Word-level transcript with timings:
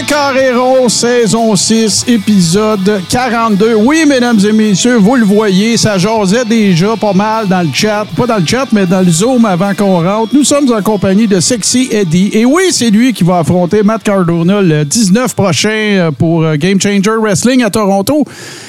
Le 0.00 0.06
Carréron, 0.06 0.88
saison 0.88 1.54
6, 1.54 2.06
épisode 2.08 3.02
42. 3.10 3.74
Oui, 3.74 4.04
mesdames 4.08 4.38
et 4.46 4.52
messieurs, 4.52 4.96
vous 4.96 5.14
le 5.16 5.26
voyez, 5.26 5.76
ça 5.76 5.98
jasait 5.98 6.46
déjà 6.46 6.96
pas 6.96 7.12
mal 7.12 7.46
dans 7.48 7.60
le 7.60 7.68
chat. 7.70 8.06
Pas 8.16 8.26
dans 8.26 8.38
le 8.38 8.46
chat, 8.46 8.66
mais 8.72 8.86
dans 8.86 9.02
le 9.02 9.10
Zoom 9.10 9.44
avant 9.44 9.74
qu'on 9.74 10.02
rentre. 10.02 10.34
Nous 10.34 10.44
sommes 10.44 10.72
en 10.72 10.80
compagnie 10.80 11.28
de 11.28 11.38
Sexy 11.38 11.90
Eddie. 11.92 12.30
Et 12.32 12.46
oui, 12.46 12.62
c'est 12.72 12.88
lui 12.88 13.12
qui 13.12 13.24
va 13.24 13.40
affronter 13.40 13.82
Matt 13.82 14.02
Cardona 14.02 14.62
le 14.62 14.86
19 14.86 15.34
prochain 15.34 16.10
pour 16.18 16.44
euh, 16.44 16.56
Game 16.56 16.80
Changer 16.80 17.18
Wrestling 17.20 17.62
à 17.62 17.68
Toronto. 17.68 18.24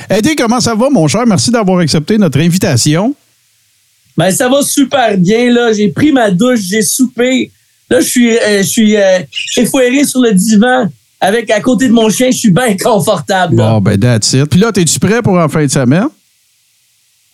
Eddie, 0.10 0.36
comment 0.36 0.60
ça 0.60 0.76
va, 0.76 0.90
mon 0.90 1.08
cher? 1.08 1.26
Merci 1.26 1.50
d'avoir 1.50 1.80
accepté 1.80 2.18
notre 2.18 2.40
invitation. 2.40 3.16
Ben, 4.18 4.32
ça 4.32 4.50
va 4.50 4.62
super 4.64 5.18
bien, 5.18 5.50
là. 5.50 5.72
J'ai 5.72 5.88
pris 5.88 6.12
ma 6.12 6.30
douche, 6.30 6.60
j'ai 6.60 6.82
soupé. 6.82 7.52
Là, 7.90 8.02
je 8.02 8.06
suis, 8.06 8.38
euh, 8.38 8.64
je 8.64 8.68
suis 8.68 8.98
euh, 8.98 10.04
sur 10.04 10.20
le 10.20 10.34
divan 10.34 10.90
avec 11.22 11.50
à 11.52 11.62
côté 11.62 11.88
de 11.88 11.94
mon 11.94 12.10
chien. 12.10 12.32
Je 12.32 12.38
suis 12.38 12.52
bien 12.52 12.76
confortable. 12.76 13.56
là. 13.56 13.70
Bon, 13.74 13.80
ben, 13.82 13.98
that's 14.00 14.34
it. 14.34 14.46
Puis 14.48 14.60
là, 14.60 14.72
es-tu 14.76 15.00
prêt 15.00 15.22
pour 15.22 15.38
en 15.38 15.48
fin 15.48 15.64
de 15.64 15.72
semaine? 15.72 16.08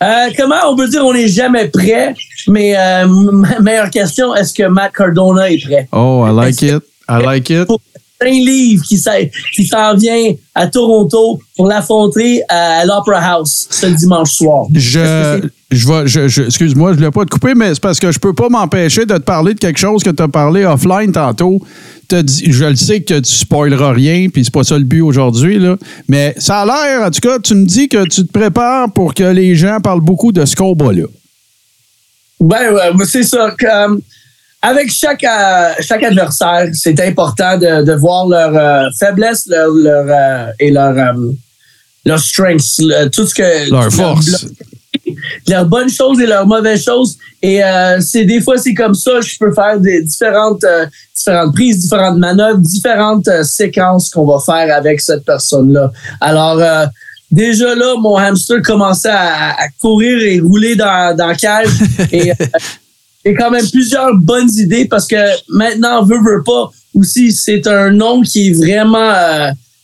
Euh, 0.04 0.30
comment 0.38 0.56
on 0.70 0.76
peut 0.76 0.88
dire 0.88 1.04
on 1.04 1.14
n'est 1.14 1.28
jamais 1.28 1.70
prêt? 1.70 2.14
Mais 2.48 2.78
euh, 2.78 3.04
m- 3.06 3.56
meilleure 3.62 3.90
question, 3.90 4.36
est-ce 4.36 4.54
que 4.54 4.68
Matt 4.68 4.92
Cardona 4.96 5.50
est 5.50 5.58
prêt? 5.66 5.88
Oh, 5.92 6.24
I 6.28 6.32
like 6.36 6.62
it. 6.62 6.84
I 7.10 7.24
like 7.26 7.50
it. 7.50 7.66
Pour 7.66 7.82
un 8.22 8.26
livre 8.30 8.84
qui 8.84 8.98
s'en 8.98 9.96
vient 9.96 10.34
à 10.54 10.68
Toronto 10.68 11.40
pour 11.56 11.68
l'affronter 11.68 12.42
à 12.50 12.84
l'Opera 12.86 13.20
House 13.34 13.68
ce 13.72 13.88
dimanche 13.88 14.34
soir. 14.34 14.66
Je, 14.74 15.42
je 15.70 15.88
vais, 15.88 16.08
je, 16.08 16.28
je- 16.28 16.44
excuse-moi, 16.44 16.92
je 16.92 16.94
ne 16.96 17.00
voulais 17.00 17.12
pas 17.12 17.26
te 17.26 17.30
couper, 17.30 17.54
mais 17.56 17.74
c'est 17.74 17.82
parce 17.82 18.00
que 18.00 18.12
je 18.12 18.20
peux 18.20 18.34
pas 18.34 18.48
m'empêcher 18.50 19.06
de 19.06 19.14
te 19.16 19.22
parler 19.24 19.54
de 19.54 19.60
quelque 19.60 19.80
chose 19.80 20.02
que 20.04 20.10
tu 20.10 20.24
as 20.24 20.28
parlé 20.28 20.64
offline 20.66 21.12
tantôt. 21.12 21.62
T'as 22.08 22.24
dit- 22.24 22.52
je 22.54 22.64
le 22.66 22.76
sais 22.78 23.02
que 23.02 23.20
tu 23.20 23.32
spoileras 23.36 23.92
rien, 23.92 24.30
puis 24.30 24.46
c'est 24.46 24.54
pas 24.54 24.64
ça 24.64 24.78
le 24.78 24.86
but 24.86 25.02
aujourd'hui, 25.02 25.60
là. 25.60 25.76
Mais 26.08 26.34
ça 26.38 26.62
a 26.62 26.66
l'air, 26.66 27.06
en 27.06 27.12
tout 27.12 27.20
cas, 27.20 27.38
tu 27.40 27.54
me 27.54 27.66
dis 27.66 27.90
que 27.90 28.06
tu 28.08 28.26
te 28.26 28.32
prépares 28.32 28.92
pour 28.94 29.14
que 29.14 29.24
les 29.24 29.56
gens 29.56 29.80
parlent 29.82 30.00
beaucoup 30.02 30.32
de 30.32 30.46
ce 30.46 30.56
combat-là. 30.56 31.04
Ben, 32.40 32.74
ouais, 32.74 33.06
c'est 33.06 33.24
ça. 33.24 33.54
Avec 34.62 34.92
chaque, 34.92 35.24
euh, 35.24 35.74
chaque 35.82 36.04
adversaire, 36.04 36.70
c'est 36.74 37.00
important 37.02 37.58
de, 37.58 37.84
de 37.84 37.94
voir 37.94 38.28
leurs 38.28 38.56
euh, 38.56 38.90
faiblesses 39.00 39.46
leur, 39.48 39.70
leur, 39.70 40.06
euh, 40.08 40.52
et 40.60 40.72
leurs 40.72 40.98
euh, 40.98 41.32
leurs 42.06 42.20
strengths, 42.20 42.80
le- 42.80 43.10
tout 43.10 43.28
ce 43.28 43.36
que 43.36 43.70
Leur 43.70 43.84
leur 43.84 43.92
force. 43.92 44.46
Leurs 45.48 45.66
bonnes 45.66 45.90
choses 45.90 46.20
et 46.20 46.26
leurs 46.26 46.46
mauvaises 46.46 46.84
choses. 46.84 47.18
Et 47.42 47.64
euh, 47.64 48.00
c'est 48.02 48.26
des 48.26 48.42
fois 48.42 48.58
c'est 48.58 48.74
comme 48.74 48.94
ça. 48.94 49.22
Je 49.22 49.38
peux 49.40 49.54
faire 49.54 49.80
des 49.80 50.02
différentes 50.02 50.64
euh, 50.64 50.86
différentes 51.16 51.54
prises, 51.54 51.80
différentes 51.80 52.18
manœuvres, 52.18 52.60
différentes 52.60 53.28
euh, 53.28 53.44
séquences 53.44 54.10
qu'on 54.10 54.26
va 54.26 54.40
faire 54.40 54.76
avec 54.76 55.02
cette 55.02 55.24
personne 55.24 55.74
là. 55.74 55.92
Alors 56.22 56.62
déjà 57.32 57.76
là, 57.76 57.96
mon 58.00 58.16
hamster 58.16 58.62
commençait 58.62 59.10
à, 59.10 59.52
à 59.52 59.68
courir 59.82 60.22
et 60.24 60.40
rouler 60.40 60.76
dans 60.76 61.16
dans 61.16 61.28
la 61.28 61.36
cage 61.36 61.70
et 62.12 62.32
j'ai 63.26 63.34
quand 63.34 63.52
même 63.52 63.70
plusieurs 63.70 64.16
bonnes 64.16 64.50
idées 64.54 64.86
parce 64.86 65.06
que 65.06 65.18
maintenant, 65.50 66.02
veut, 66.04 66.20
veut 66.20 66.44
pas, 66.46 66.72
aussi, 66.94 67.34
c'est 67.34 67.68
un 67.68 67.92
nom 67.92 68.22
qui 68.22 68.48
est 68.48 68.54
vraiment 68.54 69.12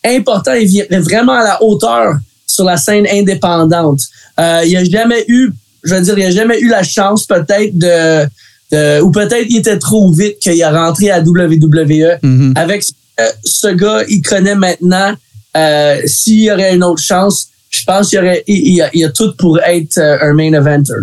important 0.06 0.54
et 0.54 0.88
vraiment 1.00 1.34
à 1.34 1.44
la 1.44 1.64
hauteur 1.64 2.16
sur 2.54 2.66
la 2.66 2.78
scène 2.78 3.08
indépendante. 3.12 4.02
Euh, 4.40 4.62
il 4.64 4.70
n'y 4.70 4.78
a 4.78 4.84
jamais 4.84 5.26
eu, 5.28 5.52
je 5.84 5.96
veux 5.96 6.02
dire, 6.02 6.14
il 6.18 6.22
n'y 6.22 6.26
a 6.26 6.32
jamais 6.32 6.60
eu 6.60 6.70
la 6.70 6.84
chance 6.84 7.26
peut-être 7.26 7.78
de, 7.78 8.26
de- 8.72 9.02
ou 9.02 9.12
peut-être 9.12 9.46
il 9.50 9.58
était 9.58 9.80
trop 9.80 10.12
vite 10.12 10.38
qu'il 10.40 10.60
est 10.60 10.66
rentré 10.66 11.10
à 11.12 11.20
WWE. 11.22 12.20
Mhm. 12.22 12.54
Avec 12.56 12.84
euh, 13.20 13.28
ce 13.44 13.68
gars, 13.68 14.04
il 14.08 14.22
connaît 14.22 14.56
maintenant, 14.56 15.14
euh, 15.58 15.98
s'il 16.06 16.42
y 16.42 16.52
aurait 16.52 16.74
une 16.76 16.84
autre 16.84 17.02
chance, 17.02 17.48
je 17.70 17.84
pense 17.84 18.10
qu'il 18.10 18.18
y 18.20 18.22
aurait, 18.22 18.44
il, 18.48 18.58
il 18.68 18.76
y 18.76 18.82
a, 18.82 18.90
il 18.94 19.04
a 19.06 19.10
tout 19.10 19.34
pour 19.38 19.60
être 19.62 19.98
euh, 19.98 20.18
un 20.22 20.34
main 20.34 20.54
eventer. 20.54 20.94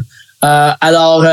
Alors, 0.43 1.27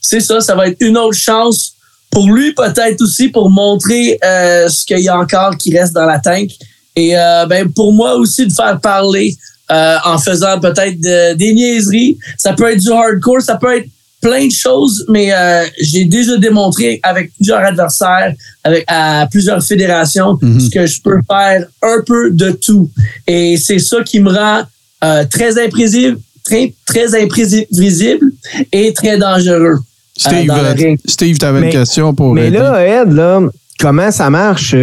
c'est 0.00 0.20
ça, 0.20 0.40
ça 0.40 0.54
va 0.54 0.68
être 0.68 0.76
une 0.80 0.96
autre 0.98 1.16
chance 1.16 1.72
pour 2.10 2.30
lui 2.30 2.52
peut-être 2.54 3.00
aussi 3.02 3.28
pour 3.28 3.50
montrer 3.50 4.18
euh, 4.24 4.68
ce 4.68 4.84
qu'il 4.86 5.00
y 5.00 5.08
a 5.08 5.18
encore 5.18 5.56
qui 5.56 5.76
reste 5.76 5.92
dans 5.94 6.06
la 6.06 6.18
tank. 6.18 6.50
Et 6.98 7.16
euh, 7.16 7.46
ben 7.46 7.62
pour 7.78 7.92
moi 7.92 8.10
aussi 8.16 8.42
de 8.46 8.52
faire 8.52 8.76
parler 8.80 9.28
euh, 9.70 9.96
en 10.04 10.18
faisant 10.18 10.58
peut-être 10.66 10.98
de- 11.00 11.34
des 11.34 11.52
niaiseries. 11.52 12.16
Ça 12.36 12.52
peut 12.54 12.68
être 12.72 12.80
du 12.80 12.90
hardcore, 12.90 13.42
ça 13.42 13.56
peut 13.56 13.76
être 13.78 13.88
plein 14.20 14.46
de 14.46 14.52
choses, 14.52 15.04
mais 15.08 15.26
euh, 15.32 15.64
j'ai 15.80 16.04
déjà 16.06 16.36
démontré 16.38 16.98
avec 17.04 17.32
plusieurs 17.36 17.60
adversaires, 17.60 18.32
avec 18.64 18.82
à 18.88 19.28
plusieurs 19.30 19.62
fédérations, 19.62 20.36
ce 20.64 20.68
que 20.70 20.86
je 20.86 21.00
peux 21.00 21.20
faire 21.30 21.66
un 21.82 21.98
peu 22.04 22.30
de 22.32 22.50
tout. 22.50 22.90
Et 23.28 23.56
c'est 23.56 23.78
ça 23.78 23.98
qui 24.02 24.18
me 24.20 24.30
rend 24.32 24.62
euh, 25.04 25.24
très 25.30 25.52
imprévisible, 25.64 26.18
très, 26.42 26.74
très 26.84 27.08
imprévisible 27.22 28.26
et 28.72 28.92
très 28.92 29.18
dangereux. 29.18 29.76
Steve, 30.16 30.50
euh. 30.50 30.96
Steve, 31.06 31.38
tu 31.38 31.44
avais 31.46 31.60
une 31.60 31.70
question 31.70 32.12
pour 32.12 32.34
Mais 32.34 32.50
là, 32.50 33.02
Ed, 33.02 33.12
là, 33.12 33.40
comment 33.78 34.10
ça 34.10 34.30
marche? 34.30 34.74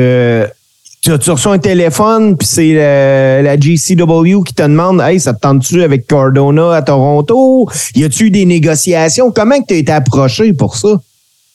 Tu, 1.05 1.11
reçois 1.29 1.53
un 1.53 1.59
téléphone, 1.59 2.35
puis 2.35 2.47
c'est 2.47 2.73
euh, 2.77 3.43
la 3.43 3.59
GCW 3.59 4.41
qui 4.43 4.55
te 4.55 4.63
demande 4.63 4.99
Hey, 5.01 5.19
ça 5.19 5.35
te 5.35 5.39
tente-tu 5.39 5.83
avec 5.83 6.07
Cardona 6.07 6.73
à 6.73 6.81
Toronto? 6.81 7.69
Y 7.93 8.05
a-tu 8.05 8.31
des 8.31 8.43
négociations? 8.45 9.29
Comment 9.31 9.61
tu 9.61 9.75
as 9.75 9.77
été 9.77 9.91
approché 9.91 10.51
pour 10.53 10.75
ça? 10.75 10.99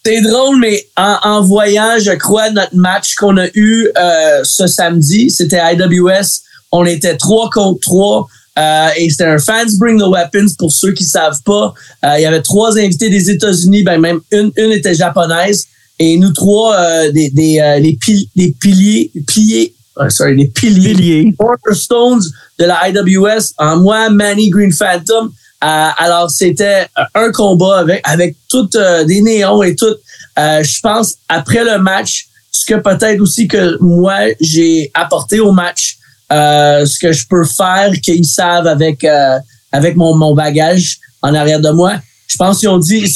C'est 0.06 0.20
drôle, 0.20 0.60
mais 0.60 0.86
en, 0.96 1.16
en 1.24 1.42
voyant, 1.42 1.98
je 2.00 2.12
crois, 2.12 2.50
notre 2.50 2.76
match 2.76 3.16
qu'on 3.16 3.38
a 3.38 3.48
eu 3.54 3.88
euh, 3.98 4.40
ce 4.44 4.68
samedi, 4.68 5.30
c'était 5.30 5.58
IWS. 5.74 6.42
On 6.70 6.84
était 6.86 7.16
trois 7.16 7.50
contre 7.50 7.80
trois. 7.80 8.28
euh, 8.56 8.88
et 8.96 9.10
c'était 9.10 9.24
un 9.24 9.38
Fans 9.38 9.64
Bring 9.80 9.98
the 9.98 10.06
Weapons 10.06 10.54
pour 10.60 10.70
ceux 10.70 10.92
qui 10.92 11.02
savent 11.02 11.42
pas. 11.44 11.74
Euh, 12.04 12.14
il 12.18 12.22
y 12.22 12.26
avait 12.26 12.42
trois 12.42 12.78
invités 12.78 13.10
des 13.10 13.28
États-Unis, 13.30 13.82
ben 13.82 14.00
même 14.00 14.20
une, 14.30 14.52
une 14.56 14.70
était 14.70 14.94
japonaise. 14.94 15.66
Et 16.02 16.16
nous 16.16 16.32
trois, 16.32 16.74
euh, 16.76 17.12
des, 17.12 17.28
des, 17.28 17.60
euh, 17.60 17.78
les, 17.78 17.92
pil- 17.92 18.26
les 18.34 18.52
piliers, 18.58 19.12
piliers, 19.26 19.74
euh, 19.98 20.08
sorry, 20.08 20.34
les 20.34 20.46
piliers, 20.46 20.94
Pilier. 20.94 21.34
Cornerstones 21.38 22.22
de 22.58 22.64
la 22.64 22.88
IWS 22.88 23.52
en 23.58 23.76
moi, 23.76 24.08
Manny 24.08 24.48
Green 24.48 24.72
Phantom. 24.72 25.26
Euh, 25.62 25.88
alors, 25.98 26.30
c'était 26.30 26.86
euh, 26.98 27.02
un 27.26 27.30
combat 27.32 27.80
avec, 27.80 28.00
avec 28.04 28.34
toutes 28.48 28.76
euh, 28.76 29.04
des 29.04 29.20
néons 29.20 29.62
et 29.62 29.76
tout. 29.76 29.94
Euh, 30.38 30.62
je 30.62 30.80
pense, 30.80 31.16
après 31.28 31.62
le 31.64 31.78
match, 31.78 32.28
ce 32.50 32.64
que 32.64 32.80
peut-être 32.80 33.20
aussi 33.20 33.46
que 33.46 33.76
moi, 33.82 34.20
j'ai 34.40 34.90
apporté 34.94 35.38
au 35.38 35.52
match, 35.52 35.98
euh, 36.32 36.86
ce 36.86 36.98
que 36.98 37.12
je 37.12 37.26
peux 37.28 37.44
faire 37.44 37.92
qu'ils 38.02 38.24
savent 38.26 38.66
avec, 38.66 39.04
euh, 39.04 39.38
avec 39.70 39.96
mon, 39.96 40.16
mon 40.16 40.34
bagage 40.34 40.98
en 41.20 41.34
arrière 41.34 41.60
de 41.60 41.70
moi. 41.70 41.96
Je 42.26 42.36
pense 42.38 42.58
qu'ils 42.60 42.70
ont 42.70 42.78
dit, 42.78 43.06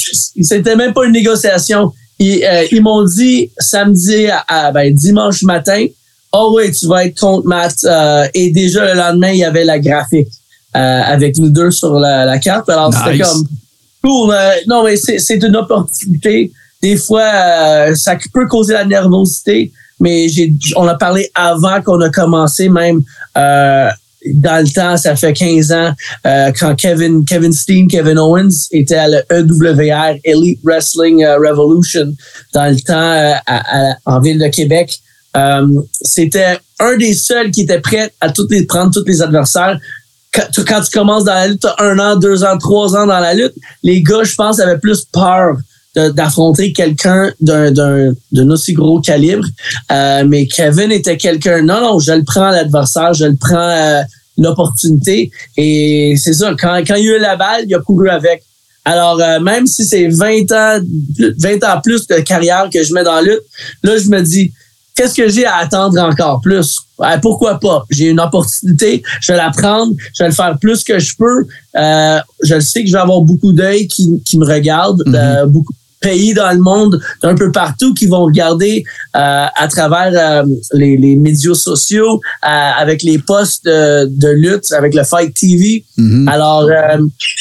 c'était 0.43 0.77
même 0.77 0.93
pas 0.93 1.07
une 1.07 1.13
négociation. 1.13 1.93
Ils, 2.19 2.45
euh, 2.45 2.65
ils 2.71 2.83
m'ont 2.83 3.05
dit 3.05 3.51
samedi 3.59 4.27
à, 4.29 4.45
à- 4.47 4.73
ben, 4.73 4.95
dimanche 4.95 5.43
matin, 5.43 5.87
oh 6.33 6.55
oui, 6.57 6.71
tu 6.73 6.87
vas 6.87 7.05
être 7.07 7.19
contre 7.19 7.47
Matt. 7.47 7.75
Euh, 7.85 8.27
et 8.35 8.51
déjà 8.51 8.93
le 8.93 8.99
lendemain, 8.99 9.31
il 9.31 9.39
y 9.39 9.45
avait 9.45 9.65
la 9.65 9.79
graphique 9.79 10.29
euh, 10.77 11.03
avec 11.05 11.37
nous 11.39 11.51
deux 11.51 11.71
sur 11.71 11.95
la, 11.99 12.25
la 12.25 12.39
carte. 12.39 12.69
Alors 12.69 12.93
c'était 12.95 13.19
comme 13.25 13.47
cool. 14.03 14.33
euh, 14.35 14.51
non, 14.67 14.85
mais 14.85 14.97
c'est 14.97 15.43
une 15.43 15.57
opportunité. 15.57 16.53
Des 16.83 16.97
fois, 16.97 17.23
euh, 17.35 17.95
ça 17.95 18.17
peut 18.33 18.47
causer 18.47 18.75
la 18.75 18.85
nervosité, 18.85 19.73
mais 19.99 20.29
j'ai 20.29 20.53
on 20.77 20.87
a 20.87 20.95
parlé 20.97 21.31
avant 21.35 21.81
qu'on 21.83 22.01
a 22.01 22.11
commencé 22.11 22.69
même. 22.69 23.03
Dans 24.33 24.65
le 24.65 24.73
temps, 24.73 24.97
ça 24.97 25.17
fait 25.17 25.33
15 25.33 25.73
ans, 25.73 25.93
euh, 26.27 26.51
quand 26.59 26.75
Kevin, 26.77 27.25
Kevin 27.25 27.53
Steen, 27.53 27.89
Kevin 27.89 28.19
Owens 28.19 28.69
était 28.71 28.97
à 28.97 29.09
l'EWR, 29.09 30.19
Elite 30.25 30.61
Wrestling 30.65 31.23
euh, 31.25 31.37
Revolution, 31.37 32.15
dans 32.55 32.73
le 32.73 32.81
temps 32.81 32.95
euh, 32.95 33.93
en 34.07 34.21
ville 34.21 34.39
de 34.39 34.49
Québec. 34.49 34.99
C'était 36.01 36.59
un 36.79 36.97
des 36.97 37.13
seuls 37.13 37.51
qui 37.51 37.63
était 37.63 37.81
prêt 37.81 38.13
à 38.21 38.31
toutes 38.31 38.53
prendre 38.67 38.93
tous 38.93 39.05
les 39.07 39.21
adversaires. 39.21 39.79
Quand 40.33 40.81
tu, 40.81 40.91
commences 40.93 41.25
dans 41.25 41.35
la 41.35 41.49
lutte, 41.49 41.67
un 41.79 41.99
an, 41.99 42.17
deux 42.17 42.45
ans, 42.45 42.57
trois 42.59 42.97
ans 42.97 43.07
dans 43.07 43.21
la 43.21 43.35
lutte, 43.35 43.55
les 43.83 44.03
gars, 44.03 44.25
je 44.25 44.35
pense, 44.35 44.59
avaient 44.59 44.79
plus 44.79 45.05
peur 45.05 45.57
d'affronter 45.95 46.73
quelqu'un 46.73 47.33
d'un 47.41 47.71
d'un 47.71 48.13
d'un 48.33 48.51
aussi 48.51 48.73
gros 48.73 49.01
calibre. 49.01 49.45
Euh, 49.93 50.25
mais 50.27 50.47
Kevin 50.47 50.91
était 50.93 51.17
quelqu'un, 51.17 51.63
non, 51.63 51.81
non, 51.81 51.99
je 51.99 52.13
le 52.13 52.25
prends 52.25 52.51
l'adversaire, 52.51 53.15
je 53.15 53.27
le 53.27 53.37
prends 53.37 53.57
euh, 53.71 54.03
l'opportunité. 54.39 55.31
Et 55.57 56.15
c'est 56.23 56.33
ça, 56.35 56.55
quand, 56.59 56.77
quand 56.87 56.95
il 56.97 57.11
a 57.11 57.17
eu 57.17 57.21
la 57.21 57.37
balle, 57.37 57.65
il 57.67 57.75
a 57.75 57.79
couru 57.81 58.09
avec. 58.09 58.43
Alors, 58.85 59.19
euh, 59.21 59.41
même 59.41 59.67
si 59.67 59.85
c'est 59.87 60.09
20 60.09 60.53
ans, 60.53 60.79
20 61.39 61.65
ans 61.65 61.81
plus 61.83 62.07
de 62.07 62.17
carrière 62.17 62.69
que 62.73 62.83
je 62.83 62.93
mets 62.93 63.03
dans 63.05 63.15
la 63.15 63.23
lutte, 63.23 63.43
là, 63.83 63.97
je 63.97 64.09
me 64.09 64.21
dis, 64.21 64.53
qu'est-ce 64.95 65.15
que 65.15 65.29
j'ai 65.29 65.47
à 65.47 65.57
attendre 65.57 65.99
encore 66.03 66.41
plus? 66.43 66.77
Euh, 67.01 67.17
pourquoi 67.23 67.59
pas? 67.59 67.85
J'ai 67.91 68.09
une 68.11 68.21
opportunité, 68.21 69.03
je 69.23 69.33
vais 69.33 69.39
la 69.39 69.51
prendre, 69.51 69.93
je 70.15 70.23
vais 70.23 70.29
le 70.29 70.35
faire 70.35 70.59
plus 70.61 70.85
que 70.85 70.99
je 70.99 71.15
peux. 71.17 71.47
Euh, 71.77 72.19
je 72.43 72.61
sais 72.61 72.83
que 72.83 72.89
je 72.89 72.93
vais 72.93 73.01
avoir 73.01 73.23
beaucoup 73.23 73.53
d'œil 73.55 73.89
qui, 73.89 74.21
qui 74.25 74.39
me 74.39 74.45
regardent, 74.47 75.03
Mhm. 75.07 75.15
euh, 75.15 75.47
beaucoup 75.47 75.73
pays 76.05 76.35
dans 76.35 76.51
le 76.53 76.61
monde, 76.61 77.01
d'un 77.23 77.35
peu 77.35 77.51
partout, 77.51 77.95
qui 77.95 78.07
vont 78.07 78.25
regarder 78.25 78.85
euh, 79.17 79.47
à 79.57 79.69
travers 79.69 80.13
euh, 80.15 80.47
les, 80.75 80.97
les 80.97 81.17
médias 81.17 81.55
sociaux, 81.55 82.21
euh, 82.45 82.49
avec 82.79 83.03
les 83.03 83.19
posts 83.19 83.65
de, 83.65 84.29
lutte, 84.29 84.71
avec 84.73 84.95
le 84.95 85.03
Fight 85.05 85.35
TV. 85.35 85.85
Mhm. 85.97 86.29
Alors, 86.29 86.69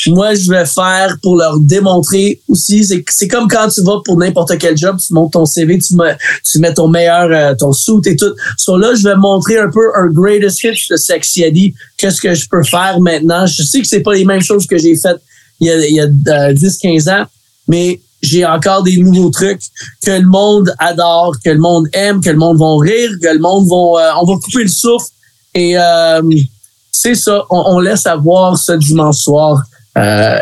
moi, 0.08 0.34
je 0.34 0.50
vais 0.50 0.66
faire 0.66 1.18
pour 1.22 1.38
leur 1.38 1.60
démontrer 1.60 2.42
aussi. 2.48 2.86
C'est, 2.86 3.28
comme 3.28 3.48
quand 3.48 3.68
tu 3.70 3.82
vas 3.84 4.00
pour 4.06 4.18
n'importe 4.18 4.58
quel 4.58 4.78
job, 4.78 4.98
tu 5.06 5.14
montes 5.14 5.34
ton 5.34 5.46
CV, 5.46 5.78
tu 5.80 5.96
mets, 5.96 6.18
tu 6.44 6.60
mets 6.60 6.74
ton 6.74 6.88
meilleur, 6.88 7.58
ton 7.58 7.74
suit 7.74 7.94
et 8.06 8.16
tout. 8.16 8.34
So 8.58 8.78
là, 8.78 8.96
je 8.96 9.04
vais 9.04 9.16
montrer 9.16 9.58
un 9.58 9.70
peu 9.70 9.86
un 9.96 10.08
greatest 10.08 10.64
hits 10.64 10.88
de 10.90 10.96
Sexy 10.96 11.44
Eddie. 11.44 11.74
Qu'est-ce 11.98 12.22
que 12.22 12.34
je 12.34 12.48
peux 12.48 12.64
faire 12.64 13.00
maintenant? 13.02 13.46
Je 13.46 13.64
sais 13.64 13.82
que 13.82 13.88
c'est 13.88 14.02
pas 14.02 14.14
les 14.14 14.26
mêmes 14.26 14.42
choses 14.42 14.66
que 14.66 14.78
j'ai 14.78 14.96
faites 14.96 15.22
il 15.60 15.68
y 15.68 15.72
a, 15.72 15.88
il 15.88 15.96
y 15.96 16.00
a 16.00 16.48
euh, 16.50 16.54
10, 16.54 16.78
15 16.78 17.08
ans, 17.10 17.26
mais 17.68 18.00
j'ai 18.24 18.46
encore 18.46 18.82
des 18.84 18.98
nouveaux 18.98 19.30
trucs 19.30 19.62
que 20.04 20.12
le 20.12 20.26
monde 20.26 20.74
adore, 20.80 21.36
que 21.44 21.50
le 21.52 21.60
monde 21.60 21.88
aime, 21.94 22.22
que 22.22 22.30
le 22.30 22.38
monde 22.38 22.58
va 22.58 22.66
rire, 22.82 23.12
que 23.22 23.28
le 23.28 23.40
monde 23.40 23.68
va, 23.68 23.76
euh, 23.76 24.22
on 24.22 24.26
va 24.26 24.40
couper 24.44 24.64
le 24.64 24.70
souffle. 24.70 25.08
Et 25.54 25.78
euh, 25.78 26.22
c'est 26.92 27.16
ça, 27.16 27.44
on, 27.50 27.64
on 27.76 27.80
laisse 27.80 28.02
savoir 28.02 28.58
ce 28.58 28.72
dimanche 28.72 29.18
soir 29.18 29.62
euh, 29.98 30.40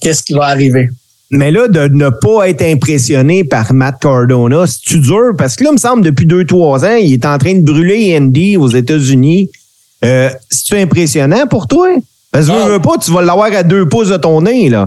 qu'est-ce 0.00 0.22
qui 0.22 0.32
va 0.32 0.46
arriver. 0.46 0.88
Mais 1.30 1.50
là, 1.50 1.66
de 1.66 1.88
ne 1.88 2.10
pas 2.10 2.48
être 2.48 2.62
impressionné 2.62 3.42
par 3.42 3.72
Matt 3.72 4.00
Cardona, 4.00 4.66
c'est-tu 4.66 5.00
dur? 5.00 5.32
Parce 5.36 5.56
que 5.56 5.64
là, 5.64 5.70
il 5.70 5.74
me 5.74 5.78
semble, 5.78 6.04
depuis 6.04 6.26
deux, 6.26 6.44
trois 6.44 6.84
ans, 6.84 6.94
il 6.94 7.12
est 7.12 7.26
en 7.26 7.36
train 7.38 7.54
de 7.54 7.62
brûler 7.62 8.16
Andy 8.16 8.56
aux 8.56 8.68
États-Unis. 8.68 9.50
Euh, 10.04 10.30
C'est-tu 10.50 10.76
impressionnant 10.76 11.46
pour 11.48 11.66
toi? 11.66 11.88
Parce 12.30 12.46
que 12.46 12.52
veux, 12.52 12.72
veux 12.74 12.80
pas, 12.80 12.98
tu 12.98 13.10
vas 13.10 13.22
l'avoir 13.22 13.52
à 13.52 13.62
deux 13.62 13.88
pouces 13.88 14.10
de 14.10 14.16
ton 14.16 14.42
nez, 14.42 14.68
là. 14.68 14.86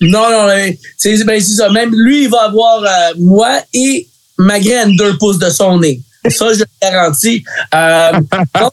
Non, 0.00 0.30
non, 0.30 0.48
c'est 0.96 1.24
ben, 1.24 1.40
c'est 1.40 1.54
ça. 1.56 1.68
Même 1.70 1.90
lui, 1.94 2.24
il 2.24 2.28
va 2.30 2.42
avoir 2.44 2.82
euh, 2.84 3.14
moi 3.18 3.60
et 3.74 4.06
ma 4.38 4.60
graine 4.60 4.94
deux 4.96 5.16
pouces 5.18 5.38
de 5.38 5.50
son 5.50 5.78
nez. 5.80 6.00
Ça, 6.28 6.52
je 6.52 6.60
le 6.60 6.64
garantis. 6.80 7.42
Euh, 7.74 8.12
non, 8.60 8.70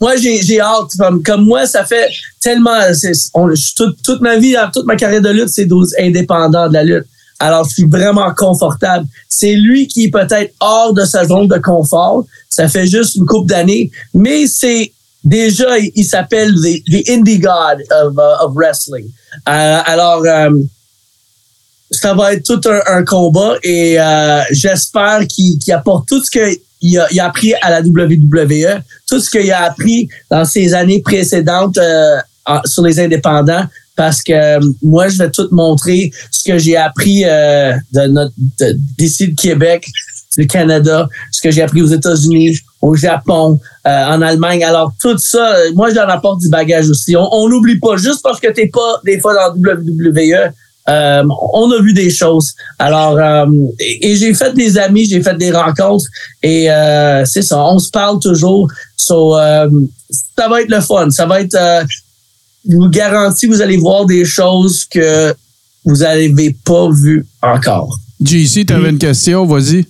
moi, 0.00 0.16
j'ai 0.16 0.40
j'ai 0.42 0.60
hâte. 0.60 0.90
Comme, 0.98 1.22
comme 1.22 1.44
moi, 1.44 1.66
ça 1.66 1.84
fait 1.84 2.08
tellement. 2.40 2.78
on- 3.34 3.52
je- 3.54 3.74
toute, 3.74 4.02
toute 4.02 4.20
ma 4.20 4.36
vie, 4.36 4.54
toute 4.72 4.86
ma 4.86 4.96
carrière 4.96 5.22
de 5.22 5.30
lutte, 5.30 5.48
c'est 5.48 5.64
12 5.64 5.94
indépendants 5.98 6.68
de 6.68 6.74
la 6.74 6.84
lutte. 6.84 7.06
Alors, 7.40 7.64
je 7.68 7.74
suis 7.74 7.86
vraiment 7.88 8.32
confortable. 8.34 9.06
C'est 9.28 9.54
lui 9.54 9.88
qui 9.88 10.04
est 10.04 10.10
peut-être 10.10 10.54
hors 10.60 10.92
de 10.92 11.04
sa 11.04 11.24
zone 11.24 11.48
de 11.48 11.58
confort. 11.58 12.24
Ça 12.48 12.68
fait 12.68 12.86
juste 12.86 13.16
une 13.16 13.26
couple 13.26 13.48
d'années. 13.48 13.90
Mais 14.14 14.46
c'est 14.46 14.92
déjà, 15.24 15.78
il, 15.78 16.04
s'appelle 16.04 16.54
the, 16.54 16.82
the 16.86 17.08
Indie 17.08 17.38
God 17.38 17.82
of, 17.90 18.14
uh, 18.16 18.44
of 18.44 18.54
Wrestling. 18.54 19.06
Euh, 19.48 19.80
alors, 19.84 20.24
euh, 20.24 20.50
ça 21.90 22.14
va 22.14 22.34
être 22.34 22.44
tout 22.44 22.60
un, 22.86 23.04
combat 23.04 23.56
et 23.62 24.00
euh, 24.00 24.40
j'espère 24.50 25.26
qu'il 25.26 25.58
apporte 25.72 26.08
tout 26.08 26.22
ce 26.24 26.30
qu'il 26.30 26.98
a, 26.98 27.24
appris 27.24 27.54
à 27.60 27.70
la 27.70 27.80
WWE, 27.82 28.82
tout 29.06 29.20
ce 29.20 29.30
qu'il 29.30 29.50
a 29.52 29.64
appris 29.64 30.08
dans 30.30 30.44
ses 30.44 30.72
années 30.74 31.02
précédentes 31.02 31.78
en- 32.46 32.62
sur 32.64 32.82
les 32.82 32.98
indépendants, 32.98 33.66
parce 33.94 34.22
que 34.22 34.58
moi, 34.82 35.08
je 35.08 35.18
vais 35.18 35.30
tout 35.30 35.48
montrer 35.50 36.10
ce 36.30 36.50
que 36.50 36.58
j'ai 36.58 36.76
appris 36.76 37.24
euh, 37.24 37.74
de 37.92 38.72
d'ici 38.98 39.28
de 39.28 39.34
Québec, 39.40 39.86
du 40.36 40.46
Canada, 40.46 41.08
ce 41.30 41.42
que 41.42 41.50
j'ai 41.50 41.62
appris 41.62 41.82
aux 41.82 41.88
États-Unis, 41.88 42.58
au 42.82 42.96
Japon, 42.96 43.58
euh, 43.86 44.04
en 44.06 44.20
Allemagne. 44.20 44.64
Alors, 44.64 44.92
tout 45.00 45.16
ça, 45.16 45.54
euh, 45.54 45.72
moi, 45.74 45.94
j'en 45.94 46.08
apporte 46.08 46.40
du 46.40 46.48
bagage 46.48 46.90
aussi. 46.90 47.14
On 47.16 47.48
n'oublie 47.48 47.78
pas, 47.78 47.96
juste 47.96 48.20
parce 48.22 48.40
que 48.40 48.50
t'es 48.52 48.66
pas 48.66 49.00
des 49.04 49.20
fois 49.20 49.34
dans 49.34 49.54
WWE, 49.54 50.52
euh, 50.88 51.22
on 51.52 51.70
a 51.70 51.80
vu 51.80 51.92
des 51.92 52.10
choses. 52.10 52.54
Alors, 52.78 53.16
euh, 53.16 53.46
et, 53.78 54.10
et 54.10 54.16
j'ai 54.16 54.34
fait 54.34 54.52
des 54.52 54.76
amis, 54.78 55.06
j'ai 55.08 55.22
fait 55.22 55.36
des 55.36 55.52
rencontres 55.52 56.04
et 56.42 56.70
euh, 56.70 57.24
c'est 57.24 57.42
ça, 57.42 57.64
on 57.64 57.78
se 57.78 57.90
parle 57.90 58.18
toujours. 58.18 58.68
So, 58.96 59.38
euh, 59.38 59.70
ça 60.36 60.48
va 60.48 60.60
être 60.60 60.70
le 60.70 60.80
fun. 60.80 61.10
Ça 61.10 61.26
va 61.26 61.40
être, 61.40 61.54
euh, 61.54 61.84
je 62.68 62.76
vous 62.76 62.88
garantis, 62.88 63.46
vous 63.46 63.62
allez 63.62 63.76
voir 63.76 64.06
des 64.06 64.24
choses 64.24 64.84
que 64.84 65.32
vous 65.84 65.98
n'avez 65.98 66.56
pas 66.64 66.90
vues 66.90 67.24
encore. 67.40 67.96
JC, 68.20 68.66
tu 68.66 68.72
avais 68.72 68.90
une 68.90 68.98
question, 68.98 69.46
vas-y. 69.46 69.86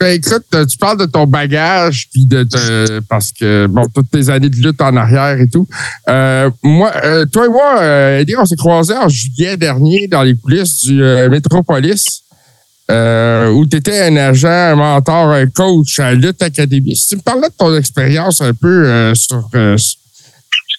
Ben, 0.00 0.14
écoute, 0.14 0.46
euh, 0.54 0.64
tu 0.64 0.78
parles 0.78 0.96
de 0.96 1.04
ton 1.04 1.26
bagage, 1.26 2.08
puis 2.10 2.24
de, 2.24 3.00
parce 3.00 3.32
que, 3.32 3.66
bon, 3.66 3.86
toutes 3.94 4.10
tes 4.10 4.30
années 4.30 4.48
de 4.48 4.56
lutte 4.56 4.80
en 4.80 4.96
arrière 4.96 5.38
et 5.38 5.46
tout. 5.46 5.68
Euh, 6.08 6.50
moi, 6.62 6.90
euh, 7.04 7.26
toi 7.26 7.44
et 7.44 7.48
moi, 7.50 7.80
euh, 7.82 8.24
on 8.38 8.46
s'est 8.46 8.56
croisés 8.56 8.94
en 8.94 9.10
juillet 9.10 9.58
dernier 9.58 10.08
dans 10.08 10.22
les 10.22 10.34
coulisses 10.34 10.84
du 10.84 11.02
euh, 11.02 11.28
Metropolis, 11.28 12.22
euh, 12.90 13.50
où 13.50 13.66
tu 13.66 13.76
étais 13.76 14.00
un 14.00 14.16
agent, 14.16 14.48
un 14.48 14.74
mentor, 14.74 15.32
un 15.32 15.46
coach 15.48 15.98
à 15.98 16.14
Lutte 16.14 16.40
Academy. 16.40 16.96
Si 16.96 17.08
tu 17.08 17.16
me 17.16 17.20
parlais 17.20 17.50
de 17.50 17.54
ton 17.58 17.76
expérience 17.76 18.40
un 18.40 18.54
peu 18.54 19.14
sur 19.14 19.50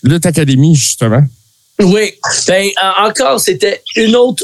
Lutte 0.01 0.25
Academy, 0.25 0.75
justement. 0.75 1.23
Oui. 1.79 2.11
Ben, 2.47 2.69
encore, 2.97 3.39
c'était 3.39 3.83
une 3.97 4.15
autre, 4.15 4.43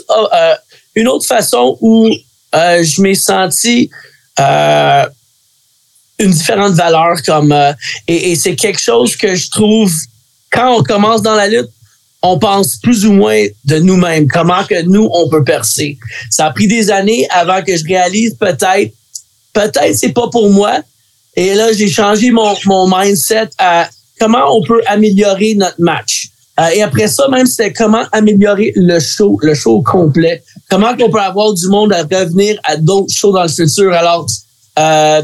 une 0.94 1.08
autre 1.08 1.26
façon 1.26 1.80
où 1.82 2.08
je 2.54 3.02
m'ai 3.02 3.16
senti 3.16 3.90
euh, 4.40 5.06
une 6.20 6.32
différente 6.32 6.74
valeur 6.74 7.22
comme 7.26 7.52
euh, 7.52 7.74
et, 8.08 8.32
et 8.32 8.36
c'est 8.36 8.56
quelque 8.56 8.82
chose 8.82 9.16
que 9.16 9.36
je 9.36 9.50
trouve 9.50 9.92
quand 10.52 10.78
on 10.78 10.84
commence 10.84 11.22
dans 11.22 11.36
la 11.36 11.48
lutte, 11.48 11.70
on 12.22 12.40
pense 12.40 12.78
plus 12.78 13.06
ou 13.06 13.14
moins 13.14 13.46
de 13.66 13.80
nous-mêmes, 13.80 14.28
comment 14.28 14.64
que 14.64 14.82
nous 14.84 15.10
on 15.12 15.30
peut 15.30 15.44
percer. 15.44 15.98
Ça 16.30 16.48
a 16.48 16.52
pris 16.52 16.68
des 16.68 16.90
années 16.90 17.28
avant 17.30 17.62
que 17.62 17.76
je 17.76 17.86
réalise 17.86 18.36
peut-être, 18.36 18.94
peut-être 19.54 19.96
c'est 19.96 20.14
pas 20.14 20.30
pour 20.30 20.50
moi. 20.50 20.82
Et 21.36 21.54
là, 21.54 21.72
j'ai 21.72 21.88
changé 21.88 22.32
mon, 22.32 22.56
mon 22.66 22.90
mindset 22.90 23.50
à 23.60 23.88
comment 24.20 24.56
on 24.56 24.64
peut 24.64 24.82
améliorer 24.88 25.54
notre 25.54 25.80
match. 25.80 26.30
Euh, 26.60 26.70
et 26.74 26.82
après 26.82 27.08
ça, 27.08 27.28
même, 27.30 27.46
c'était 27.46 27.72
comment 27.72 28.04
améliorer 28.12 28.74
le 28.76 29.00
show, 29.00 29.38
le 29.42 29.54
show 29.54 29.82
complet. 29.84 30.44
Comment 30.70 30.96
qu'on 30.98 31.10
peut 31.10 31.20
avoir 31.20 31.54
du 31.54 31.68
monde 31.68 31.94
à 31.94 32.02
revenir 32.02 32.60
à 32.64 32.78
d'autres 32.78 33.14
shows 33.14 33.32
dans 33.32 33.44
le 33.44 33.50
futur? 33.50 33.94
Alors, 33.94 34.26
euh, 34.80 35.22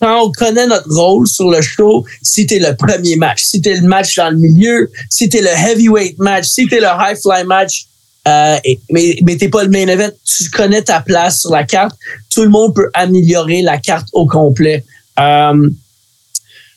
quand 0.00 0.26
on 0.26 0.32
connaît 0.32 0.66
notre 0.66 0.94
rôle 0.94 1.26
sur 1.26 1.50
le 1.50 1.62
show, 1.62 2.04
si 2.22 2.46
t'es 2.46 2.58
le 2.58 2.76
premier 2.76 3.16
match, 3.16 3.42
si 3.42 3.62
t'es 3.62 3.76
le 3.76 3.86
match 3.86 4.16
dans 4.16 4.28
le 4.28 4.36
milieu, 4.36 4.90
si 5.08 5.28
t'es 5.30 5.40
le 5.40 5.48
heavyweight 5.48 6.18
match, 6.18 6.46
si 6.46 6.66
t'es 6.66 6.80
le 6.80 6.86
high 6.86 7.16
fly 7.16 7.44
match, 7.44 7.86
euh, 8.26 8.58
mais, 8.90 9.36
t'es 9.38 9.48
pas 9.48 9.64
le 9.64 9.70
main 9.70 9.86
event, 9.86 10.10
tu 10.24 10.48
connais 10.50 10.82
ta 10.82 11.00
place 11.00 11.40
sur 11.40 11.50
la 11.50 11.64
carte. 11.64 11.96
Tout 12.30 12.42
le 12.42 12.48
monde 12.48 12.74
peut 12.74 12.90
améliorer 12.94 13.62
la 13.62 13.78
carte 13.78 14.08
au 14.12 14.26
complet. 14.26 14.84
Euh, 15.18 15.70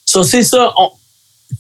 so 0.06 0.24
c'est 0.24 0.44
ça. 0.44 0.74
On, 0.78 0.90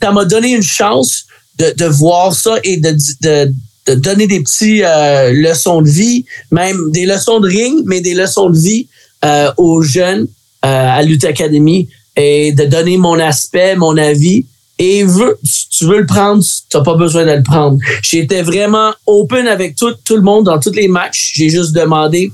ça 0.02 0.12
m'a 0.12 0.26
donné 0.26 0.54
une 0.54 0.64
chance 0.64 1.26
de, 1.58 1.74
de 1.76 1.86
voir 1.86 2.34
ça 2.34 2.56
et 2.64 2.78
de, 2.78 2.96
de, 3.22 3.54
de 3.88 3.94
donner 3.96 4.28
des 4.28 4.42
petits 4.42 4.84
euh, 4.84 5.32
leçons 5.34 5.82
de 5.82 5.90
vie, 5.90 6.26
même 6.52 6.92
des 6.92 7.06
leçons 7.06 7.40
de 7.40 7.48
ring, 7.48 7.82
mais 7.86 8.02
des 8.02 8.14
leçons 8.14 8.50
de 8.50 8.58
vie 8.58 8.88
euh, 9.26 9.52
aux 9.58 9.82
jeunes 9.82 10.28
euh, 10.66 10.98
à 10.98 11.02
Lutte 11.04 11.26
Academy 11.26 11.88
et 12.16 12.52
de 12.52 12.66
donner 12.66 12.98
mon 12.98 13.20
aspect, 13.20 13.76
mon 13.76 13.98
avis. 13.98 14.46
Et 14.80 15.04
veux, 15.04 15.40
tu 15.72 15.86
veux 15.86 16.00
le 16.00 16.06
prendre, 16.06 16.44
tu 16.44 16.78
n'as 16.78 16.84
pas 16.84 16.94
besoin 16.94 17.26
de 17.26 17.32
le 17.32 17.44
prendre. 17.44 17.80
J'étais 18.04 18.44
vraiment 18.44 18.94
open 19.08 19.48
avec 19.48 19.76
tout, 19.76 19.94
tout 20.04 20.16
le 20.16 20.22
monde 20.22 20.46
dans 20.46 20.60
tous 20.60 20.74
les 20.74 20.88
matchs. 20.88 21.32
J'ai 21.36 21.50
juste 21.50 21.72
demandé, 21.72 22.32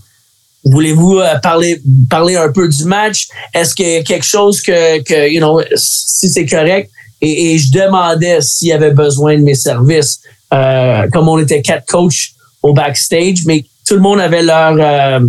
voulez-vous 0.66 1.20
euh, 1.20 1.40
parler, 1.42 1.82
parler 2.10 2.36
un 2.36 2.52
peu 2.52 2.68
du 2.68 2.84
match? 2.84 3.28
Est-ce 3.54 3.74
qu'il 3.74 3.88
y 3.88 3.96
a 3.96 4.04
quelque 4.04 4.26
chose 4.26 4.62
que, 4.62 5.02
que 5.04 5.32
you 5.32 5.40
know, 5.40 5.62
si 5.76 6.30
c'est 6.30 6.46
correct? 6.46 6.90
Et, 7.24 7.54
et 7.54 7.58
je 7.58 7.72
demandais 7.72 8.40
s'il 8.42 8.68
y 8.68 8.74
avait 8.74 8.92
besoin 8.92 9.38
de 9.38 9.44
mes 9.44 9.56
services. 9.56 10.20
Euh, 10.54 11.08
comme 11.12 11.28
on 11.30 11.40
était 11.40 11.64
quatre 11.64 11.88
coachs 11.88 12.30
au 12.62 12.74
backstage, 12.74 13.40
mais 13.48 13.66
tout 13.88 13.96
le 13.96 14.02
monde 14.02 14.20
avait 14.20 14.44
leur, 14.44 14.76
euh, 14.78 15.20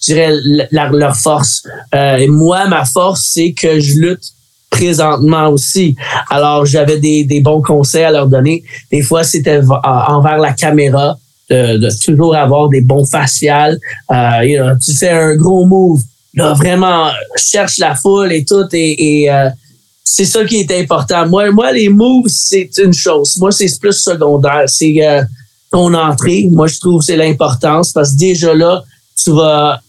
je 0.00 0.12
dirais, 0.12 0.30
leur 0.70 1.16
force. 1.16 1.64
Euh, 1.92 2.16
et 2.18 2.28
moi, 2.28 2.68
ma 2.68 2.84
force, 2.84 3.28
c'est 3.34 3.52
que 3.52 3.80
je 3.80 3.94
lutte 3.94 4.22
présentement 4.70 5.48
aussi. 5.48 5.96
Alors, 6.30 6.64
j'avais 6.64 7.00
des, 7.00 7.24
des 7.24 7.40
bons 7.40 7.60
conseils 7.60 8.04
à 8.04 8.12
leur 8.12 8.28
donner. 8.28 8.62
Des 8.92 9.02
fois, 9.02 9.24
c'était 9.24 9.60
envers 9.82 10.38
la 10.38 10.52
caméra, 10.52 11.16
de, 11.50 11.78
de 11.78 11.90
toujours 12.04 12.36
avoir 12.36 12.68
des 12.68 12.82
bons 12.82 13.04
faciales. 13.04 13.78
Euh, 14.12 14.76
tu 14.84 14.92
fais 14.92 15.10
un 15.10 15.34
gros 15.34 15.66
move, 15.66 16.02
là, 16.34 16.52
vraiment, 16.52 17.10
cherche 17.36 17.78
la 17.78 17.96
foule 17.96 18.32
et 18.32 18.44
tout. 18.44 18.68
Et, 18.72 19.22
et 19.22 19.32
euh, 19.32 19.48
c'est 20.10 20.24
ça 20.24 20.42
qui 20.46 20.56
est 20.56 20.80
important. 20.80 21.28
Moi, 21.28 21.50
moi, 21.50 21.70
les 21.70 21.90
moves, 21.90 22.28
c'est 22.28 22.70
une 22.78 22.94
chose. 22.94 23.36
Moi, 23.36 23.52
c'est 23.52 23.78
plus 23.78 23.92
secondaire. 23.92 24.64
C'est 24.66 25.06
euh, 25.06 25.22
ton 25.70 25.92
entrée. 25.92 26.48
Moi, 26.50 26.66
je 26.66 26.80
trouve 26.80 27.00
que 27.00 27.04
c'est 27.04 27.16
l'importance 27.16 27.92
parce 27.92 28.12
que 28.12 28.18
déjà 28.18 28.54
là, 28.54 28.82
tu 29.22 29.32
vas 29.32 29.82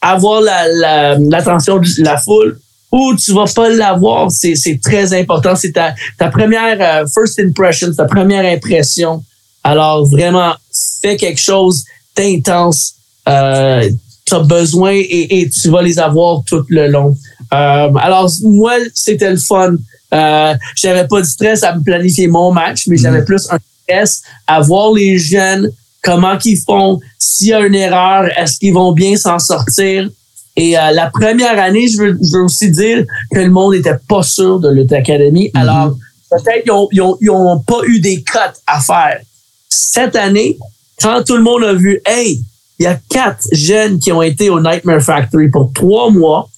avoir 0.00 0.40
l'attention 0.40 1.76
la, 1.76 1.80
de 1.80 2.02
la 2.02 2.16
foule 2.16 2.58
ou 2.90 3.14
tu 3.14 3.34
vas 3.34 3.44
pas 3.44 3.68
l'avoir. 3.68 4.30
C'est, 4.30 4.54
c'est 4.54 4.80
très 4.82 5.12
important. 5.12 5.54
C'est 5.54 5.72
ta, 5.72 5.94
ta 6.18 6.28
première 6.28 6.78
euh, 6.80 7.06
first 7.06 7.38
impression, 7.38 7.92
ta 7.92 8.06
première 8.06 8.50
impression. 8.50 9.22
Alors, 9.62 10.06
vraiment, 10.06 10.54
fais 11.02 11.18
quelque 11.18 11.40
chose 11.40 11.84
d'intense. 12.16 12.94
Euh, 13.28 13.90
tu 14.24 14.34
as 14.34 14.40
besoin 14.40 14.92
et, 14.92 15.40
et, 15.40 15.50
tu 15.50 15.68
vas 15.68 15.82
les 15.82 15.98
avoir 15.98 16.42
tout 16.46 16.64
le 16.68 16.88
long. 16.88 17.14
Euh, 17.52 17.92
alors, 17.94 18.30
moi, 18.42 18.74
c'était 18.94 19.30
le 19.30 19.36
fun. 19.36 19.74
Euh, 20.14 20.54
j'avais 20.74 21.06
pas 21.06 21.20
de 21.20 21.26
stress 21.26 21.62
à 21.62 21.74
me 21.74 21.82
planifier 21.82 22.28
mon 22.28 22.52
match, 22.52 22.86
mais 22.86 22.96
j'avais 22.96 23.22
mm. 23.22 23.24
plus 23.24 23.48
un 23.50 23.58
stress 23.82 24.22
à 24.46 24.60
voir 24.60 24.92
les 24.92 25.18
jeunes, 25.18 25.70
comment 26.02 26.36
qu'ils 26.38 26.58
font, 26.58 27.00
s'il 27.18 27.48
y 27.48 27.54
a 27.54 27.60
une 27.60 27.74
erreur, 27.74 28.28
est-ce 28.38 28.58
qu'ils 28.58 28.74
vont 28.74 28.92
bien 28.92 29.16
s'en 29.16 29.38
sortir. 29.38 30.08
Et 30.56 30.76
euh, 30.76 30.90
la 30.92 31.10
première 31.10 31.58
année, 31.58 31.88
je 31.88 31.98
veux, 31.98 32.18
je 32.20 32.36
veux, 32.36 32.44
aussi 32.44 32.70
dire 32.70 33.04
que 33.32 33.38
le 33.38 33.50
monde 33.50 33.74
n'était 33.74 33.98
pas 34.08 34.22
sûr 34.22 34.58
de 34.58 34.70
Lutte 34.70 34.92
Academy. 34.92 35.48
Mm-hmm. 35.48 35.60
Alors, 35.60 35.96
peut-être 36.30 36.64
qu'ils 36.64 37.00
n'ont 37.00 37.16
ils 37.20 37.30
ont, 37.30 37.60
pas 37.60 37.80
eu 37.86 38.00
des 38.00 38.22
cotes 38.22 38.60
à 38.66 38.80
faire. 38.80 39.20
Cette 39.68 40.16
année, 40.16 40.58
quand 41.00 41.22
tout 41.22 41.36
le 41.36 41.42
monde 41.42 41.62
a 41.64 41.74
vu, 41.74 42.00
hey, 42.04 42.42
il 42.78 42.84
y 42.84 42.86
a 42.86 42.98
quatre 43.08 43.42
jeunes 43.52 43.98
qui 43.98 44.12
ont 44.12 44.22
été 44.22 44.50
au 44.50 44.60
Nightmare 44.60 45.02
Factory 45.02 45.48
pour 45.48 45.72
trois 45.72 46.10
mois. 46.10 46.48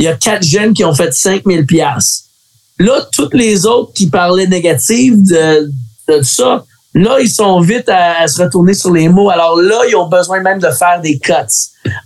Il 0.00 0.04
y 0.04 0.08
a 0.08 0.16
quatre 0.16 0.42
jeunes 0.42 0.72
qui 0.72 0.82
ont 0.82 0.94
fait 0.94 1.12
5000 1.12 1.66
pièces. 1.66 2.24
Là, 2.78 3.06
toutes 3.12 3.34
les 3.34 3.66
autres 3.66 3.92
qui 3.92 4.08
parlaient 4.08 4.46
négatif 4.46 5.12
de, 5.14 5.70
de 6.08 6.22
ça, 6.22 6.64
là, 6.94 7.18
ils 7.20 7.28
sont 7.28 7.60
vite 7.60 7.86
à, 7.90 8.26
se 8.26 8.42
retourner 8.42 8.72
sur 8.72 8.90
les 8.90 9.10
mots. 9.10 9.28
Alors 9.28 9.60
là, 9.60 9.82
ils 9.86 9.94
ont 9.94 10.08
besoin 10.08 10.40
même 10.40 10.58
de 10.58 10.70
faire 10.70 11.02
des 11.02 11.18
cuts. 11.18 11.34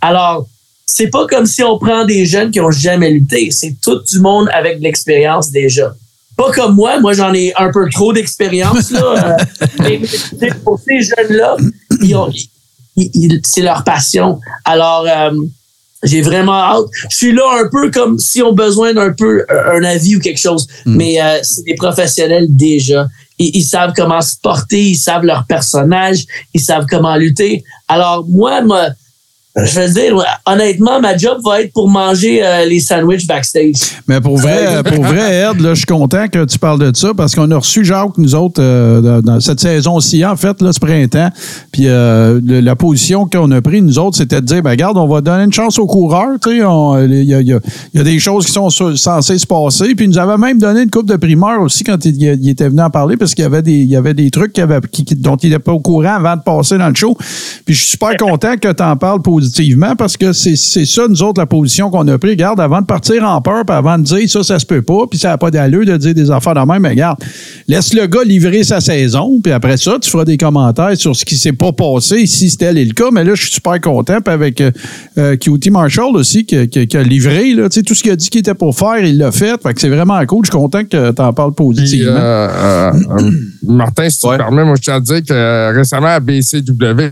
Alors, 0.00 0.48
c'est 0.84 1.06
pas 1.06 1.28
comme 1.28 1.46
si 1.46 1.62
on 1.62 1.78
prend 1.78 2.04
des 2.04 2.26
jeunes 2.26 2.50
qui 2.50 2.60
ont 2.60 2.72
jamais 2.72 3.10
lutté. 3.10 3.52
C'est 3.52 3.76
tout 3.80 4.00
du 4.00 4.18
monde 4.18 4.48
avec 4.52 4.78
de 4.78 4.82
l'expérience 4.82 5.52
déjà. 5.52 5.94
Pas 6.36 6.50
comme 6.50 6.74
moi. 6.74 6.98
Moi, 6.98 7.12
j'en 7.12 7.32
ai 7.32 7.54
un 7.54 7.70
peu 7.70 7.88
trop 7.90 8.12
d'expérience, 8.12 8.90
là. 8.90 9.36
mais 9.78 10.00
pour 10.64 10.80
ces 10.80 11.00
jeunes-là, 11.00 11.56
ils 12.96 13.40
c'est 13.44 13.62
leur 13.62 13.84
passion. 13.84 14.40
Alors, 14.64 15.06
euh, 15.06 15.30
j'ai 16.04 16.22
vraiment 16.22 16.52
hâte. 16.52 16.86
Je 17.10 17.16
suis 17.16 17.32
là 17.32 17.44
un 17.60 17.68
peu 17.68 17.90
comme 17.90 18.18
si 18.18 18.42
on 18.42 18.52
besoin 18.52 18.94
d'un 18.94 19.12
peu 19.12 19.44
un 19.48 19.82
avis 19.84 20.16
ou 20.16 20.20
quelque 20.20 20.40
chose. 20.40 20.66
Hmm. 20.84 20.96
Mais 20.96 21.20
euh, 21.20 21.38
c'est 21.42 21.64
des 21.64 21.74
professionnels 21.74 22.46
déjà. 22.48 23.08
Ils, 23.38 23.56
ils, 23.56 23.64
savent 23.64 23.92
comment 23.96 24.20
se 24.20 24.36
porter, 24.40 24.80
ils 24.80 24.96
savent 24.96 25.24
leur 25.24 25.44
personnage, 25.46 26.24
ils 26.54 26.60
savent 26.60 26.86
comment 26.88 27.16
lutter. 27.16 27.64
Alors 27.88 28.24
moi, 28.28 28.60
moi 28.62 28.90
je 29.56 29.80
veux 29.80 29.88
dire, 29.88 30.16
honnêtement, 30.46 31.00
ma 31.00 31.16
job 31.16 31.38
va 31.44 31.60
être 31.60 31.72
pour 31.72 31.88
manger 31.88 32.44
euh, 32.44 32.64
les 32.64 32.80
sandwichs 32.80 33.24
backstage. 33.24 33.76
Mais 34.08 34.20
pour 34.20 34.36
vrai, 34.36 34.82
pour 34.82 35.04
vrai, 35.04 35.42
Ed, 35.42 35.60
là, 35.60 35.74
je 35.74 35.78
suis 35.78 35.86
content 35.86 36.26
que 36.26 36.44
tu 36.44 36.58
parles 36.58 36.80
de 36.80 36.96
ça 36.96 37.12
parce 37.16 37.36
qu'on 37.36 37.48
a 37.52 37.56
reçu 37.56 37.84
Jacques, 37.84 38.18
nous 38.18 38.34
autres, 38.34 38.60
euh, 38.60 39.22
dans 39.22 39.38
cette 39.38 39.60
saison-ci, 39.60 40.24
en 40.24 40.34
fait, 40.34 40.60
là, 40.60 40.72
ce 40.72 40.80
printemps. 40.80 41.28
Puis 41.70 41.84
euh, 41.86 42.40
la 42.42 42.74
position 42.74 43.28
qu'on 43.28 43.48
a 43.52 43.62
prise, 43.62 43.82
nous 43.82 43.98
autres, 44.00 44.16
c'était 44.16 44.40
de 44.40 44.46
dire, 44.46 44.60
ben, 44.60 44.70
regarde, 44.70 44.96
on 44.98 45.06
va 45.06 45.20
donner 45.20 45.44
une 45.44 45.52
chance 45.52 45.78
aux 45.78 45.86
coureurs. 45.86 46.36
Il 46.46 46.56
y 46.56 47.34
a, 47.34 47.40
y, 47.40 47.52
a, 47.52 48.02
des 48.02 48.18
choses 48.18 48.46
qui 48.46 48.52
sont 48.52 48.70
censées 48.70 49.38
se 49.38 49.46
passer. 49.46 49.94
Puis 49.94 50.06
il 50.06 50.08
nous 50.08 50.18
avait 50.18 50.36
même 50.36 50.58
donné 50.58 50.82
une 50.82 50.90
coupe 50.90 51.06
de 51.08 51.16
primeur 51.16 51.60
aussi 51.60 51.84
quand 51.84 52.04
il, 52.04 52.48
était 52.48 52.68
venu 52.68 52.82
en 52.82 52.90
parler 52.90 53.16
parce 53.16 53.34
qu'il 53.34 53.42
y 53.42 53.46
avait 53.46 53.62
des, 53.62 53.82
il 53.82 53.88
y 53.88 53.96
avait 53.96 54.14
des 54.14 54.32
trucs 54.32 54.56
dont 54.56 55.36
il 55.36 55.50
n'était 55.50 55.62
pas 55.62 55.72
au 55.72 55.80
courant 55.80 56.16
avant 56.16 56.34
de 56.34 56.42
passer 56.42 56.76
dans 56.76 56.88
le 56.88 56.94
show. 56.96 57.16
Puis 57.64 57.74
je 57.74 57.82
suis 57.82 57.90
super 57.90 58.16
content 58.18 58.56
que 58.56 58.72
tu 58.72 58.82
en 58.82 58.96
parles 58.96 59.22
positivement 59.22 59.43
positivement 59.44 59.94
parce 59.96 60.16
que 60.16 60.32
c'est 60.32 60.56
ça, 60.56 61.06
nous 61.08 61.22
autres, 61.22 61.40
la 61.40 61.46
position 61.46 61.90
qu'on 61.90 62.06
a 62.08 62.18
pris. 62.18 62.30
Regarde, 62.30 62.60
avant 62.60 62.80
de 62.80 62.86
partir 62.86 63.22
en 63.24 63.40
peur, 63.42 63.64
puis 63.66 63.76
avant 63.76 63.98
de 63.98 64.04
dire 64.04 64.28
ça, 64.28 64.42
ça 64.42 64.58
se 64.58 64.66
peut 64.66 64.82
pas, 64.82 65.06
puis 65.08 65.18
ça 65.18 65.28
n'a 65.28 65.38
pas 65.38 65.50
d'allure 65.50 65.84
de 65.84 65.96
dire 65.96 66.14
des 66.14 66.30
affaires 66.30 66.54
de 66.54 66.60
même, 66.60 66.82
mais 66.82 66.90
regarde, 66.90 67.18
laisse 67.68 67.92
le 67.94 68.06
gars 68.06 68.24
livrer 68.24 68.64
sa 68.64 68.80
saison, 68.80 69.40
puis 69.42 69.52
après 69.52 69.76
ça, 69.76 69.98
tu 70.00 70.10
feras 70.10 70.24
des 70.24 70.36
commentaires 70.36 70.96
sur 70.96 71.14
ce 71.14 71.24
qui 71.24 71.36
s'est 71.36 71.52
pas 71.52 71.72
passé, 71.72 72.26
si 72.26 72.50
c'était 72.50 72.72
le 72.72 72.92
cas. 72.92 73.10
Mais 73.12 73.24
là, 73.24 73.34
je 73.34 73.42
suis 73.42 73.52
super 73.52 73.80
content, 73.80 74.20
puis 74.24 74.32
avec 74.32 74.60
euh, 74.60 74.70
euh 75.18 75.36
QT 75.36 75.70
Marshall 75.70 76.16
aussi, 76.16 76.44
qui, 76.44 76.68
qui, 76.68 76.96
a 76.96 77.02
livré, 77.02 77.52
là, 77.54 77.68
tout 77.68 77.94
ce 77.94 78.02
qu'il 78.02 78.12
a 78.12 78.16
dit 78.16 78.30
qu'il 78.30 78.40
était 78.40 78.54
pour 78.54 78.76
faire, 78.76 78.98
il 78.98 79.18
l'a 79.18 79.30
fait. 79.30 79.60
Fait 79.62 79.74
que 79.74 79.80
c'est 79.80 79.88
vraiment 79.88 80.24
cool. 80.26 80.44
Je 80.44 80.50
suis 80.50 80.58
content 80.58 80.84
que 80.84 81.10
tu 81.10 81.22
en 81.22 81.32
parles 81.32 81.54
positivement. 81.54 82.12
Euh, 82.16 82.92
euh, 82.92 83.30
Martin, 83.66 84.08
si 84.08 84.20
tu 84.20 84.28
me 84.28 84.36
permets, 84.36 84.64
moi, 84.64 84.74
je 84.76 84.82
tiens 84.82 84.96
à 84.96 85.00
dire 85.00 85.20
que 85.22 85.74
récemment, 85.74 86.08
à 86.08 86.20
BCW, 86.20 87.10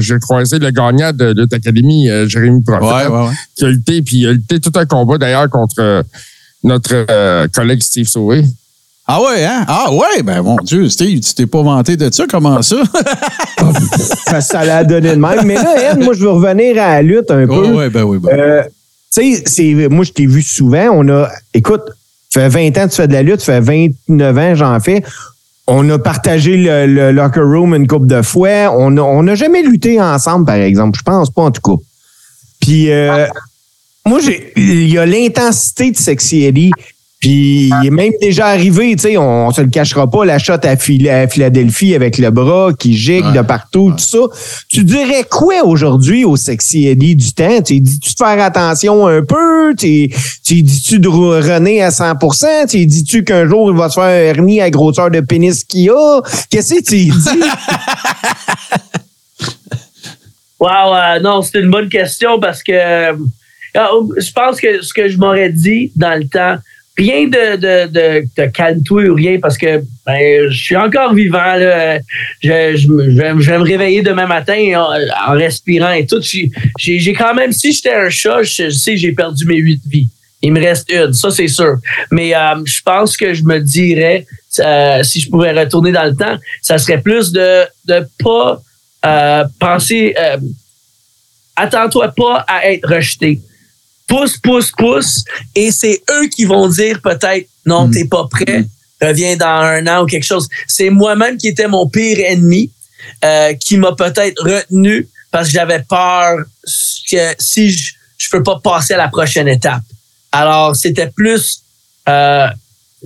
j'ai 0.00 0.18
croisé 0.18 0.58
le 0.58 0.70
gagnant 0.70 1.09
de 1.12 1.32
Lutte 1.36 1.52
Academy, 1.52 2.08
euh, 2.08 2.28
Jérémy 2.28 2.62
Prophète, 2.62 3.10
qui 3.56 3.64
a 3.64 3.68
lutté, 3.68 4.02
puis 4.02 4.18
il 4.18 4.26
a 4.28 4.32
lutté 4.32 4.60
tout 4.60 4.72
un 4.74 4.86
combat 4.86 5.18
d'ailleurs 5.18 5.48
contre 5.48 5.76
euh, 5.78 6.02
notre 6.62 7.06
euh, 7.10 7.46
collègue 7.52 7.82
Steve 7.82 8.06
Sauvé. 8.06 8.44
Ah 9.06 9.20
ouais, 9.20 9.44
hein? 9.44 9.64
Ah 9.66 9.92
ouais, 9.92 10.22
ben 10.22 10.40
mon 10.42 10.56
Dieu, 10.56 10.88
Steve, 10.88 11.20
tu 11.20 11.34
t'es 11.34 11.46
pas 11.46 11.62
vanté 11.62 11.96
de 11.96 12.12
ça, 12.12 12.26
comment 12.30 12.62
ça? 12.62 12.76
ça 14.40 14.64
l'a 14.64 14.84
donné 14.84 15.10
de 15.10 15.20
même. 15.20 15.44
Mais 15.44 15.54
là, 15.54 15.92
Ed, 15.92 15.98
moi, 15.98 16.14
je 16.14 16.20
veux 16.20 16.30
revenir 16.30 16.80
à 16.80 16.94
la 16.96 17.02
lutte 17.02 17.30
un 17.30 17.46
peu. 17.46 17.72
ouais, 17.72 17.90
ben 17.90 18.04
oui, 18.04 18.18
ben. 18.18 18.64
tu 19.12 19.36
sais, 19.46 19.88
moi, 19.90 20.04
je 20.04 20.12
t'ai 20.12 20.26
vu 20.26 20.42
souvent. 20.42 20.90
On 20.92 21.08
a, 21.08 21.28
écoute, 21.52 21.82
tu 22.30 22.38
fais 22.38 22.48
20 22.48 22.68
ans 22.78 22.84
que 22.84 22.90
tu 22.90 22.96
fais 22.96 23.08
de 23.08 23.12
la 23.12 23.22
lutte, 23.22 23.40
tu 23.40 23.46
fais 23.46 23.60
29 23.60 24.38
ans, 24.38 24.54
j'en 24.54 24.78
fais 24.78 25.02
on 25.70 25.88
a 25.88 25.98
partagé 26.00 26.56
le, 26.56 27.12
locker 27.12 27.40
room 27.40 27.74
une 27.74 27.86
couple 27.86 28.06
de 28.06 28.22
fois. 28.22 28.74
On 28.76 29.22
n'a 29.22 29.34
jamais 29.36 29.62
lutté 29.62 30.00
ensemble, 30.00 30.44
par 30.44 30.56
exemple. 30.56 30.98
Je 30.98 31.04
pense 31.04 31.30
pas, 31.30 31.42
en 31.42 31.50
tout 31.52 31.62
cas. 31.62 31.80
Puis, 32.60 32.90
euh, 32.90 33.26
moi, 34.04 34.18
il 34.56 34.88
y 34.88 34.98
a 34.98 35.06
l'intensité 35.06 35.92
de 35.92 35.96
Sexy 35.96 36.44
Eddie 36.44 36.72
puis 37.20 37.68
il 37.68 37.86
est 37.86 37.90
même 37.90 38.14
déjà 38.18 38.46
arrivé, 38.46 38.96
tu 38.96 39.02
sais, 39.02 39.18
on, 39.18 39.50
se 39.50 39.60
le 39.60 39.68
cachera 39.68 40.10
pas, 40.10 40.24
la 40.24 40.38
shot 40.38 40.54
à, 40.62 40.78
Philadelphie 40.78 41.94
avec 41.94 42.16
le 42.16 42.30
bras 42.30 42.72
qui 42.72 42.96
gigue 42.96 43.30
de 43.34 43.42
partout, 43.42 43.90
tout 43.90 43.98
ça. 43.98 44.20
Tu 44.70 44.84
dirais 44.84 45.26
quoi 45.30 45.62
aujourd'hui 45.64 46.24
au 46.24 46.36
sexy 46.36 46.86
Eddie 46.86 47.16
du 47.16 47.34
temps? 47.34 47.60
Tu 47.60 47.80
dis-tu 47.80 48.14
de 48.14 48.16
faire 48.16 48.42
attention 48.42 49.06
un 49.06 49.22
peu? 49.22 49.74
Tu, 49.76 50.08
dis-tu 50.48 50.98
de 50.98 51.08
René 51.08 51.82
à 51.82 51.90
100% 51.90 52.70
Tu 52.70 52.86
dis-tu 52.86 53.22
qu'un 53.22 53.46
jour 53.46 53.70
il 53.70 53.76
va 53.76 53.90
se 53.90 53.96
faire 53.96 54.04
un 54.04 54.08
hernie 54.08 54.62
à 54.62 54.70
grosseur 54.70 55.10
de 55.10 55.20
pénis 55.20 55.62
qu'il 55.64 55.90
a? 55.90 56.22
Qu'est-ce 56.48 56.76
que 56.76 56.82
tu 56.82 57.04
dis? 57.04 57.10
wow, 60.58 60.94
euh, 60.94 61.20
non, 61.20 61.42
c'est 61.42 61.60
une 61.60 61.70
bonne 61.70 61.90
question 61.90 62.40
parce 62.40 62.62
que 62.62 62.72
euh, 62.72 63.12
je 63.74 64.32
pense 64.32 64.58
que 64.58 64.80
ce 64.80 64.94
que 64.94 65.10
je 65.10 65.18
m'aurais 65.18 65.50
dit 65.50 65.92
dans 65.96 66.18
le 66.18 66.26
temps, 66.26 66.56
rien 67.00 67.26
de, 67.26 67.56
de, 67.56 67.86
de, 67.86 68.26
de 68.36 68.46
calme-toi 68.50 69.04
ou 69.08 69.14
rien 69.14 69.38
parce 69.40 69.56
que 69.56 69.82
ben, 70.06 70.50
je 70.50 70.56
suis 70.56 70.76
encore 70.76 71.14
vivant. 71.14 71.38
Là. 71.38 71.98
Je, 72.42 72.76
je, 72.76 73.16
vais, 73.16 73.34
me 73.34 73.64
réveiller 73.64 74.02
demain 74.02 74.26
matin 74.26 74.58
en, 75.26 75.32
respirant 75.32 75.92
et 75.92 76.06
tout. 76.06 76.20
J'ai 76.78 77.12
quand 77.14 77.34
même, 77.34 77.52
si 77.52 77.72
j'étais 77.72 77.94
un 77.94 78.10
chat, 78.10 78.42
je, 78.42 78.70
sais 78.70 78.96
j'ai 78.96 79.12
perdu 79.12 79.46
mes 79.46 79.56
huit 79.56 79.82
vies. 79.88 80.08
Il 80.42 80.52
me 80.52 80.60
reste 80.60 80.90
une, 80.90 81.12
ça 81.12 81.30
c'est 81.30 81.48
sûr. 81.48 81.76
Mais 82.10 82.34
euh, 82.34 82.64
je 82.64 82.80
pense 82.82 83.16
que 83.16 83.34
je 83.34 83.44
me 83.44 83.58
dirais, 83.60 84.26
euh, 84.60 85.02
si 85.02 85.20
je 85.20 85.28
pouvais 85.28 85.52
retourner 85.52 85.92
dans 85.92 86.04
le 86.04 86.14
temps, 86.14 86.38
ça 86.62 86.78
serait 86.78 87.00
plus 87.00 87.32
de 87.32 87.64
ne 87.88 88.00
pas 88.22 88.62
euh, 89.06 89.44
penser... 89.58 90.14
Attends-toi 91.56 92.08
pas 92.16 92.44
à 92.48 92.70
être 92.70 92.88
rejeté 92.88 93.38
pousse, 94.10 94.36
pousse, 94.38 94.72
pousse. 94.72 95.24
Et 95.54 95.70
c'est 95.70 96.02
eux 96.10 96.26
qui 96.26 96.44
vont 96.44 96.68
dire 96.68 97.00
peut-être, 97.00 97.48
non, 97.64 97.86
mm. 97.86 97.90
t'es 97.92 98.04
pas 98.06 98.26
prêt, 98.28 98.64
reviens 99.00 99.36
dans 99.36 99.46
un 99.46 99.86
an 99.86 100.02
ou 100.02 100.06
quelque 100.06 100.26
chose. 100.26 100.48
C'est 100.66 100.90
moi-même 100.90 101.38
qui 101.38 101.48
étais 101.48 101.68
mon 101.68 101.88
pire 101.88 102.18
ennemi, 102.18 102.70
euh, 103.24 103.54
qui 103.54 103.76
m'a 103.76 103.92
peut-être 103.92 104.42
retenu 104.42 105.08
parce 105.30 105.46
que 105.46 105.54
j'avais 105.54 105.82
peur 105.88 106.38
que 107.10 107.34
si 107.38 107.70
je, 107.70 107.92
je 108.18 108.28
peux 108.28 108.42
pas 108.42 108.60
passer 108.62 108.94
à 108.94 108.98
la 108.98 109.08
prochaine 109.08 109.48
étape. 109.48 109.82
Alors, 110.32 110.74
c'était 110.74 111.08
plus, 111.08 111.62
euh, 112.08 112.48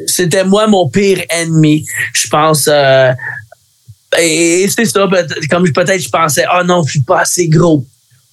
c'était 0.06 0.44
moi 0.44 0.66
mon 0.66 0.88
pire 0.88 1.22
ennemi, 1.28 1.86
je 2.14 2.28
pense. 2.28 2.66
Euh, 2.66 3.12
et, 4.18 4.66
c'est 4.74 4.86
ça, 4.86 5.06
comme 5.50 5.70
peut-être 5.70 6.00
je 6.00 6.08
pensais, 6.08 6.44
oh 6.54 6.64
non, 6.64 6.82
je 6.82 6.92
suis 6.92 7.02
pas 7.02 7.20
assez 7.20 7.48
gros. 7.48 7.84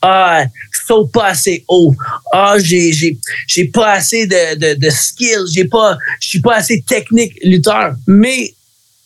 Ah, 0.02 0.44
je 0.72 0.80
saute 0.88 1.12
pas 1.12 1.28
assez 1.28 1.64
haut. 1.68 1.94
Ah, 2.34 2.56
j'ai, 2.60 2.92
j'ai, 2.92 3.18
j'ai 3.48 3.66
pas 3.66 3.94
assez 3.94 4.26
de, 4.26 4.56
de, 4.56 4.74
de 4.80 4.90
skills. 4.90 5.46
J'ai 5.54 5.66
pas, 5.66 5.98
je 6.20 6.28
suis 6.30 6.42
pas 6.42 6.56
assez 6.56 6.82
technique 6.82 7.34
lutteur. 7.44 7.94
Mais 8.08 8.54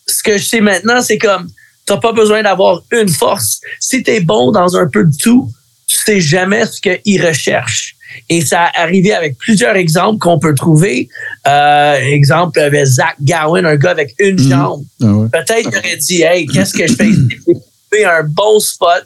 ce 0.06 0.22
que 0.22 0.38
je 0.38 0.44
sais 0.44 0.60
maintenant, 0.60 1.02
c'est 1.02 1.18
comme, 1.18 1.48
t'as 1.84 1.98
pas 1.98 2.12
besoin 2.12 2.42
d'avoir 2.42 2.82
une 2.92 3.08
force. 3.08 3.60
Si 3.80 4.02
t'es 4.02 4.20
bon 4.20 4.52
dans 4.52 4.76
un 4.76 4.88
peu 4.88 5.04
de 5.04 5.14
tout, 5.16 5.50
tu 5.86 5.96
sais 5.96 6.20
jamais 6.20 6.64
ce 6.66 6.80
qu'ils 6.80 7.24
recherchent. 7.26 7.94
Et 8.30 8.40
ça 8.40 8.62
a 8.64 8.80
arrivé 8.82 9.12
avec 9.12 9.36
plusieurs 9.36 9.76
exemples 9.76 10.18
qu'on 10.18 10.38
peut 10.38 10.54
trouver. 10.54 11.08
Euh, 11.46 11.94
exemple, 11.96 12.58
avec 12.58 12.86
Zach 12.86 13.16
Gowen, 13.20 13.66
un 13.66 13.76
gars 13.76 13.90
avec 13.90 14.14
une 14.18 14.40
Mhm. 14.40 14.48
jambe. 14.48 14.84
Ah 15.02 15.06
ouais. 15.12 15.28
Peut-être 15.28 15.68
qu'il 15.68 15.78
aurait 15.78 15.96
dit, 15.98 16.22
hey, 16.22 16.46
qu'est-ce 16.46 16.72
que 16.72 16.86
je 16.86 16.94
fais 16.94 17.08
ici? 17.08 17.28
J'ai 17.46 17.54
trouvé 17.54 18.04
un 18.06 18.22
bon 18.22 18.58
spot 18.60 19.04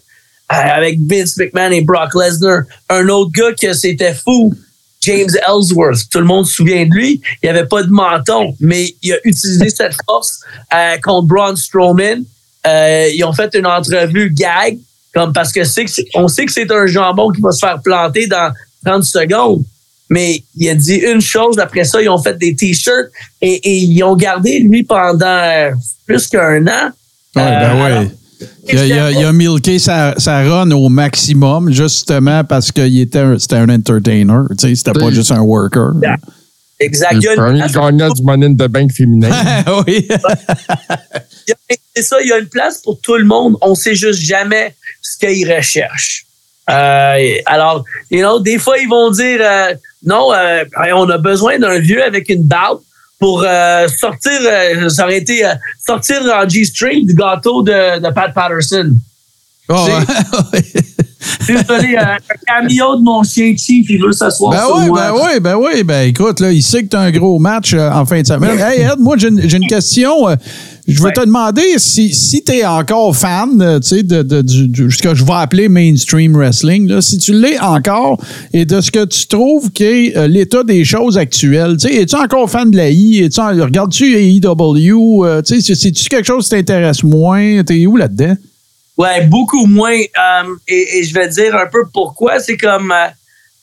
avec 0.50 0.98
Vince 1.00 1.36
McMahon 1.36 1.70
et 1.70 1.80
Brock 1.80 2.10
Lesnar. 2.14 2.62
Un 2.88 3.08
autre 3.08 3.30
gars 3.32 3.52
que 3.60 3.72
c'était 3.72 4.14
fou, 4.14 4.52
James 5.02 5.30
Ellsworth. 5.48 6.08
Tout 6.10 6.18
le 6.18 6.24
monde 6.24 6.46
se 6.46 6.54
souvient 6.54 6.84
de 6.86 6.92
lui. 6.92 7.20
Il 7.42 7.48
avait 7.48 7.66
pas 7.66 7.82
de 7.82 7.90
menton, 7.90 8.54
mais 8.60 8.94
il 9.02 9.12
a 9.12 9.16
utilisé 9.24 9.70
cette 9.70 9.94
force 10.04 10.40
euh, 10.74 10.96
contre 11.02 11.28
Braun 11.28 11.56
Strowman. 11.56 12.24
Euh, 12.66 13.08
ils 13.14 13.24
ont 13.24 13.32
fait 13.32 13.54
une 13.54 13.66
entrevue 13.66 14.30
gag, 14.30 14.78
comme 15.14 15.32
parce 15.32 15.52
que 15.52 15.60
on 16.14 16.28
sait 16.28 16.44
que 16.44 16.52
c'est 16.52 16.70
un 16.70 16.86
jambon 16.86 17.30
qui 17.30 17.40
va 17.40 17.52
se 17.52 17.60
faire 17.60 17.80
planter 17.82 18.26
dans 18.26 18.52
30 18.84 19.04
secondes. 19.04 19.62
Mais 20.10 20.42
il 20.56 20.68
a 20.68 20.74
dit 20.74 20.96
une 20.96 21.20
chose, 21.20 21.60
après 21.60 21.84
ça, 21.84 22.02
ils 22.02 22.08
ont 22.08 22.20
fait 22.20 22.36
des 22.36 22.56
t-shirts 22.56 23.10
et, 23.40 23.54
et 23.54 23.76
ils 23.76 24.02
ont 24.02 24.16
gardé 24.16 24.58
lui 24.58 24.82
pendant 24.82 25.24
euh, 25.24 25.70
plus 26.04 26.26
qu'un 26.26 26.66
an. 26.66 26.90
Ouais, 27.36 27.42
ben 27.42 27.76
Euh, 27.76 28.00
ouais. 28.02 28.10
Il 28.68 28.78
a, 28.78 28.86
il 28.86 28.92
a- 28.92 29.10
il 29.12 29.24
a 29.24 29.32
milqué 29.32 29.78
sa, 29.78 30.14
sa 30.18 30.42
run 30.42 30.70
au 30.70 30.88
maximum, 30.88 31.70
justement 31.72 32.42
parce 32.44 32.70
qu'il 32.72 33.00
était 33.00 33.18
un, 33.18 33.38
c'était 33.38 33.56
un 33.56 33.68
entertainer. 33.68 34.42
Tu 34.58 34.68
sais, 34.68 34.74
c'était 34.74 34.92
pas 34.98 35.10
juste 35.10 35.32
un 35.32 35.40
worker. 35.40 35.92
Exact. 36.78 37.12
Il 37.16 37.22
y 37.22 37.28
a 37.28 37.32
une 37.32 37.36
premier 37.38 37.58
place- 37.60 37.72
gagnant 37.74 38.08
du 38.10 38.22
Money 38.22 38.46
in 38.46 38.54
the 38.54 38.68
Bank 38.68 38.90
féminin. 38.92 39.28
oui. 39.86 40.08
y 41.48 41.52
C'est 41.94 42.02
ça, 42.02 42.16
il 42.22 42.28
y 42.28 42.32
a 42.32 42.38
une 42.38 42.46
place 42.48 42.78
pour 42.78 42.98
tout 43.00 43.16
le 43.16 43.24
monde. 43.24 43.56
On 43.60 43.74
sait 43.74 43.94
juste 43.94 44.20
jamais 44.22 44.74
ce 45.02 45.18
qu'ils 45.18 45.52
recherchent. 45.52 46.24
Euh, 46.70 47.34
alors, 47.46 47.84
you 48.10 48.20
know, 48.20 48.38
des 48.40 48.58
fois, 48.58 48.78
ils 48.78 48.88
vont 48.88 49.10
dire 49.10 49.40
euh, 49.42 49.74
non, 50.04 50.32
euh, 50.32 50.64
on 50.94 51.08
a 51.10 51.18
besoin 51.18 51.58
d'un 51.58 51.78
vieux 51.80 52.02
avec 52.02 52.28
une 52.28 52.44
barbe 52.44 52.80
pour 53.20 53.44
euh, 53.46 53.86
sortir, 53.86 54.32
euh, 54.42 54.88
ça 54.88 55.04
aurait 55.04 55.18
été 55.18 55.44
euh, 55.44 55.54
sortir 55.78 56.22
en 56.34 56.48
G-string 56.48 57.06
du 57.06 57.14
gâteau 57.14 57.62
de, 57.62 58.00
de 58.00 58.12
Pat 58.12 58.32
Patterson. 58.34 58.96
Oh, 59.68 59.86
ouais. 60.52 60.62
Désolé, 61.46 61.96
euh, 61.96 62.02
un 62.02 62.18
cameo 62.46 62.96
de 62.96 63.02
mon 63.02 63.22
chien 63.22 63.54
Chief, 63.56 63.86
il 63.88 64.00
veut 64.02 64.12
s'asseoir 64.12 64.52
Ben 64.52 64.66
sur 64.66 64.76
oui, 64.76 64.86
moi. 64.88 65.00
ben 65.00 65.14
oui, 65.14 65.40
ben 65.40 65.56
oui. 65.56 65.82
Ben 65.84 66.08
écoute, 66.08 66.40
là, 66.40 66.52
il 66.52 66.62
sait 66.62 66.82
que 66.84 66.88
tu 66.88 66.96
as 66.96 67.00
un 67.00 67.10
gros 67.10 67.38
match 67.38 67.72
euh, 67.74 67.90
en 67.90 68.04
fin 68.06 68.20
de 68.22 68.26
semaine. 68.26 68.58
Hey, 68.58 68.82
Ed, 68.82 68.98
moi, 68.98 69.16
j'ai 69.18 69.28
une, 69.28 69.66
question. 69.66 70.28
euh, 70.28 70.36
Je 70.88 71.00
Ouais. 71.02 71.12
te 71.12 71.20
demander 71.20 71.62
si, 71.78 72.12
si 72.14 72.42
tu 72.42 72.52
es 72.52 72.64
encore 72.66 73.14
fan, 73.16 73.60
euh, 73.62 73.78
de, 73.78 74.22
de, 74.22 74.42
du, 74.42 74.68
du- 74.68 74.90
ce 74.90 75.00
que 75.02 75.14
je 75.14 75.24
vais 75.24 75.32
appeler 75.34 75.68
mainstream 75.68 76.34
wrestling, 76.36 76.88
là, 76.88 77.00
si 77.00 77.18
tu 77.18 77.32
l'es 77.32 77.58
encore 77.60 78.20
et 78.52 78.64
de 78.64 78.80
ce 78.80 78.90
que 78.90 79.04
tu 79.04 79.26
trouves 79.26 79.70
qu'est 79.70 80.16
euh, 80.16 80.26
l'état 80.26 80.62
des 80.64 80.84
choses 80.84 81.16
actuelles. 81.16 81.76
Es-tu 81.88 82.16
encore 82.16 82.50
fan 82.50 82.70
de 82.70 82.76
la 82.76 82.90
I? 82.90 83.28
Regardes-tu 83.36 84.16
AEW? 84.16 85.24
Euh, 85.24 85.42
c'est-tu 85.44 86.08
quelque 86.08 86.26
chose 86.26 86.44
qui 86.44 86.50
t'intéresse 86.50 87.02
moins? 87.04 87.62
T'es 87.64 87.86
où 87.86 87.96
là-dedans? 87.96 88.34
Ouais, 89.00 89.24
beaucoup 89.24 89.64
moins. 89.64 89.98
Euh, 89.98 90.54
et, 90.68 90.98
et 90.98 91.04
je 91.04 91.14
vais 91.14 91.26
dire 91.28 91.56
un 91.56 91.66
peu 91.72 91.84
pourquoi. 91.90 92.38
C'est 92.38 92.58
comme, 92.58 92.92
euh, 92.92 93.06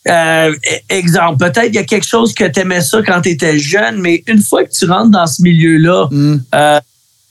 euh, 0.09 0.55
exemple, 0.89 1.37
peut-être 1.37 1.67
il 1.67 1.75
y 1.75 1.77
a 1.77 1.83
quelque 1.83 2.07
chose 2.07 2.33
que 2.33 2.45
tu 2.45 2.59
aimais 2.61 2.81
ça 2.81 3.03
quand 3.05 3.21
tu 3.21 3.29
étais 3.29 3.59
jeune, 3.59 3.99
mais 3.99 4.23
une 4.25 4.41
fois 4.41 4.63
que 4.63 4.71
tu 4.71 4.85
rentres 4.85 5.11
dans 5.11 5.27
ce 5.27 5.43
milieu-là, 5.43 6.09
euh, 6.55 6.79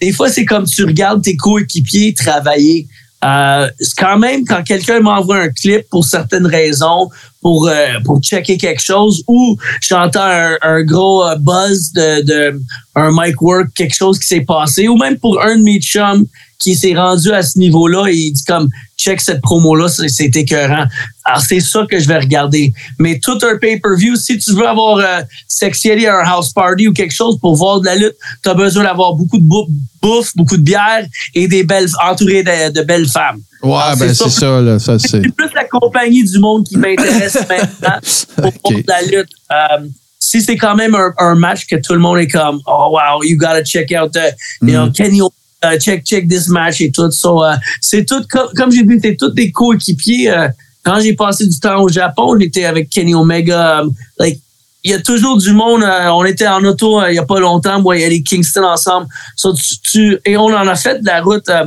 des 0.01 0.13
fois, 0.13 0.29
c'est 0.29 0.45
comme 0.45 0.67
tu 0.67 0.85
regardes 0.85 1.21
tes 1.21 1.37
coéquipiers 1.37 2.15
travailler. 2.15 2.87
Euh, 3.25 3.69
quand 3.99 4.19
même 4.21 4.45
quand 4.45 4.63
quelqu'un 4.63 5.01
m'envoie 5.01 5.39
un 5.39 5.49
clip 5.49 5.89
pour 5.91 6.05
certaines 6.05 6.47
raisons, 6.47 7.11
pour 7.41 7.67
euh, 7.67 7.99
pour 8.05 8.21
checker 8.21 8.57
quelque 8.57 8.83
chose, 8.83 9.25
ou 9.27 9.57
j'entends 9.81 10.21
un, 10.21 10.57
un 10.63 10.83
gros 10.85 11.25
buzz 11.41 11.91
de, 11.93 12.23
de 12.23 12.61
un 12.95 13.11
mic 13.13 13.43
work, 13.43 13.69
quelque 13.75 13.97
chose 13.97 14.17
qui 14.21 14.29
s'est 14.29 14.43
passé, 14.43 14.87
ou 14.87 14.97
même 14.97 15.19
pour 15.19 15.43
un 15.43 15.57
de 15.57 15.63
mes 15.63 15.81
chums 15.81 16.27
qui 16.59 16.75
s'est 16.75 16.95
rendu 16.95 17.31
à 17.33 17.43
ce 17.43 17.59
niveau-là 17.59 18.07
et 18.09 18.15
il 18.15 18.33
dit 18.33 18.45
comme 18.45 18.69
check 18.97 19.21
cette 19.21 19.43
promo-là, 19.43 19.89
c'est 19.89 20.35
écœurant. 20.37 20.87
Alors 21.25 21.41
c'est 21.43 21.61
ça 21.61 21.85
que 21.91 21.99
je 21.99 22.09
vais 22.09 22.19
regarder. 22.19 22.73
Mais 22.99 23.19
tout 23.19 23.39
un 23.43 23.59
pay-per-view, 23.59 24.17
si 24.17 24.39
tu 24.39 24.53
veux 24.55 24.67
avoir 24.67 24.97
euh, 24.99 25.21
Sexy 25.49 25.91
Eddie 25.91 26.07
à 26.07 26.21
un 26.21 26.25
house 26.25 26.53
party 26.53 26.89
ou 26.89 26.93
quelque 26.93 27.13
chose 27.13 27.39
pour 27.41 27.57
voir 27.57 27.81
de 27.81 27.87
la 27.87 27.97
lutte, 27.97 28.15
tu 28.43 28.49
as 28.49 28.55
besoin 28.55 28.85
d'avoir 28.85 29.13
beaucoup 29.15 29.37
de 29.39 29.43
bou- 29.45 29.69
bouffe, 30.03 30.35
beaucoup 30.35 30.57
de 30.57 30.63
bière 30.63 31.05
et 31.35 31.47
des 31.47 31.63
belles 31.63 31.89
entouré 32.09 32.43
de, 32.43 32.73
de 32.73 32.83
belles 32.83 33.09
femmes. 33.09 33.41
Ouais, 33.63 33.97
ben 33.99 34.15
c'est 34.15 34.31
ça. 34.31 34.61
là. 34.61 34.79
Ça, 34.79 34.99
c'est. 34.99 35.21
Plus 35.21 35.51
la 35.55 35.65
compagnie 35.65 36.25
du 36.25 36.39
monde 36.39 36.65
qui 36.67 36.77
m'intéresse 36.79 37.35
maintenant 37.49 37.99
pour 38.37 38.47
Ok. 38.47 38.61
voir 38.65 38.75
de 38.83 38.85
la 38.89 39.03
lutte. 39.03 39.31
Euh, 39.51 39.87
si 40.19 40.41
c'est 40.43 40.57
quand 40.57 40.75
même 40.75 40.95
un, 40.95 41.13
un 41.19 41.35
match 41.35 41.67
que 41.67 41.77
tout 41.77 41.93
le 41.93 41.99
monde 41.99 42.19
est 42.19 42.27
comme 42.29 42.59
oh 42.67 42.89
wow 42.99 43.23
you 43.23 43.37
gotta 43.37 43.63
check 43.63 43.93
out 43.93 44.11
the, 44.13 44.35
you 44.63 44.69
know 44.73 44.91
Kenny 44.91 45.21
uh, 45.65 45.79
check 45.79 46.05
check 46.05 46.29
this 46.29 46.49
match 46.49 46.81
et 46.81 46.91
tout. 46.91 47.11
So 47.11 47.43
euh, 47.45 47.55
c'est 47.81 48.05
tout 48.05 48.23
comme, 48.31 48.49
comme 48.57 48.71
j'ai 48.73 48.83
dit 48.85 48.99
c'est 49.03 49.17
tous 49.17 49.31
des 49.31 49.51
coéquipiers. 49.51 50.31
Euh, 50.31 50.49
quand 50.85 51.01
j'ai 51.01 51.15
passé 51.15 51.47
du 51.47 51.59
temps 51.59 51.83
au 51.83 51.89
Japon 51.89 52.39
j'étais 52.39 52.65
avec 52.65 52.89
Kenny 52.91 53.15
Omega 53.15 53.81
um, 53.81 53.91
like 54.21 54.41
il 54.85 54.91
y 54.93 54.95
a 54.95 55.01
toujours 55.01 55.37
du 55.37 55.53
monde 55.53 55.83
euh, 55.83 56.09
on 56.11 56.25
était 56.25 56.47
en 56.47 56.63
auto 56.65 57.01
euh, 57.01 57.11
il 57.11 57.17
y 57.17 57.19
a 57.19 57.25
pas 57.25 57.41
longtemps 57.41 57.81
moi 57.83 57.97
et 57.99 58.09
les 58.09 58.23
Kingston 58.23 58.63
ensemble. 58.65 59.09
So, 59.37 59.53
tu, 59.55 59.75
tu- 59.83 60.19
et 60.25 60.37
on 60.37 60.45
en 60.45 60.67
a 60.69 60.77
fait 60.77 61.01
de 61.01 61.07
la 61.07 61.21
route 61.23 61.49
euh, 61.49 61.65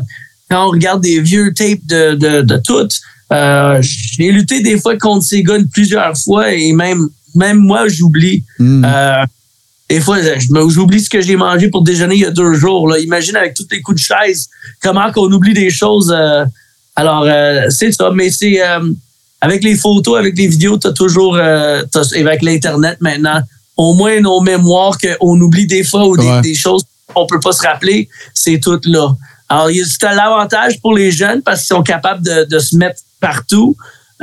quand 0.49 0.67
on 0.67 0.71
regarde 0.71 1.01
des 1.01 1.19
vieux 1.19 1.53
tapes 1.53 1.85
de 1.85 2.15
de, 2.15 2.41
de 2.41 2.57
tout. 2.65 2.87
Euh, 3.33 3.79
j'ai 3.81 4.31
lutté 4.31 4.61
des 4.61 4.79
fois 4.79 4.97
contre 4.97 5.23
ces 5.25 5.43
gars 5.43 5.57
plusieurs 5.71 6.17
fois 6.17 6.51
et 6.53 6.71
même 6.71 7.09
même 7.35 7.57
moi 7.57 7.87
j'oublie. 7.89 8.43
Hmm. 8.57 8.83
Des 9.89 9.99
fois, 10.01 10.17
j'oublie 10.69 10.99
ce 10.99 11.09
que 11.09 11.19
j'ai 11.21 11.35
mangé 11.35 11.69
pour 11.69 11.81
déjeuner 11.83 12.15
il 12.15 12.21
y 12.21 12.25
a 12.25 12.31
deux 12.31 12.53
jours. 12.53 12.87
Là. 12.87 12.99
Imagine 12.99 13.35
avec 13.35 13.55
tous 13.55 13.65
les 13.71 13.81
coups 13.81 13.99
de 13.99 14.05
chaise, 14.05 14.47
comment 14.81 15.11
qu'on 15.11 15.31
oublie 15.31 15.53
des 15.53 15.69
choses. 15.71 16.13
euh, 16.15 16.45
alors, 16.95 17.23
euh, 17.25 17.65
c'est 17.69 17.91
ça. 17.91 18.11
Mais 18.13 18.29
c'est 18.29 18.61
euh, 18.61 18.79
avec 19.41 19.63
les 19.63 19.75
photos, 19.75 20.17
avec 20.19 20.37
les 20.37 20.47
vidéos, 20.47 20.77
tu 20.77 20.87
as 20.87 20.91
toujours, 20.93 21.39
et 21.39 22.21
avec 22.21 22.41
l'Internet 22.43 22.97
maintenant, 23.01 23.41
au 23.77 23.93
moins 23.93 24.19
nos 24.19 24.41
mémoires 24.41 24.97
qu'on 24.97 25.39
oublie 25.41 25.65
des 25.65 25.83
fois 25.83 26.05
ou 26.07 26.17
des, 26.17 26.25
Ouais. 26.25 26.41
des 26.41 26.53
choses 26.55 26.83
qu'on 27.13 27.25
peut 27.25 27.39
pas 27.39 27.53
se 27.53 27.63
rappeler, 27.65 28.07
c'est 28.33 28.59
tout 28.59 28.79
là. 28.85 29.15
Alors, 29.47 29.69
c'est 29.69 30.03
un 30.05 30.17
avantage 30.17 30.79
pour 30.81 30.93
les 30.93 31.11
jeunes 31.11 31.41
parce 31.41 31.61
qu'ils 31.61 31.75
sont 31.75 31.81
capables 31.81 32.23
de, 32.23 32.43
de 32.43 32.59
se 32.59 32.75
mettre 32.75 33.01
partout. 33.19 33.75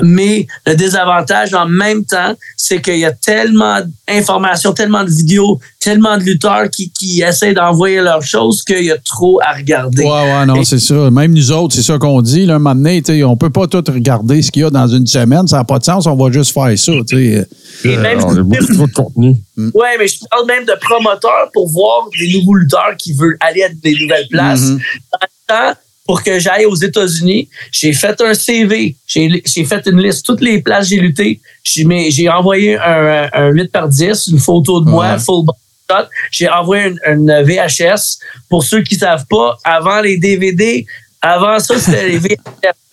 Mais 0.02 0.46
le 0.66 0.74
désavantage 0.74 1.54
en 1.54 1.66
même 1.66 2.04
temps, 2.04 2.35
c'est 2.56 2.82
qu'il 2.82 2.98
y 2.98 3.04
a 3.04 3.12
tellement 3.12 3.78
d'informations, 4.06 4.72
tellement 4.72 5.04
de 5.04 5.11
vidéos, 5.11 5.59
tellement 5.80 6.18
de 6.18 6.22
lutteurs 6.22 6.68
qui, 6.70 6.90
qui 6.90 7.22
essaient 7.22 7.54
d'envoyer 7.54 8.00
leurs 8.02 8.22
choses 8.22 8.62
qu'il 8.62 8.85
y 8.85 8.90
a 8.90 8.98
trop 8.98 9.40
à 9.42 9.52
regarder. 9.54 10.02
Ouais, 10.02 10.11
ouais, 10.11 10.46
non, 10.46 10.56
Et- 10.56 10.64
c'est 10.64 10.78
ça. 10.78 11.11
Même 11.11 11.32
nous 11.32 11.50
autres, 11.52 11.74
c'est 11.74 11.82
ça 11.82 11.96
qu'on 11.98 12.20
dit. 12.20 12.44
Là, 12.46 12.56
un 12.56 12.59
moment 12.59 12.74
donné, 12.74 13.02
on 13.24 13.37
peut 13.37 13.50
pas 13.50 13.66
tout 13.66 13.82
regarder 13.87 14.42
ce 14.42 14.50
qu'il 14.50 14.62
y 14.62 14.64
a 14.64 14.70
dans 14.70 14.87
une 14.88 15.06
semaine. 15.06 15.46
Ça 15.48 15.59
n'a 15.59 15.64
pas 15.64 15.78
de 15.78 15.85
sens. 15.85 16.06
On 16.06 16.16
va 16.16 16.30
juste 16.30 16.52
faire 16.52 16.78
ça. 16.78 16.92
tu 17.09 17.16
sais. 17.16 17.46
Et 17.85 17.96
même 17.96 18.18
beaucoup 18.42 18.74
trop 18.74 18.87
de 18.87 18.92
contenu. 18.92 19.37
Ouais, 19.56 19.96
mais 19.98 20.09
je 20.09 20.18
parle 20.30 20.46
même 20.46 20.64
de 20.64 20.74
promoteurs 20.80 21.50
pour 21.54 21.68
voir 21.70 22.06
les 22.20 22.38
nouveaux 22.38 22.54
lutteurs 22.54 22.94
qui 22.98 23.14
veulent 23.14 23.38
aller 23.40 23.62
à 23.62 23.68
des 23.70 23.94
nouvelles 24.00 24.26
places. 24.28 24.70
Dans 24.70 24.78
le 24.78 25.72
temps, 25.74 25.80
pour 26.07 26.23
que 26.23 26.38
j'aille 26.38 26.64
aux 26.66 26.75
États-Unis, 26.77 27.49
j'ai 27.73 27.92
fait 27.92 28.21
un 28.21 28.35
CV, 28.35 28.97
j'ai 29.07 29.42
fait 29.64 29.87
une 29.87 30.01
liste, 30.01 30.25
toutes 30.25 30.40
les 30.40 30.61
places 30.62 30.88
j'ai 30.88 30.99
lutté. 31.01 31.40
J'ai 31.64 32.29
envoyé 32.29 32.77
un, 32.79 33.29
un 33.33 33.49
8 33.49 33.73
par 33.73 33.88
10, 33.88 34.29
une 34.29 34.38
photo 34.38 34.81
de 34.81 34.88
moi, 34.88 35.12
Ouais. 35.12 35.19
full 35.19 35.45
shot. 35.90 36.07
J'ai 36.31 36.49
envoyé 36.49 36.87
une, 36.90 36.99
une 37.29 37.42
VHS. 37.42 38.19
Pour 38.49 38.62
ceux 38.62 38.83
qui 38.83 38.95
savent 38.95 39.25
pas, 39.29 39.57
avant 39.64 40.01
les 40.01 40.16
DVD, 40.16 40.87
avant 41.21 41.59
ça, 41.59 41.79
c'était 41.79 42.09
les 42.09 42.19
VHS, 42.19 42.37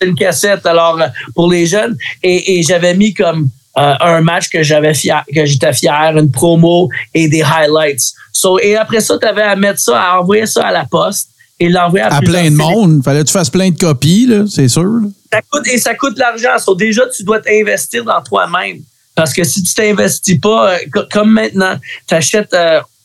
une 0.02 0.14
cassette. 0.16 0.66
Alors, 0.66 1.00
euh, 1.00 1.06
pour 1.34 1.50
les 1.50 1.66
jeunes, 1.66 1.96
et, 2.22 2.58
et 2.58 2.62
j'avais 2.62 2.94
mis 2.94 3.14
comme 3.14 3.48
euh, 3.78 3.94
un 4.00 4.20
match 4.22 4.48
que 4.48 4.62
j'avais 4.62 4.94
fier, 4.94 5.22
que 5.34 5.44
j'étais 5.44 5.72
fier, 5.72 6.16
une 6.16 6.30
promo 6.30 6.88
et 7.12 7.28
des 7.28 7.42
highlights. 7.42 8.12
So, 8.32 8.58
et 8.60 8.76
après 8.76 9.00
ça, 9.00 9.18
tu 9.20 9.26
avais 9.26 9.42
à 9.42 9.54
mettre 9.56 9.78
ça, 9.80 10.00
à 10.00 10.20
envoyer 10.20 10.46
ça 10.46 10.66
à 10.66 10.72
la 10.72 10.84
poste 10.84 11.30
et 11.60 11.68
l'envoyer 11.68 12.04
à, 12.04 12.16
À 12.16 12.20
plein 12.20 12.50
de 12.50 12.56
monde. 12.56 13.02
Fallait 13.04 13.20
que 13.20 13.26
tu 13.26 13.32
fasses 13.32 13.50
plein 13.50 13.70
de 13.70 13.78
copies, 13.78 14.28
c'est 14.50 14.68
sûr. 14.68 14.82
là. 14.84 15.08
Ça 15.32 15.40
coûte, 15.50 15.66
et 15.68 15.78
ça 15.78 15.94
coûte 15.94 16.18
l'argent. 16.18 16.58
So, 16.58 16.74
déjà, 16.74 17.02
tu 17.08 17.22
dois 17.24 17.40
t'investir 17.40 18.04
dans 18.04 18.20
toi-même. 18.22 18.78
Parce 19.14 19.32
que 19.32 19.44
si 19.44 19.62
tu 19.62 19.72
t'investis 19.74 20.40
pas, 20.40 20.72
euh, 20.72 20.76
co- 20.92 21.04
comme 21.12 21.30
maintenant, 21.30 21.76
tu 22.08 22.14
achètes, 22.14 22.54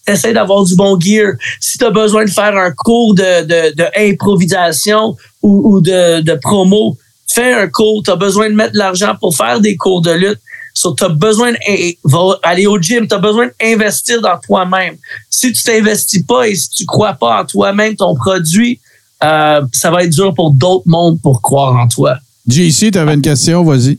essaies 0.07 0.33
d'avoir 0.33 0.63
du 0.63 0.75
bon 0.75 0.99
gear. 0.99 1.33
Si 1.59 1.77
tu 1.77 1.85
as 1.85 1.91
besoin 1.91 2.25
de 2.25 2.29
faire 2.31 2.55
un 2.57 2.71
cours 2.71 3.13
de, 3.13 3.43
de, 3.43 3.75
de 3.75 3.85
improvisation 3.95 5.15
ou, 5.43 5.75
ou 5.75 5.81
de, 5.81 6.21
de 6.21 6.33
promo, 6.41 6.97
fais 7.31 7.53
un 7.53 7.67
cours. 7.67 8.01
Tu 8.03 8.09
as 8.11 8.15
besoin 8.15 8.49
de 8.49 8.55
mettre 8.55 8.73
de 8.73 8.79
l'argent 8.79 9.15
pour 9.19 9.35
faire 9.37 9.59
des 9.59 9.75
cours 9.77 10.01
de 10.01 10.11
lutte. 10.11 10.39
So, 10.73 10.93
tu 10.93 11.03
as 11.03 11.09
besoin 11.09 11.53
d'aller 11.53 12.67
au 12.67 12.79
gym, 12.79 13.07
tu 13.07 13.13
as 13.13 13.17
besoin 13.17 13.49
d'investir 13.59 14.21
dans 14.21 14.37
toi-même. 14.37 14.95
Si 15.29 15.51
tu 15.51 15.63
t'investis 15.63 16.23
pas 16.23 16.47
et 16.47 16.55
si 16.55 16.69
tu 16.69 16.85
crois 16.85 17.13
pas 17.13 17.41
en 17.41 17.45
toi-même, 17.45 17.95
ton 17.95 18.15
produit, 18.15 18.79
euh, 19.23 19.61
ça 19.73 19.91
va 19.91 20.03
être 20.03 20.11
dur 20.11 20.33
pour 20.33 20.51
d'autres 20.51 20.87
mondes 20.87 21.21
pour 21.21 21.41
croire 21.41 21.75
en 21.75 21.87
toi. 21.87 22.17
JC, 22.47 22.91
tu 22.91 22.97
avais 22.97 23.13
une 23.13 23.21
question, 23.21 23.63
vas-y. 23.63 23.97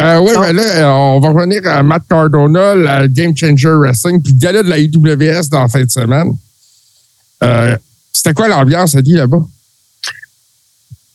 Euh, 0.00 0.18
oui, 0.20 0.30
mais 0.40 0.52
là, 0.52 0.62
euh, 0.62 0.92
on 0.92 1.20
va 1.20 1.30
revenir 1.30 1.66
à 1.66 1.82
Matt 1.82 2.04
Cardona, 2.08 2.76
la 2.76 3.08
Game 3.08 3.36
Changer 3.36 3.72
Wrestling, 3.72 4.22
puis 4.22 4.32
le 4.32 4.38
gala 4.38 4.62
de 4.62 4.68
la 4.68 4.78
IWS 4.78 5.48
dans 5.50 5.62
la 5.62 5.68
fin 5.68 5.82
de 5.82 5.90
semaine. 5.90 6.36
Euh, 7.42 7.76
C'était 8.12 8.32
quoi 8.32 8.46
l'ambiance, 8.46 8.94
dit 8.94 9.14
là-bas? 9.14 9.42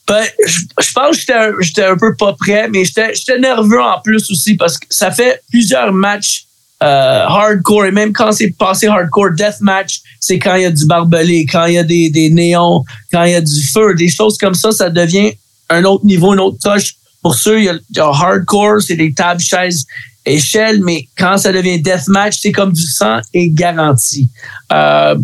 Ben, 0.08 0.26
je, 0.46 0.60
je 0.82 0.92
pense 0.94 1.18
que 1.18 1.54
j'étais 1.62 1.84
un, 1.84 1.94
un 1.94 1.98
peu 1.98 2.14
pas 2.16 2.34
prêt, 2.34 2.68
mais 2.70 2.84
j'étais, 2.84 3.40
nerveux 3.40 3.82
en 3.82 4.02
plus 4.02 4.30
aussi 4.30 4.56
parce 4.56 4.78
que 4.78 4.86
ça 4.90 5.12
fait 5.12 5.42
plusieurs 5.50 5.94
matchs 5.94 6.46
euh, 6.82 7.24
hardcore 7.26 7.86
et 7.86 7.92
même 7.92 8.12
quand 8.12 8.34
c'est 8.34 8.52
passé 8.52 8.88
hardcore 8.88 9.32
deathmatch, 9.32 10.02
c'est 10.20 10.40
quand 10.40 10.56
il 10.56 10.64
y 10.64 10.66
a 10.66 10.72
du 10.72 10.86
barbelé, 10.86 11.46
quand 11.50 11.66
il 11.66 11.76
y 11.76 11.78
a 11.78 11.84
des, 11.84 12.10
des 12.10 12.30
néons, 12.30 12.84
quand 13.12 13.24
il 13.24 13.32
y 13.32 13.36
a 13.36 13.42
du 13.42 13.64
feu, 13.64 13.96
des 13.96 14.10
choses 14.10 14.38
comme 14.38 14.54
ça, 14.54 14.74
ça 14.74 14.90
devient 14.90 15.32
un 15.70 15.86
autre 15.86 16.06
niveau, 16.06 16.34
une 16.34 16.42
autre 16.42 16.58
touche. 16.62 16.96
Pour 17.22 17.36
ceux, 17.36 17.60
il 17.60 17.66
y 17.66 17.70
a, 17.70 17.74
il 17.74 17.98
y 17.98 18.00
a 18.02 18.08
hardcore, 18.08 18.82
c'est 18.82 18.98
des 18.98 19.14
tables, 19.14 19.40
chaises, 19.40 19.86
échelles, 20.26 20.82
mais 20.84 21.08
quand 21.18 21.38
ça 21.38 21.54
devient 21.54 21.82
deathmatch, 21.82 22.40
c'est 22.42 22.52
comme 22.52 22.74
du 22.74 22.86
sang 22.86 23.20
et 23.34 23.50
garanti. 23.50 24.30
Euh, 24.72 25.16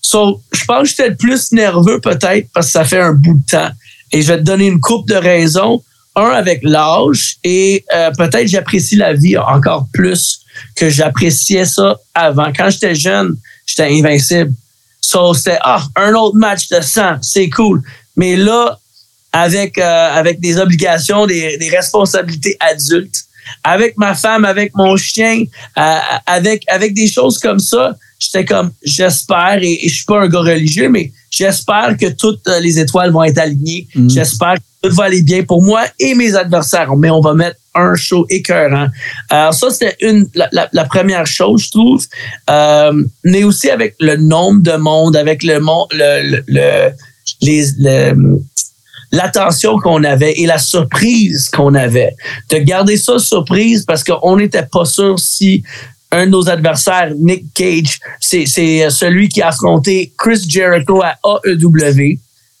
so, 0.00 0.40
je 0.52 0.64
pense 0.64 0.82
que 0.82 0.88
j'étais 0.88 1.14
plus 1.14 1.52
nerveux 1.52 2.00
peut-être 2.00 2.48
parce 2.52 2.66
que 2.66 2.72
ça 2.72 2.84
fait 2.84 3.00
un 3.00 3.12
bout 3.12 3.34
de 3.34 3.50
temps. 3.50 3.70
Et 4.12 4.22
je 4.22 4.28
vais 4.28 4.38
te 4.38 4.42
donner 4.42 4.66
une 4.66 4.80
coupe 4.80 5.08
de 5.08 5.14
raisons. 5.14 5.82
Un, 6.16 6.30
avec 6.30 6.60
l'âge 6.64 7.36
et 7.44 7.84
euh, 7.94 8.10
peut-être 8.10 8.48
j'apprécie 8.48 8.96
la 8.96 9.12
vie 9.14 9.38
encore 9.38 9.86
plus 9.92 10.40
que 10.74 10.90
j'appréciais 10.90 11.64
ça 11.64 11.96
avant. 12.14 12.52
Quand 12.52 12.68
j'étais 12.68 12.96
jeune, 12.96 13.36
j'étais 13.64 13.84
invincible. 13.84 14.52
So, 15.00 15.34
c'était, 15.34 15.58
ah, 15.62 15.84
un 15.94 16.12
autre 16.14 16.36
match 16.36 16.68
de 16.68 16.80
sang, 16.80 17.16
c'est 17.22 17.48
cool. 17.48 17.82
Mais 18.16 18.34
là, 18.34 18.80
avec, 19.32 19.78
euh, 19.78 20.10
avec 20.12 20.40
des 20.40 20.58
obligations, 20.58 21.26
des, 21.26 21.56
des 21.58 21.68
responsabilités 21.68 22.56
adultes, 22.58 23.24
avec 23.62 23.96
ma 23.96 24.14
femme, 24.14 24.44
avec 24.44 24.74
mon 24.74 24.96
chien, 24.96 25.44
euh, 25.78 25.98
avec, 26.26 26.64
avec 26.68 26.92
des 26.92 27.06
choses 27.08 27.38
comme 27.38 27.60
ça, 27.60 27.96
j'étais 28.20 28.44
comme, 28.44 28.70
j'espère, 28.84 29.58
et, 29.62 29.84
et 29.84 29.88
je 29.88 29.94
suis 29.96 30.04
pas 30.04 30.20
un 30.20 30.28
gars 30.28 30.40
religieux, 30.40 30.88
mais 30.88 31.10
j'espère 31.30 31.96
que 31.98 32.06
toutes 32.10 32.46
euh, 32.46 32.60
les 32.60 32.78
étoiles 32.78 33.10
vont 33.10 33.24
être 33.24 33.38
alignées. 33.38 33.88
J'espère 34.08 34.54
que 34.56 34.88
tout 34.88 34.94
va 34.94 35.04
aller 35.04 35.22
bien 35.22 35.42
pour 35.42 35.62
moi 35.64 35.82
et 35.98 36.14
mes 36.14 36.34
adversaires. 36.36 36.94
Mais 36.96 37.10
on 37.10 37.20
va 37.20 37.34
mettre 37.34 37.56
un 37.74 37.94
show 37.96 38.26
écœurant. 38.30 38.88
Alors 39.30 39.54
ça, 39.54 39.70
c'était 39.70 39.96
une 40.00 40.28
la, 40.34 40.48
la- 40.52 40.68
la 40.72 40.84
première 40.84 41.26
chose, 41.26 41.62
je 41.64 41.70
trouve. 41.70 42.06
Euh, 42.48 43.04
mais 43.24 43.42
aussi 43.44 43.68
avec 43.70 43.94
le 44.00 44.16
nombre 44.16 44.60
de 44.62 44.76
monde, 44.76 45.16
avec 45.16 45.42
le 45.42 45.58
monde, 45.60 45.88
le, 45.92 46.30
le, 46.30 46.44
le- 46.48 46.90
les, 47.42 47.64
le- 47.78 48.38
l'attention 49.12 49.76
qu'on 49.78 50.04
avait 50.04 50.32
et 50.40 50.46
la 50.46 50.58
surprise 50.58 51.48
qu'on 51.50 51.74
avait. 51.74 52.14
De 52.50 52.58
garder 52.58 52.96
ça 52.96 53.18
surprise 53.18 53.84
parce 53.84 54.04
qu'on 54.04 54.36
n'était 54.36 54.66
pas 54.66 54.84
sûr 54.84 55.18
si 55.18 55.62
un 56.12 56.26
de 56.26 56.30
nos 56.30 56.48
adversaires, 56.48 57.12
Nick 57.18 57.44
Cage, 57.54 57.98
c'est 58.20 58.46
c'est 58.46 58.88
celui 58.90 59.28
qui 59.28 59.42
a 59.42 59.48
affronté 59.48 60.12
Chris 60.18 60.44
Jericho 60.48 61.02
à 61.02 61.14
AEW. 61.44 62.18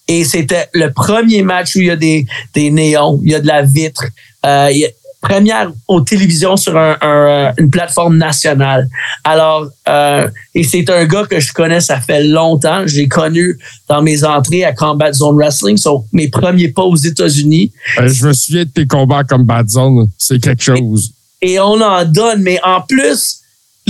Et 0.08 0.24
c'était 0.24 0.68
le 0.74 0.90
premier 0.92 1.42
match 1.42 1.76
où 1.76 1.80
il 1.80 1.86
y 1.86 1.90
a 1.90 1.96
des, 1.96 2.26
des 2.54 2.70
néons, 2.70 3.20
il 3.24 3.30
y 3.30 3.34
a 3.34 3.40
de 3.40 3.46
la 3.46 3.62
vitre. 3.62 4.04
Euh, 4.44 4.68
il 4.72 4.78
y 4.78 4.84
a- 4.86 4.88
première 5.22 5.70
aux 5.86 6.00
télévisions 6.00 6.56
sur 6.56 6.76
un, 6.78 6.96
un- 7.02 7.52
une 7.58 7.68
plateforme 7.70 8.16
nationale. 8.16 8.88
Alors, 9.22 9.68
euh, 9.86 10.26
et 10.54 10.64
c'est 10.64 10.88
un 10.88 11.04
gars 11.04 11.26
que 11.28 11.38
je 11.38 11.52
connais, 11.52 11.80
ça 11.82 12.00
fait 12.00 12.24
longtemps. 12.24 12.86
J'ai 12.86 13.06
connu 13.06 13.58
dans 13.86 14.00
mes 14.00 14.24
entrées 14.24 14.64
à 14.64 14.72
Combat 14.72 15.12
Zone 15.12 15.36
Wrestling, 15.36 15.76
sont 15.76 16.06
mes 16.12 16.28
premiers 16.28 16.68
pas 16.68 16.84
aux 16.84 16.96
États-Unis. 16.96 17.70
Euh, 17.98 18.08
je 18.08 18.26
me 18.28 18.32
souviens 18.32 18.64
de 18.64 18.70
tes 18.70 18.86
combats 18.86 19.22
comme 19.24 19.44
Bad 19.44 19.68
Zone. 19.68 20.08
C'est 20.16 20.40
quelque 20.40 20.62
chose. 20.62 21.12
et 21.42 21.60
on 21.60 21.80
en 21.82 22.04
donne, 22.06 22.40
mais 22.42 22.58
en 22.64 22.80
plus, 22.80 23.39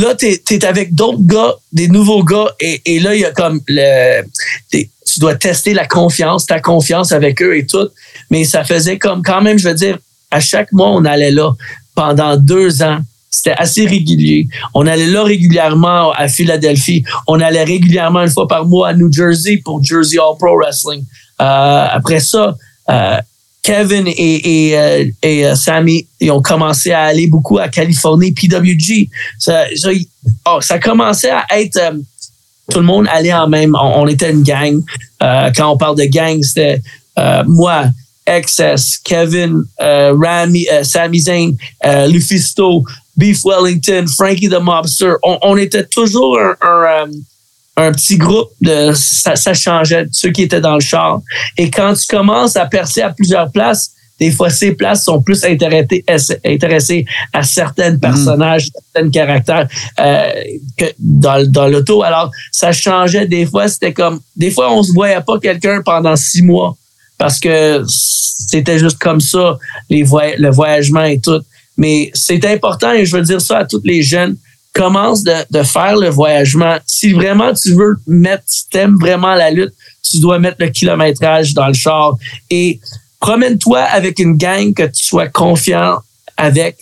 là, 0.01 0.15
t'es 0.15 0.43
es 0.51 0.65
avec 0.65 0.95
d'autres 0.95 1.23
gars, 1.23 1.55
des 1.73 1.89
nouveaux 1.89 2.25
gars, 2.25 2.49
et, 2.61 2.81
et 2.85 3.01
là, 3.01 3.15
il 3.15 3.21
y 3.21 3.25
a 3.25 3.31
comme 3.31 3.61
le. 3.69 4.23
Tu 4.71 5.19
dois 5.19 5.35
tester 5.35 5.75
la 5.75 5.87
confiance, 5.87 6.47
ta 6.47 6.61
confiance 6.61 7.13
avec 7.13 7.43
eux 7.43 7.57
et 7.57 7.67
tout. 7.67 7.89
Mais 8.31 8.45
ça 8.45 8.63
faisait 8.65 8.99
comme 8.99 9.23
quand 9.23 9.43
même, 9.43 9.59
je 9.59 9.69
veux 9.69 9.75
dire, 9.75 9.99
à 10.31 10.41
chaque 10.41 10.73
mois, 10.73 10.91
on 10.91 11.05
allait 11.05 11.33
là 11.33 11.53
pendant 11.95 12.37
deux 12.37 12.83
ans. 12.83 13.01
C'était 13.29 13.57
assez 13.57 13.87
régulier. 13.87 14.49
On 14.75 14.87
allait 14.87 15.07
là 15.07 15.23
régulièrement 15.23 16.13
à 16.13 16.29
Philadelphie. 16.29 17.05
On 17.27 17.41
allait 17.41 17.65
régulièrement 17.65 18.23
une 18.23 18.31
fois 18.31 18.49
par 18.49 18.67
mois 18.67 18.89
à 18.89 18.93
New 18.93 19.13
Jersey 19.13 19.61
pour 19.65 19.83
Jersey 19.83 20.19
All 20.19 20.37
Pro 20.39 20.57
Wrestling. 20.57 21.05
Euh, 21.41 21.87
après 21.91 22.21
ça, 22.21 22.57
euh, 22.91 23.17
Kevin 23.63 24.07
et, 24.07 24.69
et, 24.71 24.79
euh, 24.79 25.05
euh, 25.25 25.55
Sammy, 25.55 26.07
ont 26.31 26.41
commencé 26.41 26.93
à 26.93 27.05
aller 27.05 27.27
beaucoup 27.27 27.59
à 27.59 27.69
Californie, 27.69 28.33
PWG. 28.33 29.09
Ça, 29.39 29.65
ça, 29.77 29.91
oh, 30.49 30.61
ça 30.61 30.79
commençait 30.79 31.31
à 31.31 31.45
être 31.59 31.77
euh, 31.77 31.93
tout 32.71 32.81
le 32.81 32.87
monde 32.87 33.07
allait 33.11 33.33
en 33.33 33.49
même. 33.49 33.75
On, 33.75 34.03
on 34.03 34.07
était 34.07 34.31
une 34.31 34.43
gang. 34.43 34.81
Quand 35.21 35.73
on 35.73 35.77
parle 35.77 35.97
de 35.97 36.05
gang, 36.05 36.41
c'était 36.43 36.81
moi, 37.47 37.87
Excess, 38.27 38.97
Kevin, 39.03 39.65
Rami, 39.79 40.67
Sami 40.83 41.21
Zayn, 41.21 41.57
Lufisto, 42.09 42.85
Beef 43.17 43.45
Wellington, 43.45 44.07
Frankie 44.07 44.49
the 44.49 44.61
Mobster. 44.61 45.15
On, 45.25 45.39
on 45.43 45.57
était 45.57 45.85
toujours 45.85 46.39
un, 46.39 47.07
un 47.81 47.93
petit 47.93 48.17
groupe 48.17 48.51
de 48.61 48.93
ça, 48.95 49.37
ça 49.37 49.55
changeait 49.55 50.05
de 50.05 50.11
ceux 50.13 50.31
qui 50.31 50.43
étaient 50.43 50.61
dans 50.61 50.75
le 50.75 50.81
char. 50.81 51.21
Et 51.57 51.71
quand 51.71 51.95
tu 51.95 52.07
commences 52.07 52.57
à 52.57 52.67
percer 52.67 53.03
à 53.03 53.11
plusieurs 53.11 53.51
places, 53.51 53.93
des 54.19 54.31
fois 54.31 54.51
ces 54.51 54.73
places 54.73 55.05
sont 55.05 55.23
plus 55.23 55.43
intéressées, 55.45 56.05
intéressées 56.45 57.07
à 57.33 57.43
certains 57.43 57.97
personnages, 57.97 58.69
certains 58.93 59.09
caractères 59.11 59.67
euh, 59.99 60.31
que 60.77 60.85
dans, 60.99 61.51
dans 61.51 61.69
l'auto. 61.69 62.03
Alors, 62.03 62.31
ça 62.53 62.71
changeait 62.73 63.27
des 63.27 63.47
fois. 63.47 63.67
C'était 63.69 63.95
comme 63.95 64.21
des 64.37 64.51
fois 64.51 64.73
on 64.73 64.83
se 64.83 64.93
voyait 64.93 65.21
pas 65.27 65.39
quelqu'un 65.39 65.81
pendant 65.83 66.17
six 66.17 66.43
mois 66.43 66.77
parce 67.17 67.39
que 67.39 67.83
c'était 67.87 68.79
juste 68.79 68.99
comme 68.99 69.21
ça 69.21 69.57
les 69.89 70.03
voy- 70.03 70.37
le 70.39 70.51
voyagement 70.51 71.05
et 71.05 71.19
tout. 71.19 71.41
Mais 71.79 72.11
c'est 72.13 72.45
important 72.45 72.93
et 72.93 73.07
je 73.07 73.17
veux 73.17 73.23
dire 73.23 73.41
ça 73.41 73.59
à 73.59 73.65
tous 73.65 73.81
les 73.85 74.03
jeunes 74.03 74.37
commence 74.73 75.23
de, 75.23 75.35
de 75.51 75.63
faire 75.63 75.97
le 75.97 76.09
voyagement. 76.09 76.79
Si 76.87 77.13
vraiment 77.13 77.53
tu 77.53 77.75
veux 77.75 77.97
mettre, 78.07 78.45
si 78.47 78.69
t'aimes 78.69 78.97
vraiment 78.99 79.35
la 79.35 79.51
lutte, 79.51 79.75
tu 80.03 80.21
dois 80.21 80.39
mettre 80.39 80.57
le 80.61 80.69
kilométrage 80.69 81.55
dans 81.55 81.67
le 81.67 81.75
char 81.75 82.15
et 82.51 82.81
promène-toi 83.21 83.81
avec 83.81 84.19
une 84.19 84.37
gang 84.37 84.73
que 84.73 84.85
tu 84.85 85.05
sois 85.05 85.29
confiant 85.29 85.99
avec, 86.37 86.79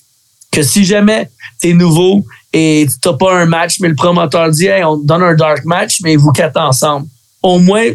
que 0.52 0.62
si 0.62 0.84
jamais 0.84 1.28
t'es 1.60 1.72
nouveau 1.72 2.24
et 2.52 2.86
t'as 3.02 3.12
pas 3.12 3.34
un 3.34 3.46
match, 3.46 3.80
mais 3.80 3.88
le 3.88 3.94
promoteur 3.94 4.50
dit, 4.50 4.66
hey, 4.66 4.84
on 4.84 4.98
te 4.98 5.06
donne 5.06 5.22
un 5.22 5.34
dark 5.34 5.64
match, 5.64 5.98
mais 6.02 6.16
vous 6.16 6.32
quatre 6.32 6.56
ensemble. 6.56 7.06
Au 7.42 7.58
moins, 7.58 7.90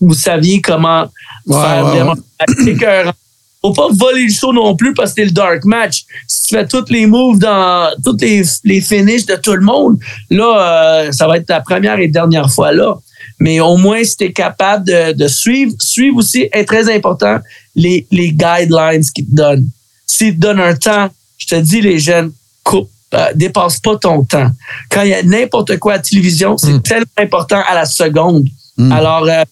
vous 0.00 0.14
saviez 0.14 0.60
comment 0.60 1.06
faire 1.48 1.84
vraiment. 1.86 2.14
Faut 3.68 3.88
pas 3.88 3.88
voler 3.92 4.24
le 4.24 4.32
show 4.32 4.52
non 4.52 4.74
plus 4.76 4.94
parce 4.94 5.10
que 5.10 5.22
c'est 5.22 5.26
le 5.26 5.30
dark 5.32 5.64
match. 5.64 6.04
Si 6.26 6.48
tu 6.48 6.54
fais 6.54 6.66
tous 6.66 6.88
les 6.88 7.06
moves 7.06 7.38
dans 7.38 7.90
toutes 8.04 8.22
les, 8.22 8.42
les 8.64 8.80
finishes 8.80 9.26
de 9.26 9.36
tout 9.36 9.54
le 9.54 9.64
monde, 9.64 9.98
là, 10.30 11.04
euh, 11.06 11.12
ça 11.12 11.26
va 11.26 11.36
être 11.36 11.48
la 11.48 11.60
première 11.60 11.98
et 11.98 12.08
dernière 12.08 12.50
fois 12.50 12.72
là. 12.72 12.94
Mais 13.40 13.60
au 13.60 13.76
moins, 13.76 14.02
si 14.04 14.16
tu 14.16 14.24
es 14.24 14.32
capable 14.32 14.86
de, 14.86 15.12
de 15.12 15.28
suivre, 15.28 15.72
suivre 15.78 16.16
aussi 16.16 16.48
est 16.52 16.64
très 16.64 16.92
important 16.94 17.38
les, 17.74 18.06
les 18.10 18.32
guidelines 18.32 19.04
qu'ils 19.14 19.26
te 19.26 19.34
donnent. 19.34 19.68
S'ils 20.06 20.34
te 20.34 20.40
donnent 20.40 20.60
un 20.60 20.74
temps, 20.74 21.08
je 21.36 21.46
te 21.46 21.54
dis, 21.56 21.80
les 21.80 21.98
jeunes, 21.98 22.32
coupe, 22.64 22.90
euh, 23.14 23.32
dépasse 23.34 23.78
pas 23.80 23.96
ton 23.96 24.24
temps. 24.24 24.50
Quand 24.90 25.02
il 25.02 25.10
y 25.10 25.14
a 25.14 25.22
n'importe 25.22 25.78
quoi 25.78 25.94
à 25.94 25.96
la 25.96 26.02
télévision, 26.02 26.56
c'est 26.56 26.82
tellement 26.82 27.06
important 27.18 27.62
à 27.68 27.74
la 27.74 27.84
seconde. 27.84 28.48
Alors, 28.90 29.24
euh, 29.24 29.42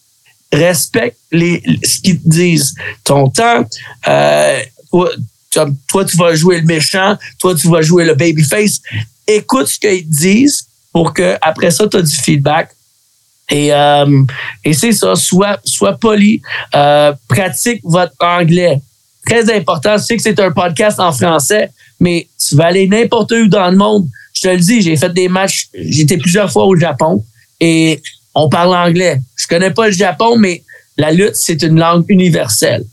respecte 0.57 1.19
les, 1.31 1.62
ce 1.85 2.01
qu'ils 2.01 2.21
te 2.21 2.29
disent. 2.29 2.75
Ton 3.05 3.29
temps, 3.29 3.64
euh, 4.09 4.61
toi, 5.51 5.69
toi, 5.88 6.05
tu 6.05 6.16
vas 6.16 6.35
jouer 6.35 6.61
le 6.61 6.66
méchant, 6.66 7.16
toi, 7.38 7.55
tu 7.55 7.69
vas 7.69 7.83
jouer 7.83 8.05
le 8.05 8.14
babyface. 8.14 8.81
Écoute 9.27 9.66
ce 9.66 9.79
qu'ils 9.79 10.07
te 10.07 10.14
disent 10.14 10.66
pour 10.92 11.12
que 11.12 11.37
après 11.40 11.71
ça, 11.71 11.87
tu 11.88 11.97
as 11.97 12.03
du 12.03 12.14
feedback. 12.14 12.71
Et, 13.49 13.73
euh, 13.73 14.23
et 14.64 14.73
c'est 14.73 14.92
ça, 14.92 15.14
sois, 15.14 15.59
sois 15.64 15.97
poli, 15.97 16.42
euh, 16.75 17.12
pratique 17.29 17.81
votre 17.85 18.14
anglais. 18.21 18.81
Très 19.25 19.55
important, 19.55 19.97
je 19.99 20.03
sais 20.05 20.16
que 20.16 20.23
c'est 20.23 20.40
un 20.40 20.51
podcast 20.51 20.99
en 20.99 21.12
français, 21.12 21.71
mais 22.01 22.27
tu 22.38 22.57
vas 22.57 22.66
aller 22.66 22.88
n'importe 22.88 23.33
où 23.33 23.47
dans 23.47 23.71
le 23.71 23.77
monde. 23.77 24.09
Je 24.33 24.42
te 24.42 24.49
le 24.49 24.59
dis, 24.59 24.83
j'ai 24.83 24.97
fait 24.97 25.12
des 25.12 25.29
matchs, 25.29 25.69
j'étais 25.75 26.16
plusieurs 26.16 26.51
fois 26.51 26.66
au 26.66 26.77
Japon 26.77 27.25
et 27.61 28.03
on 28.37 28.49
parle 28.51 28.77
anglais. 28.77 29.18
Je 29.35 29.46
connais 29.46 29.70
pas 29.70 29.87
le 29.87 29.92
Japon, 29.92 30.37
mais 30.37 30.62
la 30.99 31.11
lutte, 31.11 31.35
c'est 31.35 31.62
une 31.62 31.81
langue 31.81 32.05
universelle. 32.09 32.85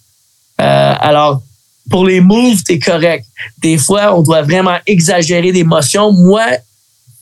Euh, 0.62 0.94
alors, 1.00 1.44
pour 1.90 2.06
les 2.06 2.22
moves, 2.22 2.64
t'es 2.64 2.80
correct. 2.80 3.26
Des 3.62 3.78
fois, 3.78 4.18
on 4.18 4.22
doit 4.22 4.42
vraiment 4.42 4.78
exagérer 4.88 5.52
d'émotions. 5.52 6.14
Moi, 6.14 6.46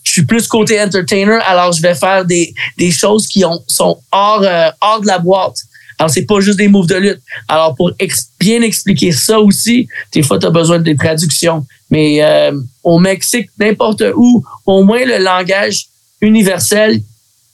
je 0.03 0.11
suis 0.11 0.25
plus 0.25 0.47
côté 0.47 0.79
entertainer, 0.79 1.39
alors 1.45 1.71
je 1.71 1.81
vais 1.81 1.95
faire 1.95 2.23
des, 2.23 2.53
des 2.77 2.91
choses 2.91 3.25
qui 3.25 3.43
ont, 3.43 3.59
sont 3.67 3.97
hors, 4.11 4.43
euh, 4.43 4.69
hors 4.81 5.01
de 5.01 5.07
la 5.07 5.17
boîte. 5.17 5.57
Alors, 5.97 6.11
c'est 6.11 6.25
pas 6.25 6.39
juste 6.41 6.59
des 6.59 6.67
moves 6.67 6.87
de 6.87 6.95
lutte. 6.95 7.21
Alors, 7.47 7.75
pour 7.75 7.91
bien 8.39 8.61
expliquer 8.61 9.11
ça 9.11 9.39
aussi, 9.39 9.87
des 10.13 10.21
fois, 10.21 10.37
tu 10.37 10.45
as 10.45 10.51
besoin 10.51 10.77
des 10.79 10.95
traductions. 10.95 11.65
Mais 11.89 12.23
euh, 12.23 12.51
au 12.83 12.99
Mexique, 12.99 13.49
n'importe 13.59 14.03
où, 14.15 14.43
au 14.67 14.83
moins 14.83 15.05
le 15.05 15.17
langage 15.23 15.87
universel, 16.21 17.01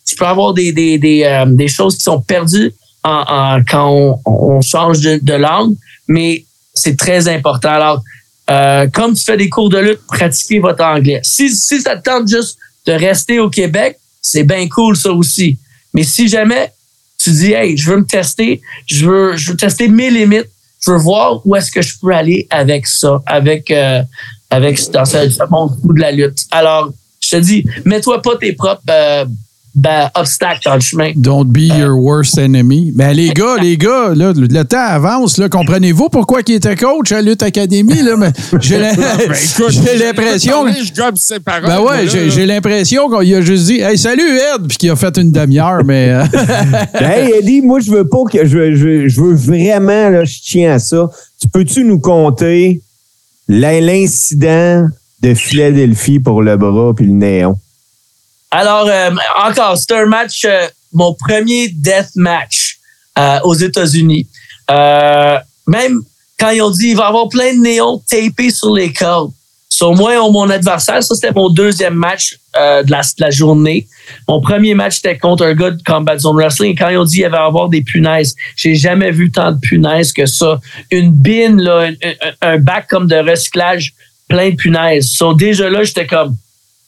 tu 0.08 0.16
peux 0.16 0.26
avoir 0.26 0.54
des, 0.54 0.72
des, 0.72 0.98
des, 0.98 1.24
euh, 1.24 1.46
des 1.46 1.68
choses 1.68 1.96
qui 1.98 2.02
sont 2.04 2.22
perdues 2.22 2.74
en, 3.04 3.24
en- 3.28 3.64
quand 3.70 3.90
on, 3.92 4.20
on 4.26 4.62
change 4.62 5.02
de, 5.02 5.20
de 5.22 5.34
langue, 5.34 5.76
mais 6.08 6.46
c'est 6.74 6.98
très 6.98 7.28
important. 7.28 7.70
Alors, 7.70 8.02
euh, 8.50 8.88
comme 8.94 9.14
tu 9.14 9.24
fais 9.24 9.36
des 9.38 9.50
cours 9.50 9.70
de 9.70 9.80
lutte, 9.80 10.00
pratiquez 10.08 10.60
votre 10.60 10.84
anglais. 10.84 11.20
Si, 11.24 11.54
si 11.54 11.82
ça 11.82 11.98
te 11.98 12.04
tente 12.04 12.28
juste 12.30 12.58
de 12.86 12.94
rester 12.94 13.40
au 13.40 13.50
Québec, 13.50 14.00
c'est 14.22 14.44
bien 14.44 14.68
cool 14.70 14.96
ça 14.96 15.12
aussi. 15.12 15.58
Mais 15.94 16.04
si 16.04 16.28
jamais 16.28 16.72
tu 17.18 17.32
dis, 17.32 17.52
hey, 17.52 17.76
je 17.76 17.90
veux 17.90 17.98
me 17.98 18.06
tester, 18.06 18.62
je 18.86 19.06
veux, 19.06 19.36
je 19.36 19.52
veux 19.52 19.58
tester 19.58 19.88
mes 19.90 20.10
limites, 20.10 20.48
je 20.80 20.92
veux 20.92 20.98
voir 20.98 21.46
où 21.46 21.56
est-ce 21.56 21.72
que 21.72 21.82
je 21.82 21.96
peux 22.00 22.14
aller 22.14 22.48
avec 22.50 22.88
ça, 22.88 23.22
avec, 23.26 23.70
euh, 23.72 24.02
avec 24.50 24.80
dans 24.92 25.04
ce, 25.04 25.50
monde 25.50 25.76
de 25.84 26.00
la 26.00 26.12
lutte. 26.12 26.40
Alors, 26.52 26.92
je 27.20 27.30
te 27.32 27.36
dis, 27.38 27.66
mets-toi 27.84 28.22
pas 28.22 28.38
tes 28.38 28.54
propres 28.54 28.82
euh, 28.90 29.26
ben, 29.78 30.10
obstacles 30.16 30.62
dans 30.66 30.74
le 30.74 30.80
chemin. 30.82 31.12
Don't 31.16 31.46
be 31.46 31.60
your 31.78 31.96
worst 32.02 32.38
enemy. 32.40 32.92
Ben, 32.94 33.14
les 33.14 33.30
gars, 33.30 33.56
les 33.62 33.78
gars, 33.78 34.10
là, 34.16 34.34
le, 34.36 34.48
le 34.48 34.64
temps 34.66 34.78
avance. 34.80 35.38
Là, 35.38 35.50
comprenez-vous 35.50 36.10
pourquoi 36.10 36.42
il 36.48 36.56
était 36.56 36.76
coach 36.76 37.12
à 37.12 37.22
Lutte 37.22 37.44
Academy? 37.44 38.02
Là, 38.02 38.18
mais 38.18 38.32
j'ai 38.60 38.80
l'im- 38.80 38.96
Ben, 38.98 39.36
j'ai 39.70 39.98
l'impression. 39.98 40.66
Ben 41.68 41.80
ouais, 41.82 42.08
j'ai 42.32 42.46
l'impression 42.48 43.08
qu'il 43.10 43.36
a 43.36 43.42
juste 43.42 43.66
dit 43.68 43.80
Hey, 43.80 43.98
salut 43.98 44.24
Ed, 44.56 44.68
puis 44.68 44.78
qu'il 44.78 44.90
a 44.90 44.96
fait 44.96 45.16
une 45.18 45.32
demi-heure, 45.32 45.84
mais. 45.86 46.10
euh, 46.10 46.24
hey, 47.00 47.32
Eddie, 47.40 47.62
moi, 47.62 47.80
je 47.80 47.92
veux 47.92 48.08
pas 48.08 48.24
que. 48.32 48.46
Je 48.46 48.58
veux, 48.58 48.76
je 48.76 48.84
veux- 48.88 49.08
je 49.08 49.22
veux 49.22 49.36
vraiment, 49.36 50.10
là, 50.10 50.26
je 50.26 50.38
tiens 50.44 50.74
à 50.74 50.80
ça. 50.80 51.08
Tu 51.40 51.48
peux-tu 51.50 51.84
nous 51.84 52.00
compter 52.00 52.82
l'in- 53.48 53.80
l'incident 53.80 54.88
de 55.22 55.34
Philadelphie 55.36 56.20
pour 56.20 56.42
le 56.42 56.58
bras 56.58 56.94
puis 56.96 57.06
le 57.06 57.12
néon? 57.14 57.56
Alors, 58.52 58.88
euh, 58.88 59.12
encore, 59.46 59.78
c'était 59.78 59.96
un 59.96 60.06
match, 60.06 60.46
euh, 60.46 60.68
mon 60.94 61.14
premier 61.14 61.68
death 61.70 62.10
match 62.16 62.78
euh, 63.18 63.40
aux 63.44 63.56
États-Unis. 63.56 64.28
Même 64.70 66.02
quand 66.40 66.50
ils 66.52 66.62
ont 66.62 66.70
dit 66.70 66.90
il 66.90 66.96
va 66.96 67.06
y 67.06 67.08
avoir 67.08 67.28
plein 67.30 67.54
de 67.54 67.60
néons 67.60 68.02
tapés 68.10 68.52
sur 68.52 68.74
les 68.74 68.94
cordes. 68.94 69.32
Sur 69.70 69.94
moi, 69.94 70.14
on- 70.22 70.32
mon 70.32 70.50
adversaire, 70.50 71.04
ça 71.04 71.16
c'était 71.16 71.34
mon 71.34 71.50
deuxième 71.50 71.94
match 71.94 72.38
de, 72.56 73.20
la, 73.20 73.30
journée. 73.30 73.88
Mon 74.28 74.40
premier 74.42 74.74
match 74.74 75.00
était 75.00 75.18
contre 75.18 75.46
un 75.46 75.54
gars 75.54 75.72
de 75.72 75.82
Combat 75.84 76.18
Zone 76.18 76.38
Wrestling. 76.38 76.76
Quand 76.76 76.90
ils 76.90 76.98
ont 76.98 77.04
dit 77.04 77.20
il 77.20 77.30
va 77.30 77.38
y 77.38 77.42
avoir 77.42 77.70
des 77.70 77.82
punaises, 77.82 78.34
j'ai 78.56 78.76
jamais 78.76 79.12
vu 79.12 79.30
tant 79.30 79.52
de 79.52 79.60
punaises 79.60 80.14
que 80.14 80.26
ça. 80.26 80.60
Une 80.90 81.12
bine, 81.12 81.62
là, 81.62 81.90
un, 82.42 82.58
bac 82.58 82.88
comme 82.88 83.08
de 83.08 83.18
recyclage 83.18 83.94
plein 84.28 84.52
de 84.52 84.56
punaises. 84.56 85.12
So, 85.12 85.34
déjà 85.34 85.70
là, 85.70 85.84
j'étais 85.84 86.08
comme 86.08 86.36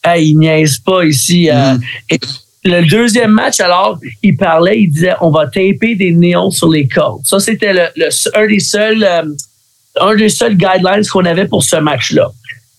hey, 0.03 0.29
ils 0.29 0.37
niaisent 0.37 0.77
pas 0.79 1.03
ici. 1.05 1.49
euh. 1.49 1.75
Et 2.09 2.19
le 2.63 2.81
deuxième 2.89 3.31
match, 3.31 3.59
alors, 3.59 3.97
il 4.21 4.35
parlait, 4.35 4.81
il 4.81 4.89
disait, 4.89 5.13
on 5.21 5.29
va 5.29 5.45
taper 5.45 5.95
des 5.95 6.11
néons 6.11 6.51
sur 6.51 6.69
les 6.69 6.87
cordes. 6.87 7.21
Ça, 7.25 7.39
c'était 7.39 7.73
le, 7.73 7.87
le- 7.95 8.37
un 8.37 8.47
des 8.47 8.59
seuls, 8.59 9.03
euh, 9.03 9.23
un 10.01 10.15
des 10.15 10.29
seuls 10.29 10.55
guidelines 10.55 11.05
qu'on 11.11 11.25
avait 11.25 11.47
pour 11.47 11.63
ce 11.63 11.77
match-là. 11.77 12.29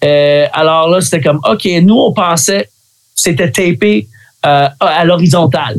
Euh, 0.04 0.46
alors 0.52 0.88
là, 0.88 1.00
c'était 1.00 1.20
comme, 1.20 1.40
OK, 1.50 1.66
nous, 1.82 1.96
on 1.98 2.12
pensait 2.12 2.68
c'était 3.14 3.50
tapé 3.50 4.06
euh, 4.46 4.68
à 4.80 5.04
l'horizontale. 5.04 5.76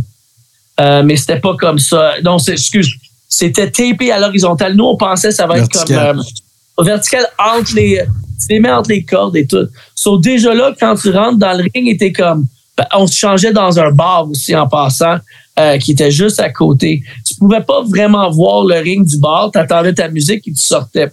Mais 1.04 1.16
c'était 1.16 1.40
pas 1.40 1.56
comme 1.58 1.78
ça. 1.80 2.14
Non, 2.24 2.38
excuse. 2.40 2.92
C'était 3.30 3.70
tapé 3.70 4.12
à 4.12 4.20
l'horizontale. 4.20 4.74
Nous, 4.76 4.84
on 4.84 4.98
pensait 4.98 5.30
que 5.30 5.34
ça 5.36 5.46
va 5.48 5.58
être 5.60 5.70
comme 5.72 5.86
euh, 5.96 6.84
vertical 6.84 7.26
entre 7.40 7.74
les. 7.76 8.04
Tu 8.48 8.54
les 8.54 8.60
mets 8.60 8.72
entre 8.72 8.90
les 8.90 9.04
cordes 9.04 9.36
et 9.36 9.46
tout. 9.46 9.68
So, 9.96 10.18
déjà 10.18 10.54
là, 10.54 10.74
quand 10.80 10.96
tu 10.96 11.12
rentres 11.12 11.38
dans 11.38 11.54
le 11.58 11.66
ring, 11.74 11.88
était 11.88 12.12
comme. 12.12 12.46
ben, 12.78 12.86
on 12.94 13.08
se 13.08 13.16
changeait 13.16 13.54
dans 13.54 13.80
un 13.80 13.92
bar 13.92 14.30
aussi 14.30 14.56
en 14.56 14.68
passant, 14.68 15.18
euh, 15.60 15.78
qui 15.78 15.92
était 15.92 16.12
juste 16.12 16.40
à 16.40 16.50
côté. 16.50 17.04
Tu 17.26 17.36
pouvais 17.36 17.62
pas 17.62 17.84
vraiment 17.84 18.30
voir 18.32 18.66
le 18.66 18.76
ring 18.76 19.06
du 19.06 19.18
bar. 19.18 19.52
Tu 19.52 19.60
attendais 19.60 19.94
ta 19.94 20.08
musique 20.08 20.48
et 20.48 20.52
tu 20.52 20.62
sortais. 20.62 21.10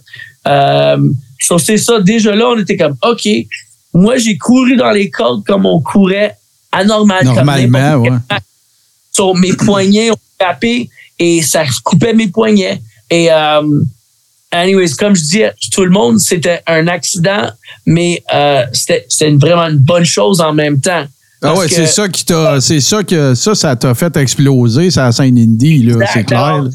Euh, 0.47 0.97
so, 1.39 1.57
c'est 1.57 1.77
ça. 1.77 1.99
Déjà 1.99 2.35
là, 2.35 2.47
on 2.49 2.59
était 2.59 2.77
comme 2.77 2.95
OK. 3.03 3.27
Moi, 3.93 4.17
j'ai 4.17 4.37
couru 4.37 4.75
dans 4.75 4.91
les 4.91 5.09
cordes 5.09 5.43
comme 5.45 5.65
on 5.65 5.81
courait 5.81 6.35
anormal. 6.71 7.25
comme 7.25 7.35
Normalement, 7.35 8.03
quel 8.03 8.13
ouais. 8.13 8.19
So, 9.11 9.33
mes 9.33 9.53
poignets 9.53 10.11
ont 10.11 10.17
frappé 10.39 10.89
et 11.17 11.41
ça 11.41 11.63
coupait 11.83 12.13
mes 12.13 12.27
poignets. 12.27 12.81
Et 13.09 13.31
euh, 13.31 13.61
anyways, 14.51 14.89
comme 14.97 15.15
je 15.15 15.23
dis 15.23 15.43
à 15.43 15.53
tout 15.71 15.83
le 15.85 15.91
monde, 15.91 16.19
c'était 16.19 16.61
un 16.67 16.87
accident, 16.87 17.49
mais 17.85 18.23
euh, 18.33 18.63
c'était 18.73 19.05
c'était 19.09 19.29
une- 19.29 19.39
vraiment 19.39 19.67
une 19.67 19.77
bonne 19.77 20.05
chose 20.05 20.41
en 20.41 20.53
même 20.53 20.79
temps. 20.79 21.05
Ah 21.41 21.55
ouais, 21.55 21.67
c'est 21.69 21.85
ça 21.87 22.09
qui 22.09 22.25
t'a. 22.25 22.59
C'est 22.59 22.81
ça 22.81 23.03
que 23.03 23.33
ça, 23.35 23.55
ça 23.55 23.75
t'a 23.75 23.93
fait 23.95 24.15
exploser, 24.17 24.91
ça 24.91 25.11
scène 25.11 25.37
indie, 25.37 25.83
là, 25.83 26.05
c'est 26.13 26.25
clair. 26.25 26.65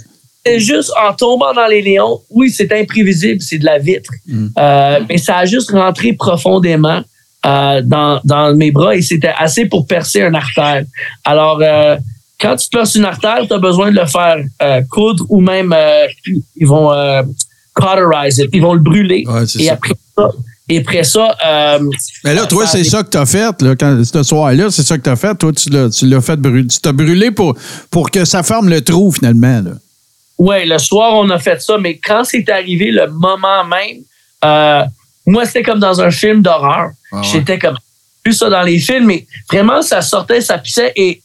C'est 0.46 0.60
juste 0.60 0.92
en 1.02 1.12
tombant 1.14 1.52
dans 1.54 1.66
les 1.66 1.80
léons, 1.82 2.20
oui, 2.30 2.50
c'est 2.50 2.70
imprévisible, 2.72 3.40
c'est 3.40 3.58
de 3.58 3.64
la 3.64 3.78
vitre. 3.78 4.10
Mm. 4.26 4.46
Euh, 4.58 5.00
mais 5.08 5.16
ça 5.18 5.38
a 5.38 5.46
juste 5.46 5.70
rentré 5.70 6.12
profondément 6.12 7.02
euh, 7.46 7.80
dans, 7.82 8.20
dans 8.24 8.54
mes 8.54 8.70
bras 8.70 8.94
et 8.94 9.00
c'était 9.02 9.32
assez 9.38 9.64
pour 9.66 9.86
percer 9.86 10.22
un 10.22 10.34
artère. 10.34 10.84
Alors, 11.24 11.60
euh, 11.62 11.96
quand 12.38 12.56
tu 12.56 12.68
perces 12.68 12.94
une 12.94 13.06
artère, 13.06 13.38
tu 13.46 13.54
as 13.54 13.58
besoin 13.58 13.90
de 13.90 13.98
le 13.98 14.04
faire 14.06 14.36
euh, 14.62 14.82
coudre 14.90 15.24
ou 15.30 15.40
même 15.40 15.72
euh, 15.74 16.06
ils 16.56 16.66
vont 16.66 16.92
euh, 16.92 17.22
cauterize 17.74 18.38
it, 18.38 18.50
ils 18.52 18.62
vont 18.62 18.74
le 18.74 18.80
brûler. 18.80 19.24
Ouais, 19.26 19.42
et, 19.42 19.46
ça. 19.66 19.72
après 19.72 19.94
ça, 20.16 20.30
et 20.68 20.78
après 20.78 21.04
ça, 21.04 21.36
euh, 21.44 21.90
Mais 22.24 22.34
là, 22.34 22.46
toi, 22.46 22.66
c'est 22.66 22.84
ça 22.84 23.02
que 23.02 23.10
t'as 23.10 23.26
fait, 23.26 23.60
là, 23.60 23.74
quand, 23.76 24.02
ce 24.04 24.22
soir-là, 24.22 24.70
c'est 24.70 24.82
ça 24.82 24.96
que 24.96 25.02
t'as 25.02 25.16
fait. 25.16 25.34
Toi, 25.34 25.52
tu 25.52 25.70
l'as, 25.70 25.90
tu 25.90 26.20
fait 26.20 26.36
brûler. 26.36 26.66
Tu 26.66 26.78
t'as 26.80 26.92
brûlé 26.92 27.30
pour, 27.30 27.54
pour 27.90 28.10
que 28.10 28.24
ça 28.24 28.42
ferme 28.42 28.68
le 28.68 28.80
trou, 28.80 29.10
finalement, 29.10 29.60
là. 29.62 29.72
Ouais, 30.38 30.64
le 30.66 30.78
soir, 30.78 31.14
on 31.14 31.30
a 31.30 31.38
fait 31.38 31.60
ça, 31.62 31.78
mais 31.78 31.98
quand 31.98 32.24
c'est 32.24 32.48
arrivé 32.48 32.90
le 32.90 33.08
moment 33.08 33.64
même, 33.64 33.98
euh, 34.44 34.82
moi, 35.26 35.46
c'était 35.46 35.62
comme 35.62 35.78
dans 35.78 36.00
un 36.00 36.10
film 36.10 36.42
d'horreur. 36.42 36.90
Ah 37.12 37.16
ouais. 37.16 37.22
J'étais 37.22 37.58
comme 37.58 37.76
plus 38.22 38.32
ça 38.32 38.48
dans 38.48 38.62
les 38.62 38.78
films, 38.78 39.06
mais 39.06 39.26
vraiment, 39.50 39.82
ça 39.82 40.02
sortait, 40.02 40.40
ça 40.40 40.58
pissait 40.58 40.92
et 40.96 41.22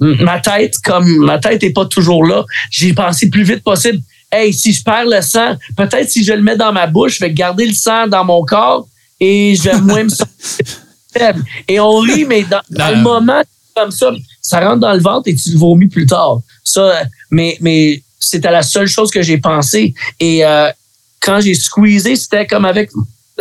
ma 0.00 0.40
tête, 0.40 0.74
comme 0.84 1.24
ma 1.24 1.38
tête 1.38 1.62
est 1.62 1.72
pas 1.72 1.86
toujours 1.86 2.24
là, 2.24 2.44
j'ai 2.70 2.92
pensé 2.92 3.30
plus 3.30 3.44
vite 3.44 3.62
possible. 3.62 4.00
Hey, 4.34 4.52
si 4.52 4.72
je 4.72 4.82
perds 4.82 5.06
le 5.06 5.20
sang, 5.20 5.56
peut-être 5.76 6.10
si 6.10 6.24
je 6.24 6.32
le 6.32 6.42
mets 6.42 6.56
dans 6.56 6.72
ma 6.72 6.86
bouche, 6.86 7.18
je 7.18 7.20
vais 7.20 7.32
garder 7.32 7.66
le 7.66 7.74
sang 7.74 8.08
dans 8.08 8.24
mon 8.24 8.44
corps 8.44 8.86
et 9.20 9.54
je 9.54 9.62
vais 9.62 9.80
moins 9.80 10.04
me 10.04 10.08
sentir 10.08 10.66
faible. 11.16 11.44
Et 11.68 11.78
on 11.78 11.98
rit, 11.98 12.24
mais 12.24 12.42
dans, 12.42 12.60
dans 12.70 12.90
le 12.90 12.96
moment 12.96 13.42
comme 13.76 13.90
ça, 13.90 14.10
ça 14.40 14.60
rentre 14.60 14.80
dans 14.80 14.92
le 14.92 15.00
ventre 15.00 15.28
et 15.28 15.34
tu 15.34 15.50
le 15.50 15.58
vomis 15.58 15.86
plus 15.86 16.06
tard. 16.06 16.40
Ça, 16.62 17.02
mais, 17.30 17.56
mais 17.60 18.02
c'était 18.18 18.50
la 18.50 18.62
seule 18.62 18.88
chose 18.88 19.10
que 19.10 19.22
j'ai 19.22 19.38
pensé. 19.38 19.94
Et 20.18 20.44
euh, 20.44 20.70
quand 21.20 21.40
j'ai 21.40 21.54
squeezé, 21.54 22.16
c'était 22.16 22.46
comme 22.46 22.64
avec 22.64 22.90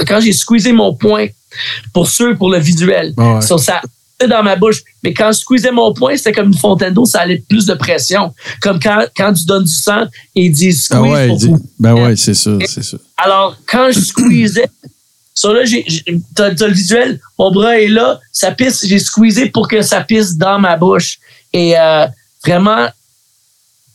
quand 0.07 0.19
j'ai 0.19 0.33
squeezé 0.33 0.73
mon 0.73 0.93
poing 0.93 1.27
pour 1.93 2.07
ceux 2.07 2.35
pour 2.35 2.49
le 2.51 2.59
visuel. 2.59 3.13
Ouais. 3.17 3.41
So, 3.41 3.57
ça 3.57 3.81
dans 4.27 4.43
ma 4.43 4.55
bouche. 4.55 4.81
Mais 5.03 5.13
quand 5.13 5.31
je 5.31 5.39
squeezais 5.39 5.71
mon 5.71 5.93
poing, 5.93 6.15
c'était 6.17 6.31
comme 6.31 6.47
une 6.47 6.57
fontaine 6.57 6.93
d'eau, 6.93 7.05
ça 7.05 7.21
allait 7.21 7.43
plus 7.47 7.65
de 7.65 7.73
pression. 7.73 8.33
Comme 8.61 8.79
quand, 8.79 9.05
quand 9.15 9.33
tu 9.33 9.45
donnes 9.45 9.63
du 9.65 9.71
sang 9.71 10.03
et 10.35 10.45
ils 10.45 10.51
disent 10.51 10.87
Ah 10.91 10.95
squeeze 10.97 11.11
ouais, 11.11 11.27
pour 11.27 11.37
dit- 11.37 11.47
pour- 11.47 11.59
ben 11.79 11.93
ouais, 11.93 12.15
c'est 12.15 12.33
ça, 12.33 12.51
c'est 12.65 12.97
alors, 13.17 13.57
quand 13.65 13.89
je 13.91 13.99
squeezais, 13.99 14.67
ça 15.33 15.51
là, 15.53 15.61
t'as 16.35 16.67
le 16.67 16.73
visuel, 16.73 17.19
mon 17.39 17.51
bras 17.51 17.79
est 17.79 17.87
là, 17.87 18.19
ça 18.31 18.51
pisse, 18.51 18.85
j'ai 18.85 18.99
squeezé 18.99 19.49
pour 19.49 19.67
que 19.67 19.81
ça 19.81 20.01
pisse 20.01 20.35
dans 20.35 20.59
ma 20.59 20.77
bouche. 20.77 21.17
Et 21.53 21.77
euh, 21.77 22.05
vraiment, 22.45 22.87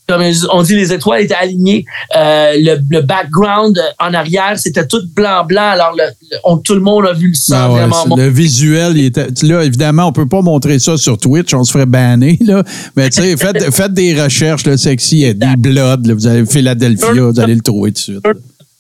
comme 0.09 0.23
on 0.53 0.63
dit, 0.63 0.75
les 0.75 0.93
étoiles 0.93 1.23
étaient 1.23 1.35
alignées. 1.35 1.85
Euh, 2.17 2.53
le, 2.57 2.79
le 2.89 3.03
background 3.03 3.79
en 3.99 4.15
arrière, 4.15 4.55
c'était 4.59 4.87
tout 4.87 5.03
blanc-blanc. 5.15 5.71
Alors, 5.73 5.95
le, 5.97 6.05
le- 6.31 6.39
on- 6.45 6.57
tout 6.57 6.75
le 6.75 6.81
monde 6.81 7.07
a 7.07 7.13
vu 7.13 7.29
le 7.29 7.35
sang 7.35 7.73
ouais, 7.75 7.81
vraiment 7.81 8.07
bon. 8.07 8.17
le 8.17 8.29
visuel, 8.29 8.97
il 8.97 9.05
était, 9.07 9.27
là, 9.43 9.63
évidemment, 9.65 10.07
on 10.07 10.13
peut 10.13 10.27
pas 10.27 10.41
montrer 10.41 10.79
ça 10.79 10.97
sur 10.97 11.19
Twitch, 11.19 11.53
on 11.53 11.63
se 11.65 11.73
ferait 11.73 11.85
banner, 11.87 12.39
là. 12.45 12.63
Mais 12.97 13.11
tu 13.11 13.21
sais, 13.23 13.37
faites, 13.39 13.71
faites 13.75 13.93
des 13.93 14.21
recherches, 14.21 14.65
là, 14.67 14.77
sexy, 14.79 15.25
Eddie, 15.25 15.57
Blood, 15.59 16.07
là, 16.07 16.15
vous 16.15 16.27
allez 16.27 16.47
Philadelphia, 16.47 17.13
vous 17.13 17.39
allez 17.41 17.55
le 17.55 17.61
trouver 17.61 17.91
tout 17.93 17.97
de 18.13 18.19
suite. 18.21 18.27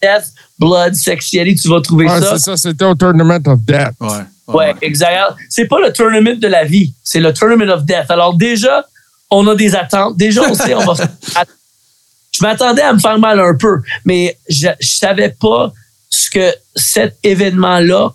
Death, 0.00 0.32
Blood, 0.58 0.94
Sexy 0.94 1.38
Eddie, 1.38 1.56
tu 1.56 1.68
vas 1.68 1.80
trouver 1.80 2.06
Ouais, 2.06 2.20
ça. 2.20 2.38
c'est 2.38 2.44
ça, 2.44 2.56
c'était 2.56 2.84
au 2.84 2.94
Tournament 2.94 3.40
of 3.46 3.60
Death. 3.66 3.92
Ouais. 4.00 4.54
Ouais, 4.54 4.74
exact. 4.80 5.34
C'est 5.50 5.66
pas 5.66 5.76
le 5.84 5.92
tournament 5.92 6.38
de 6.38 6.48
la 6.48 6.64
vie, 6.64 6.94
c'est 7.04 7.20
le 7.20 7.34
tournament 7.34 7.68
of 7.70 7.84
death. 7.84 8.06
Alors 8.08 8.34
déjà, 8.34 8.82
on 9.30 9.46
a 9.46 9.54
des 9.54 9.74
attentes. 9.74 10.16
Déjà, 10.16 10.42
on 10.48 10.54
sait, 10.54 10.74
on 10.74 10.84
va. 10.84 10.94
Je 12.32 12.44
m'attendais 12.44 12.82
à 12.82 12.92
me 12.92 12.98
faire 12.98 13.18
mal 13.18 13.40
un 13.40 13.54
peu, 13.56 13.80
mais 14.04 14.38
je, 14.48 14.68
je 14.80 14.96
savais 14.96 15.30
pas 15.30 15.72
ce 16.08 16.30
que 16.30 16.54
cet 16.76 17.16
événement-là 17.24 18.10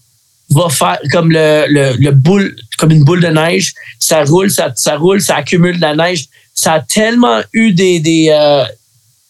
va 0.52 0.70
faire 0.70 1.00
comme 1.12 1.32
le, 1.32 1.66
le, 1.68 1.96
le 1.98 2.12
boule, 2.12 2.56
comme 2.78 2.92
une 2.92 3.04
boule 3.04 3.22
de 3.22 3.28
neige. 3.28 3.74
Ça 4.00 4.24
roule, 4.24 4.50
ça, 4.50 4.72
ça 4.76 4.98
roule, 4.98 5.22
ça 5.22 5.38
accumule 5.38 5.76
de 5.78 5.82
la 5.82 5.96
neige. 5.96 6.28
Ça 6.54 6.74
a 6.74 6.80
tellement 6.80 7.42
eu 7.54 7.74
des, 7.74 8.00
des, 8.00 8.30
euh, 8.30 8.64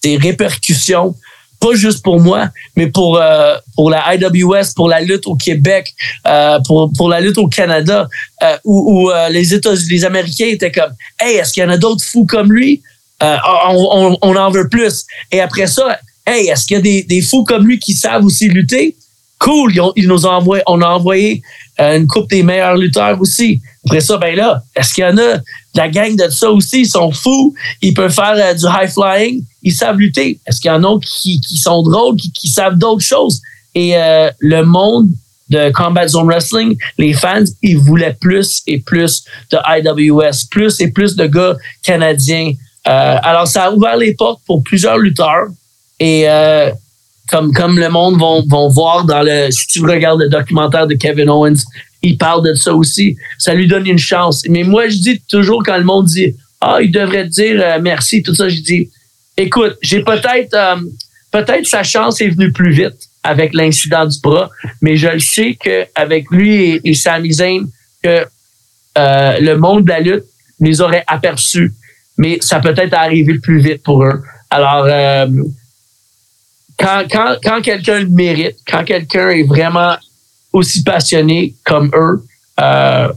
des 0.03 0.17
répercussions 0.17 1.15
pas 1.63 1.75
juste 1.75 2.03
pour 2.03 2.19
moi, 2.19 2.49
mais 2.75 2.87
pour 2.87 3.17
euh, 3.17 3.55
pour 3.75 3.89
la 3.89 4.13
IWS, 4.13 4.73
pour 4.75 4.89
la 4.89 4.99
lutte 4.99 5.25
au 5.27 5.35
Québec, 5.35 5.93
euh, 6.27 6.59
pour 6.67 6.91
pour 6.97 7.07
la 7.07 7.21
lutte 7.21 7.37
au 7.37 7.47
Canada, 7.47 8.09
euh, 8.43 8.57
où, 8.65 9.09
les 9.29 9.53
États, 9.53 9.73
les 9.89 10.03
Américains 10.03 10.47
étaient 10.47 10.71
comme, 10.71 10.91
hey, 11.19 11.37
est-ce 11.37 11.53
qu'il 11.53 11.63
y 11.63 11.65
en 11.65 11.69
a 11.69 11.77
d'autres 11.77 12.03
fous 12.03 12.25
comme 12.25 12.51
lui? 12.51 12.81
On, 13.21 14.35
en 14.35 14.49
veut 14.51 14.67
plus. 14.67 15.05
Et 15.31 15.39
après 15.39 15.67
ça, 15.67 15.97
hey, 16.27 16.49
est-ce 16.49 16.65
qu'il 16.67 16.75
y 16.75 16.79
a 16.79 16.81
des, 16.81 17.03
des 17.03 17.21
fous 17.21 17.45
comme 17.45 17.65
lui 17.65 17.79
qui 17.79 17.93
savent 17.93 18.25
aussi 18.25 18.49
lutter? 18.49 18.97
Cool, 19.39 19.73
ils, 19.73 19.81
ils 19.95 20.07
nous 20.09 20.25
ont 20.25 20.31
envoyé, 20.31 20.63
on 20.67 20.81
a 20.81 20.87
envoyé 20.87 21.41
une 21.79 22.07
coupe 22.07 22.29
des 22.29 22.43
meilleurs 22.43 22.75
lutteurs 22.75 23.19
aussi. 23.21 23.61
Après 23.85 24.01
ça, 24.01 24.17
ben 24.17 24.35
là, 24.35 24.61
est-ce 24.75 24.93
qu'il 24.93 25.05
y 25.05 25.07
en 25.07 25.17
a 25.17 25.39
la 25.75 25.87
gang 25.87 26.13
de 26.17 26.29
ça 26.29 26.51
aussi? 26.51 26.81
Ils 26.81 26.89
sont 26.89 27.11
fous, 27.11 27.53
ils 27.81 27.93
peuvent 27.93 28.13
faire 28.13 28.35
du 28.53 28.65
high 28.65 28.89
flying, 28.89 29.43
ils 29.63 29.73
savent 29.73 29.97
lutter. 29.97 30.39
Est-ce 30.45 30.59
qu'il 30.59 30.69
y 30.69 30.73
en 30.73 30.83
a 30.83 30.99
qui, 30.99 31.39
qui 31.41 31.57
sont 31.57 31.81
drôles, 31.81 32.17
qui, 32.17 32.49
savent 32.49 32.77
d'autres 32.77 33.03
choses? 33.03 33.41
Et 33.73 33.97
euh, 33.97 34.29
le 34.39 34.63
monde 34.63 35.09
de 35.49 35.71
Combat 35.71 36.07
Zone 36.07 36.27
Wrestling, 36.27 36.77
les 36.97 37.13
fans, 37.13 37.43
ils 37.61 37.77
voulaient 37.77 38.15
plus 38.19 38.61
et 38.67 38.79
plus 38.79 39.23
de 39.51 39.57
IWS, 39.67 40.47
plus 40.51 40.79
et 40.81 40.91
plus 40.91 41.15
de 41.15 41.25
gars 41.25 41.55
canadiens. 41.81 42.53
Euh, 42.87 43.17
alors, 43.23 43.47
ça 43.47 43.65
a 43.65 43.71
ouvert 43.71 43.97
les 43.97 44.13
portes 44.13 44.41
pour 44.45 44.63
plusieurs 44.63 44.97
lutteurs. 44.97 45.47
Et 45.99 46.29
euh, 46.29 46.69
comme, 47.29 47.79
le 47.79 47.89
monde 47.89 48.19
vont, 48.19 48.67
voir 48.67 49.05
dans 49.05 49.21
le. 49.21 49.49
Si 49.49 49.67
tu 49.67 49.81
regardes 49.81 50.21
le 50.21 50.29
documentaire 50.29 50.85
de 50.87 50.95
Kevin 50.95 51.29
Owens, 51.29 51.63
il 52.01 52.17
parle 52.17 52.45
de 52.45 52.53
ça 52.53 52.73
aussi. 52.73 53.15
Ça 53.37 53.53
lui 53.53 53.67
donne 53.67 53.87
une 53.87 53.97
chance. 53.97 54.43
Mais 54.49 54.63
moi, 54.63 54.89
je 54.89 54.97
dis 54.97 55.21
toujours 55.21 55.63
quand 55.65 55.77
le 55.77 55.85
monde 55.85 56.05
dit 56.05 56.35
Ah, 56.59 56.79
il 56.81 56.91
devrait 56.91 57.27
dire 57.27 57.79
merci, 57.81 58.21
tout 58.21 58.35
ça, 58.35 58.49
je 58.49 58.59
dis 58.59 58.89
écoute, 59.37 59.77
j'ai 59.81 60.03
peut-être 60.03 60.53
euh, 60.53 60.75
peut-être 61.31 61.67
sa 61.67 61.83
chance 61.83 62.21
est 62.21 62.29
venue 62.29 62.51
plus 62.51 62.71
vite 62.71 63.09
avec 63.23 63.53
l'incident 63.53 64.05
du 64.05 64.19
bras, 64.19 64.49
mais 64.81 64.97
je 64.97 65.07
le 65.07 65.19
sais 65.19 65.57
qu'avec 65.61 66.29
lui 66.29 66.53
et, 66.55 66.81
et 66.83 66.93
Sami 66.93 67.31
Zayn, 67.33 67.65
que 68.03 68.25
euh, 68.97 69.39
le 69.39 69.57
monde 69.57 69.85
de 69.85 69.89
la 69.89 69.99
lutte 69.99 70.25
les 70.59 70.81
aurait 70.81 71.03
aperçus, 71.07 71.73
mais 72.17 72.37
ça 72.41 72.59
peut 72.59 72.75
être 72.77 72.93
arrivé 72.93 73.39
plus 73.39 73.59
vite 73.59 73.81
pour 73.83 74.03
eux. 74.03 74.21
Alors, 74.49 74.85
euh, 74.87 75.27
quand, 76.77 77.03
quand, 77.09 77.35
quand 77.43 77.61
quelqu'un 77.61 77.99
le 77.99 78.09
mérite, 78.09 78.57
quand 78.67 78.83
quelqu'un 78.83 79.29
est 79.29 79.43
vraiment 79.43 79.95
aussi 80.51 80.83
passionné 80.83 81.55
comme 81.63 81.89
eux, 81.95 82.23
euh, 82.59 83.11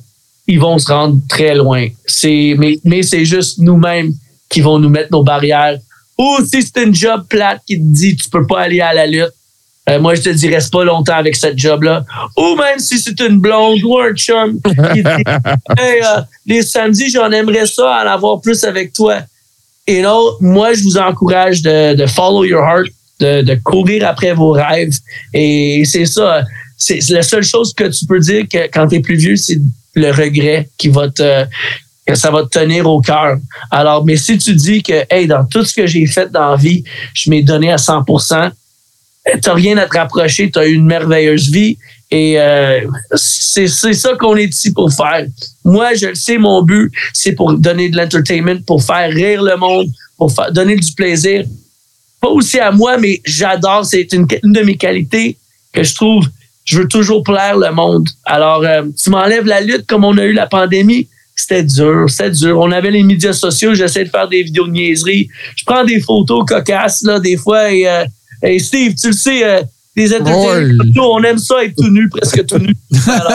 ils 0.47 0.61
vont 0.61 0.79
se 0.79 0.91
rendre 0.91 1.21
très 1.29 1.55
loin. 1.55 1.89
C'est, 2.07 2.55
mais, 2.59 2.79
mais 2.85 3.03
c'est 3.03 3.25
juste 3.25 3.59
nous-mêmes 3.59 4.13
qui 4.49 4.61
vont 4.61 4.79
nous 4.79 4.89
mettre 4.89 5.13
nos 5.13 5.23
barrières. 5.23 5.79
Ou 6.19 6.39
si 6.45 6.63
c'est 6.63 6.83
une 6.83 6.95
job 6.95 7.27
plate 7.29 7.61
qui 7.67 7.77
te 7.77 7.85
dit 7.85 8.17
tu 8.17 8.29
peux 8.29 8.47
pas 8.47 8.61
aller 8.61 8.81
à 8.81 8.95
la 8.95 9.07
lutte, 9.07 9.33
euh, 9.89 10.01
moi 10.01 10.15
je 10.15 10.23
te 10.23 10.29
dis 10.31 10.49
reste 10.49 10.73
pas 10.73 10.85
longtemps 10.85 11.15
avec 11.15 11.37
cette 11.37 11.59
job-là. 11.59 12.05
Ou 12.37 12.57
même 12.57 12.79
si 12.79 12.99
c'est 12.99 13.19
une 13.21 13.39
blonde 13.39 13.83
ou 13.85 13.99
un 13.99 14.13
chum 14.15 14.61
qui 14.63 15.03
dit 15.03 15.09
hey, 15.79 16.03
euh, 16.03 16.23
les 16.47 16.63
samedis 16.63 17.11
j'en 17.11 17.31
aimerais 17.31 17.67
ça 17.67 18.03
en 18.03 18.09
avoir 18.09 18.41
plus 18.41 18.65
avec 18.65 18.93
toi. 18.93 19.19
Et 19.87 20.03
non, 20.03 20.33
moi 20.41 20.73
je 20.75 20.83
vous 20.83 20.97
encourage 20.97 21.63
de, 21.63 21.95
de 21.95 22.07
follow 22.07 22.45
your 22.45 22.63
heart, 22.63 22.89
de, 23.21 23.43
de 23.43 23.55
courir 23.63 24.09
après 24.09 24.33
vos 24.33 24.53
rêves. 24.53 24.99
Et 25.33 25.85
c'est 25.85 26.07
ça. 26.07 26.43
C'est 26.79 27.01
c'est 27.01 27.15
la 27.15 27.23
seule 27.23 27.45
chose 27.45 27.73
que 27.73 27.85
tu 27.85 28.05
peux 28.05 28.21
dire 28.21 28.45
que 28.51 28.69
quand 28.73 28.89
tu 28.89 28.97
es 28.97 29.01
plus 29.01 29.17
vieux, 29.17 29.37
c'est 29.37 29.59
le 29.95 30.11
regret 30.11 30.69
qui 30.77 30.89
va 30.89 31.09
te 31.09 31.47
que 32.07 32.15
ça 32.15 32.31
va 32.31 32.43
te 32.45 32.59
tenir 32.59 32.87
au 32.87 33.01
cœur. 33.01 33.39
Alors, 33.71 34.05
mais 34.05 34.17
si 34.17 34.39
tu 34.39 34.55
dis 34.55 34.83
que, 34.83 35.05
hey, 35.11 35.27
dans 35.27 35.45
tout 35.45 35.65
ce 35.65 35.75
que 35.75 35.87
j'ai 35.87 36.07
fait 36.07 36.31
dans 36.31 36.51
la 36.51 36.57
vie, 36.57 36.85
je 37.15 37.31
m'ai 37.31 37.43
donné 37.43 37.73
à 37.73 37.77
100% 37.77 38.53
t'as 39.43 39.55
rien 39.55 39.77
à 39.79 39.87
te 39.87 39.97
rapprocher, 39.97 40.51
t'as 40.51 40.67
eu 40.67 40.75
une 40.75 40.87
merveilleuse 40.87 41.51
vie 41.51 41.79
et 42.11 42.41
euh, 42.41 42.81
c'est 43.17 43.67
c'est 43.67 43.93
ça 43.93 44.15
qu'on 44.15 44.37
est 44.37 44.45
ici 44.45 44.73
pour 44.73 44.93
faire. 44.93 45.27
Moi, 45.65 45.95
je 45.95 46.09
le 46.09 46.15
sais, 46.15 46.39
mon 46.39 46.63
but, 46.63 46.93
c'est 47.13 47.33
pour 47.33 47.53
donner 47.55 47.89
de 47.89 47.97
l'entertainment, 47.97 48.63
pour 48.65 48.83
faire 48.83 49.11
rire 49.11 49.43
le 49.43 49.57
monde, 49.57 49.89
pour 50.17 50.33
faire, 50.33 50.53
donner 50.53 50.77
du 50.77 50.93
plaisir. 50.93 51.45
Pas 52.21 52.29
aussi 52.29 52.61
à 52.61 52.71
moi, 52.71 52.97
mais 52.99 53.21
j'adore, 53.25 53.85
c'est 53.85 54.13
une, 54.13 54.27
une 54.45 54.53
de 54.53 54.61
mes 54.61 54.77
qualités 54.77 55.37
que 55.73 55.83
je 55.83 55.95
trouve, 55.95 56.29
je 56.65 56.79
veux 56.79 56.89
toujours 56.89 57.23
plaire 57.25 57.57
le 57.57 57.73
monde. 57.73 58.09
Alors, 58.25 58.63
euh, 58.65 58.83
tu 59.03 59.11
m'enlèves 59.11 59.47
la 59.47 59.61
lutte 59.61 59.87
comme 59.87 60.05
on 60.05 60.17
a 60.17 60.25
eu 60.25 60.33
la 60.33 60.47
pandémie, 60.47 61.09
c'était 61.37 61.63
dur, 61.63 62.09
c'était 62.09 62.31
dur. 62.31 62.59
On 62.59 62.73
avait 62.73 62.91
les 62.91 63.03
médias 63.03 63.35
sociaux, 63.35 63.75
j'essaie 63.75 64.05
de 64.05 64.09
faire 64.09 64.29
des 64.29 64.43
vidéos 64.43 64.67
de 64.67 64.73
niaiseries. 64.73 65.29
Je 65.55 65.65
prends 65.65 65.85
des 65.85 66.01
photos 66.01 66.45
cocasses, 66.47 67.03
là, 67.03 67.21
des 67.21 67.37
fois, 67.37 67.71
et, 67.71 67.87
euh, 67.87 68.05
et 68.43 68.59
Steve, 68.59 68.95
tu 68.95 69.09
le 69.09 69.13
sais, 69.13 69.45
euh, 69.45 69.61
les 69.97 70.13
on 71.01 71.23
aime 71.23 71.39
ça 71.39 71.65
être 71.65 71.75
tout 71.77 71.91
nu, 71.91 72.09
presque 72.09 72.45
tout 72.47 72.59
nu. 72.59 72.75
Alors, 73.09 73.33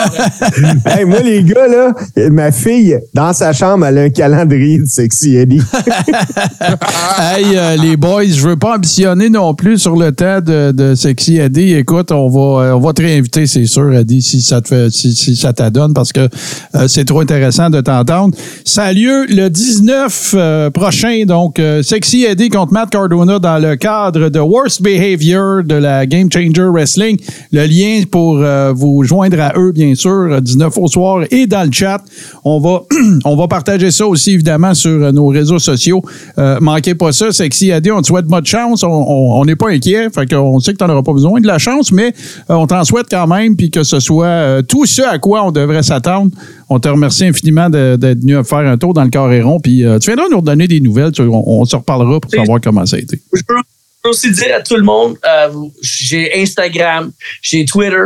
Hey, 0.86 1.04
moi, 1.04 1.20
les 1.20 1.42
gars, 1.42 1.66
là, 1.66 1.92
ma 2.30 2.52
fille, 2.52 2.98
dans 3.14 3.32
sa 3.32 3.52
chambre, 3.52 3.86
elle 3.86 3.98
a 3.98 4.02
un 4.02 4.10
calendrier 4.10 4.78
de 4.78 4.86
Sexy 4.86 5.36
Eddie. 5.36 5.60
hey, 7.18 7.44
euh, 7.56 7.76
les 7.76 7.96
boys, 7.96 8.26
je 8.26 8.46
veux 8.46 8.56
pas 8.56 8.76
ambitionner 8.76 9.28
non 9.28 9.54
plus 9.54 9.78
sur 9.78 9.96
le 9.96 10.12
temps 10.12 10.40
de, 10.40 10.72
de 10.72 10.94
Sexy 10.94 11.38
Eddie. 11.38 11.74
Écoute, 11.74 12.12
on 12.12 12.28
va, 12.28 12.64
euh, 12.64 12.72
on 12.74 12.80
va 12.80 12.92
te 12.92 13.02
réinviter, 13.02 13.46
c'est 13.46 13.66
sûr, 13.66 13.92
Eddie, 13.92 14.22
si 14.22 14.40
ça 14.40 14.60
te 14.60 14.68
fait, 14.68 14.90
si, 14.90 15.14
si 15.14 15.36
ça 15.36 15.52
t'adonne, 15.52 15.94
parce 15.94 16.12
que 16.12 16.28
euh, 16.74 16.88
c'est 16.88 17.04
trop 17.04 17.20
intéressant 17.20 17.70
de 17.70 17.80
t'entendre. 17.80 18.36
Ça 18.64 18.84
a 18.84 18.92
lieu 18.92 19.26
le 19.28 19.48
19 19.48 20.34
euh, 20.34 20.70
prochain, 20.70 21.24
donc 21.26 21.58
euh, 21.58 21.82
Sexy 21.82 22.24
Eddie 22.24 22.48
contre 22.48 22.72
Matt 22.72 22.90
Cardona 22.90 23.38
dans 23.38 23.58
le 23.58 23.76
cadre 23.76 24.28
de 24.28 24.38
Worst 24.38 24.82
Behavior 24.82 25.62
de 25.64 25.74
la 25.74 26.06
Game 26.06 26.30
Changer 26.32 26.51
Wrestling. 26.60 27.18
Le 27.52 27.66
lien 27.66 28.02
pour 28.10 28.38
euh, 28.38 28.72
vous 28.74 29.02
joindre 29.04 29.40
à 29.40 29.52
eux, 29.58 29.72
bien 29.72 29.94
sûr, 29.94 30.40
19 30.40 30.76
au 30.78 30.88
soir 30.88 31.24
et 31.30 31.46
dans 31.46 31.64
le 31.64 31.72
chat. 31.72 32.02
On 32.44 32.60
va, 32.60 32.82
on 33.24 33.36
va 33.36 33.48
partager 33.48 33.90
ça 33.90 34.06
aussi, 34.06 34.32
évidemment, 34.32 34.74
sur 34.74 34.90
euh, 35.02 35.12
nos 35.12 35.26
réseaux 35.28 35.58
sociaux. 35.58 36.02
Euh, 36.38 36.58
manquez 36.60 36.94
pas 36.94 37.12
ça, 37.12 37.32
Sexy 37.32 37.70
Eddie, 37.70 37.90
on 37.90 38.00
te 38.02 38.06
souhaite 38.08 38.26
bonne 38.26 38.46
chance. 38.46 38.82
On- 38.84 39.42
n'est 39.44 39.56
pas 39.56 39.70
inquiet, 39.70 40.08
fait 40.14 40.30
qu'on 40.32 40.60
sait 40.60 40.72
que 40.72 40.78
tu 40.78 40.84
n'en 40.84 40.90
auras 40.92 41.02
pas 41.02 41.12
besoin 41.12 41.40
de 41.40 41.46
la 41.48 41.58
chance, 41.58 41.90
mais 41.90 42.12
euh, 42.48 42.54
on 42.54 42.66
t'en 42.66 42.84
souhaite 42.84 43.06
quand 43.10 43.26
même, 43.26 43.56
puis 43.56 43.70
que 43.70 43.82
ce 43.82 43.98
soit 43.98 44.26
euh, 44.26 44.62
tout 44.62 44.86
ce 44.86 45.02
à 45.02 45.18
quoi 45.18 45.44
on 45.44 45.50
devrait 45.50 45.82
s'attendre. 45.82 46.30
On 46.68 46.78
te 46.78 46.88
remercie 46.88 47.24
infiniment 47.26 47.68
d'être 47.68 48.20
venu 48.20 48.36
faire 48.44 48.58
un 48.58 48.76
tour 48.78 48.94
dans 48.94 49.02
le 49.04 49.10
carré 49.10 49.42
rond, 49.42 49.58
puis 49.58 49.84
euh, 49.84 49.98
tu 49.98 50.06
viendras 50.10 50.26
nous 50.30 50.38
redonner 50.38 50.68
des 50.68 50.80
nouvelles, 50.80 51.10
on, 51.18 51.42
on 51.46 51.64
se 51.64 51.74
reparlera 51.76 52.20
pour 52.20 52.30
savoir 52.30 52.60
comment 52.62 52.86
ça 52.86 52.96
a 52.96 53.00
été. 53.00 53.20
je 53.32 53.42
peux 53.46 53.54
peux 54.02 54.10
aussi 54.10 54.30
dire 54.32 54.56
à 54.56 54.60
tout 54.60 54.76
le 54.76 54.82
monde, 54.82 55.16
euh, 55.24 55.52
j'ai 55.80 56.42
Instagram, 56.42 57.12
j'ai 57.40 57.64
Twitter, 57.64 58.04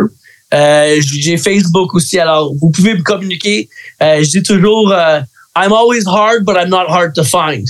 euh, 0.55 1.01
j'ai 1.01 1.37
Facebook 1.39 1.95
aussi. 1.95 2.19
Alors, 2.19 2.55
vous 2.55 2.71
pouvez 2.71 2.95
me 2.95 3.03
communiquer. 3.03 3.69
Euh, 4.03 4.23
je 4.23 4.31
dis 4.31 4.43
toujours, 4.43 4.93
I'm 5.57 5.73
always 5.73 6.07
hard, 6.07 6.45
but 6.45 6.57
I'm 6.57 6.69
not 6.69 6.89
hard 6.89 7.15
to 7.15 7.25
find. 7.25 7.67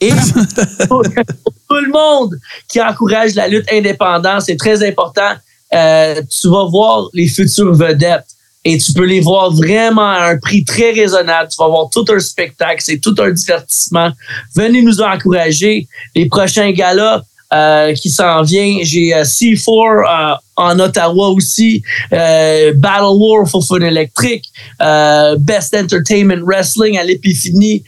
Et 0.00 0.10
pour 0.88 1.02
tout 1.02 1.80
le 1.80 1.90
monde 1.90 2.38
qui 2.68 2.80
encourage 2.80 3.34
la 3.34 3.48
lutte 3.48 3.66
indépendante, 3.72 4.42
c'est 4.42 4.56
très 4.56 4.86
important. 4.86 5.34
Tu 5.70 6.48
vas 6.48 6.64
voir 6.64 7.08
les 7.14 7.28
futures 7.28 7.74
vedettes 7.74 8.26
et 8.64 8.78
tu 8.78 8.92
peux 8.92 9.04
les 9.04 9.20
voir 9.20 9.52
vraiment 9.52 10.10
à 10.10 10.30
un 10.30 10.38
prix 10.38 10.64
très 10.64 10.92
raisonnable. 10.92 11.48
Tu 11.48 11.56
vas 11.58 11.68
voir 11.68 11.88
tout 11.90 12.04
un 12.10 12.18
spectacle, 12.18 12.80
c'est 12.80 12.98
tout 12.98 13.14
un 13.18 13.30
divertissement. 13.30 14.10
Venez 14.54 14.82
nous 14.82 15.00
encourager. 15.00 15.88
Les 16.14 16.26
prochains 16.26 16.70
galas 16.72 17.22
euh, 17.52 17.94
qui 17.94 18.10
s'en 18.10 18.42
viennent, 18.42 18.80
j'ai 18.82 19.14
euh, 19.14 19.22
C4 19.22 19.70
euh, 19.70 20.34
en 20.56 20.78
Ottawa 20.78 21.28
aussi, 21.30 21.82
euh, 22.12 22.72
Battle 22.76 23.14
War 23.16 23.54
au 23.54 23.60
Fun 23.62 23.80
électrique, 23.80 24.44
euh, 24.82 25.36
Best 25.38 25.74
Entertainment 25.74 26.44
Wrestling 26.44 26.98
à 26.98 27.04
l'Épiphanie. 27.04 27.84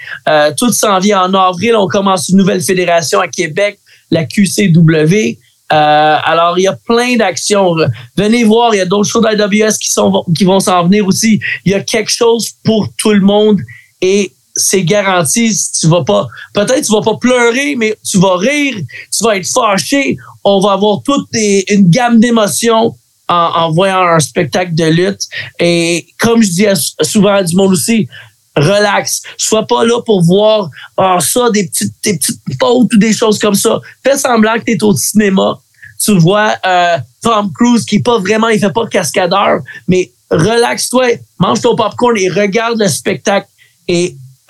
Tout 0.56 0.72
s'en 0.72 0.98
vient 0.98 1.22
en 1.22 1.34
avril. 1.34 1.74
On 1.76 1.88
commence 1.88 2.28
une 2.28 2.38
nouvelle 2.38 2.62
fédération 2.62 3.20
à 3.20 3.28
Québec, 3.28 3.78
la 4.10 4.24
QCW. 4.24 5.38
Alors, 5.68 6.58
il 6.58 6.62
y 6.62 6.68
a 6.68 6.76
plein 6.86 7.16
d'actions. 7.16 7.74
Venez 8.16 8.44
voir, 8.44 8.74
il 8.74 8.78
y 8.78 8.80
a 8.80 8.86
d'autres 8.86 9.08
shows 9.08 9.20
d'IWS 9.20 9.78
qui, 9.80 9.90
qui 10.36 10.44
vont 10.44 10.60
s'en 10.60 10.84
venir 10.84 11.06
aussi. 11.06 11.40
Il 11.64 11.72
y 11.72 11.74
a 11.74 11.80
quelque 11.80 12.10
chose 12.10 12.50
pour 12.64 12.88
tout 12.96 13.12
le 13.12 13.20
monde 13.20 13.60
et 14.00 14.32
c'est 14.60 14.82
garanti. 14.82 15.56
Tu 15.78 15.86
vas 15.88 16.04
pas, 16.04 16.28
peut-être 16.54 16.84
tu 16.84 16.92
vas 16.92 17.02
pas 17.02 17.16
pleurer, 17.16 17.74
mais 17.76 17.96
tu 18.08 18.18
vas 18.18 18.36
rire, 18.36 18.76
tu 18.76 19.24
vas 19.24 19.36
être 19.36 19.46
fâché. 19.46 20.16
On 20.44 20.60
va 20.60 20.72
avoir 20.72 21.02
toute 21.02 21.28
une 21.32 21.90
gamme 21.90 22.20
d'émotions 22.20 22.94
en, 23.28 23.70
voyant 23.70 24.02
un 24.02 24.20
spectacle 24.20 24.74
de 24.74 24.84
lutte. 24.84 25.22
Et 25.58 26.06
comme 26.18 26.42
je 26.42 26.50
dis 26.50 26.66
souvent 27.02 27.34
à 27.34 27.42
du 27.42 27.54
monde 27.54 27.72
aussi, 27.72 28.08
relax. 28.56 29.22
Sois 29.36 29.66
pas 29.66 29.84
là 29.84 30.00
pour 30.02 30.22
voir 30.22 30.68
ah, 30.96 31.18
ça, 31.20 31.50
des 31.50 31.66
petites, 31.68 31.94
des 32.02 32.18
petites 32.18 32.40
fautes 32.60 32.92
ou 32.92 32.98
des 32.98 33.12
choses 33.12 33.38
comme 33.38 33.54
ça. 33.54 33.80
Fais 34.04 34.18
semblant 34.18 34.58
que 34.58 34.64
tu 34.64 34.72
es 34.72 34.82
au 34.82 34.94
cinéma. 34.94 35.58
Tu 36.02 36.18
vois 36.18 36.54
euh, 36.64 36.98
Tom 37.22 37.52
Cruise 37.52 37.84
qui 37.84 37.96
est 37.96 38.04
pas 38.04 38.18
vraiment, 38.18 38.48
il 38.48 38.58
fait 38.58 38.72
pas 38.72 38.86
cascadeur, 38.86 39.60
mais 39.86 40.10
relaxe-toi, 40.30 41.18
mange 41.38 41.60
ton 41.60 41.76
popcorn 41.76 42.16
et 42.16 42.28
regarde 42.28 42.78
le 42.78 42.88
spectacle. 42.88 43.48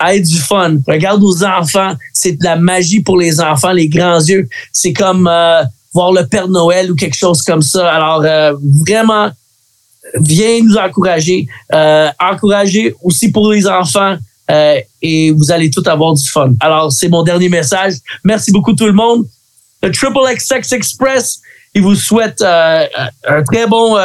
Aie 0.07 0.19
du 0.21 0.37
fun. 0.39 0.77
Regarde 0.87 1.23
aux 1.23 1.43
enfants. 1.43 1.93
C'est 2.13 2.33
de 2.33 2.43
la 2.43 2.55
magie 2.55 3.01
pour 3.01 3.17
les 3.17 3.39
enfants, 3.41 3.71
les 3.71 3.87
grands 3.87 4.19
yeux. 4.19 4.47
C'est 4.71 4.93
comme 4.93 5.27
euh, 5.27 5.63
voir 5.93 6.11
le 6.13 6.25
Père 6.25 6.47
Noël 6.47 6.91
ou 6.91 6.95
quelque 6.95 7.17
chose 7.17 7.41
comme 7.41 7.61
ça. 7.61 7.91
Alors, 7.91 8.21
euh, 8.23 8.53
vraiment, 8.85 9.29
viens 10.19 10.61
nous 10.63 10.75
encourager. 10.77 11.47
Euh, 11.73 12.09
encourager 12.19 12.95
aussi 13.03 13.31
pour 13.31 13.51
les 13.51 13.67
enfants. 13.67 14.17
euh, 14.49 14.79
et 15.01 15.31
vous 15.31 15.51
allez 15.51 15.69
tout 15.69 15.83
avoir 15.85 16.13
du 16.13 16.27
fun. 16.29 16.51
Alors, 16.59 16.91
c'est 16.91 17.07
mon 17.09 17.23
dernier 17.23 17.49
message. 17.49 17.93
Merci 18.23 18.51
beaucoup 18.51 18.73
tout 18.73 18.85
le 18.85 18.93
monde. 18.93 19.25
Le 19.81 19.91
Triple 19.91 20.19
XX 20.35 20.73
Express, 20.73 21.39
il 21.73 21.81
vous 21.81 21.95
souhaite 21.95 22.41
un 22.41 23.43
très 23.43 23.65
bon, 23.65 23.97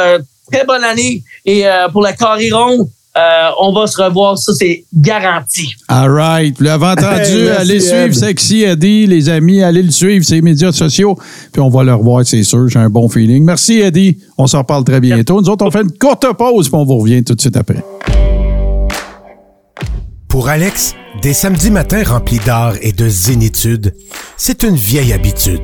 très 0.51 0.65
bonne 0.65 0.83
année. 0.83 1.21
Et 1.45 1.65
pour 1.91 2.01
la 2.01 2.13
Carré-Rond, 2.13 2.89
euh, 3.17 3.49
on 3.59 3.73
va 3.73 3.87
se 3.87 4.01
revoir. 4.01 4.37
Ça, 4.37 4.53
c'est 4.53 4.85
garanti. 4.93 5.73
All 5.87 6.11
right. 6.11 6.55
Vous 6.57 6.63
l'avez 6.63 6.85
entendu. 6.85 7.05
Merci, 7.45 7.49
allez 7.49 7.79
suivre 7.79 8.05
Ed. 8.05 8.15
Sexy 8.15 8.63
Eddie, 8.63 9.07
les 9.07 9.29
amis. 9.29 9.63
Allez 9.63 9.83
le 9.83 9.91
suivre, 9.91 10.23
ses 10.23 10.41
médias 10.41 10.71
sociaux. 10.71 11.17
Puis 11.51 11.61
on 11.61 11.69
va 11.69 11.83
le 11.83 11.93
revoir, 11.93 12.25
c'est 12.25 12.43
sûr. 12.43 12.67
J'ai 12.67 12.79
un 12.79 12.89
bon 12.89 13.09
feeling. 13.09 13.43
Merci, 13.43 13.79
Eddie. 13.79 14.17
On 14.37 14.45
s'en 14.45 14.59
reparle 14.59 14.83
très 14.83 14.99
bientôt. 14.99 15.41
Nous 15.41 15.49
autres, 15.49 15.65
on 15.65 15.71
fait 15.71 15.81
une 15.81 15.97
courte 15.97 16.25
pause, 16.37 16.69
puis 16.69 16.77
on 16.77 16.85
vous 16.85 16.97
revient 16.97 17.23
tout 17.23 17.33
de 17.33 17.41
suite 17.41 17.57
après. 17.57 17.83
Pour 20.27 20.49
Alex, 20.49 20.93
des 21.23 21.33
samedis 21.33 21.71
matins 21.71 22.03
remplis 22.03 22.39
d'art 22.45 22.75
et 22.81 22.91
de 22.91 23.09
zénitude, 23.09 23.95
c'est 24.35 24.63
une 24.63 24.75
vieille 24.75 25.13
habitude. 25.13 25.63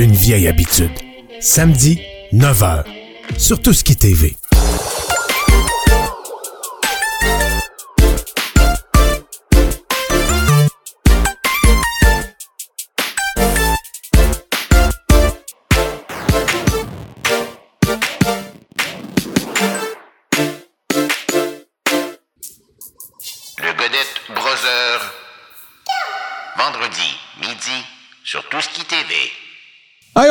Une 0.00 0.12
vieille 0.12 0.48
habitude. 0.48 0.98
Samedi, 1.40 2.00
9h. 2.32 2.84
Sur 3.36 3.60
Touski 3.60 3.96
TV. 3.96 4.34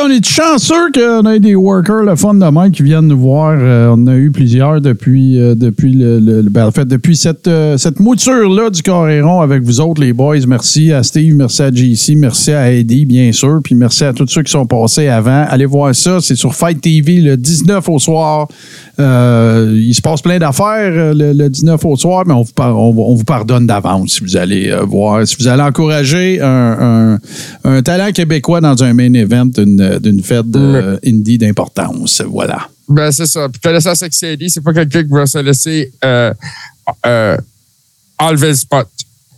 On 0.10 0.12
est 0.12 0.26
chanceux 0.28 0.92
qu'on 0.94 1.30
ait 1.30 1.40
des 1.40 1.54
workers, 1.56 2.04
le 2.04 2.16
fun 2.16 2.38
qui 2.72 2.82
viennent 2.84 3.08
nous 3.08 3.20
voir. 3.20 3.56
Euh, 3.60 3.94
on 3.96 4.08
a 4.08 4.16
eu 4.16 4.32
plusieurs 4.32 4.82
depuis, 4.82 5.40
euh, 5.40 5.54
depuis, 5.56 5.94
le, 5.94 6.20
le- 6.20 6.42
le- 6.42 6.50
ben, 6.50 6.66
en 6.66 6.72
fait, 6.72 6.86
depuis 6.86 7.16
cette, 7.16 7.48
euh, 7.48 7.78
cette 7.78 8.00
mouture-là 8.00 8.70
du 8.72 8.82
Coréron 8.82 9.42
avec 9.42 9.62
vous 9.64 9.80
autres, 9.82 10.02
les 10.02 10.14
boys. 10.14 10.38
Merci 10.48 10.92
à 10.92 11.04
Steve, 11.04 11.36
merci 11.36 11.62
à 11.62 11.72
JC, 11.72 12.16
merci 12.16 12.52
à 12.52 12.72
Eddie, 12.72 13.06
bien 13.06 13.32
sûr, 13.32 13.60
puis 13.64 13.76
merci 13.76 14.04
à 14.04 14.14
tous 14.14 14.28
ceux 14.28 14.42
qui 14.42 14.52
sont 14.52 14.66
passés 14.66 15.08
avant. 15.08 15.46
Allez 15.48 15.66
voir 15.66 15.94
ça, 15.94 16.20
c'est 16.22 16.36
sur 16.36 16.56
Fight 16.56 16.82
TV 16.82 17.22
le 17.22 17.38
19 17.38 17.88
au 17.90 18.00
soir. 18.00 18.48
Euh, 19.00 19.74
il 19.76 19.94
se 19.96 20.02
passe 20.02 20.22
plein 20.22 20.40
d'affaires 20.40 20.92
euh, 20.92 21.14
le, 21.14 21.32
le 21.34 21.50
19 21.50 21.84
au 21.86 21.96
soir, 21.96 22.24
mais 22.28 22.34
on 22.34 22.42
vous, 22.42 22.52
par- 22.52 22.78
on, 22.78 22.90
on 22.98 23.16
vous 23.16 23.24
pardonne 23.24 23.66
d'avance 23.66 24.14
si 24.16 24.22
vous 24.22 24.36
allez 24.36 24.70
euh, 24.70 24.82
voir, 24.84 25.26
si 25.26 25.38
vous 25.40 25.48
allez 25.48 25.62
encourager 25.64 26.42
un, 26.42 27.16
un- 27.16 27.20
un 27.64 27.82
talent 27.82 28.12
québécois 28.12 28.60
dans 28.62 28.84
un 28.84 28.94
main 28.94 29.14
event 29.14 29.46
d'une 29.46 30.22
fête 30.24 30.46
euh, 30.56 30.98
indie 31.06 31.38
d'importance. 31.38 32.22
Voilà. 32.28 32.68
Ben, 32.90 33.12
c'est 33.12 33.28
ça. 33.28 33.48
Puis 33.48 33.62
Sexy 33.96 34.26
Eddie, 34.26 34.50
c'est 34.50 34.62
pas 34.64 34.74
quelqu'un 34.74 35.04
qui 35.04 35.10
va 35.12 35.26
se 35.26 35.38
laisser 35.38 35.92
enlever 38.20 38.50
le 38.50 38.56
spot. 38.56 38.88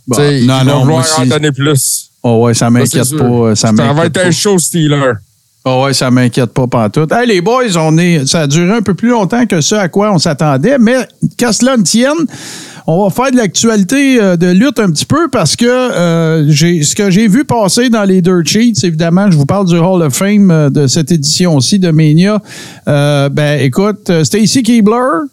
Bon, 0.06 0.16
non, 0.46 0.64
non, 0.64 0.64
moi 0.64 1.02
vouloir 1.02 1.20
en 1.20 1.26
donner 1.26 1.52
plus. 1.52 2.10
Oh 2.24 2.44
ouais, 2.44 2.54
ça 2.54 2.70
m'inquiète 2.70 3.16
pas. 3.16 3.54
Ça 3.54 3.72
Ça 3.76 3.92
va 3.92 4.06
être 4.06 4.16
un 4.26 4.30
show 4.30 4.58
stealer. 4.58 5.14
Ah 5.64 5.80
ouais, 5.80 5.92
ça 5.92 6.10
m'inquiète 6.10 6.52
pas 6.52 6.66
pantoute. 6.66 7.12
Hey, 7.12 7.28
les 7.28 7.40
boys, 7.40 7.76
on 7.78 7.96
est, 7.96 8.26
ça 8.26 8.40
a 8.40 8.46
duré 8.48 8.72
un 8.72 8.82
peu 8.82 8.94
plus 8.94 9.10
longtemps 9.10 9.46
que 9.46 9.60
ce 9.60 9.76
à 9.76 9.88
quoi 9.88 10.12
on 10.12 10.18
s'attendait, 10.18 10.76
mais 10.76 10.96
qu'à 11.36 11.52
cela 11.52 11.76
ne 11.76 11.84
tienne, 11.84 12.16
on 12.88 13.04
va 13.04 13.10
faire 13.10 13.30
de 13.30 13.36
l'actualité 13.36 14.20
euh, 14.20 14.36
de 14.36 14.48
lutte 14.48 14.80
un 14.80 14.90
petit 14.90 15.06
peu 15.06 15.28
parce 15.30 15.54
que 15.54 15.64
euh, 15.66 16.50
j'ai 16.50 16.82
ce 16.82 16.96
que 16.96 17.10
j'ai 17.10 17.28
vu 17.28 17.44
passer 17.44 17.90
dans 17.90 18.02
les 18.02 18.20
dirt 18.22 18.44
sheets, 18.44 18.84
évidemment, 18.84 19.30
je 19.30 19.36
vous 19.36 19.46
parle 19.46 19.68
du 19.68 19.78
Hall 19.78 20.02
of 20.02 20.12
Fame 20.12 20.50
euh, 20.50 20.68
de 20.68 20.88
cette 20.88 21.12
édition-ci 21.12 21.78
de 21.78 21.92
Mania. 21.92 22.42
Euh, 22.88 23.28
ben, 23.28 23.60
écoute, 23.60 24.10
euh, 24.10 24.24
Stacy 24.24 24.64
Keebler, 24.64 25.28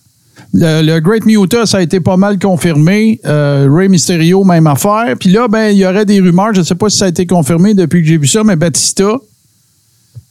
le, 0.53 0.83
le 0.83 0.99
Great 0.99 1.25
Muta, 1.25 1.65
ça 1.65 1.79
a 1.79 1.81
été 1.81 2.01
pas 2.01 2.17
mal 2.17 2.37
confirmé. 2.37 3.19
Euh, 3.25 3.67
Ray 3.67 3.89
Mysterio, 3.89 4.43
même 4.43 4.67
affaire. 4.67 5.15
Puis 5.19 5.31
là, 5.31 5.47
ben, 5.47 5.69
il 5.69 5.77
y 5.79 5.87
aurait 5.87 6.05
des 6.05 6.19
rumeurs. 6.19 6.53
Je 6.53 6.59
ne 6.59 6.65
sais 6.65 6.75
pas 6.75 6.89
si 6.89 6.99
ça 6.99 7.05
a 7.05 7.07
été 7.07 7.25
confirmé 7.25 7.73
depuis 7.73 8.03
que 8.03 8.07
j'ai 8.07 8.17
vu 8.19 8.27
ça, 8.27 8.43
mais 8.43 8.55
Batista. 8.55 9.15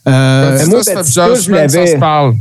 Euh, 0.07 0.51
Batista, 0.51 0.69
moi, 0.69 0.83
ça 0.83 0.91
fait 0.91 0.95
Batista, 0.97 1.21
plusieurs 1.21 1.35
je 1.35 1.41
semaines 1.41 1.65
que 1.67 1.71
ça 1.71 1.79
l'avais- 1.79 1.91
se 1.93 1.97
parle. 1.97 2.33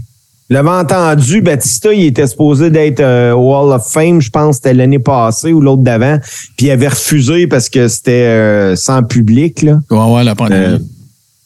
Je 0.50 0.54
l'avais 0.54 0.70
entendu, 0.70 1.42
Batista, 1.42 1.92
il 1.92 2.06
était 2.06 2.26
supposé 2.26 2.70
d'être 2.70 3.00
euh, 3.00 3.32
au 3.34 3.54
Hall 3.54 3.70
of 3.72 3.86
Fame, 3.90 4.20
je 4.22 4.30
pense 4.30 4.56
que 4.56 4.62
c'était 4.62 4.74
l'année 4.74 4.98
passée 4.98 5.52
ou 5.52 5.60
l'autre 5.60 5.82
d'avant, 5.82 6.18
puis 6.56 6.66
il 6.66 6.70
avait 6.70 6.88
refusé 6.88 7.46
parce 7.46 7.68
que 7.68 7.86
c'était 7.88 8.12
euh, 8.12 8.74
sans 8.76 9.02
public. 9.02 9.60
Là. 9.62 9.80
Ouais, 9.90 10.14
ouais, 10.14 10.24
la 10.24 10.34
pandémie. 10.34 10.64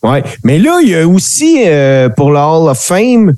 Euh, 0.05 0.09
ouais. 0.09 0.23
Mais 0.45 0.61
là, 0.61 0.79
il 0.83 0.91
y 0.91 0.95
a 0.95 1.09
aussi 1.09 1.65
euh, 1.67 2.11
pour 2.11 2.31
le 2.31 2.39
Hall 2.39 2.69
of 2.69 2.79
Fame, 2.79 3.35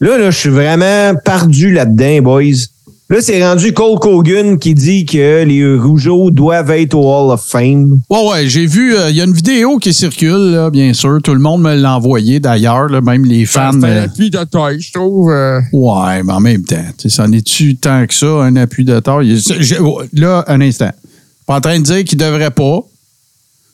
là, 0.00 0.18
là 0.18 0.30
je 0.32 0.38
suis 0.38 0.50
vraiment 0.50 1.14
perdu 1.24 1.72
là-dedans, 1.72 2.22
boys. 2.22 2.42
Là, 3.08 3.18
c'est 3.20 3.40
rendu 3.46 3.72
Cole 3.72 3.98
Hogan 4.02 4.58
qui 4.58 4.74
dit 4.74 5.06
que 5.06 5.44
les 5.44 5.76
Rougeaux 5.76 6.32
doivent 6.32 6.72
être 6.72 6.94
au 6.94 7.04
Hall 7.04 7.30
of 7.32 7.40
Fame. 7.40 8.00
Ouais, 8.10 8.28
ouais, 8.28 8.48
j'ai 8.48 8.66
vu, 8.66 8.96
euh, 8.96 9.10
il 9.10 9.16
y 9.16 9.20
a 9.20 9.24
une 9.24 9.32
vidéo 9.32 9.78
qui 9.78 9.94
circule, 9.94 10.50
là, 10.50 10.70
bien 10.70 10.92
sûr. 10.92 11.20
Tout 11.22 11.32
le 11.32 11.38
monde 11.38 11.62
me 11.62 11.76
l'a 11.76 11.94
envoyé 11.96 12.40
d'ailleurs, 12.40 12.88
là, 12.88 13.00
même 13.00 13.24
les 13.24 13.46
fans. 13.46 13.70
C'est 13.80 13.86
un 13.86 13.90
euh, 13.90 14.04
appui 14.06 14.28
de 14.30 14.42
taille, 14.42 14.80
je 14.80 14.92
trouve. 14.92 15.30
euh. 15.30 15.60
ouais, 15.72 16.22
mais 16.24 16.32
en 16.32 16.40
même 16.40 16.64
temps, 16.64 16.82
ça 17.06 17.22
en 17.22 17.30
est-tu 17.30 17.76
tant 17.76 18.04
que 18.08 18.12
ça, 18.14 18.26
un 18.26 18.56
appui 18.56 18.84
de 18.84 18.98
taille? 18.98 19.28
Il- 19.34 19.62
j'ai- 19.62 19.78
Là, 20.14 20.44
un 20.48 20.60
instant. 20.60 20.90
Je 21.04 21.08
suis 21.08 21.46
pas 21.46 21.54
en 21.58 21.60
train 21.60 21.78
de 21.78 21.84
dire 21.84 22.02
qu'il 22.02 22.18
devrait 22.18 22.50
pas. 22.50 22.80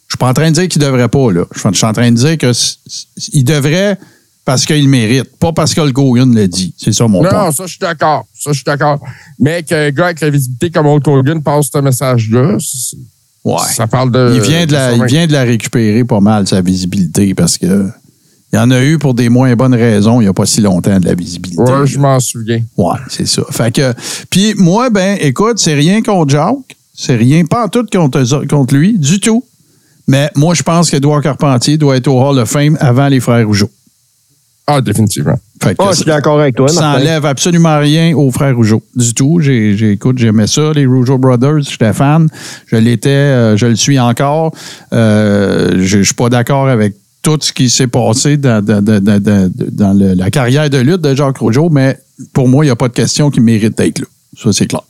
Je 0.08 0.12
suis 0.14 0.18
pas 0.18 0.28
en 0.28 0.34
train 0.34 0.50
de 0.50 0.54
dire 0.56 0.68
qu'il 0.68 0.82
devrait 0.82 1.08
pas, 1.08 1.32
là. 1.32 1.44
Je 1.54 1.58
suis- 1.72 1.86
en 1.86 1.92
train 1.94 2.10
de 2.10 2.16
dire 2.16 2.36
que 2.36 2.52
c- 2.52 2.74
c- 2.86 3.30
il 3.32 3.44
devrait 3.44 3.96
parce 4.45 4.66
qu'il 4.66 4.88
mérite, 4.88 5.36
pas 5.38 5.53
parce 5.53 5.72
que 5.74 5.80
le 5.80 5.93
Hogan 5.97 6.34
l'a 6.34 6.47
dit. 6.49 6.74
C'est 6.76 6.93
ça 6.93 7.07
mon 7.07 7.22
Non, 7.22 7.28
point. 7.28 7.45
non, 7.47 7.53
ça, 7.53 7.64
je 7.66 7.70
suis 7.70 7.78
d'accord. 7.78 8.26
Ça, 8.34 8.51
je 8.51 8.57
suis 8.57 8.64
d'accord. 8.64 9.01
Mais 9.38 9.62
qu'un 9.62 9.90
gars 9.90 10.07
avec 10.07 10.20
la 10.20 10.30
visibilité 10.30 10.70
comme 10.70 10.86
Hulk 10.86 11.07
Hogan 11.07 11.43
passe 11.43 11.68
ce 11.72 11.78
message-là, 11.78 12.57
Ouais. 13.45 13.57
ça 13.74 13.86
parle 13.88 14.12
de. 14.12 14.32
il, 14.36 14.40
vient 14.40 14.66
de 14.66 14.72
la, 14.72 14.93
il 14.93 15.05
vient 15.05 15.26
de 15.26 15.32
la 15.32 15.43
récupérer 15.43 16.05
pas 16.05 16.20
mal, 16.20 16.47
sa 16.47 16.61
visibilité, 16.61 17.34
parce 17.34 17.59
que 17.59 17.88
il 18.53 18.57
y 18.57 18.59
en 18.59 18.70
a 18.70 18.84
eu 18.84 18.99
pour 18.99 19.14
des 19.14 19.28
moins 19.30 19.55
bonnes 19.57 19.74
raisons 19.74 20.20
il 20.20 20.24
n'y 20.24 20.28
a 20.28 20.32
pas 20.34 20.45
si 20.47 20.61
longtemps 20.61 21.01
de 21.01 21.07
la 21.07 21.14
visibilité. 21.14 21.62
Ouais, 21.62 21.86
je 21.86 21.99
m'en 21.99 22.20
souviens. 22.20 22.62
Ouais, 22.76 22.99
c'est 23.09 23.26
ça. 23.26 23.43
Fait 23.51 23.72
que, 23.74 23.95
puis 24.28 24.55
moi, 24.57 24.90
ben, 24.90 25.16
écoute, 25.20 25.59
c'est 25.59 25.74
rien 25.74 26.03
contre 26.03 26.30
Jacques, 26.32 26.76
c'est 26.95 27.16
rien, 27.16 27.45
pas 27.47 27.64
en 27.64 27.68
tout 27.68 27.86
contre, 27.90 28.22
contre 28.47 28.74
lui, 28.74 28.99
du 28.99 29.18
tout. 29.20 29.43
Mais 30.07 30.30
moi, 30.36 30.55
je 30.55 30.62
pense 30.62 30.90
qu'Edouard 30.90 31.22
Carpentier 31.22 31.78
doit 31.78 31.97
être 31.97 32.09
au 32.09 32.20
Hall 32.20 32.38
of 32.40 32.49
Fame 32.51 32.76
avant 32.80 33.09
les 33.09 33.20
frères 33.20 33.47
Rougeau. 33.47 33.70
Ah, 34.66 34.80
définitivement. 34.80 35.34
Fait 35.62 35.70
que 35.76 35.82
Ah, 35.82 35.88
je 35.90 35.96
suis 35.96 36.04
d'accord 36.04 36.40
avec 36.40 36.54
toi. 36.56 36.68
ça 36.68 36.80
Martin. 36.80 37.00
enlève 37.00 37.26
absolument 37.26 37.78
rien 37.78 38.16
aux 38.16 38.30
frères 38.30 38.54
Rougeau. 38.54 38.82
Du 38.94 39.12
tout. 39.12 39.38
J'ai, 39.40 39.76
j'ai- 39.76 39.92
écoute, 39.92 40.18
j'aimais 40.18 40.46
ça, 40.46 40.72
les 40.74 40.86
Rougeau 40.86 41.18
Brothers. 41.18 41.60
J'étais 41.62 41.92
fan. 41.92 42.28
Je 42.66 42.76
l'étais, 42.76 43.08
euh, 43.10 43.56
je 43.56 43.66
le 43.66 43.76
suis 43.76 43.98
encore. 43.98 44.52
Euh, 44.92 45.72
je 45.78 45.98
je 45.98 46.02
suis 46.02 46.14
pas 46.14 46.28
d'accord 46.28 46.68
avec 46.68 46.94
tout 47.22 47.38
ce 47.40 47.52
qui 47.52 47.70
s'est 47.70 47.86
passé 47.86 48.36
dans, 48.36 48.64
dans- 48.64 48.82
dans- 48.82 49.02
dans- 49.02 49.20
dans- 49.22 49.50
dans 49.70 49.92
le- 49.92 50.14
la 50.14 50.30
carrière 50.30 50.68
de 50.70 50.78
lutte 50.78 51.00
de 51.02 51.14
Jacques 51.14 51.38
Rougeau, 51.38 51.68
mais 51.70 51.98
pour 52.32 52.48
moi, 52.48 52.64
il 52.64 52.68
n'y 52.68 52.72
a 52.72 52.76
pas 52.76 52.88
de 52.88 52.94
question 52.94 53.30
qui 53.30 53.40
mérite 53.40 53.76
d'être 53.78 54.00
là. 54.00 54.06
Ça, 54.42 54.52
c'est 54.52 54.66
clair. 54.66 54.82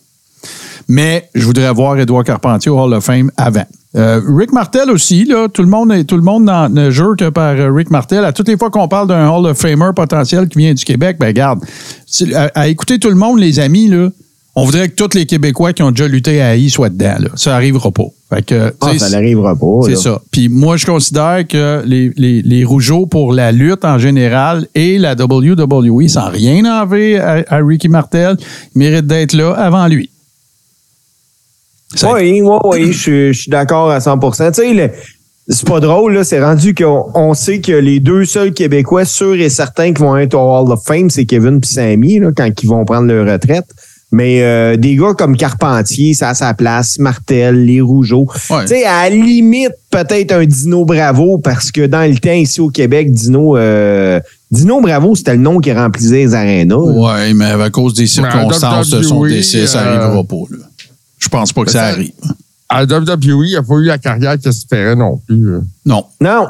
Mais 0.88 1.28
je 1.34 1.44
voudrais 1.44 1.72
voir 1.72 1.98
Édouard 1.98 2.24
Carpentier 2.24 2.70
au 2.70 2.78
Hall 2.80 2.92
of 2.94 3.04
Fame 3.04 3.30
avant. 3.36 3.64
Euh, 3.94 4.20
Rick 4.36 4.52
Martel 4.52 4.90
aussi, 4.90 5.24
là, 5.24 5.48
tout 5.52 5.62
le 5.62 5.68
monde, 5.68 5.92
est- 5.92 6.04
tout 6.04 6.16
le 6.16 6.22
monde 6.22 6.50
ne 6.70 6.90
jure 6.90 7.14
que 7.18 7.28
par 7.28 7.54
euh, 7.56 7.70
Rick 7.72 7.90
Martel. 7.90 8.24
À 8.24 8.32
toutes 8.32 8.48
les 8.48 8.56
fois 8.56 8.70
qu'on 8.70 8.88
parle 8.88 9.08
d'un 9.08 9.28
Hall 9.28 9.44
of 9.46 9.58
Famer 9.58 9.90
potentiel 9.94 10.48
qui 10.48 10.58
vient 10.58 10.72
du 10.72 10.84
Québec, 10.84 11.16
ben 11.20 11.26
regarde, 11.26 11.60
c'est- 12.06 12.32
à, 12.34 12.50
à 12.54 12.68
écouter 12.68 12.98
tout 12.98 13.10
le 13.10 13.16
monde, 13.16 13.38
les 13.38 13.60
amis, 13.60 13.88
là, 13.88 14.08
on 14.54 14.64
voudrait 14.64 14.88
que 14.90 14.94
tous 14.94 15.14
les 15.14 15.24
Québécois 15.26 15.72
qui 15.72 15.82
ont 15.82 15.90
déjà 15.90 16.08
lutté 16.08 16.40
à 16.42 16.56
AI 16.56 16.68
soient 16.68 16.90
dedans. 16.90 17.16
Là. 17.18 17.28
Ça 17.36 17.50
n'arrivera 17.52 17.90
pas. 17.90 18.04
Fait 18.34 18.42
que, 18.42 18.72
Ah, 18.82 18.98
ça 18.98 19.08
n'arrivera 19.10 19.54
pas. 19.56 19.66
c'est 19.86 19.96
ça. 19.96 20.20
Puis 20.30 20.48
moi, 20.50 20.76
je 20.78 20.84
considère 20.86 21.46
que 21.48 21.82
les, 21.86 22.12
les, 22.16 22.40
les 22.42 22.64
Rougeaux 22.64 23.04
pour 23.06 23.32
la 23.34 23.50
lutte 23.52 23.84
en 23.84 23.98
général 23.98 24.66
et 24.74 24.98
la 24.98 25.14
WWE, 25.14 26.08
sans 26.08 26.28
rien 26.30 26.64
enlever 26.64 27.18
à, 27.18 27.44
à 27.48 27.56
Ricky 27.58 27.88
Martel, 27.88 28.36
méritent 28.74 29.06
d'être 29.06 29.32
là 29.34 29.52
avant 29.52 29.86
lui. 29.86 30.08
Ça- 31.94 32.12
Oui, 32.14 32.40
oui, 32.42 32.56
oui, 32.64 32.92
je 32.92 32.98
suis- 32.98 33.32
je 33.34 33.40
suis 33.42 33.50
d'accord 33.50 33.90
à 33.90 34.00
100 34.00 34.18
Tu 34.18 34.52
sais, 34.52 34.92
C'est 35.48 35.66
pas 35.66 35.80
drôle, 35.80 36.14
là. 36.14 36.24
C'est 36.24 36.42
rendu 36.42 36.72
qu'on 36.72 37.06
on 37.14 37.34
sait 37.34 37.60
que 37.60 37.72
les 37.72 37.98
deux 37.98 38.24
seuls 38.24 38.52
Québécois 38.52 39.04
sûrs 39.04 39.34
et 39.34 39.48
certains 39.50 39.92
qui 39.92 40.00
vont 40.00 40.16
être 40.16 40.34
au 40.34 40.38
Hall 40.38 40.70
of 40.70 40.84
Fame, 40.86 41.10
c'est 41.10 41.24
Kevin 41.24 41.58
et 41.62 41.66
Sammy, 41.66 42.20
là, 42.20 42.30
quand 42.34 42.48
ils 42.62 42.68
vont 42.68 42.84
prendre 42.84 43.08
leur 43.08 43.26
retraite. 43.30 43.66
Mais 44.14 44.42
euh, 44.42 44.76
des 44.76 44.94
gars 44.94 45.14
comme 45.16 45.36
Carpentier, 45.36 46.12
ça 46.14 46.28
a 46.28 46.34
sa 46.34 46.52
place, 46.54 46.98
Martel, 46.98 47.64
les 47.64 47.80
Rougeaux. 47.80 48.26
Ouais. 48.50 48.60
Tu 48.62 48.68
sais, 48.68 48.84
à 48.84 49.08
la 49.08 49.16
limite, 49.16 49.72
peut-être 49.90 50.32
un 50.32 50.44
Dino 50.44 50.84
Bravo, 50.84 51.38
parce 51.38 51.72
que 51.72 51.86
dans 51.86 52.08
le 52.08 52.16
temps, 52.18 52.30
ici 52.32 52.60
au 52.60 52.68
Québec, 52.68 53.10
Dino, 53.10 53.56
euh, 53.56 54.20
Dino 54.50 54.80
Bravo, 54.82 55.14
c'était 55.16 55.32
le 55.32 55.38
nom 55.40 55.58
qui 55.58 55.72
remplissait 55.72 56.16
les 56.16 56.34
arénas. 56.34 56.76
Ouais, 56.76 57.32
mais 57.34 57.46
à 57.46 57.70
cause 57.70 57.94
des 57.94 58.06
circonstances 58.06 58.90
de 58.90 59.02
son 59.02 59.24
décès, 59.36 59.66
ça 59.66 59.80
euh, 59.80 59.96
n'arrivera 59.96 60.24
pas. 60.24 60.36
Là. 60.50 60.58
Je 61.22 61.28
pense 61.28 61.52
pas 61.52 61.64
que 61.64 61.70
ça 61.70 61.78
ça- 61.80 61.86
arrive. 61.88 62.10
À 62.68 62.84
WWE, 62.84 63.44
il 63.46 63.52
n'a 63.52 63.62
pas 63.62 63.74
eu 63.76 63.84
la 63.84 63.98
carrière 63.98 64.38
qu'il 64.38 64.48
espérait 64.48 64.96
non 64.96 65.20
plus. 65.26 65.54
euh. 65.54 65.60
Non. 65.86 66.04
Non, 66.20 66.48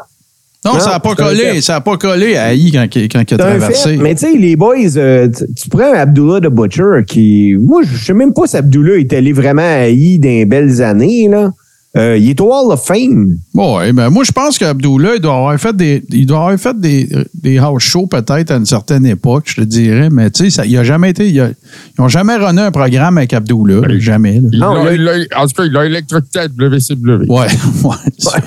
Non, 0.65 0.75
Non, 0.75 0.79
ça 0.81 0.91
n'a 0.91 1.01
pas 1.01 1.17
collé. 1.17 1.61
Ça 1.61 1.73
n'a 1.73 1.81
pas 1.81 1.97
collé 1.97 2.37
à 2.37 2.55
I 2.55 2.71
quand, 2.71 2.87
il- 2.95 3.09
quand 3.09 3.23
il 3.29 3.35
a 3.35 3.37
traversé. 3.39 3.91
fait. 3.91 3.97
Mais 3.97 4.15
tu 4.15 4.21
sais, 4.31 4.39
les 4.39 4.55
boys, 4.55 4.77
euh, 4.97 5.29
tu 5.57 5.69
prends 5.69 5.93
Abdullah 5.93 6.39
de 6.39 6.49
Butcher, 6.49 7.05
qui. 7.05 7.57
Moi, 7.59 7.83
je 7.83 7.97
sais 8.05 8.13
même 8.15 8.33
pas 8.33 8.47
si 8.47 8.57
Abdullah 8.57 8.97
est 8.99 9.13
allé 9.13 9.33
vraiment 9.33 9.63
haï 9.63 10.21
dans 10.21 10.29
les 10.29 10.45
belles 10.45 10.81
années, 10.81 11.27
là. 11.29 11.51
Euh, 11.95 12.17
il 12.17 12.31
est 12.31 12.41
au 12.41 12.51
Hall 12.51 12.73
of 12.73 12.83
Fame. 12.87 13.37
Bon, 13.53 13.77
ouais, 13.77 13.93
ben 13.93 14.09
moi, 14.09 14.25
je 14.25 14.33
pense 14.33 14.57
qu'Abdullah, 14.57 15.17
il 15.17 15.21
doit 15.21 15.35
avoir 15.37 15.61
fait 15.61 15.77
des, 15.77 16.03
il 16.09 16.25
doit 16.25 16.39
avoir 16.39 16.59
fait 16.59 16.81
des, 16.81 17.07
des 17.35 17.59
house 17.59 17.83
shows 17.83 18.07
peut-être 18.07 18.51
à 18.51 18.57
une 18.57 18.65
certaine 18.65 19.05
époque, 19.05 19.45
je 19.49 19.57
te 19.57 19.61
dirais, 19.61 20.09
mais 20.11 20.31
tu 20.31 20.51
sais, 20.51 20.67
il 20.67 20.75
a 20.79 20.85
jamais 20.85 21.11
été, 21.11 21.29
il 21.29 21.39
a- 21.39 21.49
ils 21.51 22.01
n'ont 22.01 22.09
jamais 22.09 22.37
runné 22.37 22.63
un 22.63 22.71
programme 22.71 23.19
avec 23.19 23.35
Abdullah, 23.35 23.87
là, 23.87 23.99
jamais. 23.99 24.41
là. 24.41 24.49
Non, 24.59 24.91
il 24.91 25.03
l'a- 25.05 25.19
en 25.37 25.47
tout 25.47 25.53
cas, 25.55 25.65
il 25.67 25.77
a 25.77 25.85
électrocuté 25.85 26.39
à 26.39 26.47
WCW. 26.49 27.27
Ouais, 27.29 27.47
ouais. 27.85 27.95
Ça, 28.19 28.39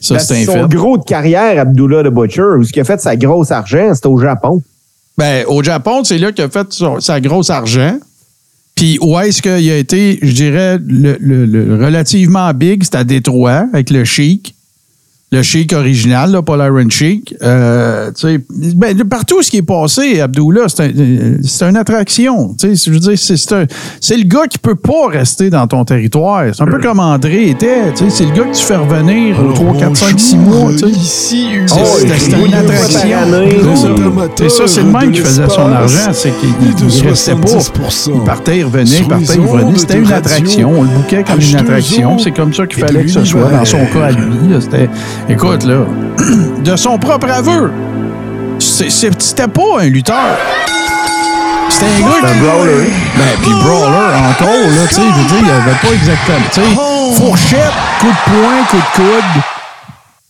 ça, 0.00 0.14
Ben, 0.14 0.20
c'est 0.20 0.42
un 0.42 0.44
son 0.46 0.52
fait. 0.68 0.76
gros 0.76 0.96
de 0.96 1.02
carrière, 1.04 1.58
Abdullah 1.60 2.04
de 2.04 2.10
Butcher, 2.10 2.42
où 2.56 2.62
ce 2.62 2.72
qui 2.72 2.78
a 2.78 2.84
fait 2.84 3.00
sa 3.00 3.16
grosse 3.16 3.50
argent, 3.50 3.92
c'était 3.96 4.06
au 4.06 4.18
Japon. 4.20 4.62
Ben, 5.18 5.44
au 5.48 5.60
Japon, 5.60 6.04
c'est 6.04 6.18
là 6.18 6.30
qu'il 6.30 6.44
a 6.44 6.48
fait 6.48 6.72
son- 6.72 7.00
sa 7.00 7.20
grosse 7.20 7.50
argent. 7.50 7.98
Puis 8.76 8.98
où 9.00 9.18
est-ce 9.18 9.40
qu'il 9.42 9.70
a 9.70 9.76
été, 9.78 10.18
je 10.22 10.32
dirais, 10.32 10.78
le, 10.86 11.16
le- 11.18 11.46
le 11.46 11.82
relativement 11.84 12.52
big, 12.52 12.84
c'était 12.84 12.98
à 12.98 13.04
Détroit, 13.04 13.66
avec 13.72 13.88
le 13.90 14.04
Chic. 14.04 14.54
Le 15.32 15.42
Chic 15.42 15.72
original, 15.72 16.30
là, 16.30 16.40
pas 16.40 16.56
l'Iron 16.56 16.88
Chic. 16.88 17.34
Euh, 17.42 18.12
tu 18.12 18.28
sais, 18.28 18.40
ben, 18.76 18.96
partout 19.02 19.42
ce 19.42 19.50
qui 19.50 19.56
est 19.56 19.62
passé, 19.62 20.20
Abdullah, 20.20 20.66
c'est 20.68 20.84
un- 20.84 21.36
c'est 21.42 21.64
une 21.68 21.76
attraction. 21.76 22.54
Tu 22.56 22.76
sais, 22.76 22.84
Je 22.86 22.92
veux 22.92 23.00
dire, 23.00 23.18
c'est- 23.18 24.16
le 24.16 24.22
gars 24.22 24.46
qui 24.48 24.58
peut 24.58 24.76
pas 24.76 25.08
rester 25.10 25.50
dans 25.50 25.66
ton 25.66 25.84
territoire. 25.84 26.44
C'est 26.54 26.62
un 26.62 26.66
peu 26.66 26.78
comme 26.78 27.00
André 27.00 27.48
était. 27.50 27.92
tu 27.96 28.04
sais, 28.04 28.10
C'est 28.10 28.24
le 28.26 28.30
gars 28.30 28.44
que 28.44 28.56
tu 28.56 28.62
fais 28.62 28.76
revenir 28.76 29.36
aux 29.44 29.52
3, 29.52 29.76
4, 29.76 29.96
5, 29.96 30.18
6 30.20 30.36
mois. 30.36 30.70
tu 30.72 30.78
sais. 30.78 30.86
Ici, 30.90 31.46
C'est- 31.66 31.74
Oh, 31.74 32.44
une 32.46 32.54
attraction. 32.54 33.08
C'est 34.36 34.48
ça. 34.48 34.66
C'est 34.68 34.82
le 34.82 34.90
même 34.92 35.10
qui 35.10 35.20
faisait 35.22 35.48
son 35.48 35.72
argent. 35.72 36.12
C'est 36.12 36.32
qu'il 36.38 37.08
restait 37.08 37.34
pas. 37.34 37.46
70%. 37.48 38.12
Il 38.14 38.20
partait, 38.24 38.58
il 38.58 38.64
revenait, 38.64 38.84
il 39.00 39.08
partait, 39.08 39.24
il 39.34 39.40
revenait. 39.40 39.78
C'était 39.78 39.98
une 39.98 40.12
attraction. 40.12 40.70
On 40.78 40.82
le 40.82 40.88
bouquait 40.88 41.24
comme 41.24 41.40
une 41.40 41.46
H2O 41.46 41.58
attraction. 41.58 42.18
C'est 42.18 42.30
comme 42.30 42.54
ça 42.54 42.66
qu'il 42.66 42.78
fallait 42.80 43.02
que 43.04 43.10
ce 43.10 43.24
soit 43.24 43.50
dans 43.50 43.64
son 43.64 43.84
cas 43.92 44.04
à 44.06 44.10
lui. 44.12 44.24
C'était, 44.60 44.88
écoute, 45.28 45.64
là, 45.64 45.84
de 46.64 46.76
son 46.76 46.98
propre 46.98 47.30
aveu, 47.30 47.70
c'était 48.58 49.48
pas 49.48 49.80
un 49.80 49.86
lutteur. 49.88 50.36
C'était 51.68 51.86
un 51.86 52.00
gars 52.00 52.28
qui... 52.28 52.38
brawler. 52.40 52.90
Ben, 53.16 53.24
puis 53.42 53.50
brawler 53.50 54.14
encore, 54.30 54.48
là, 54.48 54.86
tu 54.88 54.94
sais, 54.94 55.02
je 55.02 55.20
veux 55.20 55.28
dire, 55.28 55.42
il 55.42 55.50
avait 55.50 55.78
pas 55.82 55.94
exactement, 55.94 56.38
tu 56.52 56.60
sais, 56.60 57.22
fourchette, 57.22 57.72
coup 58.00 58.06
de 58.06 58.30
poing, 58.30 58.64
coup 58.70 58.76
de 58.76 58.96
coude. 58.96 59.55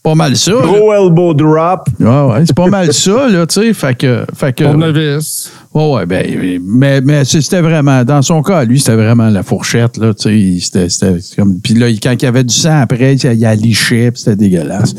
Pas 0.06 0.14
mal 0.14 0.36
ça. 0.36 0.52
Gros 0.52 0.92
elbow 0.92 1.34
drop. 1.34 1.88
Ouais, 1.98 2.06
ouais, 2.06 2.44
c'est 2.46 2.54
pas 2.54 2.68
mal 2.68 2.92
ça, 2.92 3.28
là, 3.28 3.44
tu 3.44 3.54
sais. 3.54 3.74
Fait 3.74 3.98
que. 3.98 4.24
Fait 4.36 4.52
que 4.52 4.62
Tournevis. 4.62 5.50
ouais, 5.74 5.94
ouais, 5.94 6.06
ben, 6.06 6.60
mais, 6.64 7.00
mais 7.00 7.24
c'était 7.24 7.60
vraiment, 7.60 8.04
dans 8.04 8.22
son 8.22 8.40
cas, 8.40 8.64
lui, 8.64 8.78
c'était 8.78 8.94
vraiment 8.94 9.28
la 9.28 9.42
fourchette, 9.42 9.96
là, 9.96 10.14
tu 10.14 10.60
sais. 10.60 10.64
C'était, 10.64 10.88
c'était 10.90 11.18
comme. 11.36 11.58
Puis 11.58 11.74
là, 11.74 11.88
quand 12.00 12.12
il 12.12 12.22
y 12.22 12.26
avait 12.26 12.44
du 12.44 12.54
sang 12.54 12.82
après, 12.82 13.14
il 13.16 13.32
y 13.32 13.44
a 13.44 13.54
liché, 13.56 14.12
puis 14.12 14.20
c'était 14.20 14.36
dégueulasse. 14.36 14.94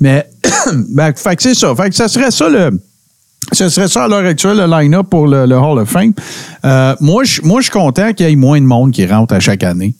Mais, 0.00 0.26
ben, 0.88 1.12
fait 1.14 1.36
que 1.36 1.42
c'est 1.42 1.54
ça. 1.54 1.74
Fait 1.74 1.90
que 1.90 1.94
ça 1.94 2.08
serait 2.08 2.30
ça, 2.30 2.48
le. 2.48 2.80
Ce 3.52 3.68
serait 3.68 3.88
ça 3.88 4.04
à 4.04 4.08
l'heure 4.08 4.24
actuelle, 4.24 4.56
le 4.56 4.66
line-up 4.66 5.08
pour 5.10 5.26
le, 5.26 5.44
le 5.44 5.54
Hall 5.58 5.80
of 5.80 5.90
Fame. 5.90 6.14
Euh, 6.64 6.96
moi, 7.02 7.24
je 7.24 7.42
moi, 7.42 7.60
je 7.60 7.64
suis 7.64 7.72
content 7.72 8.14
qu'il 8.14 8.26
y 8.26 8.32
ait 8.32 8.36
moins 8.36 8.58
de 8.58 8.66
monde 8.66 8.90
qui 8.90 9.04
rentre 9.04 9.34
à 9.34 9.40
chaque 9.40 9.64
année. 9.64 9.94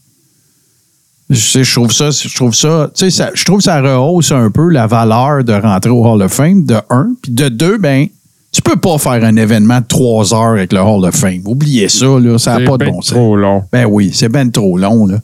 Je, 1.28 1.72
trouve 1.74 1.92
ça, 1.92 2.10
je 2.10 2.34
trouve 2.34 2.54
ça, 2.54 2.88
tu 2.94 3.04
sais, 3.06 3.10
ça- 3.10 3.30
je 3.34 3.44
trouve 3.44 3.60
ça 3.60 3.80
rehausse 3.80 4.30
un 4.30 4.48
peu 4.50 4.70
la 4.70 4.86
valeur 4.86 5.42
de 5.42 5.52
rentrer 5.52 5.90
au 5.90 6.04
Hall 6.06 6.22
of 6.22 6.32
Fame, 6.32 6.64
de 6.64 6.76
un. 6.88 7.08
Puis 7.20 7.32
de 7.32 7.48
deux, 7.48 7.78
ben, 7.78 8.06
tu 8.52 8.62
peux 8.62 8.76
pas 8.76 8.96
faire 8.98 9.24
un 9.24 9.34
événement 9.36 9.80
de 9.80 9.86
trois 9.86 10.32
heures 10.32 10.52
avec 10.56 10.72
le 10.72 10.78
Hall 10.80 11.04
of 11.04 11.14
Fame. 11.16 11.40
Oubliez 11.46 11.88
ça, 11.88 12.06
là, 12.06 12.38
ça 12.38 12.52
n'a 12.52 12.58
C'est 12.58 12.64
pas 12.64 12.78
de 12.78 12.84
ben 12.84 12.92
bon 12.92 13.02
sens. 13.02 13.10
trop 13.10 13.36
long. 13.36 13.62
Ben 13.72 13.86
oui, 13.90 14.12
c'est 14.14 14.28
ben 14.28 14.50
trop 14.50 14.78
long, 14.78 15.06
là. 15.06 15.16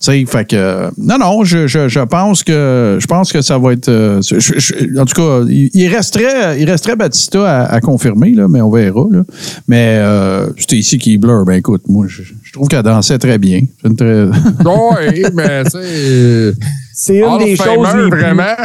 Tu 0.00 0.12
sais, 0.12 0.24
fait 0.26 0.44
que. 0.44 0.90
Non, 0.96 1.18
non, 1.18 1.42
je, 1.42 1.66
je, 1.66 1.88
je 1.88 1.98
pense 2.00 2.44
que 2.44 2.98
je 3.00 3.06
pense 3.08 3.32
que 3.32 3.40
ça 3.42 3.58
va 3.58 3.72
être. 3.72 3.88
euh, 3.88 4.20
je- 4.22 4.96
en 5.00 5.04
tout 5.04 5.14
cas, 5.20 5.44
il, 5.48 5.88
resterait, 5.88 6.60
il 6.60 6.70
resterait 6.70 6.94
Batista 6.94 7.62
à, 7.62 7.72
à 7.74 7.80
confirmer, 7.80 8.30
là, 8.32 8.46
mais 8.46 8.60
on 8.60 8.70
verra. 8.70 9.06
Là. 9.10 9.22
Mais 9.66 9.96
euh, 9.98 10.46
c'était 10.56 10.76
ici 10.76 10.98
qui 10.98 11.18
blur. 11.18 11.44
Ben 11.44 11.54
écoute, 11.54 11.82
moi, 11.88 12.06
je 12.08 12.22
trouve 12.58 12.68
qu'elle 12.68 12.82
dansait 12.82 13.18
très 13.18 13.38
bien. 13.38 13.60
C'est 13.80 13.88
une 13.88 13.96
très. 13.96 14.24
Oui, 14.64 15.24
mais 15.34 15.64
tu 15.64 15.70
sais. 15.70 16.52
C'est 16.94 17.18
une 17.18 17.38
des 17.38 17.56
choses 17.56 17.94
les 17.94 18.08
plus- 18.10 18.18
vraiment? 18.20 18.56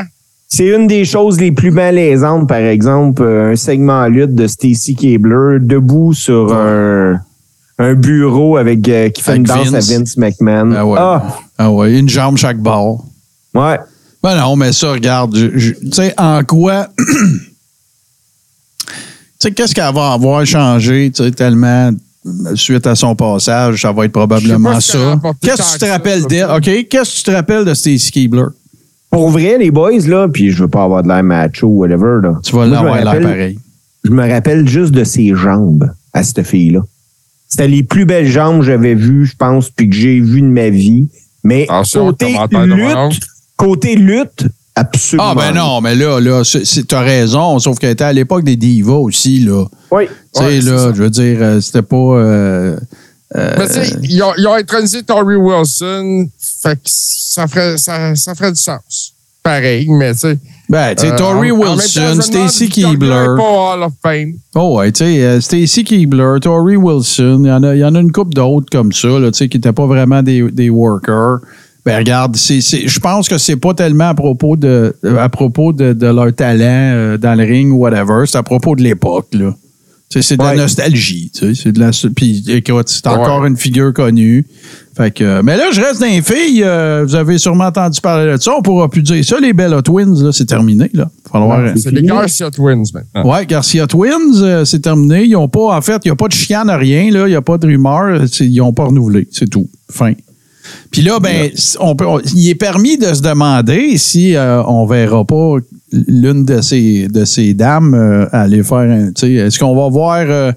C'est 0.48 0.68
une 0.68 0.86
des 0.88 1.04
choses 1.06 1.40
les 1.40 1.52
plus 1.52 1.72
malaisantes, 1.72 2.48
par 2.48 2.58
exemple, 2.60 3.24
euh, 3.24 3.54
un 3.54 3.56
segment 3.56 4.06
lutte 4.08 4.36
de 4.36 4.46
Stacy 4.46 4.96
Keebler 4.96 5.58
debout 5.62 6.14
sur 6.14 6.54
un, 6.54 7.20
un 7.80 7.94
bureau 7.96 8.58
avec 8.58 8.88
euh, 8.88 9.10
qui 9.10 9.24
fait 9.24 9.32
Avec 9.32 9.40
une 9.40 9.46
danse 9.48 9.70
Vince. 9.70 9.90
à 9.92 9.98
Vince 9.98 10.18
McMahon. 10.18 10.72
Ah 10.76 10.86
ouais. 10.86 10.98
Ah, 11.00 11.38
Ah 11.58 11.72
ouais, 11.72 11.98
une 11.98 12.08
jambe 12.10 12.38
chaque 12.38 12.60
bord. 12.60 13.04
ouais. 13.56 13.80
Ben 14.22 14.38
non, 14.40 14.56
mais 14.56 14.72
ça, 14.72 14.92
regarde, 14.94 15.34
tu 15.34 15.76
sais, 15.92 16.14
en 16.18 16.44
quoi. 16.44 16.88
tu 16.98 18.94
sais, 19.40 19.52
qu'est-ce 19.52 19.74
qu'elle 19.76 19.94
va 19.94 20.14
avoir 20.14 20.46
changé, 20.46 21.12
tu 21.14 21.24
sais, 21.24 21.32
tellement 21.32 21.92
suite 22.56 22.88
à 22.88 22.96
son 22.96 23.16
passage, 23.16 23.82
ça 23.82 23.92
va 23.92 24.06
être 24.06 24.12
probablement 24.12 24.80
ça. 24.80 25.20
Qu'est-ce 25.42 25.62
que 25.62 25.74
tu 25.74 25.86
te 25.86 25.92
rappelles 25.92 26.26
d'elle? 26.26 26.50
OK? 26.50 26.88
Qu'est-ce 26.90 27.12
que 27.12 27.18
tu 27.18 27.24
te 27.24 27.32
rappelles 27.32 27.66
de 27.66 27.74
Stacy 27.74 28.12
Keebler? 28.12 28.46
Pour 29.10 29.30
vrai, 29.30 29.58
les 29.60 29.70
boys, 29.72 29.92
là, 30.08 30.28
puis 30.28 30.50
je 30.52 30.64
veux 30.64 30.68
pas 30.70 30.84
avoir 30.84 31.04
de 31.04 31.08
l'air 31.08 31.24
macho 31.24 31.68
ou 31.68 31.80
whatever, 31.82 32.20
là. 32.24 32.40
Tu 32.44 32.56
vas 32.56 32.66
Moi, 32.66 32.66
je 32.66 32.70
me 32.70 32.76
l'avoir 32.76 32.96
l'air 32.96 33.06
rappelle- 33.06 33.24
pareil. 33.24 33.60
Je 34.04 34.10
me 34.12 34.30
rappelle 34.30 34.68
juste 34.68 34.92
de 34.92 35.04
ses 35.04 35.34
jambes 35.36 35.92
à 36.14 36.24
cette 36.24 36.44
fille-là. 36.44 36.82
C'était 37.48 37.68
les 37.68 37.84
plus 37.84 38.06
belles 38.06 38.28
jambes 38.30 38.60
que 38.60 38.66
j'avais 38.66 38.96
vues, 38.96 39.26
je 39.26 39.36
pense, 39.36 39.70
puis 39.70 39.88
que 39.90 39.96
j'ai 39.96 40.20
vues 40.20 40.42
de 40.42 40.48
ma 40.48 40.70
vie. 40.70 41.08
Mais 41.44 41.64
Attention, 41.70 42.08
côté 42.08 42.34
lutte, 42.66 43.20
côté 43.56 43.96
lutte, 43.96 44.48
absolument. 44.76 45.30
Ah, 45.32 45.36
ben 45.36 45.54
non, 45.54 45.82
mais 45.82 45.96
là, 45.96 46.20
là, 46.20 46.42
t'as 46.88 47.02
raison, 47.02 47.60
sauf 47.60 47.78
qu'elle 47.80 47.92
était 47.92 48.04
à 48.04 48.14
l'époque 48.14 48.44
des 48.44 48.56
divas 48.56 48.94
aussi, 48.94 49.40
là. 49.40 49.66
Oui. 49.92 50.06
Tu 50.08 50.14
sais, 50.40 50.46
Ouais, 50.46 50.60
là, 50.62 50.92
je 50.96 51.04
veux 51.04 51.10
dire, 51.10 51.38
euh, 51.42 51.62
c'était 51.62 51.82
pas. 51.82 51.96
euh, 51.98 52.78
Mais 53.36 53.68
tu 53.68 53.74
sais, 53.74 53.96
ils 54.04 54.22
ont, 54.24 54.34
ils 54.38 54.48
ont 54.48 54.54
intronisé 54.54 55.04
Tori 55.04 55.36
Wilson, 55.36 56.28
fait 56.62 56.76
que 56.76 56.82
ça 56.86 57.48
ferait, 57.48 57.78
ça, 57.78 58.16
ça 58.16 58.36
ferait 58.36 58.52
du 58.52 58.60
sens. 58.62 59.14
Pareil, 59.42 59.90
mais 59.90 60.14
tu 60.14 60.20
sais. 60.20 60.38
ben, 60.70 60.96
tu 60.96 61.02
sais, 61.06 61.12
euh, 61.12 61.18
Tori 61.18 61.52
Wilson, 61.52 62.22
Stacy 62.22 62.70
Keebler. 62.70 63.26
pas 63.38 63.74
Hall 63.74 63.84
of 63.84 63.92
Fame. 64.02 64.36
Oh 64.56 64.78
ouais, 64.78 64.90
tu 64.94 65.04
sais, 65.04 65.22
euh, 65.22 65.42
Stacy 65.42 65.84
Keebler, 65.84 66.36
Tori 66.42 66.78
Wilson, 66.78 67.42
il 67.44 67.48
y, 67.48 67.52
en 67.52 67.62
a- 67.64 67.76
y 67.76 67.84
en 67.84 67.94
a 67.96 68.00
une 68.00 68.12
couple 68.14 68.34
d'autres 68.34 68.68
comme 68.72 68.94
ça, 68.94 69.10
là, 69.20 69.32
tu 69.32 69.40
sais, 69.40 69.50
qui 69.50 69.58
n'étaient 69.58 69.74
pas 69.74 69.86
vraiment 69.86 70.24
des, 70.24 70.50
des 70.50 70.70
workers. 70.70 71.40
Ben 71.86 71.98
regarde, 71.98 72.36
c'est, 72.38 72.62
c'est- 72.62 72.88
je 72.88 73.00
pense 73.00 73.28
que 73.28 73.38
c'est 73.38 73.58
pas 73.58 73.74
tellement 73.74 74.10
à 74.10 74.14
propos 74.14 74.56
de 74.56 74.96
à 75.20 75.28
propos 75.30 75.74
de, 75.74 75.92
de 75.94 76.08
leur 76.08 76.34
talent 76.34 76.60
euh, 76.64 77.18
dans 77.18 77.36
le 77.38 77.44
ring 77.44 77.72
ou 77.74 77.78
whatever, 77.78 78.24
c'est 78.26 78.38
à 78.38 78.44
propos 78.44 78.76
de 78.76 78.82
l'époque, 78.84 79.28
là. 79.34 79.54
C'est 80.10 80.38
de 80.38 80.44
Ouais. 80.44 80.56
la 80.56 80.62
nostalgie, 80.62 81.32
tu 81.34 81.56
sais, 81.56 81.60
c'est 81.64 81.72
de 81.72 81.80
la 81.80 81.90
puis 82.16 82.44
écoute, 82.48 82.88
c'est 82.88 83.08
encore 83.08 83.46
une 83.48 83.58
figure 83.58 83.92
connue. 83.94 84.46
Fait 84.96 85.10
que 85.10 85.42
mais 85.42 85.58
là 85.58 85.72
je 85.74 85.82
reste 85.82 86.02
dans 86.02 86.06
les 86.06 86.22
filles, 86.22 86.62
euh, 86.64 87.04
vous 87.04 87.16
avez 87.16 87.40
sûrement 87.40 87.66
entendu 87.66 88.00
parler 88.00 88.32
de 88.34 88.38
ça, 88.40 88.52
on 88.56 88.62
pourra 88.62 88.88
plus 88.90 89.02
dire 89.02 89.26
ça 89.26 89.40
les 89.40 89.54
Bella 89.54 89.82
Twins 89.82 90.24
là, 90.24 90.32
c'est 90.32 90.46
terminé 90.46 90.88
là. 90.94 91.10
Falloir 91.32 91.64
Ouais, 91.64 91.74
C'est 91.78 91.90
les 91.90 92.04
Garcia 92.04 92.52
Twins 92.52 92.84
maintenant. 92.94 93.32
Ouais, 93.34 93.44
Garcia 93.48 93.88
Twins, 93.88 94.36
euh, 94.44 94.66
c'est 94.66 94.82
terminé. 94.82 95.24
Ils 95.26 95.36
ont 95.36 95.48
pas, 95.50 95.76
en 95.76 95.82
fait, 95.82 96.00
il 96.06 96.10
n'y 96.10 96.12
a 96.12 96.16
pas 96.16 96.28
de 96.28 96.34
chicane, 96.34 96.70
rien, 96.70 97.10
là. 97.10 97.26
Il 97.28 97.32
n'y 97.32 97.36
a 97.36 97.42
pas 97.42 97.58
de 97.58 97.66
rumeur. 97.66 98.22
Ils 98.40 98.56
n'ont 98.58 98.72
pas 98.72 98.84
renouvelé. 98.86 99.28
C'est 99.32 99.50
tout. 99.50 99.68
Fin. 99.90 100.14
Puis 100.92 101.02
là, 101.02 101.20
ben, 101.20 101.52
on 101.80 101.96
peut, 101.96 102.06
on- 102.08 102.20
il 102.36 102.50
est 102.50 102.56
permis 102.56 102.98
de 102.98 103.14
se 103.14 103.22
demander 103.22 103.98
si 103.98 104.36
euh, 104.36 104.64
on 104.64 104.86
verra 104.86 105.26
pas 105.26 105.58
l'une 105.92 106.46
de 106.46 106.62
ces, 106.62 107.08
de 107.08 107.26
ces 107.26 107.54
dames 107.54 107.94
euh, 107.94 108.26
aller 108.32 108.64
faire 108.64 108.78
un. 108.80 109.12
tu 109.12 109.22
sais, 109.28 109.34
Est-ce 109.34 109.60
qu'on 109.60 109.76
va 109.76 109.90
voir 109.90 110.24
euh, 110.28 110.52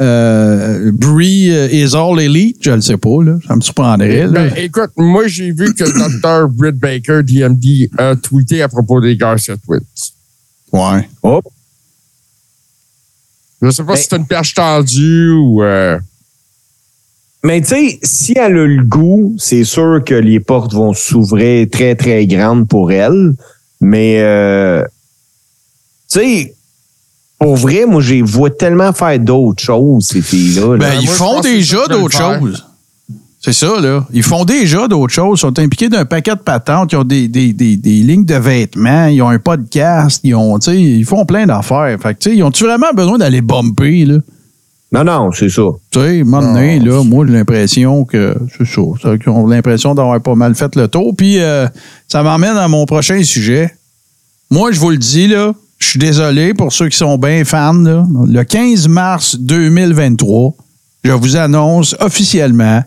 euh, 0.00 0.90
Brie 0.92 1.50
euh, 1.50 1.68
is 1.72 1.94
all 1.96 2.20
elite? 2.20 2.58
Je 2.60 2.70
le 2.72 2.80
sais 2.82 2.96
pas, 2.98 3.22
là. 3.24 3.38
Ça 3.48 3.56
me 3.56 3.60
surprendrait. 3.62 4.26
là. 4.26 4.48
Ben, 4.48 4.52
écoute, 4.56 4.90
moi, 4.96 5.26
j'ai 5.26 5.52
vu 5.52 5.74
que 5.74 5.84
Dr. 5.84 6.48
Britt 6.48 6.76
Baker, 6.76 7.22
DMD, 7.24 7.88
a 7.98 8.14
tweeté 8.16 8.62
à 8.62 8.68
propos 8.68 9.00
des 9.00 9.16
Garcia 9.16 9.56
Twins. 9.56 9.80
ouais. 10.72 11.08
Oh. 11.22 11.40
Je 13.62 13.70
sais 13.70 13.82
pas 13.84 13.94
Ben- 13.94 13.96
si 13.96 14.06
c'est 14.10 14.16
une 14.16 14.26
perche 14.26 14.54
tendue 14.54 15.30
ou... 15.30 15.62
Mais 17.44 17.60
tu 17.60 17.68
sais, 17.68 17.98
si 18.02 18.32
elle 18.36 18.56
a 18.58 18.66
le 18.66 18.82
goût, 18.82 19.34
c'est 19.38 19.64
sûr 19.64 20.02
que 20.04 20.14
les 20.14 20.40
portes 20.40 20.72
vont 20.74 20.92
s'ouvrir 20.94 21.68
très, 21.70 21.94
très 21.94 22.26
grandes 22.26 22.66
pour 22.66 22.90
elle. 22.90 23.34
Mais, 23.80 24.16
euh, 24.20 24.82
tu 26.10 26.18
sais, 26.20 26.54
pour 27.38 27.56
vrai, 27.56 27.84
moi, 27.86 28.00
je 28.00 28.14
les 28.14 28.22
vois 28.22 28.50
tellement 28.50 28.92
faire 28.92 29.18
d'autres 29.20 29.62
choses, 29.62 30.08
ces 30.08 30.22
filles-là. 30.22 30.76
là. 30.76 30.78
Ben, 30.78 30.94
moi, 30.94 31.02
ils 31.02 31.08
font 31.08 31.40
déjà 31.40 31.86
d'autres 31.86 32.16
choses. 32.16 32.66
C'est 33.38 33.52
ça, 33.52 33.80
là. 33.80 34.04
Ils 34.12 34.24
font 34.24 34.44
déjà 34.44 34.88
d'autres 34.88 35.12
choses. 35.12 35.38
Ils 35.38 35.42
sont 35.42 35.58
impliqués 35.60 35.88
d'un 35.88 36.04
paquet 36.04 36.34
de 36.34 36.40
patentes. 36.40 36.90
Ils 36.92 36.96
ont 36.96 37.04
des, 37.04 37.28
des, 37.28 37.52
des, 37.52 37.76
des 37.76 38.02
lignes 38.02 38.24
de 38.24 38.34
vêtements. 38.34 39.06
Ils 39.06 39.22
ont 39.22 39.28
un 39.28 39.38
podcast. 39.38 40.20
Ils 40.24 40.34
ont, 40.34 40.58
tu 40.58 40.72
sais, 40.72 40.80
ils 40.80 41.04
font 41.04 41.24
plein 41.24 41.46
d'affaires. 41.46 41.96
Fait 42.02 42.14
que, 42.14 42.18
tu 42.18 42.30
sais, 42.30 42.36
ils 42.36 42.42
ont-tu 42.42 42.64
vraiment 42.64 42.92
besoin 42.92 43.18
d'aller 43.18 43.42
bumper, 43.42 44.04
là? 44.06 44.18
Non, 44.92 45.02
non, 45.04 45.32
c'est 45.32 45.48
ça. 45.48 45.62
Tu 45.90 45.98
sais, 45.98 46.06
à 46.06 46.10
un 46.20 46.24
moment 46.24 46.52
donné, 46.52 46.78
là, 46.78 47.02
moi, 47.02 47.26
j'ai 47.26 47.32
l'impression 47.32 48.04
que 48.04 48.36
c'est 48.56 48.66
ça. 48.66 48.80
ça, 49.02 49.18
qu'ils 49.18 49.30
ont 49.30 49.46
l'impression 49.46 49.94
d'avoir 49.94 50.20
pas 50.20 50.34
mal 50.36 50.54
fait 50.54 50.74
le 50.76 50.86
tour. 50.86 51.14
Puis, 51.16 51.40
euh, 51.40 51.66
ça 52.08 52.22
m'emmène 52.22 52.56
à 52.56 52.68
mon 52.68 52.86
prochain 52.86 53.22
sujet. 53.22 53.74
Moi, 54.50 54.70
je 54.70 54.78
vous 54.78 54.90
le 54.90 54.96
dis, 54.96 55.26
là, 55.26 55.52
je 55.78 55.88
suis 55.88 55.98
désolé 55.98 56.54
pour 56.54 56.72
ceux 56.72 56.88
qui 56.88 56.96
sont 56.96 57.18
bien 57.18 57.44
fans, 57.44 57.72
là. 57.74 58.06
Le 58.26 58.44
15 58.44 58.86
mars 58.88 59.36
2023, 59.40 60.54
je 61.02 61.12
vous 61.12 61.36
annonce 61.36 61.96
officiellement 61.98 62.82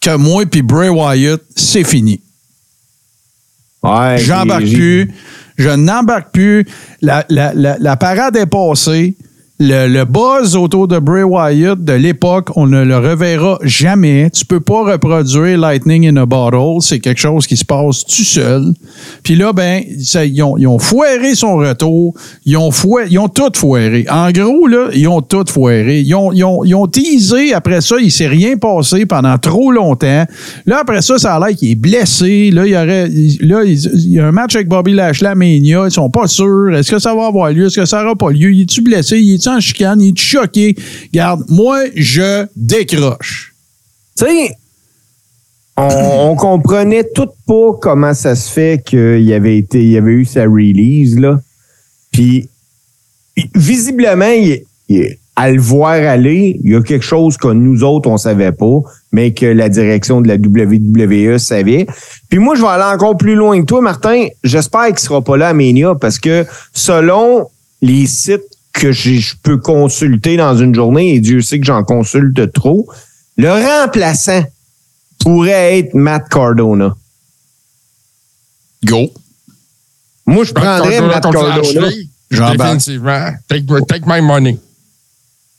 que 0.00 0.16
moi 0.16 0.44
et 0.52 0.62
Bray 0.62 0.88
Wyatt, 0.88 1.40
c'est 1.56 1.84
fini. 1.84 2.20
Ouais, 3.82 4.18
J'embarque 4.18 4.64
plus. 4.64 5.12
Je 5.56 5.68
n'embarque 5.68 6.32
plus. 6.32 6.66
La, 7.02 7.24
la, 7.28 7.52
la, 7.54 7.76
la 7.78 7.96
parade 7.96 8.36
est 8.36 8.46
passée. 8.46 9.16
Le, 9.60 9.86
le 9.86 10.04
buzz 10.04 10.56
autour 10.56 10.88
de 10.88 10.98
Bray 10.98 11.22
Wyatt 11.22 11.78
de 11.78 11.92
l'époque, 11.92 12.48
on 12.56 12.66
ne 12.66 12.82
le 12.82 12.96
reverra 12.96 13.60
jamais. 13.62 14.28
Tu 14.30 14.44
peux 14.44 14.58
pas 14.58 14.82
reproduire 14.82 15.56
Lightning 15.56 16.08
in 16.08 16.16
a 16.16 16.26
Bottle. 16.26 16.80
C'est 16.80 16.98
quelque 16.98 17.20
chose 17.20 17.46
qui 17.46 17.56
se 17.56 17.64
passe 17.64 18.04
tout 18.04 18.24
seul. 18.24 18.74
Puis 19.22 19.36
là, 19.36 19.52
ben, 19.52 19.80
ils, 19.86 20.42
ont, 20.42 20.58
ils 20.58 20.66
ont 20.66 20.80
foiré 20.80 21.36
son 21.36 21.54
retour. 21.58 22.14
Ils 22.44 22.56
ont, 22.56 22.70
ils 23.08 23.16
ont 23.20 23.28
tout 23.28 23.52
foiré. 23.54 24.04
En 24.10 24.32
gros, 24.32 24.66
là, 24.66 24.88
ils 24.92 25.06
ont 25.06 25.20
tout 25.20 25.44
foiré. 25.48 26.00
Ils 26.00 26.14
ont, 26.16 26.32
ils 26.32 26.42
ont, 26.42 26.64
ils 26.64 26.74
ont 26.74 26.88
teasé. 26.88 27.54
Après 27.54 27.80
ça, 27.80 27.94
il 28.02 28.10
s'est 28.10 28.26
rien 28.26 28.56
passé 28.56 29.06
pendant 29.06 29.38
trop 29.38 29.70
longtemps. 29.70 30.24
Là, 30.66 30.78
après 30.80 31.00
ça, 31.00 31.16
ça 31.16 31.36
a 31.36 31.46
l'air 31.46 31.56
qu'il 31.56 31.70
est 31.70 31.76
blessé. 31.76 32.50
Là, 32.50 32.66
il 32.66 32.72
y 32.72 32.76
aurait, 32.76 33.08
là, 33.40 33.62
il 33.62 34.12
y 34.12 34.18
a 34.18 34.26
un 34.26 34.32
match 34.32 34.56
avec 34.56 34.66
Bobby 34.66 34.94
Lashley 34.94 35.28
à 35.28 35.36
Mania. 35.36 35.84
Ils 35.84 35.92
sont 35.92 36.10
pas 36.10 36.26
sûrs. 36.26 36.74
Est-ce 36.74 36.90
que 36.90 36.98
ça 36.98 37.14
va 37.14 37.26
avoir 37.26 37.52
lieu? 37.52 37.66
Est-ce 37.66 37.78
que 37.78 37.84
ça 37.84 38.02
n'aura 38.02 38.16
pas 38.16 38.32
lieu? 38.32 38.52
Il 38.52 38.62
est-tu 38.62 38.82
blessé? 38.82 39.20
Il 39.20 39.43
chicane? 39.60 40.00
Il 40.00 40.10
est-tu 40.10 40.24
choqué? 40.24 40.76
Garde, 41.12 41.44
moi, 41.48 41.84
je 41.94 42.46
décroche. 42.56 43.54
Tu 44.16 44.24
sais, 44.24 44.50
on, 45.76 46.36
comprenait 46.36 47.04
tout 47.14 47.28
pas 47.46 47.72
comment 47.80 48.14
ça 48.14 48.36
se 48.36 48.50
fait 48.50 48.82
qu'il 48.84 49.32
avait 49.32 49.58
été, 49.58 49.84
il 49.84 49.96
avait 49.96 50.12
eu 50.12 50.24
sa 50.24 50.44
release, 50.44 51.18
là. 51.18 51.40
Puis, 52.12 52.48
visiblement, 53.54 54.30
il- 54.30 54.64
à 55.36 55.50
le 55.50 55.60
voir 55.60 55.94
aller, 55.94 56.60
il 56.62 56.72
y 56.72 56.76
a 56.76 56.82
quelque 56.82 57.04
chose 57.04 57.36
que 57.36 57.48
nous 57.48 57.82
autres, 57.82 58.08
on 58.08 58.16
savait 58.16 58.52
pas, 58.52 58.80
mais 59.10 59.32
que 59.32 59.46
la 59.46 59.68
direction 59.68 60.20
de 60.20 60.28
la 60.28 60.36
WWE 60.36 61.38
savait. 61.38 61.86
Puis 62.28 62.38
moi, 62.38 62.54
je 62.54 62.62
vais 62.62 62.68
aller 62.68 62.94
encore 62.94 63.16
plus 63.16 63.34
loin 63.34 63.60
que 63.60 63.66
toi, 63.66 63.80
Martin. 63.80 64.26
J'espère 64.44 64.86
qu'il 64.88 65.00
sera 65.00 65.22
pas 65.22 65.36
là 65.36 65.48
à 65.48 65.52
Mania 65.52 65.96
parce 66.00 66.20
que 66.20 66.46
selon 66.72 67.48
les 67.82 68.06
sites 68.06 68.42
que 68.74 68.92
j'ai- 68.92 69.18
je 69.20 69.34
peux 69.42 69.56
consulter 69.56 70.36
dans 70.36 70.56
une 70.56 70.74
journée, 70.74 71.14
et 71.14 71.20
Dieu 71.20 71.40
sait 71.40 71.58
que 71.58 71.64
j'en 71.64 71.82
consulte 71.84 72.52
trop, 72.52 72.86
le 73.36 73.50
remplaçant 73.50 74.42
pourrait 75.20 75.78
être 75.78 75.94
Matt 75.94 76.28
Cardona. 76.28 76.94
Go. 78.84 79.10
Moi, 80.26 80.44
je 80.44 80.52
prendrais 80.52 80.98
Cardona 80.98 81.14
Matt 81.14 81.22
Cardona. 81.32 81.88
Définitivement. 82.30 83.30
Take, 83.48 83.64
take 83.88 84.04
my 84.06 84.20
money. 84.20 84.58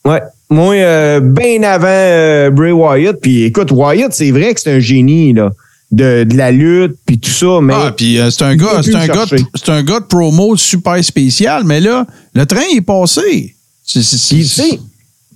Ouais. 0.03 0.22
Moi, 0.49 0.76
euh, 0.76 1.20
bien 1.22 1.63
avant 1.63 1.88
euh, 1.88 2.49
Bray 2.51 2.72
Wyatt. 2.72 3.20
Puis 3.22 3.43
écoute, 3.43 3.72
Wyatt, 3.72 4.13
c'est 4.13 4.30
vrai 4.32 4.53
que 4.53 4.59
c'est 4.61 4.74
un 4.74 4.80
génie 4.80 5.34
là, 5.34 5.51
de, 5.91 6.23
de 6.23 6.36
la 6.36 6.51
lutte, 6.51 6.95
puis 7.05 7.19
tout 7.19 7.29
ça, 7.29 7.59
mais 7.61 7.73
Ah, 7.75 7.93
puis 7.95 8.19
euh, 8.19 8.29
c'est 8.31 8.43
un 8.43 8.55
gars, 8.55 8.81
c'est 8.83 8.95
un 8.95 9.07
gars, 9.07 9.25
c'est 9.53 9.69
un 9.69 9.83
gars 9.83 9.99
de 9.99 10.05
promo 10.05 10.55
super 10.57 11.01
spécial, 11.03 11.63
mais 11.65 11.79
là, 11.79 12.05
le 12.33 12.45
train 12.45 12.61
est 12.75 12.81
passé. 12.81 13.55
C'est- 13.83 14.01
c'est- 14.01 14.79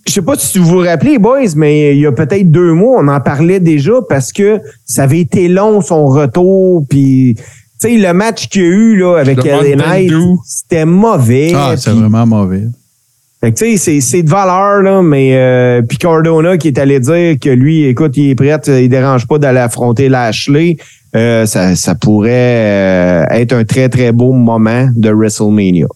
je 0.08 0.12
sais 0.14 0.22
pas 0.24 0.36
si 0.38 0.58
vous 0.58 0.66
vous 0.66 0.80
rappelez, 0.80 1.20
boys, 1.20 1.54
mais 1.56 1.96
il 1.96 2.02
y 2.02 2.06
a 2.08 2.12
peut-être 2.12 2.50
deux 2.52 2.74
mois, 2.74 3.00
on 3.02 3.08
en 3.08 3.20
parlait 3.22 3.60
déjà 3.60 3.94
parce 4.10 4.32
que 4.34 4.60
ça 4.86 5.04
avait 5.04 5.20
été 5.20 5.48
long 5.48 5.82
son 5.82 6.08
retour. 6.08 6.84
Puis, 6.90 7.36
tu 7.38 7.44
sais, 7.78 7.96
le 7.98 8.12
match 8.14 8.50
qu'il 8.50 8.62
y 8.64 8.66
a 8.66 8.68
eu 8.70 8.98
là, 8.98 9.18
avec 9.20 9.38
Le 9.38 9.44
LA 9.44 9.56
Monday 9.56 9.76
Knight, 9.76 10.12
c'était 10.46 10.86
mauvais. 10.86 11.54
Ah, 11.56 11.76
c'est 11.78 11.92
vraiment 11.92 12.26
mauvais. 12.26 12.64
Fait 13.42 13.54
que, 13.54 13.58
tu 13.58 13.66
sais, 13.72 13.78
c'est- 13.78 14.02
c'est 14.02 14.22
de 14.24 14.30
valeur, 14.30 14.82
là, 14.82 15.02
mais 15.02 15.36
euh, 15.38 15.82
puis 15.82 15.98
Cardona 15.98 16.58
qui 16.58 16.68
est 16.68 16.78
allé 16.78 17.00
dire 17.00 17.38
que 17.40 17.50
lui, 17.50 17.86
écoute, 17.86 18.18
il 18.18 18.32
est 18.32 18.36
prêt, 18.36 18.60
il 18.68 18.90
dérange 18.90 19.26
pas 19.28 19.38
d'aller 19.38 19.60
affronter 19.60 20.10
Lashley, 20.10 20.76
euh, 21.16 21.46
ça, 21.46 21.76
ça 21.76 21.96
pourrait 21.96 22.30
euh, 22.34 23.26
être 23.32 23.54
un 23.54 23.64
très, 23.64 23.88
très 23.88 24.12
beau 24.12 24.34
moment 24.34 24.90
de 24.94 25.10
WrestleMania. 25.10 25.88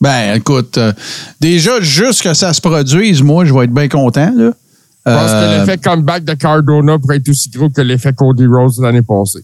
Ben, 0.00 0.34
écoute, 0.36 0.78
euh, 0.78 0.92
déjà, 1.40 1.80
juste 1.80 2.22
que 2.22 2.32
ça 2.34 2.52
se 2.52 2.60
produise, 2.60 3.22
moi, 3.22 3.44
je 3.44 3.52
vais 3.54 3.64
être 3.64 3.74
bien 3.74 3.88
content. 3.88 4.32
Là. 4.34 4.52
Je 5.04 5.12
pense 5.12 5.30
Euh, 5.32 5.56
que 5.56 5.60
l'effet 5.66 5.78
comeback 5.78 6.24
de 6.24 6.34
Cardona 6.34 6.96
pourrait 6.98 7.16
être 7.16 7.28
aussi 7.28 7.50
gros 7.50 7.68
que 7.70 7.80
l'effet 7.80 8.12
Cody 8.12 8.46
Rose 8.46 8.76
de 8.78 8.82
l'année 8.84 9.02
passée. 9.02 9.40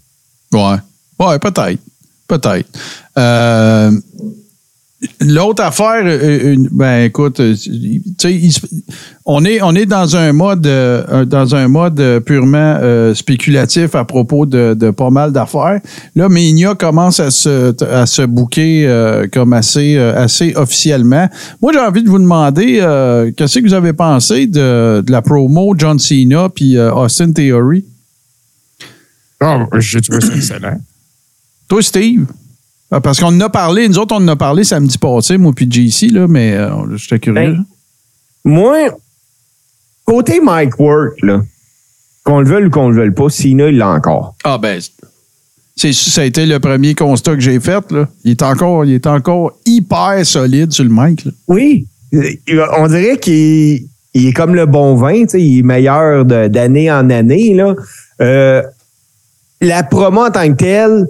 Ouais. 0.52 0.76
Ouais, 1.18 1.38
peut-être. 1.40 1.80
Peut-être. 2.28 2.68
Euh, 3.18 3.90
L'autre 5.20 5.62
affaire, 5.62 6.02
euh, 6.04 6.54
une- 6.54 6.68
ben 6.72 7.04
écoute, 7.04 7.38
euh, 7.38 7.54
il 7.64 8.52
on 9.24 9.44
est 9.44 9.62
on 9.62 9.72
est 9.76 9.86
dans 9.86 10.16
un 10.16 10.32
mode 10.32 10.66
euh, 10.66 11.24
dans 11.24 11.54
un 11.54 11.68
mode 11.68 12.00
euh, 12.00 12.18
purement 12.18 12.78
euh, 12.82 13.14
spéculatif 13.14 13.94
à 13.94 14.04
propos 14.04 14.44
de, 14.44 14.74
de 14.74 14.90
pas 14.90 15.10
mal 15.10 15.30
d'affaires. 15.32 15.80
Là, 16.16 16.28
Mania 16.28 16.74
commence 16.74 17.20
à 17.20 17.30
se 17.30 17.80
à 17.84 18.06
se 18.06 18.22
bouquer 18.22 18.88
euh, 18.88 19.28
comme 19.32 19.52
assez 19.52 19.94
euh, 19.96 20.16
assez 20.20 20.52
officiellement. 20.56 21.28
Moi, 21.62 21.72
j'ai 21.72 21.78
envie 21.78 22.02
de 22.02 22.08
vous 22.10 22.18
demander 22.18 22.78
euh, 22.80 23.30
qu'est-ce 23.36 23.60
que 23.60 23.66
vous 23.68 23.74
avez 23.74 23.92
pensé 23.92 24.48
de, 24.48 25.00
de 25.06 25.12
la 25.12 25.22
promo 25.22 25.76
John 25.78 26.00
Cena 26.00 26.48
puis 26.48 26.76
euh, 26.76 26.92
Austin 26.92 27.30
Theory? 27.30 27.84
Ah, 29.40 29.64
j'ai 29.78 30.00
trouvé 30.00 30.20
ça 30.20 30.34
excellent. 30.34 30.78
Toi, 31.68 31.82
Steve? 31.82 32.26
Ah, 32.90 33.00
Parce 33.00 33.20
qu'on 33.20 33.26
en 33.26 33.40
a 33.40 33.48
parlé, 33.50 33.88
nous 33.88 33.98
autres, 33.98 34.14
on 34.14 34.22
en 34.24 34.28
a 34.28 34.36
parlé 34.36 34.64
samedi 34.64 34.96
passé, 34.98 35.36
moi 35.36 35.52
puis 35.54 35.70
JC, 35.70 36.10
là, 36.10 36.26
mais 36.26 36.54
euh, 36.54 36.96
j'étais 36.96 37.18
curieux. 37.18 37.52
Ben, 37.54 37.64
Moi, 38.44 38.88
côté 40.04 40.40
Mike 40.40 40.78
Work, 40.78 41.20
là, 41.22 41.42
qu'on 42.24 42.40
le 42.40 42.46
veuille 42.48 42.64
ou 42.66 42.70
qu'on 42.70 42.88
le 42.88 42.96
veuille 42.96 43.10
pas, 43.10 43.28
Cena, 43.28 43.68
il 43.68 43.76
l'a 43.78 43.88
encore. 43.90 44.34
ah 44.44 44.56
ben, 44.58 44.80
c'est, 45.76 45.92
ça 45.92 46.22
a 46.22 46.24
été 46.24 46.44
le 46.46 46.58
premier 46.58 46.94
constat 46.94 47.34
que 47.34 47.40
j'ai 47.40 47.60
fait. 47.60 47.92
Là. 47.92 48.08
Il, 48.24 48.32
est 48.32 48.42
encore, 48.42 48.84
il 48.84 48.94
est 48.94 49.06
encore 49.06 49.52
hyper 49.64 50.24
solide 50.26 50.72
sur 50.72 50.82
le 50.84 50.90
mic. 50.90 51.24
là. 51.24 51.30
Oui. 51.46 51.86
On 52.78 52.88
dirait 52.88 53.18
qu'il 53.18 53.86
il 54.14 54.26
est 54.26 54.32
comme 54.32 54.54
le 54.56 54.66
bon 54.66 54.96
vin, 54.96 55.24
il 55.34 55.58
est 55.58 55.62
meilleur 55.62 56.24
de- 56.24 56.48
d'année 56.48 56.90
en 56.90 57.08
année. 57.10 57.54
Là. 57.54 57.74
Euh, 58.20 58.62
la 59.60 59.82
promo 59.84 60.22
en 60.26 60.30
tant 60.32 60.48
que 60.48 60.56
telle, 60.56 61.06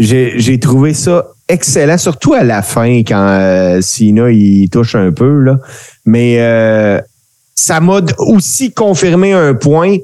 j'ai 0.00 0.58
trouvé 0.58 0.94
ça 0.94 1.26
excellent, 1.48 1.98
surtout 1.98 2.34
à 2.34 2.42
la 2.42 2.62
fin 2.62 3.00
quand 3.00 3.28
euh, 3.28 3.80
Sina 3.80 4.30
il 4.30 4.68
touche 4.70 4.94
un 4.94 5.12
peu. 5.12 5.40
Là. 5.40 5.58
Mais 6.06 6.36
euh, 6.38 7.00
ça 7.54 7.80
m'a 7.80 8.00
aussi 8.18 8.72
confirmé 8.72 9.32
un 9.32 9.54
point. 9.54 9.96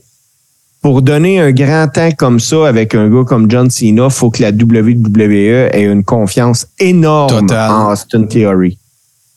Pour 0.83 1.03
donner 1.03 1.41
un 1.41 1.51
grand 1.51 1.89
temps 1.89 2.11
comme 2.17 2.39
ça 2.39 2.69
avec 2.69 2.95
un 2.95 3.09
gars 3.09 3.25
comme 3.25 3.51
John 3.51 3.69
Cena, 3.71 4.09
faut 4.09 4.31
que 4.31 4.41
la 4.41 4.51
WWE 4.51 5.69
ait 5.73 5.83
une 5.83 6.05
confiance 6.05 6.69
énorme 6.79 7.49
Total. 7.49 7.73
en 7.73 7.91
Austin 7.91 8.25
Theory. 8.25 8.79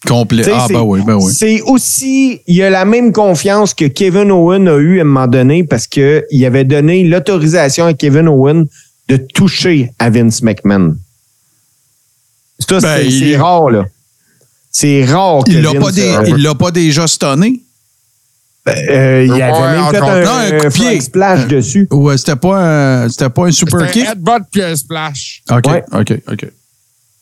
Complet. 0.07 0.43
Ah, 0.53 0.68
ben 0.70 0.82
oui, 0.82 1.01
ben 1.03 1.16
oui. 1.16 1.34
C'est 1.36 1.62
aussi, 1.62 2.41
il 2.45 2.55
y 2.55 2.62
a 2.62 2.70
la 2.70 2.86
même 2.86 3.12
confiance 3.12 3.74
que 3.74 3.86
Kevin 3.86 4.30
Owen 4.32 4.68
a 4.68 4.78
eu 4.78 4.99
à 4.99 5.01
un 5.01 5.05
moment 5.05 5.26
donné 5.26 5.64
parce 5.64 5.88
que 5.88 6.24
il 6.30 6.45
avait 6.45 6.66
donné 6.66 7.03
l'autorisation 7.03 7.86
à 7.86 7.93
Kevin 7.95 8.28
Owen 8.28 8.68
de 9.10 9.18
toucher 9.18 9.91
à 9.99 10.10
Vince 10.10 10.41
McMahon. 10.43 10.95
Ça, 12.60 12.80
Ben, 12.80 12.97
c'est 13.01 13.07
il- 13.10 13.36
rare, 13.38 13.70
là. 13.70 13.86
C'est 14.72 15.03
rare 15.05 15.43
que 15.43 15.51
Il 15.51 15.62
l'a 15.62 15.72
Vince, 15.72 15.84
pas, 15.84 15.91
dé- 15.91 16.01
euh, 16.16 16.24
il 16.28 16.43
l'a 16.43 16.55
pas 16.55 16.72
déjà 16.72 17.07
stonné? 17.07 17.62
euh, 18.68 19.24
il 19.26 19.32
avait 19.41 19.51
Ouais, 19.51 19.72
même 19.72 19.89
fait 19.89 19.97
un, 19.97 20.01
Non, 20.01 20.32
un 20.32 20.45
coup 20.45 20.62
de 20.62 20.68
un 20.68 20.70
frog 20.70 20.88
pied. 20.89 21.01
splash 21.01 21.47
dessus. 21.47 21.88
Ou 21.91 22.10
euh, 22.10 22.18
c'était 22.18 22.36
pas 22.36 22.57
un, 23.03 23.10
c'était 23.10 23.30
pas 23.30 23.45
un 23.47 23.51
super 23.51 23.80
C'était 23.80 23.91
kick? 23.93 24.07
un 24.07 24.12
headbutt 24.12 24.43
puis 24.51 24.62
un 24.62 24.76
splash. 24.76 25.41
OK, 25.49 25.66
Ouais. 25.68 25.84
OK, 25.93 26.14
OK. 26.32 26.45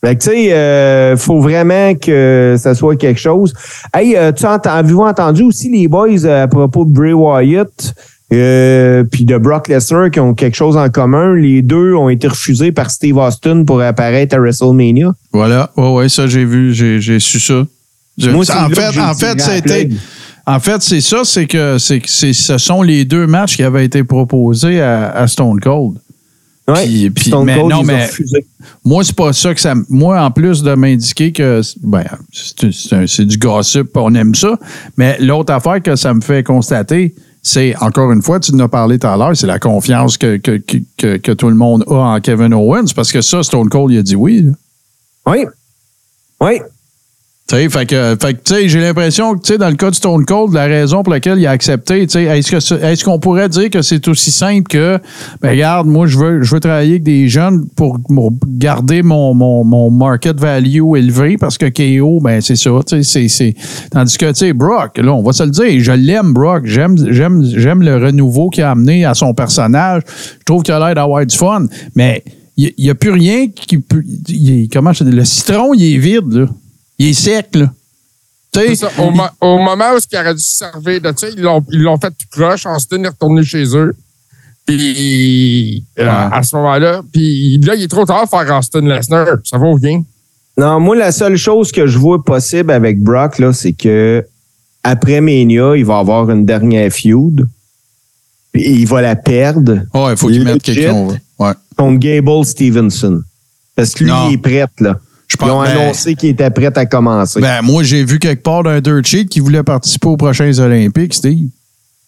Fait 0.04 0.14
que, 0.16 0.22
tu 0.22 0.30
sais, 0.30 0.52
euh, 0.52 1.16
faut 1.16 1.40
vraiment 1.40 1.94
que 1.94 2.56
ça 2.60 2.74
soit 2.74 2.96
quelque 2.96 3.18
chose. 3.18 3.52
Hey, 3.94 4.14
euh, 4.16 4.30
tu 4.32 4.44
as, 4.44 4.52
avez-vous 4.54 5.00
entendu 5.02 5.42
aussi 5.42 5.70
les 5.70 5.88
boys 5.88 6.24
euh, 6.24 6.44
à 6.44 6.48
propos 6.48 6.84
de 6.84 6.90
Bray 6.92 7.12
Wyatt? 7.14 7.94
Euh, 8.32 9.04
puis 9.04 9.24
de 9.24 9.36
Brock 9.38 9.68
Lesnar 9.68 10.10
qui 10.10 10.20
ont 10.20 10.34
quelque 10.34 10.54
chose 10.56 10.76
en 10.76 10.88
commun? 10.90 11.34
Les 11.34 11.62
deux 11.62 11.94
ont 11.94 12.08
été 12.08 12.28
refusés 12.28 12.72
par 12.72 12.90
Steve 12.90 13.16
Austin 13.16 13.64
pour 13.64 13.80
apparaître 13.80 14.36
à 14.36 14.38
WrestleMania. 14.38 15.14
Voilà. 15.32 15.70
Ouais, 15.76 15.92
ouais, 15.92 16.08
ça, 16.08 16.26
j'ai 16.26 16.44
vu, 16.44 16.74
j'ai, 16.74 17.20
su 17.20 17.40
ça. 17.40 17.66
Je- 18.18 18.30
Moi, 18.30 18.44
c'est 18.44 18.52
en 18.54 18.68
fait, 18.68 18.98
en 18.98 19.14
fait, 19.14 19.40
c'était, 19.40 19.88
en 20.46 20.60
fait, 20.60 20.82
c'est 20.82 21.00
ça, 21.00 21.20
c'est 21.24 21.46
que, 21.46 21.78
c'est, 21.78 22.02
ce 22.06 22.58
sont 22.58 22.82
les 22.82 23.04
deux 23.04 23.26
matchs 23.26 23.56
qui 23.56 23.62
avaient 23.62 23.84
été 23.84 24.02
proposés 24.04 24.80
à, 24.80 25.10
à 25.10 25.26
Stone 25.26 25.60
Cold. 25.60 25.98
Ouais. 26.66 26.84
Puis- 26.84 27.08
puis- 27.10 27.24
Stone 27.30 27.46
mais 27.46 27.54
Cold, 27.56 27.70
non, 27.70 27.76
ils 27.78 27.80
ont 27.80 27.84
mais- 27.84 28.06
refusé. 28.06 28.46
Moi, 28.84 29.02
c'est 29.04 29.16
pas 29.16 29.32
ça 29.32 29.54
que 29.54 29.60
ça. 29.60 29.74
Moi, 29.88 30.20
en 30.22 30.30
plus 30.30 30.62
de 30.62 30.74
m'indiquer 30.74 31.32
que. 31.32 31.62
Ben, 31.82 32.04
c'est 33.06 33.24
du 33.24 33.38
gossip, 33.38 33.86
on 33.96 34.14
aime 34.14 34.34
ça. 34.34 34.58
Mais 34.98 35.16
l'autre 35.18 35.52
affaire 35.52 35.80
que 35.82 35.96
ça 35.96 36.12
me 36.12 36.20
fait 36.20 36.42
constater, 36.42 37.14
c'est, 37.48 37.74
encore 37.76 38.12
une 38.12 38.20
fois, 38.20 38.40
tu 38.40 38.54
en 38.54 38.58
as 38.58 38.68
parlé 38.68 38.98
tout 38.98 39.06
à 39.06 39.16
l'heure, 39.16 39.34
c'est 39.34 39.46
la 39.46 39.58
confiance 39.58 40.18
que, 40.18 40.36
que, 40.36 40.58
que, 41.16 41.32
tout 41.32 41.48
le 41.48 41.54
monde 41.54 41.82
a 41.88 41.94
en 41.94 42.20
Kevin 42.20 42.52
Owens. 42.52 42.92
Parce 42.94 43.10
que 43.10 43.22
ça, 43.22 43.42
Stone 43.42 43.70
Cold, 43.70 43.92
il 43.92 43.98
a 43.98 44.02
dit 44.02 44.16
oui. 44.16 44.46
Oui. 45.26 45.46
Oui. 46.40 46.60
Tu 47.50 47.56
sais, 47.56 47.70
fait 47.70 47.86
que, 47.86 48.14
fait 48.20 48.34
que, 48.34 48.68
j'ai 48.68 48.78
l'impression 48.78 49.34
que, 49.34 49.54
dans 49.54 49.70
le 49.70 49.74
cas 49.76 49.88
de 49.88 49.94
Stone 49.94 50.26
Cold, 50.26 50.52
la 50.52 50.64
raison 50.66 51.02
pour 51.02 51.14
laquelle 51.14 51.38
il 51.38 51.46
a 51.46 51.50
accepté, 51.52 52.02
est-ce 52.02 52.50
que, 52.50 52.60
c'est- 52.60 52.82
est-ce 52.82 53.02
qu'on 53.02 53.18
pourrait 53.18 53.48
dire 53.48 53.70
que 53.70 53.80
c'est 53.80 54.06
aussi 54.06 54.30
simple 54.30 54.64
que, 54.68 54.98
ben, 55.40 55.52
regarde, 55.52 55.86
moi, 55.86 56.06
je 56.06 56.18
veux, 56.18 56.42
je 56.42 56.54
veux 56.54 56.60
travailler 56.60 56.90
avec 56.90 57.04
des 57.04 57.26
jeunes 57.28 57.66
pour, 57.74 57.98
garder 58.46 59.02
mon, 59.02 59.32
mon, 59.32 59.64
mon 59.64 59.90
market 59.90 60.38
value 60.38 60.94
élevé 60.94 61.38
parce 61.38 61.56
que 61.56 61.64
KO, 61.70 62.20
ben, 62.20 62.42
c'est 62.42 62.54
ça, 62.56 62.70
c'est, 63.02 63.54
tandis 63.90 64.18
que, 64.18 64.30
tu 64.32 64.52
Brock, 64.52 64.98
là, 64.98 65.14
on 65.14 65.22
va 65.22 65.32
se 65.32 65.42
le 65.44 65.50
dire, 65.50 65.80
je 65.82 65.92
l'aime, 65.92 66.34
Brock, 66.34 66.66
j'aime, 66.66 66.96
j'aime, 67.10 67.42
j'aime 67.42 67.82
le 67.82 67.96
renouveau 67.96 68.50
qu'il 68.50 68.62
a 68.64 68.72
amené 68.72 69.06
à 69.06 69.14
son 69.14 69.32
personnage, 69.32 70.02
je 70.38 70.44
trouve 70.44 70.62
qu'il 70.64 70.74
a 70.74 70.80
l'air 70.80 70.94
d'avoir 70.96 71.24
du 71.24 71.34
fun, 71.34 71.64
mais 71.94 72.22
il 72.58 72.74
n'y 72.78 72.90
a, 72.90 72.94
plus 72.94 73.12
rien 73.12 73.46
qui 73.48 73.78
peut, 73.78 74.02
est- 74.28 74.70
comment 74.70 74.92
je 74.92 75.02
dis, 75.04 75.12
le 75.12 75.24
citron, 75.24 75.72
il 75.72 75.94
est 75.94 75.98
vide, 75.98 76.30
là. 76.30 76.46
Il 76.98 77.08
est 77.08 77.12
sec, 77.14 77.48
là. 77.54 77.72
Sais, 78.54 78.74
ça. 78.74 78.90
Au, 78.98 79.10
mo- 79.10 79.22
au 79.40 79.58
moment 79.58 79.92
où 79.94 79.98
il 80.10 80.18
aurait 80.18 80.34
dû 80.34 80.42
se 80.42 80.56
servir 80.56 81.00
de 81.00 81.12
ça, 81.16 81.28
ils 81.28 81.40
l'ont, 81.42 81.62
ils 81.70 81.82
l'ont 81.82 81.98
fait 81.98 82.10
tout 82.10 82.26
croche. 82.30 82.66
Austin 82.66 83.04
est 83.04 83.08
retourné 83.08 83.44
chez 83.44 83.64
eux. 83.76 83.94
Puis, 84.66 85.84
euh, 85.98 86.04
Ouais. 86.04 86.08
à 86.32 86.42
ce 86.42 86.54
moment-là, 86.56 87.02
puis 87.12 87.58
là, 87.58 87.74
il 87.74 87.84
est 87.84 87.88
trop 87.88 88.04
tard 88.04 88.28
pour 88.28 88.38
faire 88.40 88.58
Austin 88.58 88.82
Lesnar. 88.82 89.26
Ça 89.44 89.58
vaut 89.58 89.74
rien. 89.74 90.02
Non, 90.58 90.80
moi, 90.80 90.96
la 90.96 91.12
seule 91.12 91.36
chose 91.36 91.72
que 91.72 91.86
je 91.86 91.98
vois 91.98 92.22
possible 92.22 92.70
avec 92.72 93.00
Brock, 93.00 93.38
là, 93.38 93.52
c'est 93.52 93.72
que 93.72 94.24
après 94.82 95.20
Mania, 95.20 95.76
il 95.76 95.84
va 95.84 95.98
avoir 95.98 96.28
une 96.30 96.44
dernière 96.44 96.92
feud. 96.92 97.46
Puis 98.52 98.62
il 98.80 98.86
va 98.86 99.02
la 99.02 99.14
perdre 99.16 99.82
ouais, 99.94 100.12
il 100.12 100.16
faut 100.16 100.28
qu'il 100.28 100.42
mette 100.44 100.62
quelqu'un. 100.62 101.08
Ouais. 101.38 101.52
contre 101.76 101.98
Gable 101.98 102.44
Stevenson. 102.44 103.22
Parce 103.76 103.94
que 103.94 104.04
lui, 104.04 104.10
Non. 104.10 104.28
il 104.30 104.34
est 104.34 104.38
prêt, 104.38 104.66
là. 104.80 104.98
Je 105.28 105.36
Ils 105.40 105.50
ont 105.50 105.62
ben, 105.62 105.68
annoncé 105.68 106.14
qu'il 106.14 106.30
était 106.30 106.50
prêt 106.50 106.72
à 106.74 106.86
commencer. 106.86 107.40
ben, 107.40 107.60
moi, 107.62 107.82
j'ai 107.82 108.02
vu 108.02 108.18
quelque 108.18 108.42
part 108.42 108.62
d'un 108.62 108.80
dirt 108.80 109.04
sheet 109.04 109.26
qui 109.26 109.40
voulait 109.40 109.62
participer 109.62 110.08
aux 110.08 110.16
prochains 110.16 110.58
Olympiques, 110.58 111.14
Steve. 111.14 111.48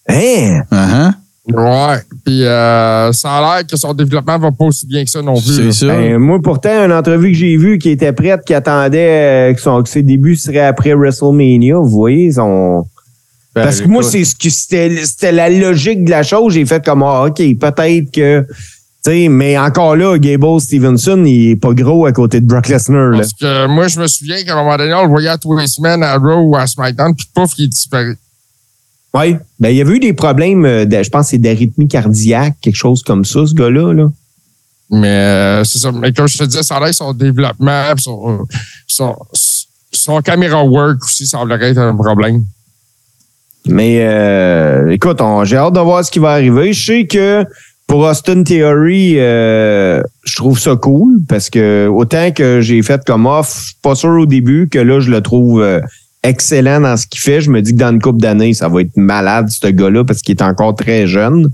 hein? 0.09 0.63
Uh-huh. 0.73 1.13
Ouais. 1.53 1.99
Puis, 2.25 2.45
euh, 2.45 3.13
ça 3.13 3.33
a 3.33 3.41
l'air 3.57 3.67
que 3.67 3.77
son 3.77 3.93
développement 3.93 4.39
va 4.39 4.51
pas 4.53 4.65
aussi 4.65 4.87
bien 4.87 5.05
que 5.05 5.11
ça 5.11 5.21
non 5.21 5.41
plus. 5.41 5.73
C'est. 5.73 5.87
Ben, 5.87 6.19
moi, 6.19 6.39
pourtant, 6.43 6.85
une 6.85 6.93
entrevue 6.93 7.33
que 7.33 7.39
j'ai 7.39 7.57
vue 7.57 7.79
qui 7.79 7.91
était 7.91 8.13
prête, 8.13 8.43
qui 8.45 8.55
attendait 8.55 9.51
euh, 9.51 9.55
que, 9.55 9.61
son, 9.61 9.83
que 9.83 9.89
ses 9.89 10.03
débuts 10.03 10.37
seraient 10.37 10.67
après 10.67 10.95
WrestleMania, 10.95 11.77
vous 11.77 11.89
voyez, 11.89 12.33
son... 12.33 12.87
Ben, 13.55 13.65
Parce 13.65 13.81
que 13.81 13.89
moi, 13.89 14.03
écoute, 14.03 14.13
c'est 14.13 14.25
ce 14.25 14.37
que 14.37 14.49
c'était, 14.49 15.05
c'était 15.05 15.33
la 15.33 15.51
logique 15.51 16.05
de 16.05 16.11
la 16.11 16.23
chose. 16.23 16.55
J'ai 16.55 16.65
fait 16.65 16.85
comme, 16.85 17.03
ah, 17.03 17.25
OK, 17.25 17.37
peut-être 17.37 18.11
que. 18.13 18.47
Tu 19.03 19.11
sais, 19.11 19.29
mais 19.29 19.57
encore 19.57 19.97
là, 19.97 20.19
Gable 20.19 20.61
Stevenson, 20.61 21.25
il 21.25 21.53
est 21.53 21.57
pas 21.57 21.73
gros 21.73 22.05
à 22.05 22.13
côté 22.13 22.41
de 22.41 22.47
Brock 22.47 22.69
Lesnar. 22.69 23.13
Parce 23.17 23.33
que 23.33 23.67
moi, 23.67 23.89
je 23.89 23.99
me 23.99 24.07
souviens 24.07 24.43
qu'à 24.45 24.53
un 24.53 24.57
moment 24.63 24.77
donné, 24.77 24.93
on 24.93 25.05
le 25.05 25.09
voyait 25.09 25.29
à 25.31 25.39
tous 25.39 25.57
les 25.57 25.67
semaines 25.67 26.03
à 26.03 26.19
Raw 26.19 26.43
ou 26.51 26.57
à 26.57 26.67
SmackDown, 26.67 27.15
puis 27.17 27.27
pouf, 27.35 27.53
il 27.57 27.69
disparu. 27.71 28.19
Oui. 29.15 29.37
Ben, 29.59 29.71
il 29.71 29.77
y 29.77 29.81
avait 29.81 29.97
eu 29.97 30.01
des 30.01 30.13
problèmes, 30.13 30.65
euh, 30.67 30.85
de- 30.85 31.03
je 31.03 31.09
pense, 31.09 31.27
que 31.27 31.31
c'est 31.31 31.39
d'arythmie 31.39 31.89
cardiaque, 31.89 32.57
quelque 32.61 32.77
chose 32.77 33.03
comme 33.03 33.25
ça, 33.25 33.47
ce 33.47 33.55
gars-là. 33.55 33.93
Là. 33.95 34.09
Mais 34.91 35.09
euh, 35.09 35.65
c'est 35.65 35.79
ça. 35.79 35.91
Mais 35.93 36.13
comme 36.13 36.29
je 36.29 36.37
te 36.37 36.45
disais, 36.45 36.63
ça 36.63 36.77
a 36.77 36.81
l'air 36.85 36.93
son 36.95 37.13
développement, 37.15 37.83
puis 37.95 38.03
son, 38.05 38.47
son, 38.87 39.17
son 39.93 40.21
caméra 40.21 40.63
work 40.63 41.03
aussi 41.03 41.27
semblerait 41.27 41.71
être 41.71 41.79
un 41.79 41.97
problème. 41.97 42.45
Mais 43.67 44.01
euh, 44.03 44.91
écoute, 44.91 45.21
j'ai 45.45 45.57
hâte 45.57 45.73
de 45.75 45.81
voir 45.81 46.05
ce 46.05 46.11
qui 46.11 46.19
va 46.19 46.33
arriver. 46.33 46.73
Je 46.73 46.85
sais 46.87 47.07
que 47.07 47.45
pour 47.91 48.01
Austin 48.05 48.45
Theory, 48.45 49.15
euh, 49.19 50.01
je 50.25 50.37
trouve 50.37 50.59
ça 50.61 50.77
cool 50.77 51.19
parce 51.29 51.51
que 51.51 51.89
autant 51.89 52.31
que 52.31 52.61
j'ai 52.61 52.83
fait 52.83 53.01
comme 53.05 53.27
off, 53.27 53.53
je 53.59 53.65
suis 53.67 53.75
pas 53.83 53.97
sûr 53.97 54.11
au 54.11 54.27
début 54.27 54.69
que 54.71 54.79
là, 54.79 55.01
je 55.01 55.11
le 55.11 55.21
trouve 55.21 55.61
euh, 55.61 55.81
excellent 56.23 56.81
dans 56.83 56.97
ce 56.97 57.07
qu'il 57.09 57.21
fait. 57.21 57.41
Je 57.41 57.51
me 57.51 57.61
dis 57.61 57.73
que 57.73 57.79
dans 57.79 57.91
une 57.91 58.01
couple 58.01 58.21
d'années, 58.21 58.55
ça 58.55 58.69
va 58.69 58.83
être 58.83 58.97
malade, 58.97 59.49
ce 59.51 59.67
gars-là, 59.67 60.05
parce 60.05 60.23
qu'il 60.23 60.37
est 60.37 60.43
encore 60.43 60.75
très 60.77 61.09
jeune. 61.09 61.51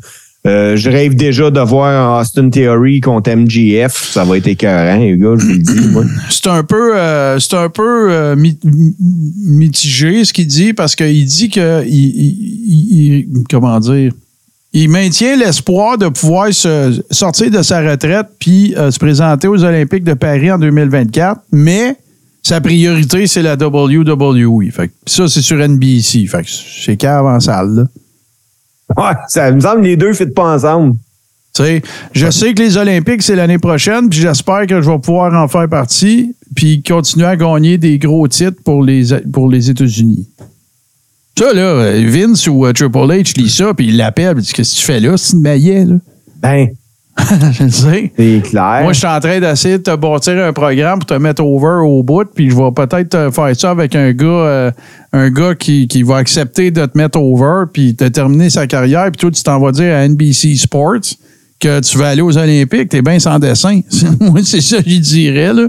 Euh, 0.47 0.77
je 0.77 0.91
rêve 0.91 1.17
déjà 1.17 1.51
de 1.51 1.59
voir 1.61 2.21
Austin 2.21 2.51
Theory 2.51 3.01
contre 3.01 3.31
MGF. 3.35 4.11
Ça 4.13 4.25
va 4.25 4.37
être 4.37 4.47
écœurant, 4.47 4.99
les 4.99 5.17
gars, 5.17 5.35
je 5.39 5.45
vous 5.47 5.53
le 5.53 5.59
dis. 5.59 6.11
C'est 6.31 6.49
un 6.49 6.63
peu, 6.63 6.97
un 6.97 7.69
peu 7.75 8.35
mi- 8.37 8.59
mi- 8.63 8.95
mitigé 9.41 10.25
ce 10.25 10.33
qu'il 10.33 10.47
dit 10.47 10.73
parce 10.75 10.95
qu'il 10.95 11.25
dit 11.25 11.49
que 11.49 11.83
il, 11.85 11.95
il- 11.95 12.61
il- 12.69 13.05
il- 13.31 13.45
comment 13.51 13.81
dire, 13.81 14.13
il 14.79 14.91
maintient 14.91 15.37
l'espoir 15.37 15.97
de 15.97 16.09
pouvoir 16.09 16.53
se 16.53 17.03
sortir 17.11 17.51
de 17.51 17.63
sa 17.63 17.81
retraite 17.81 18.27
puis 18.39 18.75
euh, 18.77 18.91
se 18.91 18.99
présenter 18.99 19.49
aux 19.49 19.65
Olympiques 19.65 20.05
de 20.05 20.13
Paris 20.13 20.53
en 20.53 20.59
2024, 20.59 21.41
mais 21.51 21.97
sa 22.43 22.61
priorité 22.61 23.27
c'est 23.27 23.41
la 23.41 23.55
WWE. 23.55 24.71
Fait 24.71 24.89
que 24.89 24.93
ça 25.07 25.29
c'est 25.29 25.41
sur 25.41 25.57
NBC. 25.57 26.27
Fait 26.27 26.43
que 26.43 26.51
c'est 26.51 26.99
cave 26.99 27.25
en 27.25 27.41
salle. 27.41 27.75
Là. 27.75 27.85
Ouais, 28.99 29.17
ça 29.29 29.51
me 29.51 29.61
semble 29.61 29.81
que 29.81 29.87
les 29.87 29.97
deux 29.97 30.09
ne 30.09 30.13
fit 30.13 30.27
pas 30.27 30.55
ensemble. 30.55 30.97
Je 32.13 32.31
sais 32.31 32.53
que 32.53 32.63
les 32.63 32.77
Olympiques, 32.77 33.23
c'est 33.23 33.35
l'année 33.35 33.57
prochaine, 33.57 34.11
puis 34.11 34.19
j'espère 34.21 34.67
que 34.67 34.83
je 34.83 34.91
vais 34.91 34.99
pouvoir 34.99 35.33
en 35.33 35.49
faire 35.49 35.71
partie, 35.71 36.35
puis 36.55 36.83
continuer 36.83 37.25
à 37.25 37.37
gagner 37.37 37.79
des 37.79 37.99
gros 37.99 38.29
titres 38.29 38.63
pour 38.63 38.85
les, 38.85 39.07
pour 39.33 39.49
les 39.49 39.71
États-Unis. 39.71 40.29
Ça, 41.39 41.53
là, 41.53 41.93
Vince 42.01 42.47
ou 42.47 42.65
euh, 42.65 42.73
Triple 42.73 42.99
H 42.99 43.39
lit 43.39 43.51
ça, 43.51 43.75
puis 43.75 43.89
il 43.89 43.97
l'appelle, 43.99 44.35
puis 44.35 44.43
il 44.43 44.47
dit 44.47 44.53
Qu'est-ce 44.55 44.75
que 44.75 44.81
tu 44.81 44.85
fais 44.87 45.01
là, 45.01 45.17
c'est 45.17 45.35
une 45.35 45.43
maillet, 45.43 45.85
là 45.85 45.97
Ben, 46.41 46.69
Je 47.53 47.65
le 47.65 47.71
sais. 47.71 48.13
c'est 48.17 48.43
clair. 48.43 48.81
Moi, 48.83 48.93
je 48.93 48.99
suis 48.99 49.07
en 49.07 49.21
train 49.21 49.41
d'essayer 49.41 49.79
de 49.79 49.83
te 49.83 49.95
bâtir 49.97 50.45
un 50.45 50.53
programme 50.53 50.99
pour 50.99 51.07
te 51.07 51.15
mettre 51.15 51.43
over 51.43 51.87
au 51.87 52.03
bout, 52.03 52.25
puis 52.35 52.51
je 52.51 52.57
vais 52.57 52.71
peut-être 52.75 53.09
te 53.09 53.31
faire 53.31 53.57
ça 53.57 53.71
avec 53.71 53.95
un 53.95 54.13
gars, 54.13 54.27
euh, 54.27 54.71
un 55.13 55.31
gars 55.31 55.55
qui, 55.55 55.89
qui 55.89 56.03
va 56.03 56.17
accepter 56.19 56.71
de 56.71 56.85
te 56.85 56.97
mettre 56.97 57.19
over, 57.19 57.65
puis 57.73 57.95
de 57.95 58.09
terminer 58.09 58.51
sa 58.51 58.67
carrière, 58.67 59.11
puis 59.11 59.19
toi, 59.21 59.31
tu 59.31 59.43
t'en 59.43 59.59
vas 59.61 59.73
dire 59.73 59.95
à 59.95 60.07
NBC 60.07 60.57
Sports 60.57 61.01
que 61.59 61.81
tu 61.81 61.99
vas 61.99 62.09
aller 62.09 62.23
aux 62.23 62.37
Olympiques, 62.37 62.91
t'es 62.91 63.03
bien 63.03 63.19
sans 63.19 63.39
dessin. 63.39 63.81
Moi, 64.21 64.41
c'est 64.45 64.61
ça 64.61 64.83
que 64.83 64.91
je 64.91 64.99
dirais, 64.99 65.55
là. 65.55 65.69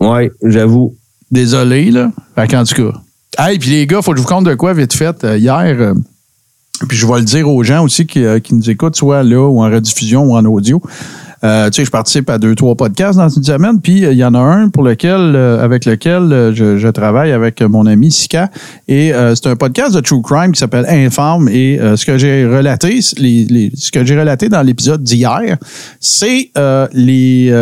Oui, 0.00 0.30
j'avoue. 0.42 0.94
Désolé, 1.30 1.90
là. 1.90 2.10
Fait 2.34 2.48
qu'en 2.48 2.64
tout 2.64 2.74
cas. 2.74 2.98
Hey, 3.40 3.56
puis 3.56 3.70
les 3.70 3.86
gars, 3.86 4.02
faut 4.02 4.10
que 4.10 4.16
je 4.16 4.22
vous 4.22 4.28
compte 4.28 4.46
de 4.46 4.54
quoi 4.54 4.74
vite 4.74 4.92
fait. 4.92 5.22
Euh, 5.22 5.38
hier, 5.38 5.76
euh, 5.78 5.94
puis 6.88 6.98
je 6.98 7.06
vais 7.06 7.18
le 7.20 7.24
dire 7.24 7.48
aux 7.48 7.62
gens 7.62 7.84
aussi 7.84 8.04
qui, 8.04 8.24
euh, 8.24 8.40
qui 8.40 8.52
nous 8.52 8.68
écoutent, 8.68 8.96
soit 8.96 9.22
là 9.22 9.48
ou 9.48 9.62
en 9.62 9.70
rediffusion 9.70 10.24
ou 10.24 10.34
en 10.34 10.44
audio. 10.44 10.82
Tu 11.40 11.46
sais, 11.46 11.84
je 11.84 11.90
participe 11.92 12.28
à 12.30 12.38
deux, 12.38 12.56
trois 12.56 12.74
podcasts 12.74 13.16
dans 13.16 13.28
une 13.28 13.44
semaine, 13.44 13.80
puis 13.80 14.00
il 14.00 14.14
y 14.14 14.24
en 14.24 14.34
a 14.34 14.40
un 14.40 14.70
pour 14.70 14.82
lequel, 14.82 15.36
avec 15.36 15.84
lequel 15.84 16.52
je, 16.52 16.88
travaille 16.88 17.30
avec 17.30 17.62
mon 17.62 17.86
ami 17.86 18.10
Sika. 18.10 18.50
Et 18.88 19.12
c'est 19.36 19.46
un 19.46 19.54
podcast 19.54 19.94
de 19.94 20.00
True 20.00 20.20
Crime 20.20 20.50
qui 20.50 20.58
s'appelle 20.58 20.84
Infâme. 20.88 21.48
Et 21.48 21.78
ce 21.94 22.04
que 22.04 22.18
j'ai 22.18 22.44
relaté, 22.44 23.00
ce 23.02 23.92
que 23.92 24.04
j'ai 24.04 24.18
relaté 24.18 24.48
dans 24.48 24.62
l'épisode 24.62 25.04
d'hier, 25.04 25.58
c'est 26.00 26.50
les 26.92 27.52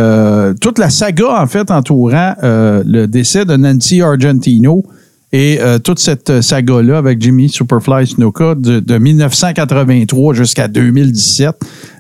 toute 0.58 0.78
la 0.78 0.88
saga, 0.88 1.38
en 1.38 1.46
fait, 1.46 1.70
entourant 1.70 2.34
le 2.42 3.04
décès 3.04 3.44
de 3.44 3.56
Nancy 3.56 4.00
Argentino. 4.00 4.86
Et 5.32 5.58
euh, 5.60 5.78
toute 5.78 5.98
cette 5.98 6.40
saga-là 6.40 6.98
avec 6.98 7.20
Jimmy 7.20 7.48
Superfly 7.48 8.06
Snuka 8.06 8.54
de, 8.54 8.80
de 8.80 8.98
1983 8.98 10.34
jusqu'à 10.34 10.68
2017. 10.68 11.54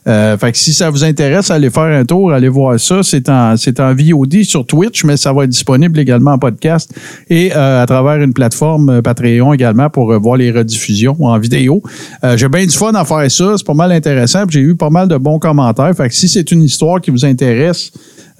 Euh, 0.06 0.38
fait 0.38 0.52
que 0.52 0.58
si 0.58 0.72
ça 0.72 0.88
vous 0.88 1.02
intéresse, 1.02 1.50
allez 1.50 1.68
faire 1.68 1.82
un 1.82 2.04
tour, 2.04 2.32
allez 2.32 2.48
voir 2.48 2.78
ça. 2.78 3.02
C'est 3.02 3.28
en, 3.28 3.56
c'est 3.56 3.80
en 3.80 3.92
VOD 3.92 4.44
sur 4.44 4.64
Twitch, 4.64 5.04
mais 5.04 5.16
ça 5.16 5.32
va 5.32 5.44
être 5.44 5.50
disponible 5.50 5.98
également 5.98 6.32
en 6.32 6.38
podcast 6.38 6.92
et 7.28 7.50
euh, 7.54 7.82
à 7.82 7.86
travers 7.86 8.22
une 8.22 8.32
plateforme 8.32 8.88
euh, 8.88 9.02
Patreon 9.02 9.52
également 9.52 9.90
pour 9.90 10.12
euh, 10.12 10.18
voir 10.18 10.36
les 10.36 10.52
rediffusions 10.52 11.16
en 11.20 11.36
vidéo. 11.38 11.82
Euh, 12.22 12.36
J'ai 12.36 12.48
bien 12.48 12.64
du 12.64 12.76
fun 12.76 12.92
à 12.94 13.04
faire 13.04 13.28
ça. 13.30 13.54
C'est 13.56 13.66
pas 13.66 13.74
mal 13.74 13.90
intéressant. 13.90 14.44
J'ai 14.48 14.60
eu 14.60 14.76
pas 14.76 14.90
mal 14.90 15.08
de 15.08 15.16
bons 15.16 15.40
commentaires. 15.40 15.92
Fait 15.96 16.08
que 16.08 16.14
si 16.14 16.28
c'est 16.28 16.52
une 16.52 16.62
histoire 16.62 17.00
qui 17.00 17.10
vous 17.10 17.24
intéresse, 17.24 17.90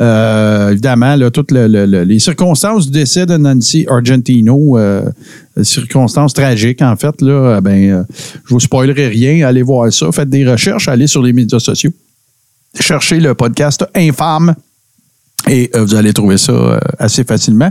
euh, 0.01 0.71
évidemment, 0.73 1.17
là, 1.17 1.31
toutes 1.31 1.53
le- 1.53 1.67
le- 1.69 1.87
le- 1.87 2.05
les 2.05 2.19
circonstances 2.19 2.87
du 2.91 2.99
décès 2.99 3.25
de 3.27 3.37
Nancy 3.37 3.87
Argentino, 3.89 4.77
euh, 4.79 5.03
circonstances 5.63 6.35
tragiques, 6.35 6.83
en 6.83 6.97
fait, 6.97 7.21
là, 7.23 7.33
euh, 7.33 7.61
ben, 7.61 7.91
euh, 7.91 8.03
je 8.47 8.55
vous 8.55 8.61
spoilerai 8.61 9.09
rien. 9.09 9.47
Allez 9.47 9.63
voir 9.63 9.93
ça. 9.93 10.11
Faites 10.13 10.29
des 10.29 10.47
recherches. 10.47 10.89
Allez 10.89 11.07
sur 11.07 11.23
les 11.23 11.33
médias 11.33 11.59
sociaux. 11.59 11.93
Cherchez 12.79 13.21
le 13.21 13.35
podcast 13.35 13.85
Infâme. 13.95 14.55
Et 15.49 15.71
euh, 15.75 15.85
vous 15.85 15.95
allez 15.95 16.13
trouver 16.13 16.39
ça 16.39 16.53
euh, 16.53 16.79
assez 16.99 17.23
facilement. 17.23 17.71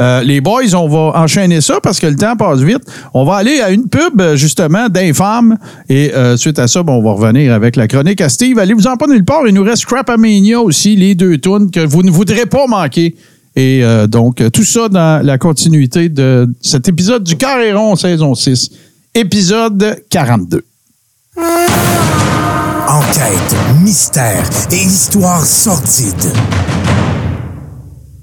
Euh, 0.00 0.22
les 0.22 0.40
boys, 0.40 0.74
on 0.74 0.88
va 0.88 1.20
enchaîner 1.20 1.60
ça 1.60 1.80
parce 1.82 1.98
que 1.98 2.06
le 2.06 2.14
temps 2.16 2.36
passe 2.36 2.60
vite. 2.60 2.82
On 3.14 3.24
va 3.24 3.36
aller 3.36 3.60
à 3.60 3.70
une 3.70 3.88
pub, 3.88 4.22
justement, 4.34 4.88
d'infâme. 4.88 5.58
Et 5.88 6.12
suite 6.36 6.58
à 6.58 6.68
ça, 6.68 6.82
bon, 6.82 6.94
on 6.94 7.02
va 7.02 7.12
revenir 7.12 7.52
avec 7.52 7.76
la 7.76 7.88
chronique 7.88 8.20
à 8.20 8.28
Steve. 8.28 8.58
Allez-vous-en 8.58 8.96
pas 8.96 9.06
nulle 9.06 9.24
part. 9.24 9.46
Il 9.46 9.54
nous 9.54 9.64
reste 9.64 9.86
Crapamania 9.86 10.60
aussi, 10.60 10.94
les 10.96 11.14
deux 11.14 11.38
tunes 11.38 11.70
que 11.70 11.80
vous 11.80 12.02
ne 12.02 12.10
voudrez 12.10 12.46
pas 12.46 12.66
manquer. 12.66 13.16
Et 13.56 13.82
donc, 14.08 14.42
tout 14.52 14.64
ça 14.64 14.88
dans 14.88 15.24
la 15.24 15.38
continuité 15.38 16.10
de 16.10 16.46
cet 16.60 16.88
épisode 16.88 17.24
du 17.24 17.36
Carré 17.36 17.72
rond 17.72 17.96
saison 17.96 18.34
6, 18.34 18.70
épisode 19.14 20.02
42. 20.10 20.62
Enquête, 22.88 23.56
mystère 23.82 24.48
et 24.70 24.76
histoire 24.76 25.44
sordide. 25.44 26.32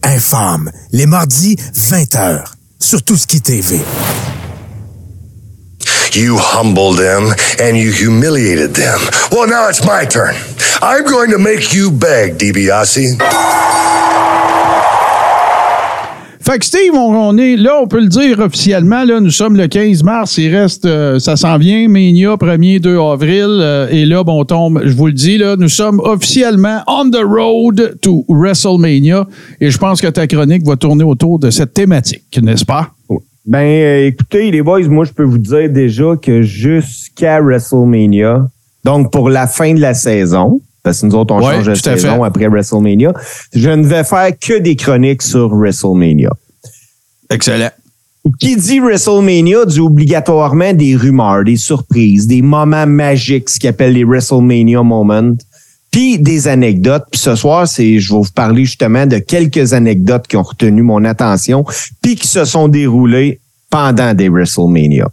Infâme, 0.03 0.71
les 0.93 1.05
mardis, 1.05 1.57
20h, 1.75 2.45
sur 2.79 3.03
Tout 3.03 3.17
ce 3.17 3.27
qui 3.27 3.41
TV. 3.41 3.81
You 6.13 6.37
humbled 6.37 6.97
them 6.97 7.33
and 7.59 7.75
you 7.75 7.91
humiliated 7.91 8.73
them. 8.73 8.99
Well, 9.31 9.47
now 9.47 9.67
it's 9.67 9.83
my 9.83 10.05
turn. 10.05 10.35
I'm 10.81 11.03
going 11.03 11.31
to 11.31 11.37
make 11.37 11.73
you 11.73 11.91
beg, 11.91 12.37
DiBiase. 12.37 13.82
Fait 16.45 16.59
que 16.59 16.65
Steve, 16.65 16.93
on, 16.93 17.37
est 17.37 17.55
là, 17.55 17.79
on 17.81 17.87
peut 17.87 18.01
le 18.01 18.07
dire 18.07 18.39
officiellement, 18.39 19.05
là, 19.05 19.21
nous 19.21 19.29
sommes 19.29 19.55
le 19.55 19.67
15 19.67 20.03
mars, 20.03 20.37
il 20.37 20.53
reste, 20.53 20.83
euh, 20.83 21.17
ça 21.17 21.37
s'en 21.37 21.57
vient, 21.57 21.87
Mania, 21.87 22.35
1er, 22.35 22.81
2 22.81 22.99
avril, 22.99 23.45
euh, 23.47 23.87
et 23.89 24.05
là, 24.05 24.25
bon, 24.25 24.41
on 24.41 24.43
tombe, 24.43 24.81
je 24.83 24.93
vous 24.93 25.07
le 25.07 25.13
dis, 25.13 25.37
là, 25.37 25.55
nous 25.55 25.69
sommes 25.69 26.01
officiellement 26.01 26.81
on 26.85 27.09
the 27.09 27.23
road 27.23 27.97
to 28.01 28.25
WrestleMania, 28.27 29.25
et 29.61 29.71
je 29.71 29.77
pense 29.77 30.01
que 30.01 30.07
ta 30.07 30.27
chronique 30.27 30.65
va 30.65 30.75
tourner 30.75 31.05
autour 31.05 31.39
de 31.39 31.49
cette 31.49 31.73
thématique, 31.73 32.37
n'est-ce 32.41 32.65
pas? 32.65 32.89
Ben, 33.45 33.59
euh, 33.59 34.07
écoutez, 34.07 34.51
les 34.51 34.61
boys, 34.61 34.85
moi, 34.89 35.05
je 35.05 35.13
peux 35.13 35.23
vous 35.23 35.37
dire 35.37 35.69
déjà 35.69 36.17
que 36.21 36.41
jusqu'à 36.41 37.39
WrestleMania, 37.39 38.49
donc 38.83 39.13
pour 39.13 39.29
la 39.29 39.47
fin 39.47 39.73
de 39.73 39.79
la 39.79 39.93
saison, 39.93 40.59
parce 40.83 41.01
que 41.01 41.05
nous 41.05 41.15
autres, 41.15 41.33
on 41.33 41.39
Ouais, 41.39 41.55
change 41.55 41.67
de 41.67 41.75
saison 41.75 42.23
après 42.23 42.47
WrestleMania, 42.47 43.13
je 43.53 43.69
ne 43.69 43.87
vais 43.87 44.03
faire 44.03 44.31
que 44.37 44.59
des 44.59 44.75
chroniques 44.75 45.21
sur 45.21 45.49
WrestleMania. 45.49 46.29
Excellent. 47.29 47.71
Qui 48.39 48.55
dit 48.55 48.79
WrestleMania 48.79 49.65
dit 49.65 49.79
obligatoirement 49.79 50.73
des 50.73 50.95
rumeurs, 50.95 51.43
des 51.43 51.57
surprises, 51.57 52.27
des 52.27 52.41
moments 52.41 52.87
magiques, 52.87 53.49
ce 53.49 53.59
qu'ils 53.59 53.69
appellent 53.69 53.93
les 53.93 54.03
WrestleMania 54.03 54.83
moments, 54.83 55.35
puis 55.91 56.19
des 56.19 56.47
anecdotes. 56.47 57.05
Puis 57.11 57.19
ce 57.19 57.35
soir, 57.35 57.67
c'est, 57.67 57.99
je 57.99 58.13
vais 58.13 58.19
vous 58.19 58.31
parler 58.33 58.65
justement 58.65 59.05
de 59.05 59.19
quelques 59.19 59.73
anecdotes 59.73 60.27
qui 60.27 60.37
ont 60.37 60.43
retenu 60.43 60.81
mon 60.81 61.03
attention, 61.05 61.65
puis 62.01 62.15
qui 62.15 62.27
se 62.27 62.45
sont 62.45 62.67
déroulées 62.67 63.39
pendant 63.69 64.13
des 64.13 64.29
WrestleMania. 64.29 65.09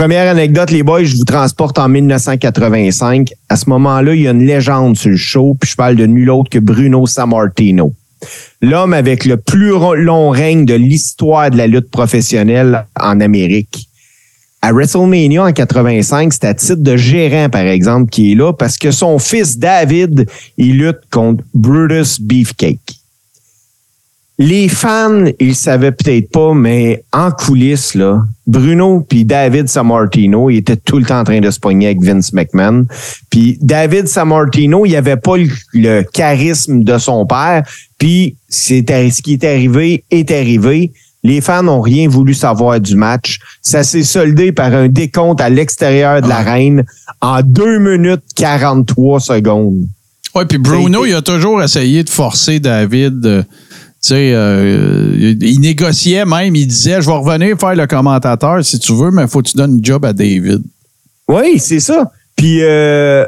Première 0.00 0.30
anecdote, 0.30 0.70
les 0.70 0.82
boys, 0.82 1.04
je 1.04 1.14
vous 1.14 1.26
transporte 1.26 1.78
en 1.78 1.86
1985. 1.86 3.34
À 3.50 3.56
ce 3.56 3.68
moment-là, 3.68 4.14
il 4.14 4.22
y 4.22 4.28
a 4.28 4.30
une 4.30 4.46
légende 4.46 4.96
sur 4.96 5.10
le 5.10 5.18
show, 5.18 5.54
puis 5.60 5.68
je 5.68 5.76
parle 5.76 5.94
de 5.94 6.06
nul 6.06 6.30
autre 6.30 6.48
que 6.48 6.58
Bruno 6.58 7.06
Sammartino. 7.06 7.92
L'homme 8.62 8.94
avec 8.94 9.26
le 9.26 9.36
plus 9.36 9.72
long 9.96 10.30
règne 10.30 10.64
de 10.64 10.72
l'histoire 10.72 11.50
de 11.50 11.58
la 11.58 11.66
lutte 11.66 11.90
professionnelle 11.90 12.86
en 12.98 13.20
Amérique. 13.20 13.90
À 14.62 14.72
WrestleMania 14.72 15.44
en 15.44 15.52
85, 15.52 16.32
c'est 16.32 16.44
à 16.46 16.54
titre 16.54 16.80
de 16.80 16.96
gérant, 16.96 17.50
par 17.50 17.66
exemple, 17.66 18.08
qui 18.08 18.32
est 18.32 18.34
là 18.36 18.54
parce 18.54 18.78
que 18.78 18.92
son 18.92 19.18
fils 19.18 19.58
David, 19.58 20.26
il 20.56 20.78
lutte 20.78 21.10
contre 21.10 21.44
Brutus 21.52 22.18
Beefcake. 22.22 22.99
Les 24.42 24.68
fans, 24.68 25.26
ils 25.38 25.54
savaient 25.54 25.92
peut-être 25.92 26.30
pas, 26.30 26.54
mais 26.54 27.04
en 27.12 27.30
coulisses, 27.30 27.94
là, 27.94 28.24
Bruno 28.46 29.04
puis 29.06 29.26
David 29.26 29.68
Sammartino, 29.68 30.48
ils 30.48 30.56
étaient 30.56 30.78
tout 30.78 30.98
le 30.98 31.04
temps 31.04 31.20
en 31.20 31.24
train 31.24 31.40
de 31.40 31.50
se 31.50 31.60
pogner 31.60 31.88
avec 31.88 32.00
Vince 32.00 32.32
McMahon. 32.32 32.86
Puis 33.28 33.58
David 33.60 34.08
Sammartino, 34.08 34.86
il 34.86 34.96
avait 34.96 35.18
pas 35.18 35.36
le, 35.36 35.46
le 35.74 36.04
charisme 36.04 36.82
de 36.82 36.96
son 36.96 37.26
père. 37.26 37.64
Puis 37.98 38.36
ce 38.48 39.20
qui 39.20 39.34
est 39.34 39.44
arrivé 39.44 40.04
est 40.10 40.30
arrivé. 40.30 40.90
Les 41.22 41.42
fans 41.42 41.62
n'ont 41.62 41.82
rien 41.82 42.08
voulu 42.08 42.32
savoir 42.32 42.80
du 42.80 42.96
match. 42.96 43.40
Ça 43.60 43.82
s'est 43.82 44.04
soldé 44.04 44.52
par 44.52 44.72
un 44.72 44.88
décompte 44.88 45.42
à 45.42 45.50
l'extérieur 45.50 46.22
de 46.22 46.28
l'arène 46.28 46.84
en 47.20 47.42
2 47.42 47.78
minutes 47.78 48.24
43 48.36 49.20
secondes. 49.20 49.86
Ouais, 50.34 50.46
puis 50.46 50.56
Bruno, 50.56 51.04
il 51.04 51.12
a 51.12 51.20
toujours 51.20 51.62
essayé 51.62 52.04
de 52.04 52.08
forcer 52.08 52.58
David. 52.58 53.44
Tu 54.02 54.08
sais, 54.08 54.32
euh, 54.32 55.34
il 55.40 55.60
négociait 55.60 56.24
même, 56.24 56.56
il 56.56 56.66
disait 56.66 57.02
Je 57.02 57.06
vais 57.06 57.12
revenir 57.12 57.58
faire 57.58 57.74
le 57.74 57.86
commentateur 57.86 58.64
si 58.64 58.78
tu 58.78 58.94
veux, 58.94 59.10
mais 59.10 59.22
il 59.22 59.28
faut 59.28 59.42
que 59.42 59.48
tu 59.50 59.56
donnes 59.58 59.76
une 59.76 59.84
job 59.84 60.06
à 60.06 60.14
David. 60.14 60.62
Oui, 61.28 61.58
c'est 61.58 61.80
ça. 61.80 62.10
Puis 62.34 62.62
euh, 62.62 63.26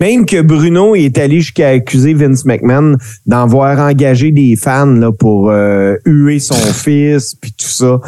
même 0.00 0.24
que 0.24 0.40
Bruno 0.40 0.94
est 0.94 1.18
allé 1.18 1.40
jusqu'à 1.42 1.68
accuser 1.68 2.14
Vince 2.14 2.46
McMahon 2.46 2.96
d'avoir 3.26 3.78
engagé 3.78 4.30
des 4.30 4.56
fans 4.56 4.86
là, 4.86 5.12
pour 5.12 5.50
euh, 5.50 5.96
huer 6.06 6.38
son 6.38 6.54
fils, 6.72 7.34
puis 7.34 7.52
tout 7.52 7.68
ça. 7.68 8.00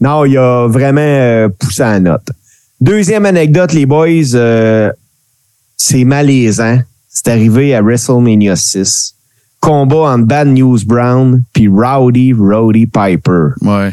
Non, 0.00 0.24
il 0.24 0.38
a 0.38 0.66
vraiment 0.66 1.46
poussé 1.58 1.82
la 1.82 2.00
note. 2.00 2.26
Deuxième 2.80 3.26
anecdote, 3.26 3.74
les 3.74 3.84
boys, 3.84 4.92
c'est 5.76 6.04
malaisant. 6.04 6.78
C'est 7.10 7.28
arrivé 7.28 7.74
à 7.74 7.82
WrestleMania 7.82 8.56
6. 8.56 9.14
Combat 9.60 10.12
entre 10.14 10.24
Bad 10.26 10.48
News 10.48 10.78
Brown 10.86 11.42
puis 11.52 11.68
Rowdy 11.68 12.32
Roddy 12.32 12.86
Piper. 12.86 13.48
Ouais. 13.62 13.92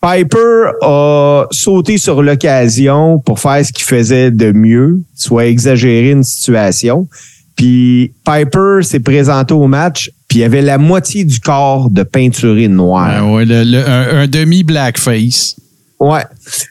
Piper 0.00 0.70
a 0.82 1.46
sauté 1.50 1.98
sur 1.98 2.22
l'occasion 2.22 3.18
pour 3.18 3.40
faire 3.40 3.64
ce 3.64 3.72
qu'il 3.72 3.84
faisait 3.84 4.30
de 4.30 4.52
mieux, 4.52 5.00
soit 5.14 5.46
exagérer 5.46 6.10
une 6.10 6.22
situation. 6.22 7.08
Puis 7.56 8.12
Piper 8.24 8.82
s'est 8.82 9.00
présenté 9.00 9.54
au 9.54 9.66
match, 9.66 10.10
puis 10.28 10.40
il 10.40 10.44
avait 10.44 10.62
la 10.62 10.78
moitié 10.78 11.24
du 11.24 11.40
corps 11.40 11.90
de 11.90 12.02
peinturé 12.02 12.68
noir. 12.68 13.24
Ouais, 13.26 13.34
ouais, 13.34 13.44
le- 13.46 13.64
le- 13.64 13.88
un, 13.88 14.18
un 14.22 14.26
demi-blackface. 14.26 15.56
Ouais. 15.98 16.22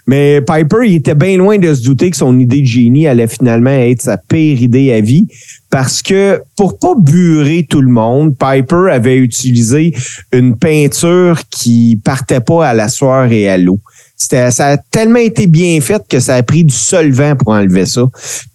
Mais 0.05 0.39
Piper, 0.41 0.77
il 0.85 0.95
était 0.95 1.15
bien 1.15 1.37
loin 1.37 1.57
de 1.57 1.73
se 1.73 1.81
douter 1.83 2.11
que 2.11 2.17
son 2.17 2.37
idée 2.39 2.61
de 2.61 2.67
génie 2.67 3.07
allait 3.07 3.27
finalement 3.27 3.71
être 3.71 4.01
sa 4.03 4.17
pire 4.17 4.61
idée 4.61 4.93
à 4.93 5.01
vie. 5.01 5.27
Parce 5.71 6.01
que 6.03 6.41
pour 6.55 6.77
pas 6.77 6.93
burer 6.97 7.65
tout 7.67 7.81
le 7.81 7.89
monde, 7.91 8.35
Piper 8.37 8.91
avait 8.91 9.17
utilisé 9.17 9.93
une 10.31 10.55
peinture 10.57 11.39
qui 11.49 11.99
partait 12.03 12.39
pas 12.39 12.67
à 12.67 12.73
la 12.73 12.87
sueur 12.87 13.31
et 13.31 13.49
à 13.49 13.57
l'eau. 13.57 13.79
C'était, 14.15 14.51
ça 14.51 14.67
a 14.67 14.77
tellement 14.77 15.19
été 15.19 15.47
bien 15.47 15.81
fait 15.81 16.01
que 16.07 16.19
ça 16.19 16.35
a 16.35 16.43
pris 16.43 16.63
du 16.63 16.73
solvant 16.73 17.35
pour 17.35 17.49
enlever 17.49 17.85
ça. 17.85 18.03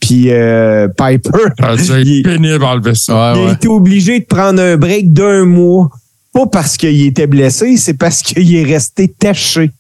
Puis 0.01 0.31
euh, 0.31 0.89
Piper, 0.89 1.31
Ça 1.59 1.95
a 1.95 1.99
être 2.01 2.07
il- 2.07 2.23
pénible 2.23 2.64
enlever 2.64 2.95
ça. 2.95 3.33
Ouais, 3.35 3.43
il 3.43 3.49
a 3.49 3.53
été 3.55 3.68
obligé 3.68 4.21
de 4.21 4.25
prendre 4.25 4.62
un 4.62 4.77
break 4.77 5.12
d'un 5.12 5.45
mois. 5.45 5.91
Pas 6.33 6.47
parce 6.47 6.77
qu'il 6.77 7.05
était 7.07 7.27
blessé, 7.27 7.77
c'est 7.77 7.95
parce 7.95 8.23
qu'il 8.23 8.55
est 8.55 8.62
resté 8.64 9.09
taché. 9.09 9.73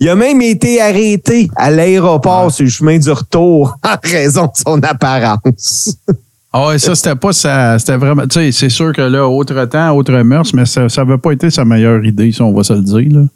Il 0.00 0.08
a 0.08 0.14
même 0.14 0.40
été 0.42 0.80
arrêté 0.80 1.50
à 1.56 1.70
l'aéroport 1.70 2.52
sur 2.52 2.64
le 2.64 2.70
chemin 2.70 2.98
du 2.98 3.10
retour 3.10 3.76
en 3.84 3.96
raison 4.02 4.44
de 4.44 4.52
son 4.54 4.80
apparence. 4.82 5.96
Ah 6.52 6.68
ouais, 6.68 6.78
ça, 6.78 6.94
c'était 6.94 7.16
pas 7.16 7.32
ça. 7.32 7.78
C'était 7.78 7.96
vraiment. 7.96 8.26
Tu 8.26 8.38
sais, 8.40 8.52
c'est 8.52 8.68
sûr 8.68 8.92
que 8.92 9.02
là, 9.02 9.28
autre 9.28 9.64
temps, 9.66 9.94
autre 9.96 10.12
mœurs, 10.22 10.54
mais 10.54 10.66
ça 10.66 10.86
n'avait 10.96 11.18
pas 11.18 11.32
été 11.32 11.50
sa 11.50 11.64
meilleure 11.64 12.04
idée, 12.04 12.32
si 12.32 12.40
on 12.40 12.52
va 12.54 12.62
se 12.62 12.72
le 12.72 12.82
dire. 12.82 13.18
Là. 13.18 13.26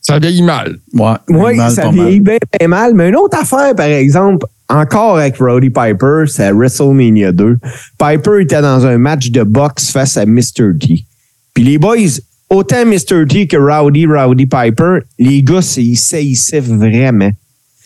Ça 0.00 0.18
vieillit 0.18 0.42
mal. 0.42 0.78
Ouais. 0.94 1.14
Oui, 1.28 1.56
mal, 1.56 1.70
ça 1.70 1.82
pas 1.82 1.92
mal. 1.92 2.06
vieillit 2.06 2.20
bien, 2.20 2.38
bien 2.58 2.68
mal. 2.68 2.94
Mais 2.94 3.08
une 3.08 3.16
autre 3.16 3.38
affaire, 3.38 3.74
par 3.74 3.86
exemple, 3.86 4.46
encore 4.68 5.18
avec 5.18 5.36
Roddy 5.38 5.70
Piper, 5.70 6.24
c'est 6.26 6.44
à 6.44 6.52
WrestleMania 6.52 7.32
2. 7.32 7.58
Piper 7.98 8.40
était 8.40 8.62
dans 8.62 8.86
un 8.86 8.98
match 8.98 9.30
de 9.30 9.42
boxe 9.42 9.90
face 9.90 10.16
à 10.16 10.24
Mr. 10.26 10.76
T. 10.80 11.04
Puis 11.54 11.64
les 11.64 11.78
boys, 11.78 12.18
autant 12.50 12.84
Mr. 12.86 13.26
T 13.28 13.46
que 13.46 13.56
Rowdy, 13.56 14.06
Rowdy 14.06 14.46
Piper, 14.46 14.98
les 15.18 15.42
gars, 15.42 15.62
c'est- 15.62 15.84
ils 15.84 15.96
saisissaient 15.96 16.60
vraiment. 16.60 17.30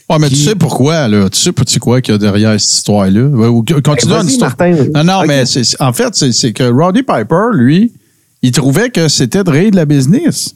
Ouais, 0.08 0.18
mais 0.18 0.28
tu 0.28 0.34
sais 0.36 0.56
pourquoi, 0.56 1.06
là? 1.06 1.28
Tu 1.30 1.38
sais 1.38 1.52
tu 1.52 1.62
sais 1.66 1.78
quoi 1.78 2.00
qu'il 2.00 2.12
y 2.12 2.14
a 2.16 2.18
derrière 2.18 2.60
cette 2.60 2.72
histoire-là? 2.72 3.48
Ou- 3.48 3.64
Continue 3.64 4.12
Ben. 4.14 4.26
Martin. 4.40 4.76
Non, 4.94 5.04
non, 5.04 5.22
mais 5.26 5.46
c'est- 5.46 5.80
en 5.80 5.92
fait, 5.92 6.14
c'est 6.14 6.52
que 6.52 6.64
Roddy 6.64 7.02
Piper, 7.04 7.50
lui, 7.54 7.92
il 8.42 8.50
trouvait 8.50 8.90
que 8.90 9.06
c'était 9.08 9.44
de 9.44 9.50
rire 9.50 9.70
de 9.70 9.76
la 9.76 9.84
business. 9.84 10.54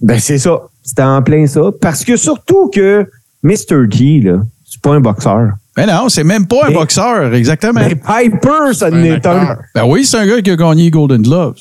Ben, 0.00 0.20
c'est 0.20 0.38
ça. 0.38 0.56
C'était 0.84 1.02
en 1.02 1.20
plein 1.22 1.46
ça. 1.48 1.62
Parce 1.80 2.04
que 2.04 2.16
surtout 2.16 2.70
que 2.72 3.04
Mr. 3.42 3.88
T, 3.90 4.20
là, 4.20 4.40
c'est 4.70 4.80
pas 4.80 4.90
un 4.94 5.00
boxeur. 5.00 5.50
Mais 5.76 5.86
non, 5.86 6.08
c'est 6.08 6.22
même 6.22 6.46
pas 6.46 6.68
un 6.68 6.70
boxeur, 6.70 7.34
exactement. 7.34 7.80
Mais 7.80 7.96
Piper, 7.96 8.72
ça 8.74 8.86
Un 8.86 8.90
n'est 8.90 9.26
un. 9.26 9.56
Ben 9.74 9.84
oui, 9.84 10.04
c'est 10.04 10.18
un 10.18 10.26
gars 10.26 10.40
qui 10.42 10.50
a 10.50 10.56
gagné 10.56 10.90
Golden 10.90 11.22
Gloves. 11.22 11.56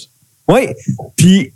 Oui. 0.48 0.68
Puis 1.16 1.52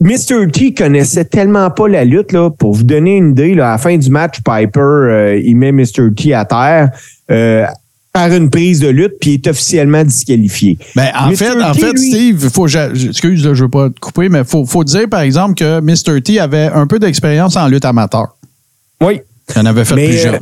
Mr. 0.00 0.48
T 0.52 0.74
connaissait 0.74 1.24
tellement 1.24 1.70
pas 1.70 1.88
la 1.88 2.04
lutte 2.04 2.32
là. 2.32 2.50
Pour 2.50 2.74
vous 2.74 2.84
donner 2.84 3.16
une 3.16 3.30
idée, 3.32 3.54
là, 3.54 3.68
à 3.68 3.72
la 3.72 3.78
fin 3.78 3.96
du 3.96 4.10
match, 4.10 4.36
Piper 4.44 4.80
euh, 4.80 5.40
il 5.44 5.56
met 5.56 5.72
Mr. 5.72 6.14
T 6.16 6.32
à 6.34 6.44
terre 6.44 6.90
euh, 7.30 7.64
par 8.12 8.32
une 8.32 8.48
prise 8.48 8.80
de 8.80 8.88
lutte, 8.88 9.14
puis 9.20 9.30
il 9.30 9.34
est 9.34 9.46
officiellement 9.48 10.04
disqualifié. 10.04 10.78
Ben, 10.94 11.08
en 11.18 11.28
Mr. 11.30 11.36
fait, 11.36 11.62
en 11.62 11.72
T, 11.72 11.80
fait, 11.80 11.92
lui- 11.92 12.10
Steve, 12.10 12.48
faut, 12.50 12.66
excuse, 12.68 13.44
là, 13.44 13.54
je 13.54 13.64
veux 13.64 13.68
pas 13.70 13.90
te 13.90 13.98
couper, 13.98 14.28
mais 14.28 14.44
faut, 14.44 14.64
faut 14.64 14.84
dire, 14.84 15.08
par 15.08 15.20
exemple, 15.20 15.54
que 15.54 15.80
Mr. 15.80 16.22
T 16.22 16.38
avait 16.38 16.70
un 16.72 16.86
peu 16.86 16.98
d'expérience 16.98 17.56
en 17.56 17.66
lutte 17.68 17.84
amateur. 17.84 18.36
Oui. 19.02 19.20
Il 19.54 19.60
en 19.60 19.66
avait 19.66 19.84
fait 19.84 19.94
Mais 19.96 20.08
plus 20.08 20.26
euh, 20.26 20.32
jeune. 20.32 20.40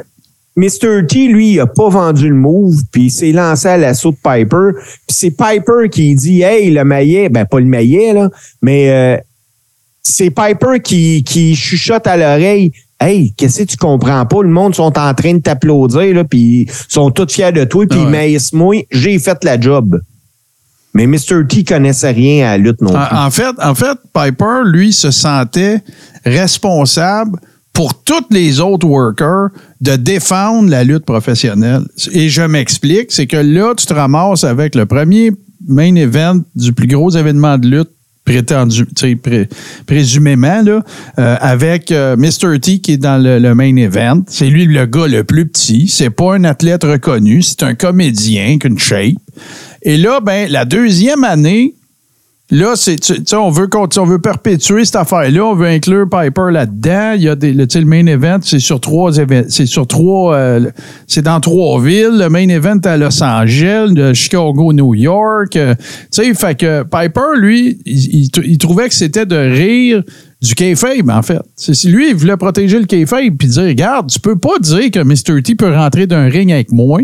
Mr. 0.56 1.06
T, 1.06 1.28
lui, 1.28 1.52
il 1.52 1.60
a 1.60 1.66
pas 1.66 1.88
vendu 1.88 2.28
le 2.28 2.34
move, 2.34 2.76
puis 2.92 3.04
il 3.04 3.10
s'est 3.10 3.32
lancé 3.32 3.68
à 3.68 3.76
l'assaut 3.76 4.10
de 4.10 4.16
Piper. 4.16 4.72
Puis 5.06 5.16
c'est 5.16 5.30
Piper 5.30 5.88
qui 5.90 6.14
dit 6.14 6.42
Hey, 6.42 6.70
le 6.70 6.82
maillet, 6.84 7.28
ben 7.28 7.44
pas 7.44 7.58
le 7.60 7.66
maillet, 7.66 8.14
là, 8.14 8.30
mais 8.62 8.90
euh, 8.90 9.16
c'est 10.08 10.30
Piper 10.30 10.80
qui, 10.82 11.24
qui 11.24 11.56
chuchote 11.56 12.06
à 12.06 12.16
l'oreille. 12.16 12.72
Hey, 13.00 13.32
qu'est-ce 13.36 13.62
que 13.62 13.64
tu 13.64 13.76
comprends 13.76 14.24
pas? 14.24 14.42
Le 14.42 14.48
monde 14.48 14.74
sont 14.74 14.96
en 14.96 15.14
train 15.14 15.34
de 15.34 15.40
t'applaudir, 15.40 16.14
là, 16.14 16.24
puis 16.24 16.62
ils 16.62 16.70
sont 16.88 17.10
tous 17.10 17.32
fiers 17.32 17.52
de 17.52 17.64
toi, 17.64 17.84
puis 17.88 17.98
ouais. 17.98 18.10
maïs-moi, 18.10 18.86
j'ai 18.90 19.18
fait 19.18 19.42
la 19.42 19.60
job. 19.60 20.00
Mais 20.94 21.06
Mr. 21.06 21.46
T 21.48 21.64
connaissait 21.64 22.12
rien 22.12 22.46
à 22.46 22.50
la 22.52 22.58
lutte 22.58 22.80
non 22.80 22.90
plus. 22.90 23.16
En, 23.16 23.26
en 23.26 23.30
fait, 23.30 23.54
en 23.60 23.74
fait, 23.74 23.98
Piper, 24.14 24.62
lui, 24.64 24.92
se 24.92 25.10
sentait 25.10 25.82
responsable 26.24 27.38
pour 27.72 28.02
tous 28.02 28.24
les 28.30 28.60
autres 28.60 28.86
workers 28.86 29.48
de 29.80 29.96
défendre 29.96 30.70
la 30.70 30.84
lutte 30.84 31.04
professionnelle. 31.04 31.82
Et 32.12 32.30
je 32.30 32.42
m'explique, 32.42 33.12
c'est 33.12 33.26
que 33.26 33.36
là, 33.36 33.74
tu 33.74 33.84
te 33.84 33.92
ramasses 33.92 34.44
avec 34.44 34.74
le 34.74 34.86
premier 34.86 35.32
main 35.68 35.94
event 35.96 36.40
du 36.54 36.72
plus 36.72 36.86
gros 36.86 37.10
événement 37.10 37.58
de 37.58 37.68
lutte 37.68 37.90
prétendu, 38.26 38.86
présumément, 39.86 40.60
là, 40.62 40.82
euh, 41.18 41.36
avec 41.40 41.90
euh, 41.92 42.16
Mr. 42.16 42.58
T 42.60 42.80
qui 42.80 42.92
est 42.92 42.96
dans 42.98 43.22
le, 43.22 43.38
le 43.38 43.54
main 43.54 43.74
event. 43.76 44.22
C'est 44.28 44.50
lui 44.50 44.66
le 44.66 44.84
gars 44.84 45.06
le 45.06 45.24
plus 45.24 45.46
petit. 45.46 45.88
C'est 45.88 46.10
pas 46.10 46.34
un 46.34 46.44
athlète 46.44 46.84
reconnu. 46.84 47.40
C'est 47.40 47.62
un 47.62 47.74
comédien 47.74 48.58
qu'une 48.58 48.78
shape. 48.78 49.14
Et 49.82 49.96
là, 49.96 50.20
ben, 50.20 50.50
la 50.50 50.64
deuxième 50.64 51.24
année, 51.24 51.74
Là, 52.48 52.74
c'est, 52.76 52.94
tu 53.00 53.12
on 53.34 53.50
veut, 53.50 53.68
veut 54.04 54.18
perpétuer 54.20 54.84
cette 54.84 54.94
affaire-là. 54.94 55.44
On 55.44 55.54
veut 55.56 55.66
inclure 55.66 56.06
Piper 56.08 56.52
là-dedans. 56.52 57.14
Il 57.16 57.22
y 57.22 57.28
a 57.28 57.34
le, 57.34 57.66
le 57.66 57.84
main 57.84 58.06
event, 58.06 58.38
c'est 58.40 58.60
sur 58.60 58.80
trois. 58.80 59.10
C'est 59.48 59.66
sur 59.66 59.84
trois, 59.88 60.36
euh, 60.36 60.70
c'est 61.08 61.22
dans 61.22 61.40
trois 61.40 61.82
villes. 61.82 62.16
Le 62.18 62.28
main 62.28 62.48
event 62.48 62.78
à 62.84 62.96
Los 62.96 63.20
Angeles, 63.20 64.14
Chicago, 64.14 64.72
New 64.72 64.94
York. 64.94 65.56
euh, 65.56 65.74
fait 66.12 66.56
que 66.56 66.84
Piper, 66.84 67.36
lui, 67.36 67.80
il, 67.84 68.14
il 68.22 68.28
tr- 68.28 68.44
il 68.46 68.58
trouvait 68.58 68.88
que 68.88 68.94
c'était 68.94 69.26
de 69.26 69.34
rire 69.36 70.04
du 70.40 70.54
kayfabe, 70.54 71.10
en 71.10 71.22
fait. 71.22 71.40
C'est- 71.56 71.88
lui, 71.88 72.10
il 72.10 72.14
voulait 72.14 72.36
protéger 72.36 72.78
le 72.78 72.84
kayfabe 72.86 73.34
puis 73.36 73.48
dire, 73.48 73.64
regarde, 73.64 74.08
tu 74.08 74.20
peux 74.20 74.36
pas 74.38 74.58
dire 74.60 74.92
que 74.92 75.00
Mr. 75.02 75.42
T 75.42 75.56
peut 75.56 75.74
rentrer 75.74 76.06
d'un 76.06 76.28
ring 76.28 76.52
avec 76.52 76.70
moi 76.70 77.00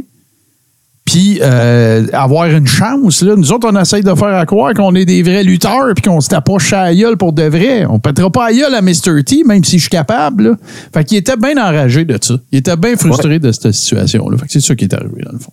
puis 1.04 1.40
euh, 1.42 2.06
avoir 2.12 2.46
une 2.46 2.66
chance. 2.66 3.22
Là. 3.22 3.34
Nous 3.36 3.52
autres, 3.52 3.68
on 3.70 3.80
essaye 3.80 4.02
de 4.02 4.14
faire 4.14 4.36
à 4.36 4.46
croire 4.46 4.72
qu'on 4.74 4.94
est 4.94 5.04
des 5.04 5.22
vrais 5.22 5.42
lutteurs 5.42 5.94
puis 5.94 6.02
qu'on 6.02 6.20
se 6.20 6.28
tapoche 6.28 6.72
à 6.72 6.84
la 6.84 6.94
gueule 6.94 7.16
pour 7.16 7.32
de 7.32 7.42
vrai. 7.42 7.84
On 7.86 7.98
pètera 7.98 8.30
pas 8.30 8.46
à 8.46 8.52
gueule 8.52 8.74
à 8.74 8.82
Mr. 8.82 9.22
T, 9.24 9.42
même 9.44 9.64
si 9.64 9.78
je 9.78 9.82
suis 9.82 9.90
capable. 9.90 10.50
Là. 10.50 10.56
Fait 10.94 11.04
qu'il 11.04 11.18
était 11.18 11.36
bien 11.36 11.56
enragé 11.56 12.04
de 12.04 12.16
ça. 12.20 12.34
Il 12.52 12.58
était 12.58 12.76
bien 12.76 12.96
frustré 12.96 13.38
de 13.38 13.50
cette 13.50 13.72
situation-là. 13.72 14.38
Fait 14.38 14.46
que 14.46 14.52
c'est 14.52 14.60
ça 14.60 14.74
qui 14.74 14.84
est 14.84 14.94
arrivé, 14.94 15.22
dans 15.24 15.32
le 15.32 15.38
fond. 15.38 15.52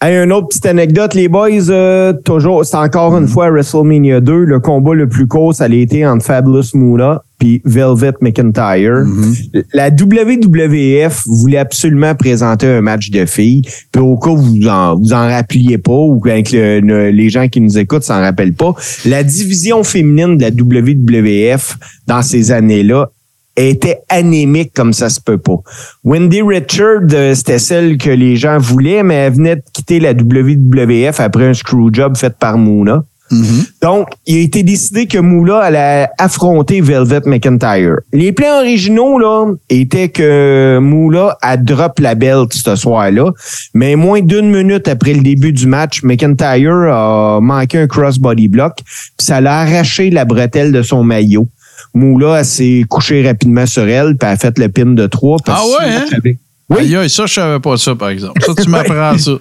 Hey, 0.00 0.14
une 0.22 0.32
autre 0.32 0.46
petite 0.46 0.66
anecdote, 0.66 1.14
les 1.14 1.26
boys, 1.26 1.70
euh, 1.70 2.12
toujours, 2.24 2.64
c'est 2.64 2.76
encore 2.76 3.16
une 3.18 3.26
fois 3.26 3.50
WrestleMania 3.50 4.20
2, 4.20 4.44
le 4.44 4.60
combat 4.60 4.94
le 4.94 5.08
plus 5.08 5.26
court, 5.26 5.52
ça 5.52 5.64
a 5.64 5.68
été 5.68 6.06
entre 6.06 6.24
Fabulous 6.24 6.62
Moolah 6.74 7.24
puis 7.40 7.60
Velvet 7.64 8.12
McIntyre. 8.20 9.04
La 9.72 9.90
WWF 9.90 11.24
voulait 11.26 11.58
absolument 11.58 12.14
présenter 12.14 12.66
un 12.68 12.80
match 12.80 13.10
de 13.10 13.26
filles, 13.26 13.62
puis 13.90 14.00
au 14.00 14.16
cas 14.16 14.30
où 14.30 14.36
vous 14.36 14.68
en, 14.68 14.94
vous 14.96 15.12
en 15.12 15.26
rappeliez 15.28 15.78
pas 15.78 15.92
ou 15.92 16.20
que 16.20 16.28
le- 16.28 16.78
le- 16.80 17.10
les 17.10 17.28
gens 17.28 17.48
qui 17.48 17.60
nous 17.60 17.76
écoutent 17.76 18.04
s'en 18.04 18.20
rappellent 18.20 18.54
pas, 18.54 18.74
la 19.04 19.24
division 19.24 19.82
féminine 19.82 20.36
de 20.36 20.42
la 20.42 20.50
WWF 20.50 21.76
dans 22.06 22.22
ces 22.22 22.52
années-là 22.52 23.10
était 23.66 24.00
anémique 24.08 24.72
comme 24.74 24.92
ça 24.92 25.08
se 25.08 25.20
peut 25.20 25.38
pas. 25.38 25.56
Wendy 26.04 26.42
Richard, 26.42 27.02
euh, 27.12 27.34
c'était 27.34 27.58
celle 27.58 27.98
que 27.98 28.10
les 28.10 28.36
gens 28.36 28.58
voulaient, 28.58 29.02
mais 29.02 29.14
elle 29.14 29.34
venait 29.34 29.56
de 29.56 29.62
quitter 29.72 30.00
la 30.00 30.12
WWF 30.12 31.20
après 31.20 31.46
un 31.46 31.54
screwjob 31.54 32.16
fait 32.16 32.36
par 32.38 32.58
Moona. 32.58 33.04
Donc, 33.82 34.08
il 34.26 34.36
a 34.36 34.40
été 34.40 34.62
décidé 34.62 35.06
que 35.06 35.18
Moula 35.18 35.58
allait 35.58 36.08
affronter 36.18 36.80
Velvet 36.80 37.20
McIntyre. 37.26 37.96
Les 38.12 38.32
plans 38.32 38.60
originaux, 38.60 39.18
là, 39.18 39.52
étaient 39.68 40.08
que 40.08 40.78
Moula 40.80 41.36
a 41.42 41.56
drop 41.56 41.98
la 42.00 42.14
belt 42.14 42.52
ce 42.52 42.74
soir-là, 42.74 43.32
mais 43.74 43.96
moins 43.96 44.20
d'une 44.20 44.50
minute 44.50 44.88
après 44.88 45.12
le 45.12 45.20
début 45.20 45.52
du 45.52 45.66
match, 45.66 46.02
McIntyre 46.02 46.88
a 46.90 47.40
manqué 47.40 47.78
un 47.78 47.86
crossbody 47.86 48.48
block, 48.48 48.76
puis 48.76 49.26
ça 49.26 49.40
l'a 49.40 49.60
arraché 49.60 50.10
la 50.10 50.24
bretelle 50.24 50.72
de 50.72 50.82
son 50.82 51.04
maillot. 51.04 51.48
Moula 51.94 52.38
elle 52.38 52.44
s'est 52.44 52.84
couchée 52.88 53.26
rapidement 53.26 53.66
sur 53.66 53.82
elle, 53.88 54.16
puis 54.16 54.28
elle 54.28 54.34
a 54.34 54.36
fait 54.36 54.58
le 54.58 54.68
pin 54.68 54.86
de 54.86 55.06
trois. 55.06 55.38
parce 55.44 55.62
Ah 55.62 55.84
ouais, 55.84 55.92
hein? 55.94 56.04
Oui. 56.70 56.76
Aïe, 56.80 56.96
aïe, 56.96 57.10
ça, 57.10 57.24
je 57.26 57.34
savais 57.34 57.60
pas 57.60 57.76
ça, 57.78 57.94
par 57.94 58.10
exemple. 58.10 58.42
Ça, 58.44 58.52
tu 58.54 58.68
m'apprends 58.70 59.16
ça. 59.16 59.32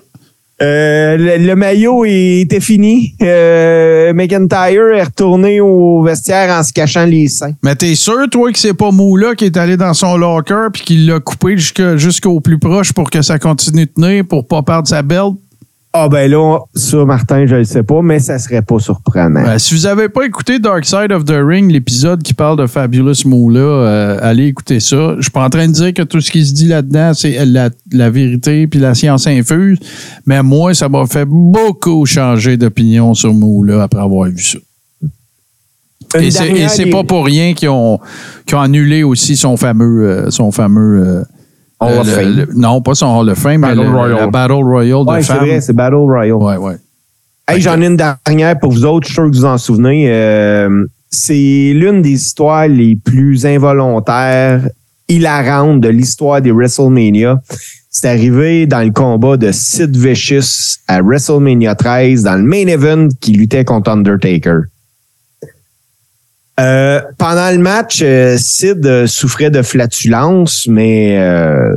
Euh, 0.59 1.17
le, 1.17 1.45
le 1.45 1.55
maillot 1.55 2.03
était 2.05 2.59
fini. 2.59 3.13
Euh, 3.21 4.11
McIntyre 4.13 4.87
est 4.95 5.03
retourné 5.03 5.61
au 5.61 6.01
vestiaire 6.01 6.49
en 6.57 6.63
se 6.63 6.73
cachant 6.73 7.05
les 7.05 7.27
seins. 7.27 7.51
Mais 7.63 7.75
t'es 7.75 7.93
sûr, 7.93 8.27
toi, 8.31 8.51
que 8.51 8.57
c'est 8.57 8.73
pas 8.73 8.89
Moula 8.89 9.35
qui 9.35 9.45
est 9.45 9.55
allé 9.55 9.77
dans 9.77 9.93
son 9.93 10.17
locker 10.17 10.69
puis 10.73 10.81
qu'il 10.83 11.05
l'a 11.05 11.19
coupé 11.19 11.57
jusqu'au 11.57 12.39
plus 12.39 12.57
proche 12.57 12.91
pour 12.91 13.11
que 13.11 13.21
ça 13.21 13.37
continue 13.37 13.85
de 13.85 13.91
tenir 13.91 14.25
pour 14.25 14.47
pas 14.47 14.63
perdre 14.63 14.87
sa 14.87 15.03
belt? 15.03 15.35
Ah 15.99 16.09
ben 16.09 16.29
là, 16.29 16.59
ça, 16.75 17.05
Martin, 17.05 17.47
je 17.47 17.55
le 17.55 17.63
sais 17.63 17.81
pas, 17.81 18.03
mais 18.03 18.19
ça 18.19 18.37
serait 18.37 18.61
pas 18.61 18.77
surprenant. 18.77 19.43
Euh, 19.43 19.57
si 19.57 19.73
vous 19.73 19.87
avez 19.87 20.09
pas 20.09 20.25
écouté 20.25 20.59
Dark 20.59 20.85
Side 20.85 21.11
of 21.11 21.25
the 21.25 21.39
Ring, 21.43 21.71
l'épisode 21.71 22.21
qui 22.21 22.35
parle 22.35 22.57
de 22.57 22.67
Fabulous 22.67 23.25
Moolah, 23.25 23.59
euh, 23.59 24.19
allez 24.21 24.45
écouter 24.45 24.79
ça. 24.79 25.15
Je 25.17 25.23
suis 25.23 25.31
pas 25.31 25.43
en 25.43 25.49
train 25.49 25.67
de 25.67 25.73
dire 25.73 25.93
que 25.95 26.03
tout 26.03 26.21
ce 26.21 26.29
qui 26.29 26.45
se 26.45 26.53
dit 26.53 26.67
là-dedans, 26.67 27.13
c'est 27.15 27.43
la, 27.45 27.71
la 27.91 28.09
vérité 28.11 28.67
puis 28.67 28.79
la 28.79 28.93
science 28.93 29.25
infuse, 29.25 29.79
mais 30.27 30.43
moi, 30.43 30.75
ça 30.75 30.87
m'a 30.87 31.05
fait 31.07 31.25
beaucoup 31.25 32.05
changer 32.05 32.57
d'opinion 32.57 33.15
sur 33.15 33.33
Moolah 33.33 33.81
après 33.81 34.01
avoir 34.01 34.29
vu 34.29 34.39
ça. 34.39 34.59
Une 36.15 36.23
Et 36.23 36.31
c'est, 36.31 36.85
pas 36.85 37.03
pour 37.03 37.25
rien 37.25 37.53
qu'ils 37.53 37.69
ont, 37.69 37.99
ont 38.53 38.59
annulé 38.59 39.03
aussi 39.03 39.35
son 39.35 39.57
fameux, 39.57 40.07
euh, 40.07 40.31
son 40.31 40.51
fameux 40.51 41.03
euh, 41.05 41.23
Hall 41.79 41.99
of 41.99 42.07
le- 42.07 42.13
Fame. 42.13 42.35
le- 42.35 42.47
non, 42.55 42.81
pas 42.81 42.95
son 42.95 43.05
Hall 43.17 43.29
of 43.29 43.37
Fame, 43.37 43.61
mais 43.61 43.67
Battle 43.69 43.81
le- 43.81 43.89
Royale. 43.89 44.15
la 44.17 44.27
Battle 44.27 44.53
Royale 44.53 45.05
de 45.05 45.11
Ouais, 45.11 45.21
c'est 45.23 45.33
vrai, 45.33 45.61
c'est 45.61 45.73
Battle 45.73 45.95
Royale. 45.95 46.33
Ouais, 46.33 46.57
ouais. 46.57 46.75
Hey, 47.47 47.61
j'en 47.61 47.79
ai 47.81 47.85
une 47.87 47.95
dernière 47.97 48.59
pour 48.59 48.71
vous 48.71 48.83
autres, 48.83 49.07
je 49.07 49.13
suis 49.13 49.21
sûr 49.21 49.29
que 49.31 49.35
vous 49.35 49.45
en 49.45 49.57
souvenez. 49.57 50.07
Euh, 50.09 50.85
c'est 51.09 51.71
l'une 51.73 52.01
des 52.01 52.11
histoires 52.11 52.67
les 52.67 52.95
plus 52.97 53.45
involontaires, 53.45 54.67
hilarantes 55.07 55.79
de 55.81 55.89
l'histoire 55.89 56.41
des 56.41 56.51
WrestleMania. 56.51 57.39
C'est 57.89 58.09
arrivé 58.09 58.67
dans 58.67 58.81
le 58.83 58.91
combat 58.91 59.37
de 59.37 59.51
Sid 59.51 59.95
Vicious 59.95 60.77
à 60.87 61.01
WrestleMania 61.01 61.73
13, 61.75 62.23
dans 62.23 62.35
le 62.35 62.43
main 62.43 62.67
event 62.67 63.07
qui 63.21 63.31
luttait 63.31 63.63
contre 63.65 63.89
Undertaker. 63.91 64.63
Euh, 66.59 67.01
pendant 67.17 67.51
le 67.51 67.59
match, 67.59 67.99
euh, 68.01 68.35
Sid 68.39 68.83
euh, 68.85 69.05
souffrait 69.05 69.51
de 69.51 69.61
flatulence, 69.61 70.65
mais 70.67 71.15
euh, 71.19 71.75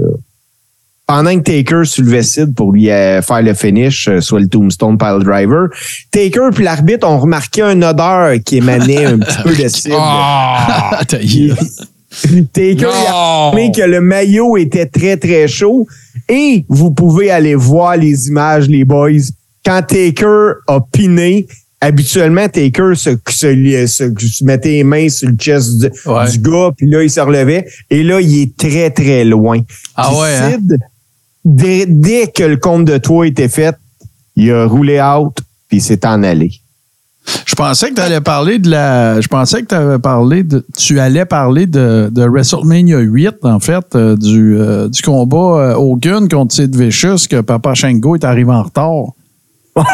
pendant 1.07 1.39
que 1.39 1.43
Taker 1.43 1.85
soulevait 1.85 2.23
Sid 2.23 2.55
pour 2.55 2.73
lui 2.73 2.87
faire 2.87 3.43
le 3.43 3.53
finish, 3.53 4.09
soit 4.21 4.41
le 4.41 4.49
Tombstone 4.49 4.97
Pile 4.97 5.23
Driver, 5.23 5.69
Taker 6.13 6.49
puis 6.55 6.65
l'arbitre 6.65 7.07
ont 7.07 7.19
remarqué 7.19 7.63
une 7.63 7.85
odeur 7.85 8.37
qui 8.45 8.59
émanait 8.59 9.05
un 9.05 9.19
petit 9.19 9.43
peu 9.43 9.55
de 9.55 9.69
Sid. 9.69 9.93
Ah! 9.95 11.01
Taker 12.53 12.87
a 12.87 13.49
affirmé 13.49 13.73
que 13.73 13.83
le 13.83 14.01
maillot 14.01 14.57
était 14.57 14.87
très, 14.87 15.17
très 15.17 15.47
chaud. 15.47 15.87
Et 16.29 16.65
vous 16.69 16.91
pouvez 16.91 17.31
aller 17.31 17.55
voir 17.55 17.97
les 17.97 18.29
images, 18.29 18.69
les 18.69 18.85
boys. 18.85 19.11
Quand 19.65 19.83
Taker 19.83 20.55
a 20.67 20.81
piné, 20.81 21.47
habituellement, 21.81 22.47
Taker 22.49 22.93
se, 22.95 23.11
se, 23.29 23.87
se- 23.87 24.13
se 24.29 24.45
mettait 24.45 24.69
les 24.71 24.85
mains 24.85 25.09
sur 25.09 25.29
le 25.29 25.37
chest 25.37 25.79
du, 25.79 25.91
Ouais. 26.07 26.31
du 26.31 26.39
gars, 26.39 26.71
puis 26.77 26.89
là, 26.89 27.03
il 27.03 27.11
se 27.11 27.21
relevait. 27.21 27.67
Et 27.91 28.03
là, 28.03 28.21
il 28.21 28.43
est 28.43 28.57
très, 28.57 28.91
très 28.91 29.25
loin. 29.25 29.61
Ah 29.97 30.09
Puis 30.11 30.21
ouais, 30.21 30.37
hein? 30.37 30.59
Dès, 31.45 31.87
dès 31.87 32.27
que 32.29 32.43
le 32.43 32.57
compte 32.59 32.85
de 32.85 32.99
toi 32.99 33.27
était 33.27 33.49
fait, 33.49 33.75
il 34.37 34.51
a 34.53 34.67
roulé 34.67 35.01
out, 35.01 35.37
puis 35.69 35.79
il 35.79 35.81
s'est 35.81 36.05
en 36.07 36.23
allé. 36.23 36.51
Je 37.47 37.55
pensais 37.55 37.91
que 37.91 37.95
tu 37.95 38.01
allais 38.01 38.21
parler 38.21 38.59
de 38.59 38.71
la. 38.71 39.21
Je 39.21 39.29
pensais 39.29 39.63
que 39.63 39.67
tu 39.69 39.75
avais 39.75 39.99
parlé 39.99 40.43
de. 40.43 40.65
Tu 40.77 40.99
allais 40.99 41.25
parler 41.25 41.67
de, 41.67 42.09
de 42.11 42.25
WrestleMania 42.25 42.99
8, 42.99 43.37
en 43.45 43.61
fait, 43.61 43.85
euh, 43.95 44.17
du, 44.17 44.57
euh, 44.59 44.89
du 44.89 45.01
combat 45.03 45.37
euh, 45.37 45.75
Hogan 45.75 46.29
contre 46.29 46.55
Sid 46.55 46.75
Vicious, 46.75 47.27
que 47.29 47.41
Papa 47.41 47.75
Shango 47.75 48.17
est 48.17 48.25
arrivé 48.25 48.51
en 48.51 48.63
retard. 48.65 49.13
Ouais, 49.77 49.85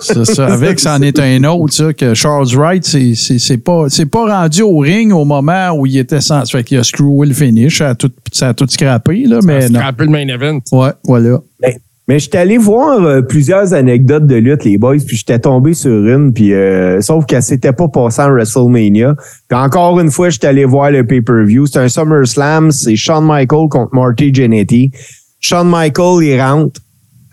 C'est 0.00 0.24
ça. 0.24 0.46
Avec, 0.46 0.80
c'en 0.80 1.00
est 1.00 1.18
un 1.18 1.44
autre, 1.44 1.72
ça, 1.72 1.92
que 1.92 2.14
Charles 2.14 2.48
Wright, 2.54 2.84
c'est, 2.84 3.14
c'est, 3.14 3.38
c'est 3.38 3.58
pas, 3.58 3.86
c'est 3.88 4.06
pas 4.06 4.40
rendu 4.40 4.62
au 4.62 4.78
ring 4.78 5.12
au 5.12 5.24
moment 5.24 5.70
où 5.72 5.86
il 5.86 5.98
était 5.98 6.20
sans. 6.20 6.50
Fait 6.50 6.64
qu'il 6.64 6.78
a 6.78 6.84
screwé 6.84 7.28
le 7.28 7.34
finish, 7.34 7.78
ça 7.78 7.90
a 7.90 7.94
tout, 7.94 8.10
ça 8.32 8.48
a 8.48 8.54
tout 8.54 8.66
scrappé, 8.68 9.24
là, 9.26 9.38
mais 9.44 9.68
non. 9.68 9.78
Scraper 9.78 10.04
le 10.04 10.10
main 10.10 10.28
event. 10.28 10.58
Ouais, 10.72 10.90
voilà. 11.04 11.38
Mais, 11.62 11.78
mais 12.08 12.18
j'étais 12.18 12.38
allé 12.38 12.58
voir 12.58 13.00
euh, 13.02 13.22
plusieurs 13.22 13.72
anecdotes 13.72 14.26
de 14.26 14.34
lutte, 14.34 14.64
les 14.64 14.78
boys, 14.78 14.96
puis 15.06 15.16
j'étais 15.16 15.38
tombé 15.38 15.74
sur 15.74 15.92
une, 15.92 16.32
puis 16.32 16.52
euh, 16.52 17.00
sauf 17.00 17.24
qu'elle 17.24 17.42
s'était 17.42 17.72
pas 17.72 17.88
passée 17.88 18.22
en 18.22 18.30
WrestleMania. 18.30 19.14
Puis 19.48 19.58
encore 19.58 20.00
une 20.00 20.10
fois, 20.10 20.28
j'étais 20.28 20.48
allé 20.48 20.64
voir 20.64 20.90
le 20.90 21.06
pay-per-view. 21.06 21.66
C'est 21.66 21.78
un 21.78 21.88
SummerSlam, 21.88 22.72
c'est 22.72 22.96
Shawn 22.96 23.24
Michaels 23.24 23.68
contre 23.70 23.94
Marty 23.94 24.34
Jannetty. 24.34 24.90
Shawn 25.40 25.68
Michaels, 25.70 26.24
il 26.24 26.40
rentre. 26.40 26.80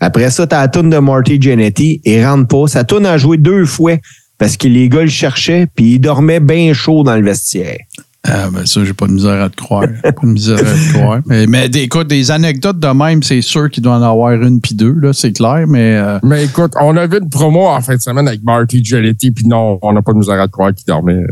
Après 0.02 0.30
ça, 0.30 0.46
t'as 0.48 0.60
la 0.62 0.68
tourne 0.68 0.90
de 0.90 0.98
Marty 0.98 1.40
Jannetty, 1.40 2.00
il 2.04 2.26
rentre 2.26 2.48
pas. 2.48 2.66
Sa 2.66 2.82
tourne 2.82 3.06
a 3.06 3.16
joué 3.18 3.36
deux 3.38 3.64
fois 3.64 3.94
parce 4.36 4.56
que 4.56 4.66
les 4.66 4.88
gars 4.88 5.02
le 5.02 5.06
cherchaient, 5.08 5.68
puis 5.74 5.92
il 5.94 5.98
dormait 6.00 6.40
bien 6.40 6.72
chaud 6.72 7.04
dans 7.04 7.14
le 7.16 7.22
vestiaire. 7.22 7.78
Ah, 8.24 8.48
ben 8.52 8.66
ça, 8.66 8.84
j'ai 8.84 8.94
pas 8.94 9.06
de 9.06 9.12
misère 9.12 9.40
à 9.40 9.48
te 9.48 9.56
croire. 9.56 9.84
pas 10.02 10.10
de 10.10 10.26
misère 10.26 10.58
à 10.58 10.62
te 10.62 10.92
croire. 10.92 11.20
Mais, 11.26 11.46
mais 11.46 11.66
écoute, 11.66 12.08
des 12.08 12.30
anecdotes 12.32 12.78
de 12.80 12.86
même, 12.88 13.22
c'est 13.22 13.42
sûr 13.42 13.68
qu'il 13.70 13.82
doit 13.82 13.94
en 13.96 14.02
avoir 14.02 14.32
une 14.32 14.60
puis 14.60 14.74
deux, 14.74 14.92
là, 14.92 15.12
c'est 15.12 15.32
clair, 15.32 15.64
mais. 15.68 15.96
euh, 15.96 16.18
Mais 16.24 16.44
écoute, 16.44 16.72
on 16.80 16.96
a 16.96 17.06
vu 17.06 17.18
une 17.20 17.28
promo 17.28 17.66
en 17.68 17.80
fin 17.80 17.94
de 17.96 18.00
semaine 18.00 18.26
avec 18.28 18.42
Marty 18.44 18.84
Jannetty, 18.84 19.30
puis 19.32 19.46
non, 19.46 19.78
on 19.82 19.92
n'a 19.92 20.02
pas 20.02 20.12
de 20.12 20.18
misère 20.18 20.40
à 20.40 20.46
te 20.46 20.52
croire 20.52 20.72
qu'il 20.74 20.86
dormait. 20.86 21.22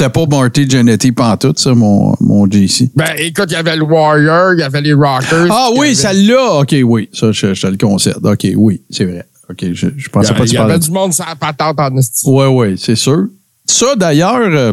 C'était 0.00 0.12
pas 0.12 0.24
Marty 0.24 0.66
Jannetty 0.66 1.12
pantoute, 1.12 1.58
ça, 1.58 1.74
mon, 1.74 2.14
mon 2.20 2.46
JC. 2.50 2.88
Ben, 2.96 3.10
écoute, 3.18 3.48
il 3.50 3.52
y 3.52 3.56
avait 3.56 3.76
le 3.76 3.82
Warrior, 3.82 4.54
il 4.54 4.60
y 4.60 4.62
avait 4.62 4.80
les 4.80 4.94
Rockers. 4.94 5.46
Ah 5.50 5.68
il 5.72 5.76
y 5.76 5.78
oui, 5.78 5.86
avait- 5.88 5.94
celle-là! 5.94 6.60
OK, 6.60 6.74
oui. 6.84 7.10
Ça, 7.12 7.32
je, 7.32 7.52
je 7.52 7.60
te 7.60 7.66
le 7.66 7.76
concède. 7.76 8.16
OK, 8.24 8.46
oui, 8.56 8.80
c'est 8.88 9.04
vrai. 9.04 9.26
OK, 9.50 9.58
je, 9.60 9.74
je 9.74 9.86
Il 9.88 9.90
y 9.98 10.08
pensais 10.08 10.28
pas 10.32 10.36
avait, 10.36 10.44
que 10.44 10.46
il 10.46 10.48
tu 10.48 10.54
y 10.54 10.56
parlais 10.56 10.72
avait 10.72 10.82
du 10.82 10.90
monde 10.90 11.12
la 11.18 11.36
patente 11.36 11.78
en 11.78 11.94
esti. 11.98 12.24
Oui, 12.26 12.46
oui, 12.46 12.78
c'est 12.78 12.96
sûr. 12.96 13.26
Ça, 13.66 13.94
d'ailleurs, 13.94 14.38
euh, 14.40 14.72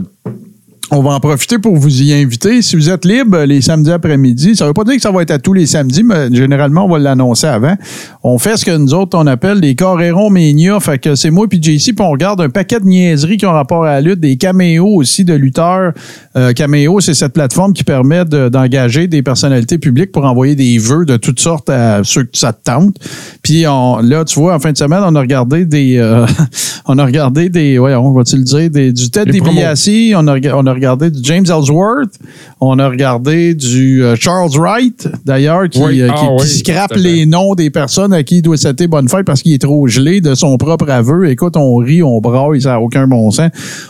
on 0.89 1.01
va 1.01 1.11
en 1.11 1.19
profiter 1.19 1.59
pour 1.59 1.75
vous 1.75 2.01
y 2.01 2.13
inviter. 2.13 2.61
Si 2.61 2.77
vous 2.77 2.89
êtes 2.89 3.03
libre 3.03 3.39
les 3.43 3.59
samedis 3.59 3.91
après-midi, 3.91 4.55
ça 4.55 4.63
ne 4.63 4.69
veut 4.69 4.73
pas 4.73 4.85
dire 4.85 4.95
que 4.95 5.01
ça 5.01 5.11
va 5.11 5.21
être 5.21 5.31
à 5.31 5.37
tous 5.39 5.51
les 5.51 5.65
samedis, 5.65 6.01
mais 6.03 6.33
généralement, 6.33 6.85
on 6.85 6.89
va 6.89 6.97
l'annoncer 6.97 7.47
avant. 7.47 7.75
On 8.23 8.37
fait 8.37 8.55
ce 8.55 8.63
que 8.63 8.71
nous 8.75 8.93
autres, 8.93 9.17
on 9.17 9.27
appelle 9.27 9.59
les 9.59 9.75
Carrérons 9.75 10.29
Mania. 10.29 10.79
Fait 10.79 10.97
que 10.97 11.15
c'est 11.15 11.29
moi 11.29 11.45
puis 11.49 11.61
JC, 11.61 11.93
puis 11.93 11.95
on 12.05 12.11
regarde 12.11 12.39
un 12.39 12.49
paquet 12.49 12.79
de 12.79 12.85
niaiseries 12.85 13.35
qui 13.35 13.45
ont 13.45 13.51
rapport 13.51 13.83
à 13.83 13.95
la 13.95 14.01
lutte, 14.01 14.21
des 14.21 14.37
caméos 14.37 14.87
aussi 14.95 15.25
de 15.25 15.33
lutteurs. 15.33 15.91
Euh, 16.37 16.53
Cameo, 16.53 17.01
c'est 17.01 17.13
cette 17.13 17.33
plateforme 17.33 17.73
qui 17.73 17.83
permet 17.83 18.23
de- 18.23 18.47
d'engager 18.47 19.07
des 19.07 19.21
personnalités 19.21 19.77
publiques 19.79 20.13
pour 20.13 20.23
envoyer 20.23 20.55
des 20.55 20.77
vœux 20.77 21.03
de 21.03 21.17
toutes 21.17 21.41
sortes 21.41 21.69
à 21.69 22.01
ceux 22.05 22.23
que 22.23 22.37
ça 22.37 22.53
te 22.53 22.63
tente. 22.63 22.95
Puis 23.43 23.65
on, 23.67 23.97
là, 23.97 24.23
tu 24.23 24.39
vois, 24.39 24.55
en 24.55 24.59
fin 24.59 24.71
de 24.71 24.77
semaine, 24.77 25.01
on 25.05 25.15
a 25.15 25.19
regardé 25.19 25.65
des, 25.65 25.97
euh, 25.97 26.25
on 26.85 26.97
a 26.97 27.05
regardé 27.05 27.49
des, 27.49 27.77
ouais, 27.77 27.93
on 27.95 28.13
va-tu 28.13 28.37
le 28.37 28.43
dire, 28.43 28.69
des, 28.69 28.93
du 28.93 29.09
promos. 29.09 29.51
DiBiase, 29.51 29.89
on 30.15 30.27
a, 30.27 30.37
on 30.53 30.65
a 30.65 30.76
regardé 30.77 31.11
du 31.11 31.19
James 31.23 31.45
Ellsworth, 31.47 32.17
on 32.61 32.79
a 32.79 32.87
regardé 32.87 33.53
du 33.53 34.03
euh, 34.03 34.15
Charles 34.15 34.49
Wright, 34.57 35.07
d'ailleurs, 35.25 35.67
qui, 35.69 35.81
Oui. 35.83 36.01
euh, 36.01 36.09
Ah 36.11 36.15
qui, 36.15 36.25
qui 36.25 36.31
oui, 36.43 36.47
scrape 36.59 36.95
les 36.95 37.25
noms 37.25 37.55
des 37.55 37.69
personnes 37.69 38.13
à 38.13 38.23
qui 38.23 38.37
il 38.37 38.41
doit 38.41 38.57
souhaiter 38.57 38.87
bonne 38.87 39.09
fête 39.09 39.25
parce 39.25 39.41
qu'il 39.41 39.53
est 39.53 39.61
trop 39.61 39.87
gelé 39.87 40.21
de 40.21 40.33
son 40.35 40.57
propre 40.57 40.89
aveu. 40.89 41.29
Écoute, 41.29 41.57
on 41.57 41.75
rit, 41.77 42.01
on 42.03 42.21
braille, 42.21 42.61
ça 42.61 42.69
n'a 42.71 42.79
aucun 42.81 43.07
bon 43.07 43.29
sens. 43.31 43.49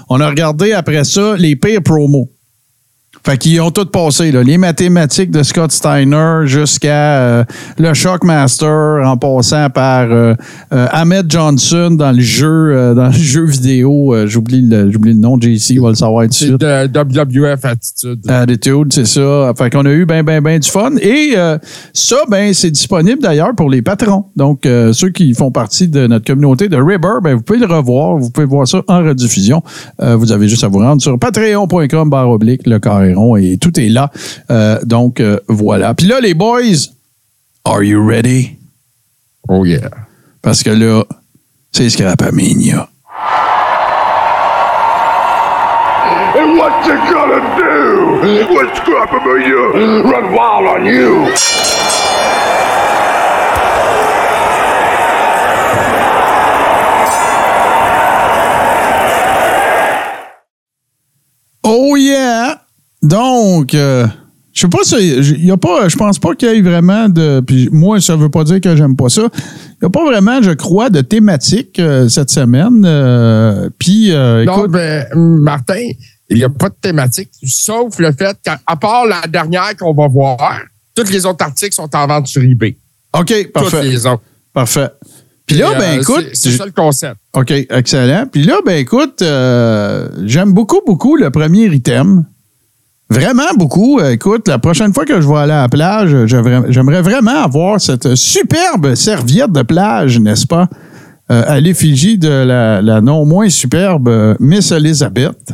On 0.10 0.20
a 0.20 0.28
regardé 0.30 0.72
après 0.74 1.04
ça 1.04 1.36
les 1.38 1.56
pires 1.56 1.84
promos. 1.84 2.30
Fait 3.28 3.38
qu'ils 3.38 3.60
ont 3.60 3.72
tout 3.72 3.86
passé, 3.86 4.32
là. 4.32 4.42
les 4.42 4.58
mathématiques 4.58 5.32
de 5.32 5.44
Scott 5.44 5.74
Steiner 5.74 6.44
jusqu'à 6.46 7.20
euh, 7.20 7.44
le 7.78 7.94
Shockmaster 7.94 9.06
en 9.06 9.18
passant 9.18 9.70
par 9.70 10.10
euh, 10.10 10.34
euh, 10.72 10.88
Ahmed 10.92 11.30
Johnson 11.30 11.90
dans 11.92 12.14
le 12.14 12.22
jeu 12.22 12.48
euh, 12.48 12.94
dans 12.94 13.08
le 13.08 13.12
jeu 13.12 13.44
vidéo. 13.44 14.16
Euh, 14.16 14.28
j'oublie, 14.28 14.62
le, 14.62 14.90
j'oublie 14.90 15.12
le 15.12 15.20
nom, 15.20 15.38
JC 15.38 15.78
va 15.78 15.90
le 15.90 15.96
savoir 15.96 16.24
tout 16.24 16.30
de 16.30 16.34
C'est 16.36 16.46
suite. 16.46 16.62
de 16.62 16.88
WWF 16.88 17.66
Attitude. 17.66 18.32
Attitude, 18.32 18.94
c'est 18.94 19.06
ça. 19.06 19.52
Fait 19.58 19.70
qu'on 19.72 19.86
a 19.86 19.92
eu 19.92 20.06
ben, 20.06 20.24
ben, 20.24 20.42
ben 20.42 20.58
du 20.58 20.70
fun. 20.70 20.92
Et 21.02 21.34
euh, 21.36 21.58
ça, 21.92 22.16
ben, 22.30 22.54
c'est 22.54 22.72
disponible 22.72 23.22
d'ailleurs 23.22 23.54
pour 23.58 23.70
les 23.70 23.82
patrons. 23.82 24.24
Donc, 24.38 24.66
euh, 24.66 24.94
ceux 24.94 25.10
qui 25.10 25.34
font 25.34 25.52
partie 25.52 25.90
de 25.90 26.08
notre 26.08 26.26
communauté 26.26 26.70
de 26.70 26.78
Ribber, 26.78 27.20
ben, 27.22 27.36
vous 27.36 27.42
pouvez 27.42 27.60
le 27.60 27.66
revoir. 27.66 28.16
Vous 28.16 28.30
pouvez 28.30 28.48
voir 28.48 28.66
ça 28.66 28.82
en 28.88 29.00
rediffusion. 29.04 29.62
Euh, 30.02 30.16
vous 30.16 30.32
avez 30.32 30.48
juste 30.48 30.64
à 30.64 30.70
vous 30.70 30.80
rendre 30.80 31.02
sur 31.02 31.20
patreon.com 31.20 32.10
barre 32.10 32.30
oblique, 32.30 32.66
le 32.66 32.80
carréron, 33.18 33.36
et 33.38 33.58
tout 33.58 33.78
est 33.80 33.90
là. 33.90 34.12
Euh, 34.50 34.80
donc, 34.84 35.20
euh, 35.20 35.40
voilà. 35.48 35.94
Puis 35.94 36.08
là, 36.08 36.20
les 36.20 36.34
boys, 36.34 36.90
are 37.66 37.84
you 37.84 38.06
ready? 38.06 38.58
Oh 39.50 39.66
yeah. 39.66 39.90
Parce 40.42 40.64
que 40.64 40.70
là, 40.70 41.04
c'est 41.72 41.90
Scrapamania. 41.90 42.90
And 46.36 46.58
what 46.58 46.86
you 46.86 46.96
gonna 47.12 47.42
do 47.58 48.22
when 48.54 48.68
Scrapamania 48.76 50.04
run 50.04 50.34
wild 50.34 50.68
on 50.68 50.86
you? 50.86 51.34
Oh 61.64 61.96
yeah! 61.96 62.67
Donc, 63.02 63.74
euh, 63.74 64.08
je 64.58 64.62
sais 64.62 64.70
pas 64.70 64.84
si. 64.84 65.46
Y 65.46 65.52
a 65.52 65.58
pas, 65.58 65.88
je 65.88 65.96
pense 65.96 66.18
pas 66.18 66.34
qu'il 66.34 66.50
y 66.50 66.58
ait 66.58 66.62
vraiment 66.62 67.10
de. 67.10 67.44
Puis 67.46 67.70
moi, 67.72 68.02
ça 68.02 68.16
veut 68.16 68.30
pas 68.30 68.44
dire 68.44 68.60
que 68.60 68.76
j'aime 68.76 68.96
pas 68.96 69.08
ça. 69.08 69.22
Il 69.32 69.78
n'y 69.84 69.86
a 69.86 69.90
pas 69.92 70.04
vraiment, 70.04 70.42
je 70.42 70.50
crois, 70.50 70.90
de 70.90 71.02
thématique 71.02 71.78
euh, 71.78 72.10
cette 72.10 72.32
semaine. 72.32 72.84
Euh, 72.84 73.70
puis, 73.78 74.12
euh, 74.12 74.46
Non, 74.46 74.66
ben, 74.66 75.06
Martin, 75.14 75.92
il 76.28 76.38
n'y 76.38 76.44
a 76.44 76.50
pas 76.50 76.70
de 76.70 76.76
thématique, 76.82 77.30
sauf 77.44 78.00
le 78.00 78.12
fait 78.12 78.36
qu'à 78.44 78.58
part 78.82 79.06
la 79.06 79.28
dernière 79.28 79.78
qu'on 79.78 79.94
va 79.94 80.08
voir, 80.08 80.62
tous 80.96 81.12
les 81.12 81.28
autres 81.28 81.46
articles 81.46 81.76
sont 81.76 81.96
en 81.96 82.08
vente 82.08 82.26
sur 82.26 82.42
eBay. 82.42 82.78
OK, 83.14 83.52
parfait. 83.54 83.84
les 83.84 84.08
autres. 84.08 84.24
Parfait. 84.54 84.90
Puis 85.46 85.58
là, 85.58 85.78
ben 85.78 86.00
écoute. 86.00 86.30
C'est 86.34 86.52
ça 86.52 86.66
le 86.66 86.72
concept. 86.72 87.18
OK, 87.34 87.52
excellent. 87.52 88.26
Puis 88.26 88.42
là, 88.42 88.58
ben 88.66 88.80
écoute, 88.80 89.24
j'aime 90.26 90.52
beaucoup, 90.52 90.82
beaucoup 90.84 91.16
le 91.16 91.30
premier 91.30 91.68
item. 91.68 92.26
Vraiment 93.10 93.54
beaucoup. 93.56 94.00
Euh, 94.00 94.12
Écoute, 94.12 94.48
la 94.48 94.60
prochaine 94.60 94.94
fois 94.94 95.06
que 95.06 95.22
je 95.22 95.28
vais 95.28 95.38
aller 95.38 95.54
à 95.54 95.62
la 95.62 95.70
plage, 95.70 96.26
j'aimerais 96.26 97.02
vraiment 97.02 97.44
avoir 97.44 97.80
cette 97.80 98.16
superbe 98.16 98.96
serviette 98.96 99.52
de 99.52 99.62
plage, 99.62 100.20
n'est-ce 100.20 100.46
pas? 100.46 100.68
Euh, 101.30 101.44
à 101.46 101.60
l'effigie 101.60 102.18
de 102.18 102.30
la, 102.30 103.02
non 103.02 103.26
moins 103.26 103.50
superbe 103.50 104.08
euh, 104.08 104.36
Miss 104.40 104.72
Elizabeth. 104.72 105.52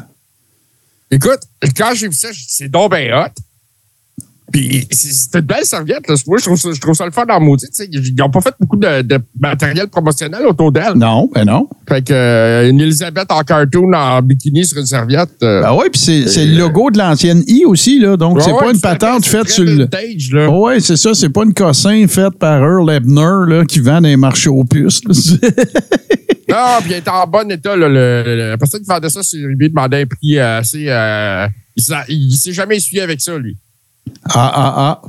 Écoute, 1.10 1.40
quand 1.76 1.92
j'ai 1.96 2.08
vu 2.08 2.14
ça, 2.14 2.30
c'est 2.34 2.70
donc 2.70 2.92
ben 2.92 3.12
hot. 3.14 3.42
Puis 4.54 4.88
c'est- 4.92 5.34
une 5.40 5.42
belle 5.46 5.66
serviette. 5.66 6.08
Là. 6.08 6.16
Moi, 6.28 6.38
je 6.38 6.44
trouve, 6.46 6.58
ça, 6.60 6.70
je 6.74 6.80
trouve 6.80 6.94
ça 6.94 7.06
le 7.06 7.12
fun 7.12 7.26
dans 7.26 7.40
maudit. 7.42 7.66
Ils 7.92 8.16
n'ont 8.16 8.30
pas 8.30 8.40
fait 8.40 8.54
beaucoup 8.60 8.78
de, 8.78 9.02
de 9.02 9.20
matériel 9.40 9.88
promotionnel 9.88 10.46
autour 10.46 10.72
d'elle. 10.72 10.94
Non, 10.96 11.28
ben 11.34 11.44
non. 11.44 11.68
Fait 11.90 12.04
que 12.06 12.14
euh, 12.14 12.70
une 12.70 12.80
Elisabeth 12.80 13.32
en 13.32 13.42
cartoon, 13.42 13.92
en 13.94 14.22
bikini 14.22 14.64
sur 14.64 14.78
une 14.78 14.86
serviette. 14.86 15.32
euh, 15.42 15.64
Ben 15.64 15.74
oui, 15.74 15.86
puis 15.92 16.00
c'est 16.00 16.46
le 16.46 16.58
logo 16.58 16.92
de 16.92 17.00
l'ancienne 17.00 17.44
I 17.48 17.66
aussi, 17.66 17.98
là. 18.00 18.16
Donc, 18.16 18.42
c'est 18.42 18.52
pas 18.52 18.68
ouais, 18.68 18.74
une 18.74 18.80
patente 18.80 19.26
faite 19.26 19.50
sur 19.50 19.64
le. 19.64 19.76
là. 20.34 20.48
Oh 20.50 20.68
ouais, 20.68 20.80
c'est 20.80 20.98
ça. 20.98 21.14
C'est 21.16 21.30
pas 21.30 21.44
une 21.44 21.54
cossin 21.56 22.06
faite 22.08 22.38
par 22.40 22.62
Earl 22.62 22.90
Ebner 22.92 23.46
là, 23.56 23.66
qui 23.66 23.80
vend 23.80 24.00
les 24.02 24.16
marchés 24.18 24.50
aux 24.50 24.64
puces. 24.64 25.02
Non, 26.50 26.82
puis 26.82 26.92
il 26.92 26.98
était 26.98 27.10
en 27.10 27.26
bon 27.26 27.50
état. 27.50 27.76
Là, 27.76 27.88
le, 27.90 28.50
la 28.52 28.58
personne 28.58 28.82
qui 28.82 28.86
vendait 28.88 29.10
ça 29.10 29.24
sur 29.24 29.50
eBay 29.50 29.70
demandait 29.70 30.02
un 30.04 30.06
prix 30.06 30.38
euh, 30.38 30.60
assez. 30.60 30.86
euh, 30.88 31.48
il 32.10 32.36
s'est 32.36 32.52
jamais 32.54 32.76
essuyé 32.76 33.02
avec 33.02 33.22
ça, 33.22 33.36
lui. 33.40 33.58
Ah, 34.26 34.52
ah, 34.56 34.74
ah. 34.78 35.02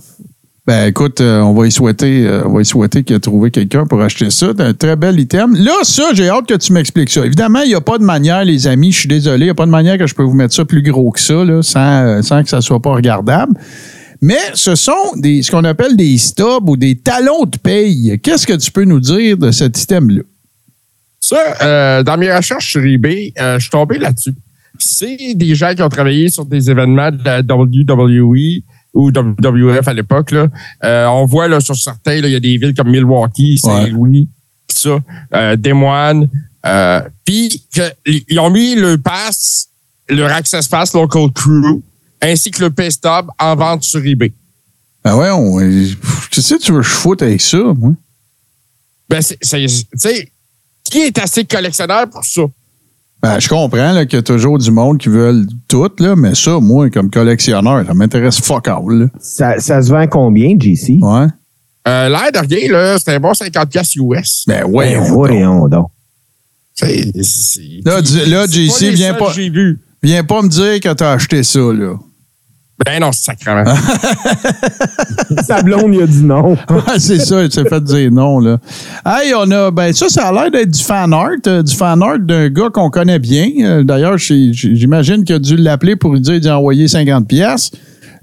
Ben 0.66 0.88
écoute, 0.88 1.20
euh, 1.20 1.40
on 1.40 1.52
va 1.52 1.66
y 1.66 1.70
souhaiter, 1.70 2.26
euh, 2.26 2.42
on 2.46 2.54
va 2.54 2.62
y 2.62 2.64
souhaiter 2.64 3.04
qu'il 3.04 3.14
a 3.14 3.20
trouvé 3.20 3.50
quelqu'un 3.50 3.86
pour 3.86 4.00
acheter 4.00 4.30
ça. 4.30 4.52
C'est 4.56 4.62
un 4.62 4.72
très 4.72 4.96
bel 4.96 5.20
item. 5.20 5.54
Là, 5.54 5.74
ça, 5.82 6.14
j'ai 6.14 6.30
hâte 6.30 6.46
que 6.46 6.54
tu 6.54 6.72
m'expliques 6.72 7.10
ça. 7.10 7.24
Évidemment, 7.26 7.60
il 7.60 7.68
n'y 7.68 7.74
a 7.74 7.82
pas 7.82 7.98
de 7.98 8.04
manière, 8.04 8.42
les 8.46 8.66
amis, 8.66 8.90
je 8.90 9.00
suis 9.00 9.08
désolé, 9.08 9.40
il 9.40 9.48
n'y 9.48 9.50
a 9.50 9.54
pas 9.54 9.66
de 9.66 9.70
manière 9.70 9.98
que 9.98 10.06
je 10.06 10.14
peux 10.14 10.22
vous 10.22 10.32
mettre 10.32 10.54
ça 10.54 10.64
plus 10.64 10.80
gros 10.80 11.10
que 11.10 11.20
ça, 11.20 11.44
sans, 11.60 12.04
euh, 12.06 12.22
sans 12.22 12.42
que 12.42 12.48
ça 12.48 12.62
soit 12.62 12.80
pas 12.80 12.94
regardable. 12.94 13.52
Mais 14.22 14.38
ce 14.54 14.74
sont 14.74 15.12
des, 15.16 15.42
ce 15.42 15.50
qu'on 15.50 15.64
appelle 15.64 15.96
des 15.96 16.16
stubs 16.16 16.66
ou 16.66 16.78
des 16.78 16.96
talons 16.96 17.44
de 17.44 17.58
paye. 17.58 18.18
Qu'est-ce 18.22 18.46
que 18.46 18.54
tu 18.54 18.70
peux 18.70 18.84
nous 18.84 19.00
dire 19.00 19.36
de 19.36 19.50
cet 19.50 19.78
item-là? 19.82 20.22
Ça, 21.20 21.36
euh, 21.60 22.02
dans 22.02 22.16
mes 22.16 22.34
recherches 22.34 22.70
sur 22.70 22.82
eBay, 22.82 23.34
je 23.36 23.58
suis 23.58 23.70
tombé 23.70 23.98
là-dessus. 23.98 24.34
C'est 24.78 25.34
des 25.34 25.54
gens 25.54 25.74
qui 25.74 25.82
ont 25.82 25.90
travaillé 25.90 26.30
sur 26.30 26.46
des 26.46 26.70
événements 26.70 27.10
de 27.10 27.22
la 27.22 27.40
WWE 27.40 28.62
ou 28.94 29.10
WWF 29.10 29.86
à 29.88 29.92
l'époque. 29.92 30.30
là. 30.30 30.46
Euh, 30.84 31.06
on 31.06 31.26
voit 31.26 31.48
là, 31.48 31.60
sur 31.60 31.76
certains, 31.76 32.14
il 32.14 32.26
y 32.30 32.34
a 32.36 32.40
des 32.40 32.56
villes 32.56 32.74
comme 32.74 32.90
Milwaukee, 32.90 33.58
Saint-Louis, 33.58 34.28
pis 34.66 34.76
ça, 34.76 34.98
euh, 35.34 35.56
Des 35.56 35.72
Moines. 35.72 36.28
Euh, 36.64 37.00
Puis 37.24 37.62
ils 38.06 38.38
ont 38.38 38.50
mis 38.50 38.74
le 38.76 38.96
pass, 38.98 39.68
leur 40.08 40.30
Access 40.32 40.66
Pass 40.68 40.94
Local 40.94 41.30
Crew, 41.34 41.82
ainsi 42.22 42.50
que 42.50 42.62
le 42.62 42.70
P-Stub 42.70 43.26
en 43.38 43.54
vente 43.56 43.82
sur 43.82 44.04
eBay. 44.04 44.32
Ben 45.04 45.16
ouais, 45.16 45.30
on, 45.30 45.58
qu'est-ce 46.30 46.54
que 46.54 46.62
tu 46.62 46.72
veux 46.72 46.78
que 46.80 46.86
je 46.86 46.90
foute 46.90 47.20
avec 47.20 47.40
ça, 47.42 47.58
moi? 47.58 47.92
Ben, 49.10 49.20
c'est, 49.20 49.36
c'est- 49.42 49.66
tu 49.66 49.86
sais, 49.98 50.32
qui 50.84 50.98
est 51.00 51.18
assez 51.18 51.44
collectionneur 51.44 52.08
pour 52.08 52.24
ça? 52.24 52.42
Ben, 53.24 53.40
je 53.40 53.48
comprends 53.48 53.92
là, 53.92 54.04
qu'il 54.06 54.16
y 54.16 54.20
a 54.20 54.22
toujours 54.22 54.58
du 54.58 54.70
monde 54.70 54.98
qui 54.98 55.08
veulent 55.08 55.46
tout, 55.68 55.90
là, 55.98 56.14
mais 56.16 56.34
ça, 56.34 56.58
moi, 56.60 56.90
comme 56.90 57.10
collectionneur, 57.10 57.84
ça 57.86 57.94
m'intéresse 57.94 58.40
fuck 58.40 58.68
all. 58.68 58.82
Là. 58.88 59.06
Ça, 59.20 59.58
ça 59.58 59.80
se 59.82 59.90
vend 59.90 60.06
combien, 60.06 60.54
JC? 60.58 60.98
Ouais. 61.02 61.26
Euh, 61.86 62.08
l'air 62.08 62.32
de 62.32 62.38
rien, 62.38 62.72
là, 62.72 62.98
c'était 62.98 63.12
un 63.12 63.20
bon 63.20 63.34
50 63.34 63.68
piastres 63.68 63.96
US. 63.98 64.44
Ben 64.46 64.64
ouais. 64.64 64.94
Ben, 64.94 65.02
voyons 65.12 65.68
donc. 65.68 65.88
C'est- 66.74 67.10
c'est- 67.22 67.80
Là, 67.84 68.00
c'est 68.04 68.26
JC, 68.46 68.90
viens 68.94 69.14
pas-. 69.14 69.32
Viens 70.02 70.24
pas 70.24 70.42
me 70.42 70.48
dire 70.48 70.80
que 70.80 70.92
t'as 70.92 71.12
acheté 71.12 71.42
ça, 71.42 71.58
là. 71.60 71.94
Ben 72.84 73.00
non, 73.00 73.12
sacrément. 73.12 73.64
Sa 75.46 75.62
blonde, 75.62 75.94
il 75.94 76.02
a 76.02 76.06
dit 76.06 76.24
non. 76.24 76.56
Ouais, 76.70 76.98
c'est 76.98 77.18
ça, 77.20 77.44
il 77.44 77.52
s'est 77.52 77.64
fait 77.68 77.82
dire 77.84 78.10
non, 78.10 78.40
là. 78.40 78.58
Hey, 79.06 79.32
on 79.36 79.48
a, 79.52 79.70
ben 79.70 79.92
ça, 79.92 80.08
ça 80.08 80.28
a 80.28 80.32
l'air 80.32 80.50
d'être 80.50 80.70
du 80.72 80.82
fan 80.82 81.12
art, 81.12 81.28
euh, 81.46 81.62
du 81.62 81.74
fan 81.74 82.02
art 82.02 82.18
d'un 82.18 82.48
gars 82.48 82.70
qu'on 82.72 82.90
connaît 82.90 83.20
bien. 83.20 83.48
Euh, 83.60 83.84
D'ailleurs, 83.84 84.18
j'imagine 84.18 85.24
qu'il 85.24 85.36
a 85.36 85.38
dû 85.38 85.56
l'appeler 85.56 85.94
pour 85.94 86.14
lui 86.14 86.20
dire 86.20 86.40
d'y 86.40 86.50
envoyer 86.50 86.88
50 86.88 87.28
pièces. 87.28 87.70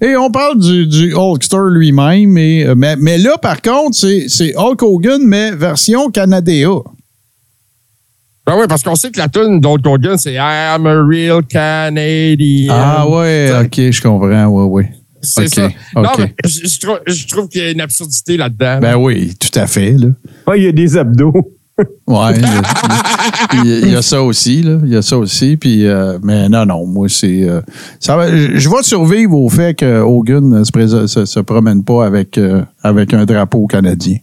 Et 0.01 0.15
on 0.17 0.31
parle 0.31 0.59
du, 0.59 0.87
du 0.87 1.13
Hulkster 1.15 1.69
lui-même. 1.71 2.37
et, 2.37 2.65
euh, 2.65 2.75
Mais, 2.75 2.95
mais 2.97 3.17
là, 3.19 3.37
par 3.37 3.61
contre, 3.61 3.95
c'est 3.95 4.25
c'est 4.27 4.53
Hulk 4.57 4.81
Hogan, 4.83 5.21
mais 5.23 5.51
version 5.51 6.09
Canadéa. 6.09 6.69
Ben 8.45 8.55
oui, 8.57 8.65
parce 8.67 8.83
qu'on 8.83 8.95
sait 8.95 9.11
que 9.11 9.19
la 9.19 9.27
tune 9.27 9.59
d'Old 9.59 9.85
c'est 10.17 10.33
I'm 10.33 10.85
a 10.87 11.03
real 11.03 11.43
Canadian. 11.43 12.73
Ah 12.75 13.07
ouais, 13.07 13.51
ok, 13.63 13.91
je 13.91 14.01
comprends, 14.01 14.45
ouais, 14.47 14.65
ouais. 14.65 14.91
C'est 15.21 15.53
ça. 15.53 15.69
Non, 15.95 16.03
ok. 16.03 16.17
mais 16.17 16.33
je, 16.45 16.67
je 16.67 16.79
trouve, 16.79 16.99
je 17.05 17.27
trouve 17.27 17.47
qu'il 17.47 17.61
y 17.61 17.65
a 17.65 17.69
une 17.69 17.81
absurdité 17.81 18.37
là-dedans. 18.37 18.79
Ben 18.81 18.95
oui, 18.95 19.35
tout 19.39 19.59
à 19.59 19.67
fait, 19.67 19.91
là. 19.91 20.07
Ah, 20.47 20.57
il 20.57 20.63
y 20.63 20.67
a 20.67 20.71
des 20.71 20.97
abdos. 20.97 21.33
Ouais, 22.07 22.33
il 23.63 23.89
y, 23.91 23.95
a, 23.95 24.01
ça 24.01 24.21
aussi, 24.21 24.61
là. 24.61 24.77
Il 24.83 24.91
y 24.91 24.95
a 24.97 25.01
ça 25.01 25.17
aussi. 25.17 25.55
Puis, 25.55 25.87
euh, 25.87 26.17
mais 26.21 26.49
non, 26.49 26.65
non, 26.65 26.85
moi, 26.85 27.07
c'est. 27.09 27.43
euh, 27.47 27.61
ça 27.99 28.17
va- 28.17 28.29
je 28.35 28.69
vais 28.69 28.83
survivre 28.83 29.33
au 29.37 29.47
fait 29.49 29.75
que 29.75 30.01
Hogan 30.01 30.47
ne 30.49 30.63
se, 30.63 31.39
promène 31.39 31.83
pas 31.83 32.05
avec, 32.05 32.37
euh, 32.37 32.63
avec 32.83 33.13
un 33.13 33.23
drapeau 33.25 33.65
canadien. 33.67 34.17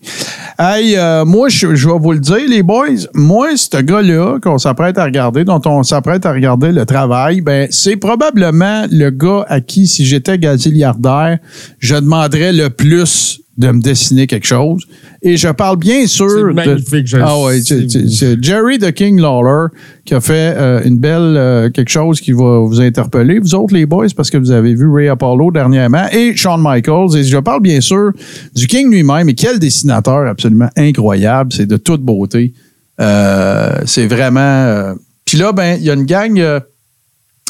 Hey, 0.59 0.97
moi, 1.25 1.49
je, 1.49 1.75
je 1.75 1.89
vais 1.89 1.99
vous 1.99 2.13
le 2.13 2.19
dire, 2.19 2.47
les 2.49 2.63
boys. 2.63 2.87
Moi, 3.15 3.57
ce 3.57 3.81
gars-là 3.81 4.39
qu'on 4.43 4.59
s'apprête 4.59 4.99
à 4.99 5.05
regarder, 5.05 5.45
dont 5.45 5.61
on 5.65 5.83
s'apprête 5.83 6.27
à 6.27 6.33
regarder 6.33 6.73
le 6.73 6.85
travail, 6.85 7.41
ben, 7.41 7.69
c'est 7.71 7.97
probablement 7.97 8.85
le 8.91 9.11
gars 9.11 9.45
à 9.49 9.61
qui, 9.61 9.87
si 9.87 10.05
j'étais 10.05 10.39
gazilliardaire, 10.39 11.39
je 11.79 11.95
demanderais 11.95 12.53
le 12.53 12.71
plus 12.71 13.41
de 13.59 13.71
me 13.73 13.81
dessiner 13.83 14.27
quelque 14.29 14.47
chose. 14.47 14.85
Et 15.21 15.37
je 15.37 15.49
parle 15.49 15.77
bien 15.79 16.07
sûr 16.07 16.31
C'est 16.31 16.37
de- 16.45 16.53
magnifique, 16.53 17.07
je 17.09 17.17
ah 17.21 17.37
ouais, 17.43 17.61
c'est- 17.61 18.41
Jerry 18.43 18.79
the 18.79 18.93
King 18.93 19.21
Lawler 19.21 19.67
qui 20.05 20.15
a 20.15 20.21
fait 20.21 20.55
euh, 20.57 20.81
une 20.85 20.97
belle 20.97 21.35
euh, 21.37 21.69
quelque 21.69 21.89
chose 21.91 22.21
qui 22.21 22.31
va 22.33 22.61
vous 22.61 22.81
interpeller, 22.81 23.41
vous 23.41 23.55
autres 23.57 23.75
les 23.75 23.85
boys, 23.85 24.07
parce 24.17 24.31
que 24.31 24.39
vous 24.39 24.53
avez 24.53 24.75
vu 24.77 24.89
Ray 24.89 25.09
Apollo 25.09 25.51
dernièrement 25.51 26.07
et 26.13 26.37
Shawn 26.37 26.63
Michaels. 26.63 27.17
Et 27.17 27.25
je 27.25 27.39
parle 27.39 27.61
bien 27.61 27.81
sûr 27.81 28.13
du 28.55 28.67
King 28.69 28.91
lui-même. 28.93 29.29
Et 29.29 29.35
quel 29.35 29.59
dessinateur 29.59 30.29
absolument 30.29 30.71
incroyable, 30.77 31.53
c'est 31.53 31.67
de 31.67 31.77
toute 31.77 32.01
beauté. 32.03 32.55
Euh, 33.01 33.73
c'est 33.87 34.07
vraiment. 34.07 34.95
Puis 35.25 35.37
là, 35.37 35.53
ben, 35.53 35.77
il 35.81 35.85
y 35.85 35.91
a 35.91 35.95
une 35.95 36.05
gang. 36.07 36.41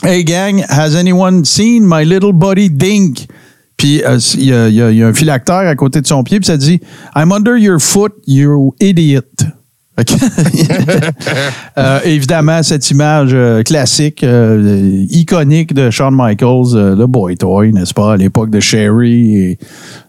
Hey 0.02 0.24
gang, 0.24 0.64
has 0.68 0.94
anyone 0.96 1.44
seen 1.44 1.84
my 1.86 2.04
little 2.04 2.32
buddy 2.32 2.70
Dink? 2.70 3.26
Puis 3.78 4.02
euh, 4.04 4.18
il 4.34 4.42
y, 4.42 4.46
y 4.48 4.96
y 4.98 5.02
a 5.02 5.06
un 5.06 5.14
phylactère 5.14 5.56
à 5.66 5.74
côté 5.76 6.00
de 6.02 6.06
son 6.06 6.22
pied, 6.24 6.38
puis 6.40 6.46
ça 6.46 6.56
dit 6.58 6.80
I'm 7.16 7.32
under 7.32 7.56
your 7.56 7.80
foot, 7.80 8.12
you 8.26 8.74
idiot. 8.80 9.22
Que- 9.96 10.04
Euh, 11.78 12.00
évidemment, 12.04 12.60
cette 12.64 12.88
image 12.90 13.30
euh, 13.32 13.62
classique, 13.62 14.24
euh, 14.24 15.04
iconique 15.10 15.72
de 15.74 15.90
Shawn 15.90 16.12
Michaels, 16.14 16.74
euh, 16.74 16.96
le 16.96 17.06
boy 17.06 17.36
toy, 17.36 17.72
n'est-ce 17.72 17.94
pas, 17.94 18.14
à 18.14 18.16
l'époque 18.16 18.50
de 18.50 18.58
Sherry. 18.58 19.36
Et, 19.36 19.58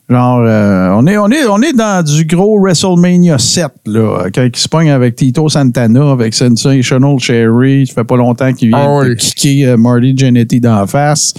genre, 0.10 0.42
euh, 0.44 0.90
on, 0.96 1.06
est, 1.06 1.18
on, 1.20 1.30
est, 1.30 1.46
on 1.46 1.62
est 1.62 1.74
dans 1.74 2.04
du 2.04 2.26
gros 2.26 2.60
WrestleMania 2.60 3.38
7, 3.38 3.68
là, 3.86 4.26
quand 4.34 4.44
il 4.52 4.56
se 4.56 4.68
pogne 4.68 4.90
avec 4.90 5.16
Tito 5.16 5.48
Santana, 5.48 6.12
avec 6.12 6.34
Sensational 6.34 7.20
Sherry. 7.20 7.86
Ça 7.86 7.94
fait 7.94 8.04
pas 8.04 8.18
longtemps 8.18 8.52
qu'il 8.54 8.70
vient 8.70 9.00
Ah 9.02 9.04
de 9.06 9.10
oui. 9.12 9.16
kicker 9.18 9.78
Marty 9.78 10.14
Jannetty 10.18 10.60
d'en 10.60 10.88
face. 10.88 11.34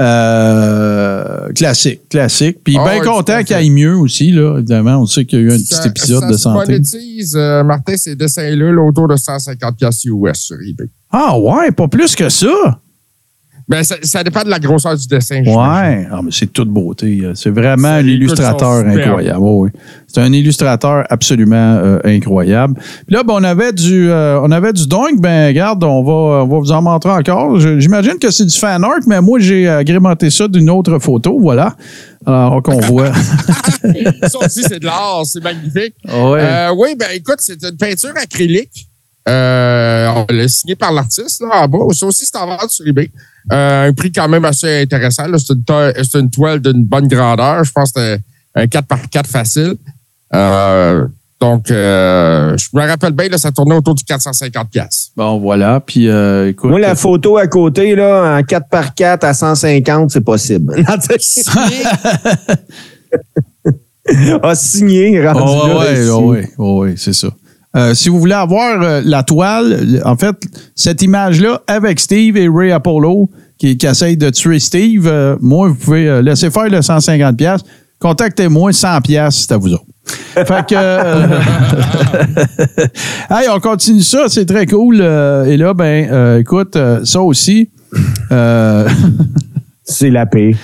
Euh, 0.00 1.52
classique, 1.52 2.08
classique. 2.08 2.58
Puis 2.64 2.76
Ah 2.78 2.84
bien 2.84 3.00
content 3.00 3.42
qu'il 3.44 3.54
aille 3.54 3.70
mieux 3.70 3.96
aussi, 3.96 4.32
là. 4.32 4.56
Évidemment, 4.58 4.98
on 4.98 5.06
sait 5.06 5.24
qu'il 5.24 5.38
y 5.38 5.42
a 5.42 5.44
eu 5.44 5.52
un 5.52 5.58
petit 5.58 5.88
épisode 5.88 6.22
ça 6.22 6.28
de 6.28 6.36
santé. 6.36 6.72
monétise, 6.72 7.36
euh, 7.36 7.62
Martin, 7.62 7.96
ces 7.96 8.16
dessins-là, 8.16 8.72
là, 8.72 8.82
autour 8.82 9.06
de 9.06 9.16
150 9.16 9.76
piastres 9.76 10.06
US 10.06 10.38
sur 10.38 10.56
eBay. 10.60 10.88
Ah 11.12 11.38
ouais, 11.38 11.70
pas 11.70 11.86
plus 11.86 12.16
que 12.16 12.28
ça. 12.28 12.80
Ben, 13.66 13.82
ça, 13.82 13.96
ça 14.02 14.22
dépend 14.22 14.42
de 14.42 14.50
la 14.50 14.58
grosseur 14.58 14.94
du 14.94 15.06
dessin. 15.06 15.42
Ouais, 15.42 16.06
ah, 16.10 16.20
mais 16.22 16.30
c'est 16.30 16.52
toute 16.52 16.68
beauté. 16.68 17.20
euh, 17.24 17.32
C'est 17.34 17.48
vraiment 17.50 17.88
un 17.88 18.06
illustrateur 18.06 18.86
incroyable. 18.86 19.72
C'est 20.06 20.20
un 20.20 20.32
illustrateur 20.32 21.04
absolument 21.08 21.56
euh, 21.82 21.98
incroyable. 22.04 22.74
Puis 23.06 23.16
là, 23.16 23.22
ben, 23.22 23.34
on 23.38 23.42
avait 23.42 23.72
du, 23.72 24.10
euh, 24.10 24.38
on 24.42 24.50
avait 24.50 24.72
du. 24.74 24.82
Ben, 25.18 25.46
regarde, 25.48 25.82
on 25.82 26.02
va, 26.02 26.42
on 26.44 26.46
va 26.46 26.58
vous 26.58 26.72
en 26.72 26.82
montrer 26.82 27.10
encore. 27.10 27.58
J'imagine 27.58 28.18
que 28.20 28.30
c'est 28.30 28.44
du 28.44 28.56
fan 28.58 28.84
art, 28.84 29.00
mais 29.06 29.20
moi, 29.22 29.38
j'ai 29.40 29.66
agrémenté 29.68 30.28
ça 30.30 30.46
d'une 30.46 30.68
autre 30.68 30.98
photo. 30.98 31.38
Voilà. 31.40 31.74
Alors 32.26 32.62
qu'on 32.62 32.80
voit. 32.80 33.12
Ça 34.28 34.38
aussi, 34.44 34.62
c'est 34.62 34.80
de 34.80 34.86
l'art, 34.86 35.22
c'est 35.24 35.42
magnifique. 35.42 35.94
Ouais. 36.06 36.40
Euh, 36.40 36.70
oui, 36.76 36.94
ben 36.98 37.08
écoute, 37.14 37.36
c'est 37.38 37.62
une 37.62 37.76
peinture 37.76 38.12
acrylique. 38.16 38.88
Euh, 39.28 40.08
on 40.16 40.26
l'a 40.32 40.48
signé 40.48 40.74
par 40.74 40.92
l'artiste 40.92 41.40
là 41.42 41.62
en 41.62 41.68
bas. 41.68 41.78
Ça 41.92 42.06
aussi, 42.06 42.24
c'est 42.26 42.36
en 42.36 42.46
vente 42.46 42.70
sur 42.70 42.86
eBay. 42.86 43.10
Euh, 43.52 43.88
un 43.88 43.92
prix 43.92 44.10
quand 44.12 44.28
même 44.28 44.44
assez 44.44 44.82
intéressant. 44.82 45.26
là. 45.26 45.38
C'est 45.38 45.52
une, 45.52 45.64
to- 45.64 46.02
c'est 46.02 46.18
une 46.18 46.30
toile 46.30 46.60
d'une 46.60 46.84
bonne 46.84 47.08
grandeur. 47.08 47.62
Je 47.64 47.72
pense 47.72 47.92
que 47.92 48.00
c'est 48.00 48.20
un 48.54 48.66
4 48.66 48.86
par 48.86 49.08
4 49.10 49.28
facile. 49.28 49.74
Euh, 50.34 51.06
donc, 51.40 51.70
euh, 51.70 52.56
je 52.56 52.68
me 52.72 52.86
rappelle 52.88 53.12
bien, 53.12 53.28
là, 53.28 53.36
ça 53.36 53.52
tournait 53.52 53.74
autour 53.74 53.94
du 53.94 54.02
450 54.04 54.70
pièces. 54.70 55.10
Bon, 55.16 55.38
voilà. 55.38 55.80
Puis, 55.84 56.08
euh, 56.08 56.48
écoute. 56.48 56.70
Moi, 56.70 56.80
la 56.80 56.94
photo 56.94 57.36
à 57.36 57.46
côté, 57.46 57.94
là, 57.94 58.38
en 58.38 58.42
4 58.42 58.68
par 58.70 58.94
4 58.94 59.24
à 59.24 59.34
150, 59.34 60.10
c'est 60.10 60.20
possible. 60.22 60.74
Non, 60.76 60.96
tu 60.98 61.16
sais. 61.18 61.42
ah, 64.42 64.54
signé, 64.54 65.26
rendu 65.26 65.40
Oh, 65.44 65.66
là, 65.68 65.78
ouais, 65.78 66.00
ici. 66.02 66.10
ouais, 66.10 66.50
ouais, 66.58 66.94
c'est 66.96 67.12
ça. 67.12 67.28
Euh, 67.76 67.92
si 67.94 68.08
vous 68.08 68.20
voulez 68.20 68.34
avoir 68.34 68.80
euh, 68.82 69.02
la 69.04 69.22
toile, 69.22 70.00
en 70.04 70.16
fait, 70.16 70.36
cette 70.76 71.02
image-là 71.02 71.60
avec 71.66 71.98
Steve 71.98 72.36
et 72.36 72.48
Ray 72.48 72.70
Apollo 72.70 73.30
qui, 73.58 73.76
qui 73.76 73.86
essayent 73.86 74.16
de 74.16 74.30
tuer 74.30 74.58
Steve, 74.60 75.06
euh, 75.06 75.36
moi, 75.40 75.68
vous 75.68 75.74
pouvez 75.74 76.08
euh, 76.08 76.22
laisser 76.22 76.50
faire 76.50 76.68
le 76.68 76.78
150$. 76.78 77.34
pièces. 77.36 77.62
Contactez-moi, 78.00 78.70
100$, 78.70 79.02
pièces, 79.02 79.34
c'est 79.36 79.52
à 79.52 79.56
vous 79.56 79.72
autres. 79.72 79.84
Fait 80.06 80.66
que. 80.66 80.74
euh, 80.74 81.26
hey, 83.30 83.48
on 83.50 83.58
continue 83.60 84.02
ça, 84.02 84.24
c'est 84.28 84.46
très 84.46 84.66
cool. 84.66 84.98
euh, 85.00 85.44
et 85.46 85.56
là, 85.56 85.72
ben, 85.74 86.08
euh, 86.10 86.38
écoute, 86.40 86.76
euh, 86.76 87.04
ça 87.04 87.20
aussi. 87.22 87.70
C'est 89.86 90.08
la 90.10 90.24
paix. 90.24 90.56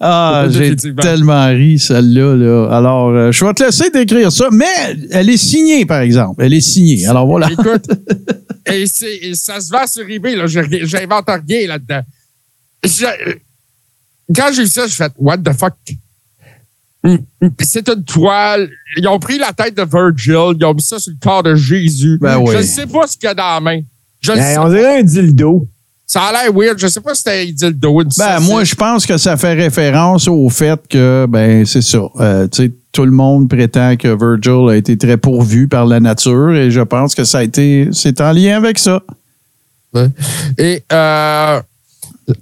ah, 0.00 0.46
j'ai 0.50 0.76
tellement 0.76 1.46
ri, 1.48 1.78
celle-là. 1.78 2.34
Là. 2.36 2.68
Alors, 2.76 3.08
euh, 3.08 3.32
je 3.32 3.44
vais 3.44 3.54
te 3.54 3.64
laisser 3.64 3.88
décrire 3.90 4.30
ça, 4.30 4.48
mais 4.52 4.66
elle 5.10 5.30
est 5.30 5.38
signée, 5.38 5.86
par 5.86 6.00
exemple. 6.00 6.42
Elle 6.44 6.52
est 6.52 6.60
signée. 6.60 7.06
Alors, 7.06 7.26
voilà. 7.26 7.50
Écoute, 7.50 7.86
et, 8.66 8.84
ça 9.34 9.60
se 9.60 9.70
vend 9.70 9.86
sur 9.86 10.06
eBay. 10.08 10.36
Là, 10.36 10.46
Je- 10.46 10.60
j'invente 10.84 11.24
rien 11.48 11.68
là-dedans. 11.68 12.02
Je- 12.84 13.36
quand 14.34 14.48
j'ai 14.54 14.62
vu 14.64 14.68
ça, 14.68 14.86
je 14.86 14.94
fais 14.94 15.08
What 15.16 15.38
the 15.38 15.52
fuck? 15.52 15.72
C'est 17.62 17.88
une 17.88 18.02
toile. 18.04 18.68
Ils 18.96 19.06
ont 19.06 19.18
pris 19.20 19.38
la 19.38 19.52
tête 19.52 19.76
de 19.76 19.84
Virgil, 19.84 20.58
ils 20.58 20.64
ont 20.64 20.74
mis 20.74 20.82
ça 20.82 20.98
sur 20.98 21.12
le 21.12 21.18
corps 21.22 21.42
de 21.44 21.54
Jésus. 21.54 22.18
Ben 22.20 22.38
oui. 22.38 22.50
Je 22.52 22.58
ne 22.58 22.62
sais 22.62 22.86
pas 22.86 23.06
ce 23.06 23.16
qu'il 23.16 23.26
y 23.28 23.30
a 23.30 23.34
dans 23.34 23.54
la 23.54 23.60
main. 23.60 23.80
Je 24.20 24.32
Ben, 24.32 24.42
sais 24.42 24.58
on 24.58 24.68
dirait 24.68 24.98
un 24.98 25.02
dildo. 25.04 25.68
Ça 26.06 26.22
a 26.22 26.32
l'air 26.32 26.52
weird. 26.52 26.78
Je 26.78 26.86
sais 26.86 27.00
pas 27.00 27.14
si 27.14 27.22
c'était 27.22 27.42
un 27.42 27.52
dildo. 27.52 28.00
une 28.00 28.08
Ben, 28.16 28.40
moi, 28.40 28.62
je 28.62 28.74
pense 28.74 29.04
que 29.04 29.18
ça 29.18 29.36
fait 29.36 29.54
référence 29.54 30.28
au 30.28 30.48
fait 30.48 30.80
que, 30.88 31.26
ben, 31.28 31.66
c'est 31.66 31.82
ça. 31.82 31.98
Euh, 32.20 32.46
tu 32.46 32.64
sais, 32.64 32.72
tout 32.92 33.04
le 33.04 33.10
monde 33.10 33.48
prétend 33.48 33.96
que 33.96 34.08
Virgil 34.08 34.70
a 34.70 34.76
été 34.76 34.96
très 34.96 35.16
pourvu 35.16 35.66
par 35.66 35.84
la 35.84 35.98
nature 35.98 36.54
et 36.54 36.70
je 36.70 36.80
pense 36.80 37.14
que 37.14 37.24
ça 37.24 37.38
a 37.38 37.42
été, 37.42 37.88
c'est 37.92 38.20
en 38.20 38.32
lien 38.32 38.56
avec 38.56 38.78
ça. 38.78 39.02
Et 40.58 40.82
euh, 40.92 41.60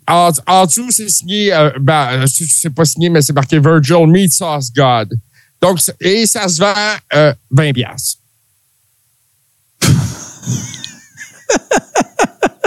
en, 0.08 0.30
en 0.46 0.66
dessous, 0.66 0.90
c'est 0.90 1.08
signé, 1.08 1.52
euh, 1.52 1.70
ben, 1.80 2.24
c'est 2.26 2.70
pas 2.70 2.84
signé, 2.84 3.08
mais 3.08 3.22
c'est 3.22 3.32
marqué 3.32 3.58
Virgil 3.58 4.06
Meat 4.06 4.32
Sauce 4.32 4.72
God. 4.72 5.14
Donc, 5.60 5.78
et 6.00 6.26
ça 6.26 6.48
se 6.48 6.60
vend 6.60 6.74
euh, 7.14 7.32
20 7.50 7.72
piastres. 7.72 8.18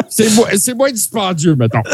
c'est 0.09 0.33
moins, 0.35 0.47
c'est 0.55 0.73
moins 0.73 0.91
dispendieux, 0.91 1.55
mettons. 1.55 1.81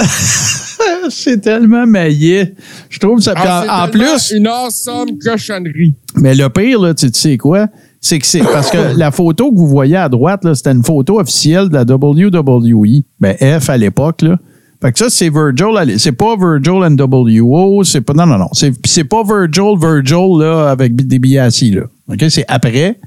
C'est 1.10 1.42
tellement 1.42 1.86
maillet. 1.86 2.56
Je 2.90 3.00
trouve 3.00 3.20
ça. 3.20 3.34
Alors, 3.34 3.64
en, 3.64 3.66
Ah, 3.70 3.86
en 3.86 3.90
plus, 3.92 4.32
Une 4.36 4.48
awesome 4.48 5.18
cochonnerie. 5.24 5.94
mais 6.16 6.34
le 6.36 6.50
pire, 6.50 6.80
là, 6.80 6.94
tu 6.94 7.12
tu 7.12 7.20
sais 7.20 7.38
quoi? 7.38 7.68
C'est 8.02 8.20
que 8.20 8.26
c'est 8.26 8.40
parce 8.42 8.70
que 8.72 8.78
la 8.98 9.12
photo 9.12 9.52
que 9.52 9.58
vous 9.58 9.68
voyez 9.68 9.96
à 9.98 10.10
droite, 10.10 10.44
là, 10.44 10.56
c'était 10.56 10.72
une 10.72 10.84
photo 10.84 11.20
officielle 11.20 11.70
de 11.70 11.74
la 11.74 11.84
WWE. 11.84 13.04
Ben, 13.20 13.36
F 13.60 13.70
à 13.70 13.78
l'époque, 13.78 14.22
là. 14.24 14.38
Fait 14.82 14.92
que 14.92 15.00
ça, 15.00 15.10
c'est 15.10 15.30
Virgil. 15.30 15.98
C'est 16.00 16.12
pas 16.12 16.36
Virgil 16.38 16.82
NWO. 16.96 17.84
C'est 17.84 18.02
pas. 18.02 18.14
Non, 18.14 18.26
non, 18.26 18.38
non. 18.38 18.50
C'est 18.54 18.74
c'est 18.86 19.06
pas 19.06 19.24
Virgil, 19.24 19.78
Virgil, 19.80 20.40
là, 20.40 20.70
avec 20.72 20.96
des 20.96 21.20
billets 21.20 21.40
assis, 21.40 21.72
là. 21.72 21.84
OK? 22.12 22.26
C'est 22.30 22.46
après. 22.50 22.98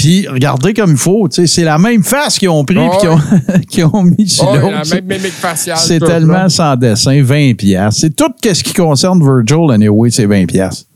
Puis 0.00 0.26
regardez 0.28 0.72
comme 0.72 0.92
il 0.92 0.96
faut. 0.96 1.28
tu 1.28 1.42
sais, 1.42 1.46
C'est 1.46 1.62
la 1.64 1.76
même 1.76 2.02
face 2.02 2.38
qu'ils 2.38 2.48
ont 2.48 2.64
pris 2.64 2.74
puis 2.76 3.66
qu'ils 3.68 3.84
ont, 3.84 4.02
mis 4.02 4.26
sur 4.26 4.48
Oh, 4.50 4.56
l'autre. 4.56 4.70
la 4.70 4.84
C'est- 4.84 5.02
même 5.02 5.18
mimique 5.18 5.34
faciale. 5.34 5.76
C'est 5.76 6.00
tellement 6.00 6.32
là. 6.44 6.48
sans 6.48 6.74
dessin, 6.74 7.22
20 7.22 7.54
pièces. 7.54 7.96
C'est 7.98 8.16
tout 8.16 8.32
ce 8.42 8.62
qui 8.64 8.72
concerne 8.72 9.20
Virgil, 9.22 9.70
anyway, 9.70 10.10
c'est 10.10 10.24
20 10.24 10.46
pièces. 10.46 10.86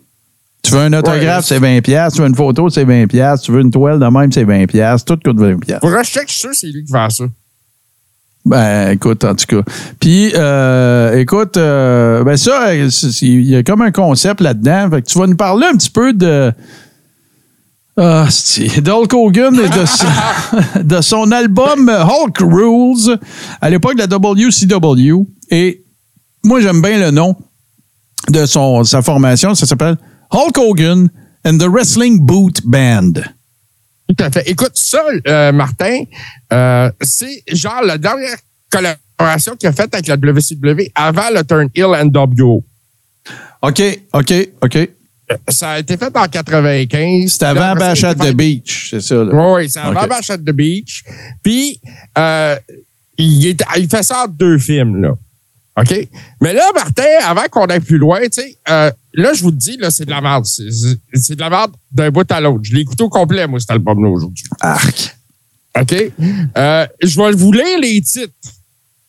Tu 0.62 0.72
veux 0.72 0.80
un 0.80 0.92
autographe, 0.94 1.40
Ouais. 1.40 1.42
c'est 1.44 1.58
20 1.58 1.82
pièces. 1.82 2.14
Tu 2.14 2.22
veux 2.22 2.28
une 2.28 2.34
photo, 2.34 2.70
c'est 2.70 2.84
20 2.84 3.06
pièces. 3.06 3.42
Tu 3.42 3.52
veux 3.52 3.60
une 3.60 3.70
toile 3.70 3.98
de 4.00 4.06
même, 4.06 4.32
c'est 4.32 4.44
20 4.44 4.64
pièces. 4.66 5.04
Tout 5.04 5.18
coûte 5.22 5.38
20 5.38 5.58
pièces. 5.60 5.80
Pour 5.80 5.90
check, 6.02 6.24
je 6.26 6.32
suis 6.32 6.40
sûr 6.40 6.50
que 6.50 6.56
c'est 6.56 6.68
lui 6.68 6.82
qui 6.82 6.90
vend 6.92 7.10
ça. 7.10 7.24
Ben, 8.46 8.90
écoute, 8.92 9.24
en 9.24 9.34
tout 9.34 9.44
cas. 9.46 9.62
Puis, 10.00 10.32
euh, 10.34 11.18
écoute, 11.18 11.56
euh, 11.56 12.24
ben 12.24 12.36
ça, 12.36 12.74
il 12.74 13.42
y 13.48 13.56
a 13.56 13.62
comme 13.62 13.80
un 13.82 13.90
concept 13.90 14.40
là-dedans. 14.42 14.88
Fait 14.90 15.02
que 15.02 15.06
tu 15.06 15.18
vas 15.18 15.26
nous 15.26 15.36
parler 15.36 15.66
un 15.66 15.76
petit 15.76 15.90
peu 15.90 16.12
de... 16.12 16.52
Ah, 17.96 18.26
c'est 18.28 18.80
d'Hulk 18.80 19.12
Hogan 19.12 19.54
et 19.54 19.68
de 19.68 19.86
son, 19.86 20.82
de 20.82 21.00
son 21.00 21.30
album 21.30 21.88
Hulk 21.88 22.38
Rules 22.40 23.18
à 23.60 23.70
l'époque 23.70 23.94
de 23.94 24.00
la 24.00 24.06
WCW. 24.06 25.24
Et 25.50 25.84
moi, 26.42 26.60
j'aime 26.60 26.82
bien 26.82 26.98
le 26.98 27.10
nom 27.10 27.36
de 28.28 28.46
son, 28.46 28.82
sa 28.84 29.00
formation. 29.00 29.54
Ça 29.54 29.66
s'appelle 29.66 29.96
Hulk 30.30 30.58
Hogan 30.58 31.08
and 31.44 31.58
the 31.58 31.68
Wrestling 31.68 32.18
Boot 32.20 32.62
Band. 32.64 33.12
Tout 34.08 34.24
à 34.24 34.30
fait. 34.30 34.42
Écoute, 34.48 34.72
ça, 34.74 35.02
euh, 35.28 35.52
Martin, 35.52 36.02
euh, 36.52 36.90
c'est 37.00 37.42
genre 37.52 37.82
la 37.82 37.96
dernière 37.96 38.36
collaboration 38.70 39.56
qu'il 39.56 39.68
a 39.68 39.72
faite 39.72 39.94
avec 39.94 40.08
la 40.08 40.16
WCW 40.16 40.90
avant 40.94 41.30
le 41.32 41.42
Turn 41.44 41.68
Hill 41.74 42.10
NWO. 42.12 42.64
OK, 43.62 43.82
OK, 44.12 44.34
OK. 44.62 44.88
Ça 45.48 45.70
a 45.70 45.78
été 45.78 45.96
fait 45.96 46.14
en 46.16 46.26
95. 46.28 47.32
C'était 47.32 47.44
avant 47.46 47.60
Là, 47.60 47.70
après 47.70 47.84
Bash 47.88 48.00
ça, 48.00 48.08
at 48.10 48.12
il 48.14 48.20
a 48.20 48.24
the 48.24 48.26
fait- 48.28 48.34
Beach, 48.34 48.86
c'est 48.90 49.00
ça. 49.00 49.22
Oui, 49.24 49.70
c'est 49.70 49.78
avant 49.80 50.02
OK. 50.02 50.08
Bash 50.08 50.30
at 50.30 50.38
the 50.38 50.50
Beach. 50.52 51.02
Puis, 51.42 51.80
euh, 52.18 52.56
il, 53.16 53.46
est- 53.46 53.64
il 53.78 53.88
fait 53.88 54.02
ça 54.02 54.24
en 54.24 54.28
deux 54.28 54.58
films, 54.58 55.00
là. 55.02 55.14
OK? 55.76 56.08
Mais 56.40 56.52
là, 56.52 56.70
Martin, 56.74 57.02
avant 57.24 57.46
qu'on 57.50 57.64
aille 57.66 57.80
plus 57.80 57.98
loin, 57.98 58.20
tu 58.22 58.28
sais, 58.42 58.56
euh, 58.68 58.90
là, 59.14 59.32
je 59.32 59.42
vous 59.42 59.50
le 59.50 59.56
dis, 59.56 59.76
là, 59.78 59.90
c'est 59.90 60.04
de 60.04 60.10
la 60.10 60.20
merde. 60.20 60.44
C'est 60.44 61.34
de 61.34 61.40
la 61.40 61.50
merde 61.50 61.72
d'un 61.90 62.10
bout 62.10 62.30
à 62.30 62.40
l'autre. 62.40 62.60
Je 62.62 62.74
l'ai 62.74 62.82
écouté 62.82 63.02
au 63.02 63.08
complet, 63.08 63.46
moi, 63.48 63.58
cet 63.58 63.70
album-là, 63.72 64.08
aujourd'hui. 64.08 64.44
Arc. 64.60 65.16
OK? 65.80 65.94
Euh, 66.56 66.86
je 67.02 67.20
vais 67.20 67.32
vous 67.32 67.50
lire 67.50 67.78
les 67.80 68.00
titres 68.02 68.32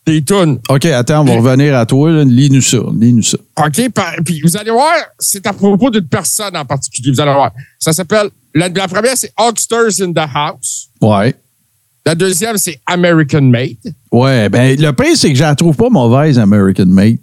des 0.06 0.24
tunes. 0.24 0.60
OK, 0.70 0.86
attends, 0.86 1.22
on 1.22 1.26
va 1.26 1.36
revenir 1.36 1.76
à 1.76 1.86
toi. 1.86 2.24
Lis-nous 2.24 2.62
ça. 2.62 2.78
Lis-nous 3.00 3.24
ça. 3.24 3.38
OK? 3.58 3.90
Puis 4.24 4.42
vous 4.42 4.56
allez 4.56 4.72
voir, 4.72 4.94
c'est 5.20 5.46
à 5.48 5.54
propos 5.54 5.90
d'une 5.90 6.08
personne 6.08 6.56
en 6.56 6.66
particulier. 6.66 7.12
Vous 7.12 7.22
allez 7.22 7.34
voir. 7.34 7.52
Ça 7.80 7.92
s'appelle, 7.92 8.30
la, 8.54 8.70
la 8.70 8.88
première, 8.88 9.18
c'est 9.18 9.34
Hulksters 9.38 10.02
in 10.02 10.14
the 10.14 10.28
House. 10.34 10.90
Ouais. 11.02 11.34
La 12.06 12.14
deuxième, 12.14 12.58
c'est 12.58 12.80
American 12.86 13.42
Made. 13.42 13.78
Ouais, 14.12 14.48
ben 14.48 14.80
le 14.80 14.92
pire, 14.92 15.18
c'est 15.18 15.30
que 15.30 15.36
je 15.36 15.44
la 15.44 15.56
trouve 15.56 15.76
pas 15.76 15.90
mauvaise, 15.90 16.38
American 16.38 16.86
Made. 16.86 17.18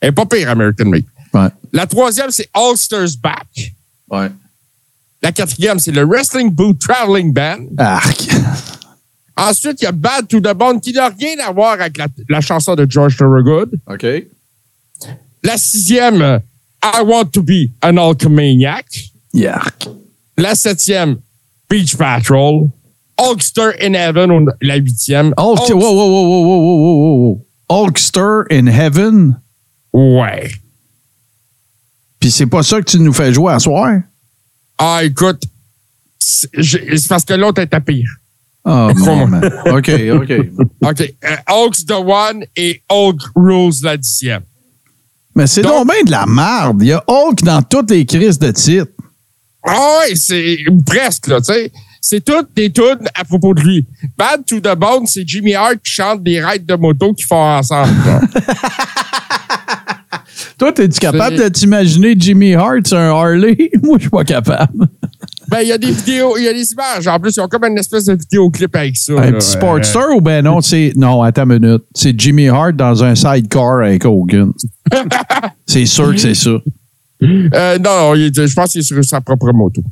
Elle 0.00 0.10
est 0.10 0.12
pas 0.12 0.26
pire, 0.26 0.50
American 0.50 0.84
Made. 0.86 1.04
Ouais. 1.32 1.48
La 1.72 1.86
troisième, 1.86 2.30
c'est 2.30 2.48
Hulksters 2.54 3.16
Back. 3.22 3.72
Ouais. 4.10 4.28
La 5.22 5.32
quatrième, 5.32 5.78
c'est 5.78 5.90
le 5.92 6.04
Wrestling 6.04 6.50
Boot 6.50 6.78
Traveling 6.78 7.32
Band. 7.32 7.66
Arc. 7.78 8.28
Ensuite, 9.36 9.82
il 9.82 9.84
y 9.84 9.88
a 9.88 9.92
Bad 9.92 10.28
to 10.28 10.40
the 10.40 10.54
Bone 10.54 10.80
qui 10.80 10.92
n'a 10.92 11.08
rien 11.08 11.36
à 11.46 11.52
voir 11.52 11.72
avec 11.72 11.98
la, 11.98 12.06
la 12.28 12.40
chanson 12.40 12.74
de 12.74 12.86
George 12.88 13.16
Thorogood. 13.16 13.70
OK. 13.86 14.06
La 15.42 15.58
sixième, 15.58 16.40
I 16.82 17.02
Want 17.04 17.26
to 17.32 17.42
be 17.42 17.70
an. 17.82 17.96
Yark. 19.34 19.88
La 20.38 20.54
septième, 20.54 21.18
Beach 21.68 21.96
Patrol. 21.96 22.70
Hulkster 23.18 23.72
in 23.80 23.94
Heaven, 23.94 24.46
la 24.60 24.76
huitième. 24.76 25.32
Hulk, 25.38 25.58
Hulk- 25.58 25.74
wow, 25.74 25.80
wow, 25.80 26.08
wow, 26.08 26.28
wow, 26.28 26.44
wow, 26.44 26.78
wow, 26.78 26.96
wow, 26.98 27.16
wow. 27.28 27.46
Hulkster 27.86 28.44
in 28.50 28.66
Heaven? 28.66 29.40
Ouais. 29.92 30.50
Puis 32.20 32.30
c'est 32.30 32.46
pas 32.46 32.62
ça 32.62 32.80
que 32.80 32.90
tu 32.90 32.98
nous 33.00 33.12
fais 33.12 33.32
jouer 33.32 33.52
à 33.52 33.58
soir? 33.58 34.00
Ah, 34.78 35.00
écoute, 35.02 35.42
c'est 36.18 37.08
parce 37.08 37.24
que 37.24 37.34
l'autre 37.34 37.62
était 37.62 37.80
pire. 37.80 38.10
Oh, 38.68 38.90
mon 38.96 39.26
man. 39.28 39.44
OK, 39.66 39.90
OK. 40.12 40.32
OK. 40.82 41.14
Euh, 41.24 41.36
Hulk's 41.48 41.86
the 41.86 41.92
One 41.92 42.44
et 42.56 42.82
Hulk 42.90 43.20
Rules 43.36 43.74
la 43.84 43.96
dixième. 43.96 44.42
Mais 45.36 45.46
c'est 45.46 45.62
donc 45.62 45.86
Donc- 45.86 45.92
bien 45.92 46.02
de 46.04 46.10
la 46.10 46.26
merde. 46.26 46.78
Il 46.82 46.88
y 46.88 46.92
a 46.92 47.04
Hulk 47.06 47.42
dans 47.44 47.62
toutes 47.62 47.90
les 47.92 48.04
crises 48.04 48.38
de 48.40 48.50
titre. 48.50 48.88
Ah 49.64 49.98
ouais, 50.00 50.14
c'est 50.16 50.58
presque, 50.84 51.28
là, 51.28 51.38
tu 51.40 51.52
sais. 51.52 51.70
C'est 52.00 52.24
toutes 52.24 52.54
des 52.54 52.70
tunes 52.72 53.08
à 53.14 53.24
propos 53.24 53.52
de 53.52 53.60
lui. 53.62 53.86
Bad 54.16 54.44
to 54.46 54.60
the 54.60 54.76
Bone, 54.76 55.06
c'est 55.06 55.26
Jimmy 55.26 55.54
Hart 55.54 55.76
qui 55.84 55.90
chante 55.92 56.22
des 56.22 56.44
rides 56.44 56.64
de 56.64 56.74
moto 56.76 57.12
qu'ils 57.12 57.26
font 57.26 57.36
ensemble. 57.58 57.90
Toi, 60.58 60.72
es-tu 60.78 60.98
capable 61.00 61.36
de 61.36 61.48
t'imaginer 61.48 62.14
Jimmy 62.18 62.54
Hart 62.54 62.86
sur 62.86 62.96
un 62.98 63.10
Harley? 63.10 63.70
Moi, 63.82 63.96
je 63.98 64.02
suis 64.02 64.10
pas 64.10 64.24
capable. 64.24 64.88
Ben, 65.48 65.60
il 65.60 65.68
y 65.68 65.72
a 65.72 65.78
des 65.78 65.90
vidéos, 65.92 66.36
il 66.36 66.44
y 66.44 66.48
a 66.48 66.52
des 66.52 66.72
images. 66.72 67.06
En 67.06 67.18
plus, 67.20 67.36
ils 67.36 67.40
ont 67.40 67.48
comme 67.48 67.64
une 67.64 67.78
espèce 67.78 68.04
de 68.04 68.14
vidéoclip 68.14 68.74
avec 68.74 68.96
ça. 68.96 69.12
Un 69.14 69.30
là. 69.30 69.38
petit 69.38 69.46
Sportster 69.50 70.04
ou 70.14 70.20
ben 70.20 70.42
non, 70.44 70.60
c'est. 70.60 70.92
Non, 70.96 71.22
attends 71.22 71.48
une 71.48 71.58
minute. 71.60 71.82
C'est 71.94 72.18
Jimmy 72.18 72.48
Hart 72.48 72.74
dans 72.74 73.04
un 73.04 73.14
sidecar 73.14 73.80
avec 73.82 74.04
Hogan. 74.04 74.52
c'est 75.66 75.86
sûr 75.86 76.12
que 76.12 76.18
c'est 76.18 76.34
ça. 76.34 76.50
Euh, 77.22 77.78
non, 77.78 78.14
je 78.14 78.54
pense 78.54 78.72
qu'il 78.72 78.80
est 78.80 78.84
sur 78.84 79.04
sa 79.04 79.20
propre 79.20 79.52
moto. 79.52 79.82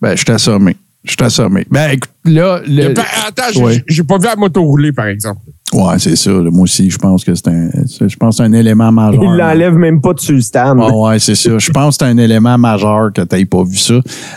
Ben, 0.00 0.16
je 0.16 0.24
t'assomme. 0.24 0.72
Je 1.04 1.16
t'assomme. 1.16 1.62
Ben, 1.70 1.90
écoute, 1.92 2.10
là. 2.24 2.60
le- 2.66 2.94
attends, 3.26 3.42
j'ai- 3.52 3.62
Ouais. 3.62 3.84
j'ai 3.88 4.02
pas 4.04 4.18
vu 4.18 4.24
la 4.26 4.36
moto 4.36 4.62
rouler, 4.62 4.92
par 4.92 5.06
exemple. 5.06 5.40
Ouais, 5.72 5.98
c'est 5.98 6.16
ça. 6.16 6.30
Moi 6.30 6.64
aussi, 6.64 6.90
je 6.90 6.98
pense 6.98 7.24
que 7.24 7.34
c'est 7.34 7.48
un, 7.48 7.70
je 8.06 8.16
pense 8.16 8.40
un 8.40 8.52
élément 8.52 8.92
majeur. 8.92 9.22
Il 9.24 9.36
l'enlève 9.36 9.74
même 9.74 10.00
pas 10.00 10.12
dessus 10.12 10.34
le 10.34 10.40
stand. 10.42 10.80
Ah 10.82 10.94
ouais, 10.94 11.18
c'est 11.18 11.34
ça. 11.34 11.58
Je 11.58 11.70
pense 11.70 11.96
que 11.96 12.04
c'est 12.04 12.10
un 12.10 12.18
élément 12.18 12.58
majeur 12.58 13.10
que 13.12 13.22
tu 13.22 13.46
pas 13.46 13.64
vu 13.64 13.76
ça. 13.76 13.94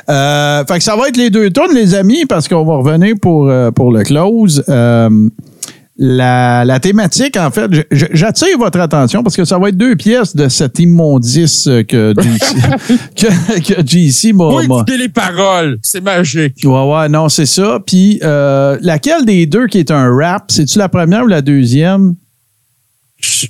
Euh, 0.10 0.66
fait 0.66 0.78
que 0.78 0.84
ça 0.84 0.96
va 0.96 1.10
être 1.10 1.18
les 1.18 1.30
deux 1.30 1.50
tournes, 1.50 1.74
les 1.74 1.94
amis, 1.94 2.26
parce 2.26 2.48
qu'on 2.48 2.64
va 2.64 2.78
revenir 2.78 3.16
pour, 3.22 3.50
euh, 3.50 3.72
pour 3.72 3.92
le 3.92 4.04
close. 4.04 4.64
Euh, 4.70 5.30
la, 5.98 6.66
la 6.66 6.80
thématique, 6.80 7.38
en 7.38 7.52
fait, 7.52 7.72
j'attire 7.92 8.58
votre 8.58 8.80
attention 8.80 9.24
parce 9.24 9.36
que 9.36 9.46
ça 9.46 9.58
va 9.58 9.70
être 9.70 9.78
deux 9.78 9.96
pièces 9.96 10.36
de 10.36 10.50
cet 10.50 10.80
immondice 10.80 11.68
euh, 11.68 11.84
que 11.84 12.14
JC, 12.22 12.98
que, 13.16 13.74
que 13.74 13.88
JC 13.88 14.34
m'a- 14.34 14.48
Oui, 14.56 14.68
les 14.98 15.08
paroles. 15.10 15.78
C'est 15.82 16.02
magique. 16.04 16.58
Ouais, 16.66 16.84
ouais, 16.92 17.08
non, 17.10 17.30
c'est 17.30 17.46
ça. 17.46 17.80
Puis, 17.86 18.20
euh, 18.24 18.78
laquelle 18.82 19.26
des 19.26 19.46
deux 19.46 19.68
qui 19.68 19.78
est 19.80 19.92
un 19.92 20.14
rap, 20.14 20.46
c'est-tu 20.52 20.78
la 20.80 20.90
première 20.90 21.24
ou 21.24 21.28
la 21.28 21.42
deuxième? 21.42 22.16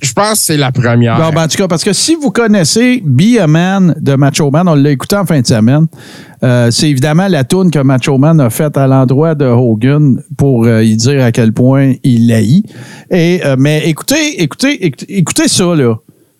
Je 0.02 0.12
pense 0.12 0.32
que 0.32 0.38
c'est 0.38 0.56
la 0.56 0.72
première. 0.72 1.18
Bon, 1.18 1.30
ben, 1.30 1.44
en 1.44 1.48
tout 1.48 1.56
cas, 1.56 1.68
parce 1.68 1.84
que 1.84 1.92
si 1.92 2.14
vous 2.14 2.30
connaissez 2.30 3.02
Be 3.04 3.38
a 3.40 3.46
Man 3.46 3.94
de 4.00 4.14
Macho 4.14 4.50
Man, 4.50 4.68
on 4.68 4.74
l'a 4.74 4.90
écouté 4.90 5.16
en 5.16 5.24
fin 5.26 5.40
de 5.40 5.46
semaine. 5.46 5.86
euh, 6.42 6.70
c'est 6.70 6.90
évidemment 6.90 7.28
la 7.28 7.44
tune 7.44 7.70
que 7.70 7.78
Macho 7.78 8.18
Man 8.18 8.40
a 8.40 8.50
faite 8.50 8.76
à 8.76 8.86
l'endroit 8.86 9.34
de 9.34 9.44
Hogan 9.46 10.22
pour 10.36 10.64
euh, 10.66 10.82
y 10.82 10.96
dire 10.96 11.24
à 11.24 11.32
quel 11.32 11.52
point 11.52 11.94
il 12.02 12.28
l'haït. 12.28 12.66
Et 13.10 13.40
euh, 13.44 13.56
mais 13.58 13.82
écoutez, 13.86 14.42
écoutez, 14.42 14.84
écoutez, 14.86 15.18
écoutez 15.18 15.48
ça 15.48 15.74
là. 15.74 15.94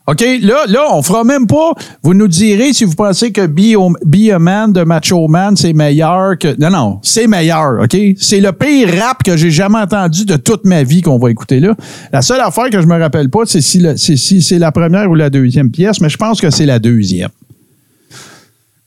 OK, 0.08 0.24
là, 0.42 0.66
là, 0.68 0.86
on 0.92 1.02
fera 1.02 1.24
même 1.24 1.48
pas. 1.48 1.72
Vous 2.02 2.14
nous 2.14 2.28
direz 2.28 2.72
si 2.72 2.84
vous 2.84 2.94
pensez 2.94 3.32
que 3.32 3.44
Be, 3.46 4.30
a 4.32 4.38
Man 4.38 4.72
de 4.72 4.82
Macho 4.82 5.26
Man, 5.26 5.56
c'est 5.56 5.72
meilleur 5.72 6.38
que. 6.38 6.54
Non, 6.60 6.70
non, 6.70 7.00
c'est 7.02 7.26
meilleur, 7.26 7.82
OK? 7.82 7.96
C'est 8.16 8.40
le 8.40 8.52
pire 8.52 8.88
rap 9.00 9.24
que 9.24 9.36
j'ai 9.36 9.50
jamais 9.50 9.78
entendu 9.78 10.24
de 10.24 10.36
toute 10.36 10.64
ma 10.64 10.84
vie 10.84 11.02
qu'on 11.02 11.18
va 11.18 11.30
écouter 11.30 11.58
là. 11.58 11.74
La 12.12 12.22
seule 12.22 12.40
affaire 12.40 12.70
que 12.70 12.80
je 12.80 12.86
me 12.86 12.96
rappelle 12.96 13.30
pas, 13.30 13.46
c'est 13.46 13.60
si, 13.60 13.82
si 13.96 14.42
c'est 14.42 14.58
la 14.60 14.70
première 14.70 15.10
ou 15.10 15.16
la 15.16 15.28
deuxième 15.28 15.70
pièce, 15.70 16.00
mais 16.00 16.08
je 16.08 16.16
pense 16.16 16.40
que 16.40 16.50
c'est 16.50 16.66
la 16.66 16.78
deuxième. 16.78 17.30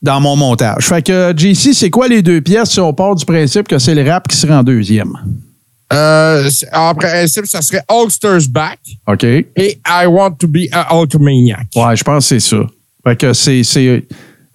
Dans 0.02 0.22
mon 0.22 0.38
montage. 0.38 0.86
Fait 0.86 1.02
que, 1.02 1.34
JC, 1.36 1.74
c'est 1.74 1.90
quoi 1.90 2.08
les 2.08 2.22
deux 2.22 2.40
pièces 2.40 2.70
si 2.70 2.80
on 2.80 2.94
part 2.94 3.16
du 3.16 3.26
principe 3.26 3.68
que 3.68 3.78
c'est 3.78 3.94
le 3.94 4.10
rap 4.10 4.26
qui 4.26 4.38
sera 4.38 4.60
en 4.60 4.64
deuxième? 4.64 5.12
Euh, 5.92 6.50
en 6.74 6.94
principe, 6.94 7.48
ça 7.48 7.62
serait 7.62 7.82
Hulkster's 7.90 8.48
Back 8.48 8.80
OK? 9.08 9.24
et 9.24 9.80
I 9.88 10.06
Want 10.08 10.34
to 10.40 10.48
be 10.48 10.68
a 10.72 10.94
Hulkamaniac. 10.96 11.68
Ouais, 11.76 11.96
je 11.96 12.04
pense 12.04 12.26
que 12.30 12.40
c'est 12.40 12.40
ça. 12.40 12.58
Fait 13.04 13.16
que 13.16 13.34
c'est. 13.34 13.64
c'est- 13.64 14.06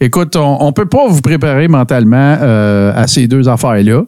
Écoute, 0.00 0.36
on 0.36 0.66
ne 0.66 0.70
peut 0.72 0.86
pas 0.86 1.08
vous 1.08 1.20
préparer 1.22 1.66
mentalement 1.66 2.36
euh, 2.40 2.92
à 2.94 3.06
ces 3.06 3.26
deux 3.26 3.48
affaires-là. 3.48 4.02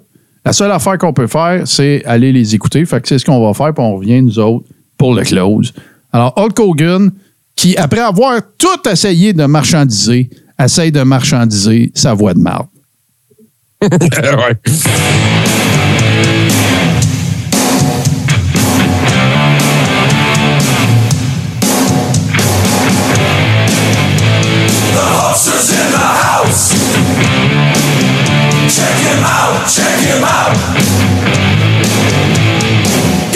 La 0.45 0.53
seule 0.53 0.71
affaire 0.71 0.99
qu'on 0.99 1.13
peut 1.13 1.27
faire, 1.27 1.63
c'est 1.67 2.05
aller 2.05 2.33
les 2.33 2.55
écouter. 2.55 2.85
Fait 2.85 3.01
que 3.01 3.09
c'est 3.09 3.19
ce 3.19 3.25
qu'on 3.25 3.45
va 3.45 3.55
faire, 3.55 3.73
puis 3.75 3.83
on 3.85 3.97
revient, 3.97 4.21
nous 4.23 4.39
autres, 4.39 4.67
pour 4.99 5.15
le 5.15 5.23
close. 5.23 5.73
Alors, 6.13 6.33
Hulk 6.37 6.59
Hogan, 6.61 7.11
qui, 7.57 7.77
après 7.77 8.01
avoir 8.01 8.41
tout 8.59 8.89
essayé 8.89 9.33
de 9.33 9.45
marchandiser, 9.47 10.29
essaye 10.63 10.93
de 10.93 11.03
marchandiser 11.03 11.91
sa 11.95 12.15
voix 12.15 12.35
de 12.35 12.41
marde. 12.41 12.67
ouais. 13.83 14.57
Monsters 25.37 25.69
in 25.69 25.93
the 25.93 25.99
house. 25.99 26.73
Check 28.73 28.97
him 29.05 29.21
out, 29.21 29.69
check 29.69 30.01
him 30.01 30.25
out. 30.25 30.57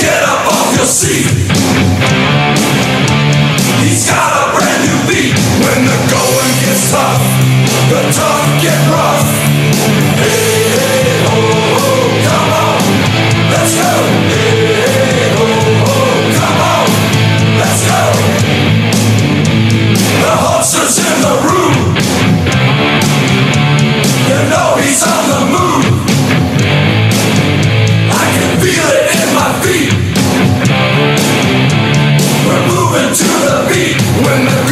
Get 0.00 0.22
up 0.24 0.48
off 0.48 0.72
your 0.78 0.88
seat. 0.88 1.28
He's 3.84 4.08
got 4.08 4.32
a 4.32 4.56
brand 4.56 4.80
new 4.88 5.12
beat. 5.12 5.36
When 5.60 5.84
the 5.84 5.98
going 6.08 6.52
gets 6.64 6.88
tough, 6.90 7.20
the 7.92 8.00
tough 8.16 8.48
get 8.64 8.80
rough. 8.88 9.28
Hey, 10.24 10.72
hey, 10.80 11.20
ho, 11.28 11.36
ho, 11.76 11.92
come 12.24 12.50
on, 12.64 12.80
let's 13.52 13.76
go. 13.76 14.59
When 34.30 34.69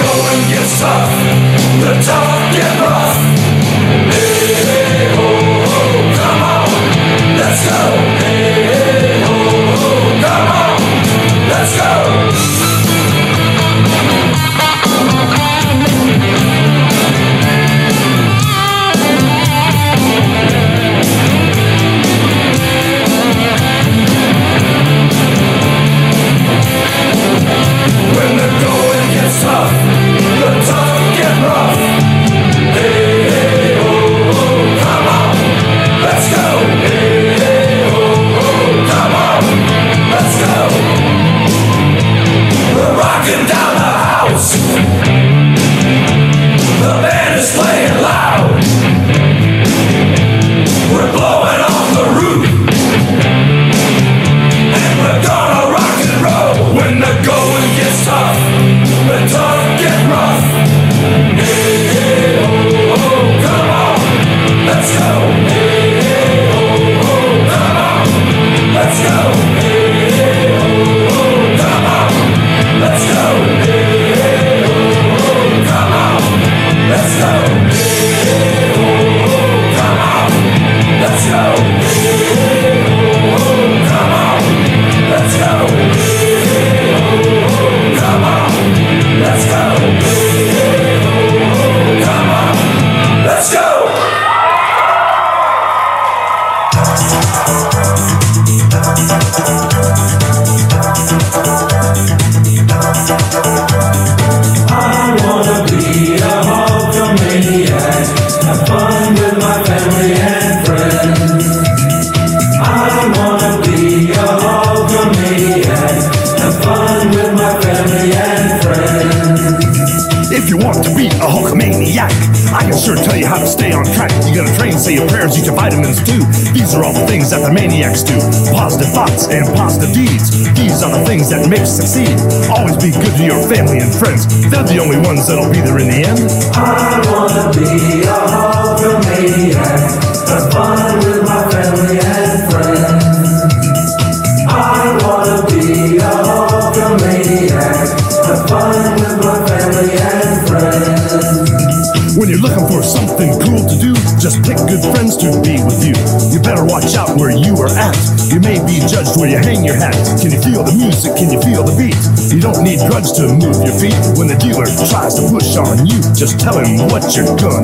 just 166.28 166.40
tell 166.40 166.58
him 166.58 166.76
what 166.88 167.16
you're 167.16 167.24
gonna 167.36 167.57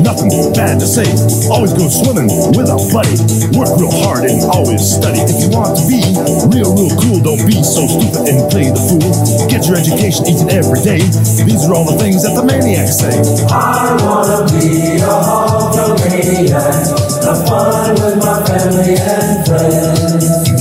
nothing 0.00 0.30
bad 0.54 0.80
to 0.80 0.86
say. 0.86 1.06
Always 1.50 1.72
go 1.74 1.86
swimming 1.86 2.26
with 2.56 2.72
a 2.72 2.78
buddy. 2.90 3.14
Work 3.54 3.78
real 3.78 3.92
hard 4.02 4.24
and 4.24 4.42
always 4.50 4.82
study. 4.82 5.20
If 5.22 5.38
you 5.44 5.50
want 5.52 5.76
to 5.78 5.84
be 5.86 6.00
real, 6.50 6.74
real 6.74 6.94
cool, 6.98 7.20
don't 7.22 7.42
be 7.46 7.60
so 7.62 7.86
stupid 7.86 8.26
and 8.26 8.50
play 8.50 8.72
the 8.72 8.80
fool. 8.80 9.04
Get 9.46 9.66
your 9.68 9.76
education 9.76 10.26
each 10.26 10.42
and 10.42 10.50
every 10.50 10.80
day. 10.82 11.02
These 11.44 11.68
are 11.68 11.74
all 11.74 11.86
the 11.86 11.98
things 12.00 12.24
that 12.24 12.34
the 12.34 12.44
maniacs 12.44 12.98
say. 12.98 13.14
I 13.52 13.94
wanna 14.02 14.48
be 14.50 14.98
a 14.98 15.14
Hulkamaniac. 15.22 16.94
Have 17.24 17.40
fun 17.46 17.94
with 18.00 18.18
my 18.24 18.40
family 18.46 18.96
and 18.98 19.46
friends. 19.46 20.53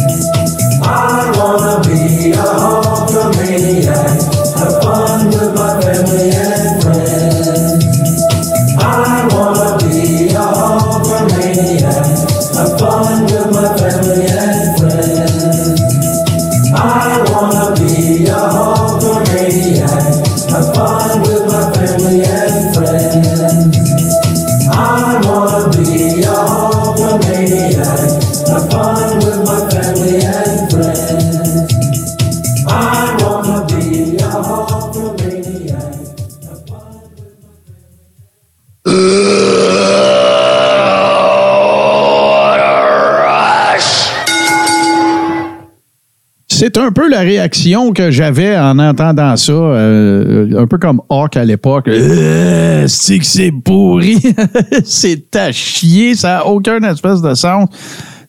Réaction 47.44 47.91
que 47.91 48.10
j'avais 48.10 48.57
en 48.57 48.80
entendant 48.80 49.36
ça, 49.36 49.52
euh, 49.52 50.61
un 50.61 50.65
peu 50.65 50.78
comme 50.78 51.02
Hawk 51.10 51.36
à 51.36 51.44
l'époque. 51.44 51.90
Euh, 51.90 52.88
c'est 52.88 53.20
que 53.20 53.26
c'est 53.26 53.52
pourri, 53.52 54.18
c'est 54.86 55.36
à 55.36 55.52
chier, 55.52 56.15
ça 56.15 56.36
n'a 56.36 56.48
aucun 56.48 56.82
espèce 56.84 57.22
de 57.22 57.34
sens. 57.34 57.68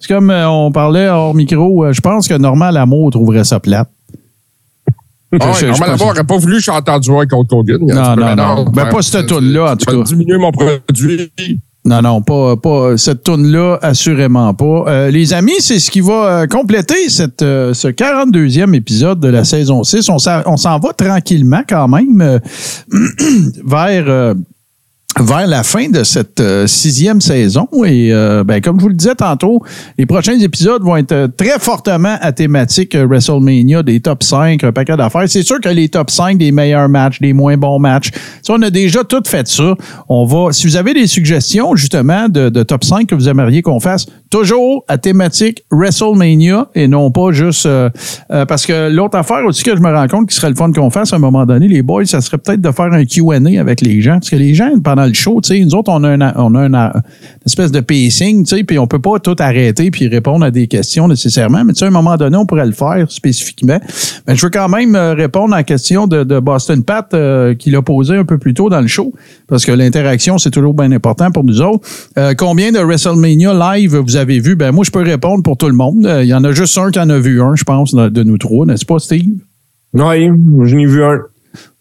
C'est 0.01 0.13
comme 0.13 0.31
euh, 0.31 0.49
on 0.49 0.73
parlait 0.73 1.09
hors 1.09 1.35
micro, 1.35 1.93
je 1.93 2.01
pense 2.01 2.27
que 2.27 2.35
Normand 2.35 2.71
Lamour 2.71 3.13
trouverait 3.13 3.45
ça 3.45 3.61
plate. 3.61 3.89
Ah 5.41 5.53
ouais, 5.53 5.67
Lamour 5.69 6.07
n'aurait 6.09 6.25
pas 6.25 6.37
voulu 6.37 6.61
chanter 6.61 6.93
duo 7.01 7.19
avec 7.19 7.33
Hulk 7.33 7.53
Hogan. 7.53 7.79
Non, 7.83 8.17
non, 8.17 8.37
non. 8.37 8.65
Ben, 8.65 8.87
pas 8.87 9.03
cette 9.03 9.29
toune-là, 9.29 9.73
en 9.73 9.77
tout 9.77 9.87
cas. 9.87 10.03
diminuer 10.03 10.39
mon 10.39 10.51
produit. 10.51 11.31
Non, 11.87 12.01
non, 12.01 12.23
pas, 12.23 12.57
pas 12.57 12.97
cette 12.97 13.25
toune-là, 13.25 13.79
assurément 13.83 14.55
pas. 14.55 14.85
Euh, 14.89 15.11
les 15.11 15.35
amis, 15.35 15.61
c'est 15.61 15.79
ce 15.79 15.91
qui 15.91 16.01
va 16.01 16.13
euh, 16.15 16.47
compléter 16.47 17.11
cette, 17.11 17.43
euh, 17.43 17.75
ce 17.75 17.89
42e 17.89 18.75
épisode 18.75 19.21
de 19.21 19.29
la 19.29 19.45
saison 19.45 19.85
6. 19.85 20.09
On 20.09 20.19
s'en 20.19 20.79
va 20.79 20.93
tranquillement 20.97 21.63
quand 21.69 21.89
même 21.89 22.41
vers, 23.67 24.35
vers 25.21 25.47
la 25.47 25.63
fin 25.63 25.89
de 25.89 26.03
cette 26.03 26.41
euh, 26.41 26.67
sixième 26.67 27.21
saison. 27.21 27.69
Et 27.85 28.13
euh, 28.13 28.43
ben, 28.45 28.61
comme 28.61 28.79
je 28.79 28.83
vous 28.83 28.89
le 28.89 28.95
disais 28.95 29.15
tantôt, 29.15 29.63
les 29.97 30.07
prochains 30.07 30.39
épisodes 30.39 30.83
vont 30.83 30.97
être 30.97 31.13
euh, 31.13 31.29
très 31.29 31.59
fortement 31.59 32.17
à 32.21 32.33
thématique 32.33 32.95
euh, 32.95 33.07
WrestleMania, 33.07 33.83
des 33.83 34.01
top 34.01 34.23
5, 34.23 34.65
un 34.65 34.73
paquet 34.73 34.97
d'affaires. 34.97 35.29
C'est 35.29 35.43
sûr 35.43 35.61
que 35.61 35.69
les 35.69 35.89
top 35.89 36.11
5 36.11 36.39
des 36.39 36.51
meilleurs 36.51 36.89
matchs, 36.89 37.21
des 37.21 37.33
moins 37.33 37.57
bons 37.57 37.79
matchs, 37.79 38.11
ça, 38.43 38.55
on 38.55 38.63
a 38.63 38.71
déjà 38.71 39.05
tout 39.05 39.23
fait 39.25 39.47
ça. 39.47 39.75
On 40.09 40.25
va, 40.25 40.53
si 40.53 40.67
vous 40.67 40.77
avez 40.77 40.95
des 40.95 41.07
suggestions, 41.07 41.77
justement, 41.77 42.29
de, 42.29 42.49
de 42.49 42.63
top 42.63 42.85
5 42.85 43.07
que 43.07 43.15
vous 43.15 43.29
aimeriez 43.29 43.63
qu'on 43.63 43.81
fasse, 43.81 44.07
toujours 44.31 44.85
à 44.89 44.99
thématique 44.99 45.65
WrestleMania 45.71 46.69
et 46.75 46.89
non 46.89 47.13
pas 47.13 47.31
juste 47.31 47.69
parce 48.29 48.67
que 48.67 48.91
l'autre 48.91 49.17
affaire 49.17 49.45
aussi 49.47 49.63
que 49.63 49.77
je 49.77 49.81
me 49.81 49.95
rends 49.95 50.09
compte 50.09 50.29
qui 50.29 50.35
serait 50.35 50.49
le 50.49 50.57
fun 50.57 50.73
qu'on 50.73 50.91
fasse 50.91 51.13
à 51.13 51.17
un 51.17 51.21
moment 51.21 51.47
donné, 51.47 51.69
les 51.69 51.83
boys, 51.83 52.05
ça 52.05 52.21
serait 52.21 52.39
peut-être 52.39 52.61
de 52.61 52.71
faire 52.73 52.93
un 52.93 53.05
Q&A 53.05 53.61
avec 53.61 53.81
les 53.81 54.01
gens 54.01 54.15
parce 54.15 54.31
que 54.31 54.37
les 54.37 54.55
gens 54.55 54.71
pendant 54.83 55.04
le 55.07 55.15
show, 55.15 55.41
tu 55.43 55.49
sais, 55.55 55.61
nous 55.65 55.75
autres 55.75 55.91
on 55.91 56.03
a 56.05 56.33
on 56.39 56.55
a 56.55 56.61
un- 56.61 56.73
une 56.73 56.93
espèce 57.47 57.71
de 57.73 57.81
pacing, 57.81 58.45
tu 58.45 58.57
sais, 58.57 58.65
puis 58.65 58.79
on 58.79 58.87
peut 58.87 58.99
pas 59.01 59.19
tout 59.19 59.37
arrêter 59.39 59.91
puis 59.91 60.09
répondre 60.09 60.45
à 60.45 60.51
des 60.51 60.67
questions 60.67 61.09
nécessairement, 61.09 61.65
mais 61.65 61.73
tu 61.73 61.81
sais 61.81 61.85
à 61.85 61.89
un 61.89 61.91
moment 61.91 62.17
donné 62.17 62.37
on 62.37 62.47
pourrait 62.47 62.67
le 62.67 62.73
faire 62.73 63.07
spécifiquement. 63.11 63.79
Mais 64.27 64.35
je 64.37 64.43
veux 64.47 64.51
quand 64.51 64.69
même 64.69 64.95
euh, 64.97 65.15
répondre 65.15 65.55
à 65.55 65.59
la 65.59 65.63
question 65.65 66.07
de, 66.07 66.25
Boston 66.41 66.83
Pat 66.83 67.13
euh, 67.15 67.55
qu'il 67.55 67.75
a 67.77 67.83
posée 67.83 68.17
un 68.17 68.25
peu 68.25 68.39
plus 68.39 68.55
tôt 68.55 68.69
dans 68.69 68.81
le 68.81 68.87
show 68.87 69.13
parce 69.49 69.65
que 69.65 69.73
l'interaction 69.73 70.39
c'est 70.39 70.51
toujours 70.51 70.75
bien 70.75 70.91
important 70.93 71.31
pour 71.31 71.45
nous 71.45 71.61
autres. 71.61 71.87
Euh, 72.19 72.35
combien 72.37 72.73
de 72.73 72.79
WrestleMania 72.79 73.55
live 73.75 73.97
vous 73.97 74.17
avez 74.17 74.41
vu? 74.41 74.57
Ben 74.57 74.73
moi 74.73 74.85
je 74.85 74.91
peux 74.91 75.03
répondre 75.03 75.43
pour 75.43 75.57
tout 75.57 75.69
le 75.69 75.75
monde. 75.75 76.07
Euh, 76.07 76.23
Il 76.25 76.29
y 76.29 76.35
en 76.35 76.45
a 76.45 76.53
juste 76.53 76.77
un 76.79 76.91
qui 76.91 76.99
en 76.99 77.11
a 77.11 77.19
vu 77.19 77.43
un, 77.43 77.55
je 77.55 77.65
pense, 77.65 77.95
de 77.95 78.09
de 78.09 78.23
nous 78.23 78.39
trois, 78.39 78.67
n'est-ce 78.67 78.85
pas, 78.85 78.99
Steve? 78.99 79.35
Oui, 79.93 80.29
je 80.65 80.77
n'ai 80.77 80.87
vu 80.87 81.03
un. 81.05 81.19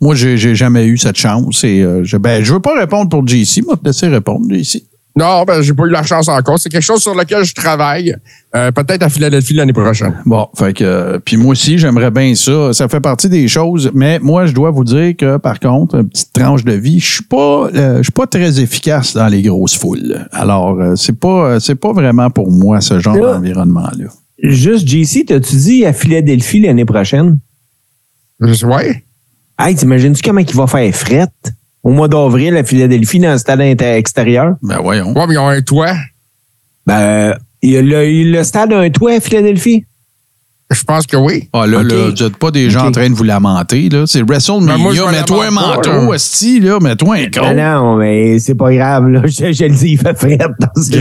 Moi, 0.02 0.16
j'ai 0.16 0.38
j'ai 0.38 0.56
jamais 0.56 0.86
eu 0.86 0.98
cette 0.98 1.18
chance. 1.18 1.64
Et, 1.64 1.82
euh, 1.82 2.04
je, 2.04 2.18
ben, 2.18 2.44
je 2.44 2.54
veux 2.54 2.60
pas 2.60 2.78
répondre 2.78 3.10
pour 3.10 3.28
JC. 3.28 3.62
Moi, 3.66 3.78
te 3.78 3.86
laisser 3.86 4.08
répondre, 4.08 4.46
JC. 4.54 4.84
Non, 5.16 5.44
ben, 5.44 5.62
j'ai 5.62 5.74
pas 5.74 5.84
eu 5.84 5.92
la 5.92 6.02
chance 6.02 6.28
encore. 6.28 6.58
C'est 6.58 6.70
quelque 6.70 6.82
chose 6.82 7.02
sur 7.04 7.14
lequel 7.14 7.44
je 7.44 7.54
travaille. 7.54 8.16
Euh, 8.56 8.72
peut-être 8.72 9.04
à 9.04 9.10
Philadelphie 9.10 9.54
l'année 9.54 9.72
prochaine. 9.72 10.16
Bon, 10.26 10.48
fait 10.58 10.74
que, 10.74 10.84
euh, 10.84 11.20
puis 11.24 11.38
moi 11.38 11.52
aussi, 11.52 11.78
j'aimerais 11.78 12.10
bien 12.10 12.34
ça. 12.34 12.74
Ça 12.74 12.88
fait 12.88 13.00
partie 13.00 13.30
des 13.30 13.48
choses. 13.48 13.92
Mais 13.94 14.18
moi, 14.18 14.48
je 14.48 14.54
dois 14.54 14.72
vous 14.72 14.84
dire 14.84 15.16
que, 15.16 15.38
par 15.38 15.60
contre, 15.60 15.98
une 16.00 16.10
petite 16.10 16.34
tranche 16.34 16.64
de 16.64 16.74
vie, 16.74 17.00
je 17.00 17.14
suis 17.16 17.24
pas, 17.24 17.68
euh, 17.76 17.98
je 17.98 18.04
suis 18.04 18.12
pas 18.12 18.26
très 18.26 18.60
efficace 18.60 19.14
dans 19.14 19.28
les 19.28 19.44
grosses 19.44 19.78
foules. 19.78 20.28
Alors, 20.32 20.80
euh, 20.80 20.96
c'est 20.96 21.20
pas, 21.20 21.60
c'est 21.60 21.76
pas 21.76 21.94
vraiment 21.94 22.32
pour 22.32 22.50
moi 22.52 22.82
ce 22.82 23.00
genre 23.00 23.16
Là. 23.16 23.34
d'environnement-là. 23.34 24.06
Juste, 24.42 24.88
JC, 24.88 25.26
t'as-tu 25.28 25.56
dit 25.58 25.86
à 25.86 25.94
Philadelphie 25.94 26.62
l'année 26.62 26.86
prochaine? 26.86 27.38
Ouais. 28.40 29.04
Hey, 29.66 29.76
t'imagines-tu 29.76 30.22
comment 30.22 30.42
il 30.42 30.56
va 30.56 30.68
faire 30.68 30.94
fret 30.94 31.30
au 31.84 31.92
mois 31.92 32.10
d'avril 32.10 32.58
à 32.58 32.66
Philadelphie 32.66 33.20
dans 33.20 33.32
le 33.32 33.38
stade 33.38 33.62
extérieur? 33.62 34.56
Ben 34.62 34.80
voyons. 34.82 35.14
Ouais, 35.14 35.26
mais 35.26 35.36
ils 35.36 35.38
ont 35.38 35.48
un 35.48 35.62
toit. 35.62 35.94
Ben, 36.86 37.38
il 37.62 37.72
y 37.72 37.78
a 37.78 37.82
le, 37.82 38.30
le 38.30 38.44
stade 38.44 38.74
a 38.74 38.80
un 38.80 38.90
toit 38.90 39.14
à 39.14 39.20
Philadelphie. 39.22 39.86
Je 40.74 40.84
pense 40.84 41.06
que 41.08 41.16
oui. 41.18 41.50
Ah 41.54 41.66
là, 41.68 41.84
là, 41.84 41.96
vous 42.16 42.24
n'êtes 42.24 42.38
pas 42.38 42.52
des 42.52 42.70
gens 42.70 42.88
en 42.88 42.92
train 42.92 43.10
de 43.10 43.14
vous 43.16 43.24
lamenter. 43.24 43.90
Là. 43.90 44.04
C'est 44.06 44.20
Ben, 44.24 44.34
WrestleMania. 44.34 45.06
me 45.06 45.12
mets-toi 45.12 45.46
un 45.48 45.52
manteau, 45.52 45.92
là. 45.92 46.14
esti, 46.16 46.60
là. 46.60 46.80
Mets-toi 46.82 47.16
un 47.16 47.22
Non, 47.22 47.28
gros. 47.32 47.54
non, 47.86 47.96
mais 47.98 48.40
c'est 48.40 48.56
pas 48.56 48.74
grave, 48.74 49.08
là. 49.10 49.22
Je, 49.26 49.52
je 49.54 49.64
le 49.66 49.70
dis, 49.76 49.92
il 49.92 49.98
fait 49.98 50.18
fret 50.18 50.38
dans 50.38 50.82
ces 50.82 51.00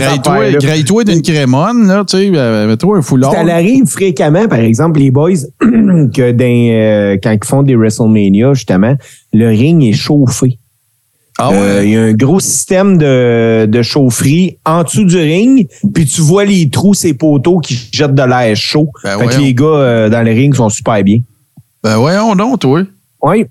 Graille-toi 0.58 1.04
d'une 1.04 1.22
crémone, 1.22 1.86
là, 1.86 2.04
tu 2.06 2.16
sais, 2.16 2.30
euh, 2.34 2.66
mets-toi 2.68 2.98
un 2.98 3.02
foulard. 3.02 3.32
Ça 3.32 3.40
arrive 3.40 3.86
fréquemment, 3.86 4.46
par 4.48 4.60
exemple, 4.60 5.00
les 5.00 5.10
boys, 5.10 5.30
que 5.60 6.32
dans, 6.32 6.44
euh, 6.44 7.16
quand 7.22 7.32
ils 7.32 7.44
font 7.46 7.62
des 7.62 7.74
WrestleMania, 7.76 8.54
justement, 8.54 8.94
le 9.32 9.48
ring 9.48 9.82
est 9.84 9.92
chauffé. 9.92 10.58
Ah 11.38 11.50
Euh? 11.52 11.82
Il 11.84 11.90
y 11.90 11.96
a 11.96 12.02
un 12.02 12.12
gros 12.12 12.40
système 12.40 12.98
de, 12.98 13.66
de 13.66 13.82
chaufferie 13.82 14.59
en 14.64 14.82
dessous 14.84 15.04
du 15.04 15.16
ring, 15.16 15.66
puis 15.94 16.04
tu 16.06 16.20
vois 16.20 16.44
les 16.44 16.68
trous, 16.68 16.94
ces 16.94 17.14
poteaux 17.14 17.59
qui 17.59 17.88
jettent 17.92 18.14
de 18.14 18.22
l'air 18.22 18.54
chaud. 18.54 18.90
Ben 19.02 19.18
fait 19.18 19.26
que 19.26 19.40
les 19.40 19.54
gars 19.54 19.64
euh, 19.64 20.09
dans 20.09 20.22
le 20.22 20.30
ring 20.30 20.54
sont 20.54 20.68
super 20.68 21.02
bien. 21.02 21.18
Ben 21.82 21.96
voyons 21.96 22.34
donc, 22.34 22.60
toi. 22.60 22.82
Oui. 23.22 23.46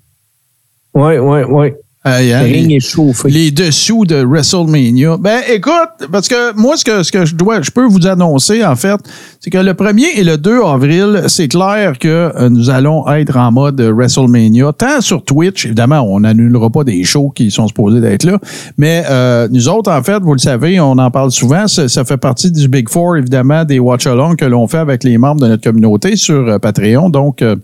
Oui, 0.94 1.18
oui, 1.18 1.40
oui. 1.48 1.72
Hey, 2.04 2.32
hein, 2.32 2.42
Le 2.42 2.52
ring 2.52 2.68
les, 2.68 2.76
est 2.76 2.80
chauffé. 2.80 3.30
les 3.30 3.52
dessous 3.52 4.04
de 4.04 4.24
WrestleMania. 4.24 5.18
Ben 5.18 5.40
écoute, 5.48 6.08
parce 6.10 6.26
que 6.26 6.52
moi, 6.56 6.76
ce 6.76 6.84
que, 6.84 7.04
ce 7.04 7.12
que 7.12 7.24
je 7.24 7.36
dois, 7.36 7.62
je 7.62 7.70
peux 7.70 7.86
vous 7.86 8.08
annoncer, 8.08 8.64
en 8.64 8.74
fait, 8.74 8.98
c'est 9.38 9.50
que 9.50 9.58
le 9.58 9.72
1er 9.72 10.18
et 10.18 10.24
le 10.24 10.36
2 10.36 10.62
avril, 10.64 11.22
c'est 11.28 11.46
clair 11.46 11.96
que 12.00 12.08
euh, 12.08 12.48
nous 12.48 12.70
allons 12.70 13.08
être 13.08 13.36
en 13.36 13.52
mode 13.52 13.80
WrestleMania, 13.80 14.72
tant 14.72 15.00
sur 15.00 15.24
Twitch, 15.24 15.64
évidemment, 15.66 16.00
on 16.00 16.18
n'annulera 16.20 16.70
pas 16.70 16.82
des 16.82 17.04
shows 17.04 17.30
qui 17.30 17.52
sont 17.52 17.68
supposés 17.68 18.00
d'être 18.00 18.24
là, 18.24 18.40
mais 18.76 19.04
euh, 19.08 19.46
nous 19.52 19.68
autres, 19.68 19.92
en 19.92 20.02
fait, 20.02 20.18
vous 20.20 20.32
le 20.32 20.40
savez, 20.40 20.80
on 20.80 20.98
en 20.98 21.10
parle 21.12 21.30
souvent, 21.30 21.68
ça, 21.68 21.88
ça 21.88 22.04
fait 22.04 22.16
partie 22.16 22.50
du 22.50 22.66
Big 22.66 22.88
Four, 22.88 23.18
évidemment, 23.18 23.64
des 23.64 23.78
watch-alongs 23.78 24.34
que 24.34 24.44
l'on 24.44 24.66
fait 24.66 24.78
avec 24.78 25.04
les 25.04 25.18
membres 25.18 25.40
de 25.40 25.46
notre 25.46 25.62
communauté 25.62 26.16
sur 26.16 26.48
euh, 26.48 26.58
Patreon. 26.58 27.10
Donc, 27.10 27.42
euh, 27.42 27.54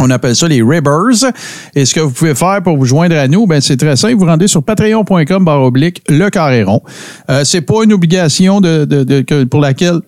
on 0.00 0.10
appelle 0.10 0.34
ça 0.36 0.48
les 0.48 0.62
Ribbers. 0.62 1.30
Et 1.74 1.84
ce 1.84 1.94
que 1.94 2.00
vous 2.00 2.10
pouvez 2.10 2.34
faire 2.34 2.60
pour 2.62 2.76
vous 2.76 2.84
joindre 2.84 3.16
à 3.16 3.28
nous, 3.28 3.46
ben 3.46 3.60
c'est 3.60 3.76
très 3.76 3.96
simple. 3.96 4.16
Vous 4.16 4.26
rendez 4.26 4.48
sur 4.48 4.62
patreon.com 4.62 5.44
barre 5.44 5.62
oblique 5.62 6.02
le 6.08 6.28
carré 6.30 6.62
rond. 6.62 6.82
Euh, 7.30 7.42
c'est 7.44 7.60
pas 7.62 7.84
une 7.84 7.92
obligation 7.92 8.60
de, 8.60 8.84
de- 8.84 9.44
pour 9.44 9.60
laquelle 9.60 10.00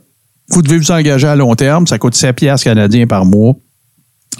vous 0.48 0.62
devez 0.62 0.78
vous 0.78 0.93
engager 0.93 1.27
à 1.27 1.36
long 1.36 1.55
terme. 1.55 1.86
Ça 1.86 1.98
coûte 1.98 2.15
7 2.15 2.36
piastres 2.36 2.65
canadiens 2.65 3.07
par 3.07 3.24
mois. 3.24 3.55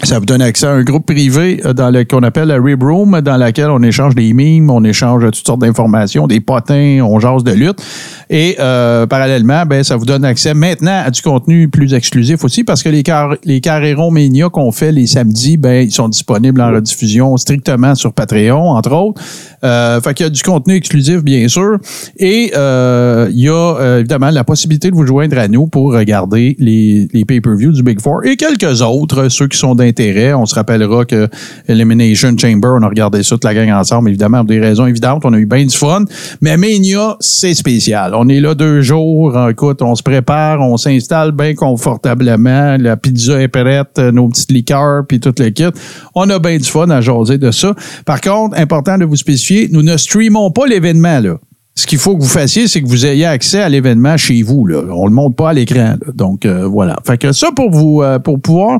Ça 0.03 0.19
vous 0.19 0.25
donne 0.25 0.43
accès 0.43 0.67
à 0.67 0.71
un 0.71 0.83
groupe 0.83 1.07
privé 1.07 1.59
euh, 1.65 1.73
dans 1.73 1.89
le 1.89 2.03
qu'on 2.03 2.21
appelle 2.21 2.49
la 2.49 2.61
Rib 2.61 2.83
Room, 2.83 3.19
dans 3.21 3.35
laquelle 3.35 3.71
on 3.71 3.81
échange 3.81 4.13
des 4.13 4.31
mimes, 4.31 4.69
on 4.69 4.83
échange 4.83 5.23
toutes 5.25 5.45
sortes 5.45 5.61
d'informations, 5.61 6.27
des 6.27 6.39
potins, 6.39 6.99
on 7.01 7.19
jase 7.19 7.43
de 7.43 7.51
lutte. 7.51 7.81
Et 8.29 8.57
euh, 8.59 9.07
parallèlement, 9.07 9.65
ben, 9.65 9.83
ça 9.83 9.95
vous 9.95 10.05
donne 10.05 10.23
accès 10.23 10.53
maintenant 10.53 11.01
à 11.03 11.09
du 11.09 11.21
contenu 11.23 11.67
plus 11.67 11.95
exclusif 11.95 12.43
aussi, 12.43 12.63
parce 12.63 12.83
que 12.83 12.89
les, 12.89 13.01
car 13.01 13.33
les 13.43 13.59
Carrérons 13.59 14.11
Mania 14.11 14.49
qu'on 14.49 14.71
fait 14.71 14.91
les 14.91 15.07
samedis, 15.07 15.57
ben, 15.57 15.87
ils 15.87 15.91
sont 15.91 16.09
disponibles 16.09 16.61
en 16.61 16.71
rediffusion 16.71 17.35
strictement 17.37 17.95
sur 17.95 18.13
Patreon, 18.13 18.69
entre 18.69 18.91
autres. 18.91 19.19
Euh, 19.63 19.99
fait 20.01 20.13
qu'il 20.13 20.25
y 20.25 20.27
a 20.27 20.29
du 20.29 20.41
contenu 20.41 20.75
exclusif, 20.75 21.23
bien 21.23 21.47
sûr. 21.47 21.77
Et 22.17 22.51
euh, 22.55 23.27
il 23.31 23.39
y 23.39 23.49
a 23.49 23.53
euh, 23.53 23.99
évidemment 23.99 24.29
la 24.29 24.43
possibilité 24.43 24.91
de 24.91 24.95
vous 24.95 25.05
joindre 25.05 25.37
à 25.37 25.47
nous 25.47 25.67
pour 25.67 25.93
regarder 25.93 26.55
les, 26.59 27.07
les 27.11 27.25
pay-per-views 27.25 27.71
du 27.71 27.83
Big 27.83 28.01
Four 28.01 28.25
et 28.25 28.35
quelques 28.35 28.81
autres, 28.81 29.29
ceux 29.29 29.47
qui 29.47 29.57
sont 29.57 29.75
d'intérêt. 29.75 30.33
On 30.33 30.45
se 30.45 30.55
rappellera 30.55 31.05
que 31.05 31.27
Elimination 31.67 32.37
Chamber, 32.37 32.69
on 32.79 32.83
a 32.83 32.87
regardé 32.87 33.23
ça 33.23 33.35
toute 33.35 33.43
la 33.43 33.53
gang 33.53 33.71
ensemble, 33.71 34.09
évidemment, 34.09 34.39
pour 34.39 34.47
des 34.47 34.59
raisons 34.59 34.85
évidentes. 34.85 35.23
On 35.25 35.33
a 35.33 35.37
eu 35.37 35.45
bien 35.45 35.65
du 35.65 35.75
fun. 35.75 36.05
Mais 36.41 36.57
Mania, 36.57 37.17
c'est 37.19 37.53
spécial. 37.53 38.13
On 38.15 38.29
est 38.29 38.39
là 38.39 38.53
deux 38.53 38.81
jours. 38.81 39.37
Écoute, 39.49 39.81
on 39.81 39.95
se 39.95 40.03
prépare, 40.03 40.61
on 40.61 40.77
s'installe 40.77 41.31
bien 41.31 41.55
confortablement. 41.55 42.77
La 42.79 42.97
pizza 42.97 43.41
est 43.41 43.47
prête, 43.47 43.97
nos 43.97 44.29
petites 44.29 44.51
liqueurs, 44.51 45.05
puis 45.07 45.19
tout 45.19 45.33
le 45.39 45.49
kit. 45.49 45.65
On 46.13 46.29
a 46.29 46.39
bien 46.39 46.57
du 46.57 46.63
fun 46.63 46.89
à 46.89 47.01
jaser 47.01 47.37
de 47.37 47.51
ça. 47.51 47.73
Par 48.05 48.21
contre, 48.21 48.57
important 48.57 48.97
de 48.97 49.05
vous 49.05 49.15
spécifier, 49.15 49.46
nous 49.71 49.81
ne 49.83 49.97
streamons 49.97 50.51
pas 50.51 50.65
l'événement, 50.67 51.19
là. 51.19 51.37
Ce 51.79 51.85
qu'il 51.85 51.99
faut 51.99 52.17
que 52.17 52.23
vous 52.23 52.27
fassiez, 52.27 52.67
c'est 52.67 52.81
que 52.81 52.87
vous 52.87 53.05
ayez 53.05 53.25
accès 53.25 53.61
à 53.61 53.69
l'événement 53.69 54.17
chez 54.17 54.41
vous. 54.41 54.65
Là. 54.65 54.81
On 54.91 55.05
le 55.05 55.13
montre 55.13 55.35
pas 55.35 55.51
à 55.51 55.53
l'écran. 55.53 55.93
Donc 56.15 56.43
euh, 56.43 56.65
voilà. 56.65 56.95
Fait 57.05 57.19
que 57.19 57.31
ça 57.31 57.49
pour 57.55 57.69
vous 57.69 58.01
euh, 58.01 58.17
pour 58.17 58.41
pouvoir 58.41 58.79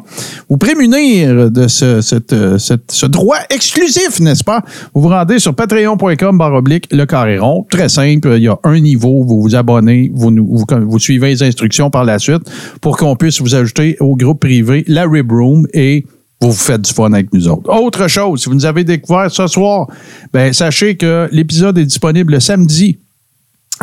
vous 0.49 0.57
prémunir 0.57 1.51
de 1.51 1.67
euh, 1.83 2.01
ce 2.01 3.05
droit 3.05 3.37
exclusif, 3.51 4.19
n'est-ce 4.19 4.43
pas? 4.43 4.63
Vous 4.95 5.01
vous 5.01 5.09
rendez 5.09 5.37
sur 5.37 5.53
patreon.com 5.53 6.39
barre 6.39 6.55
oblique 6.55 6.87
le 6.91 7.05
carré 7.05 7.37
rond. 7.37 7.67
Très 7.69 7.87
simple. 7.87 8.33
Il 8.37 8.41
y 8.41 8.47
a 8.47 8.57
un 8.63 8.79
niveau. 8.79 9.23
Vous 9.23 9.43
vous 9.43 9.55
abonnez. 9.55 10.09
Vous, 10.15 10.31
nous- 10.31 10.65
vous 10.67 10.97
suivez 10.99 11.27
les 11.29 11.43
instructions 11.43 11.91
par 11.91 12.03
la 12.03 12.17
suite 12.17 12.49
pour 12.81 12.97
qu'on 12.97 13.15
puisse 13.15 13.39
vous 13.41 13.53
ajouter 13.53 13.95
au 13.99 14.15
groupe 14.15 14.39
privé 14.39 14.83
la 14.87 15.05
Rib 15.07 15.31
Room 15.31 15.67
et 15.71 16.03
vous 16.39 16.51
vous 16.51 16.57
faites 16.57 16.81
du 16.81 16.93
fun 16.93 17.11
avec 17.13 17.33
nous 17.33 17.47
autres. 17.47 17.69
Autre 17.73 18.07
chose, 18.07 18.41
si 18.41 18.49
vous 18.49 18.55
nous 18.55 18.65
avez 18.65 18.83
découvert 18.83 19.31
ce 19.31 19.47
soir, 19.47 19.87
ben, 20.31 20.53
sachez 20.53 20.95
que 20.95 21.27
l'épisode 21.31 21.77
est 21.77 21.85
disponible 21.85 22.33
le 22.33 22.39
samedi 22.39 22.99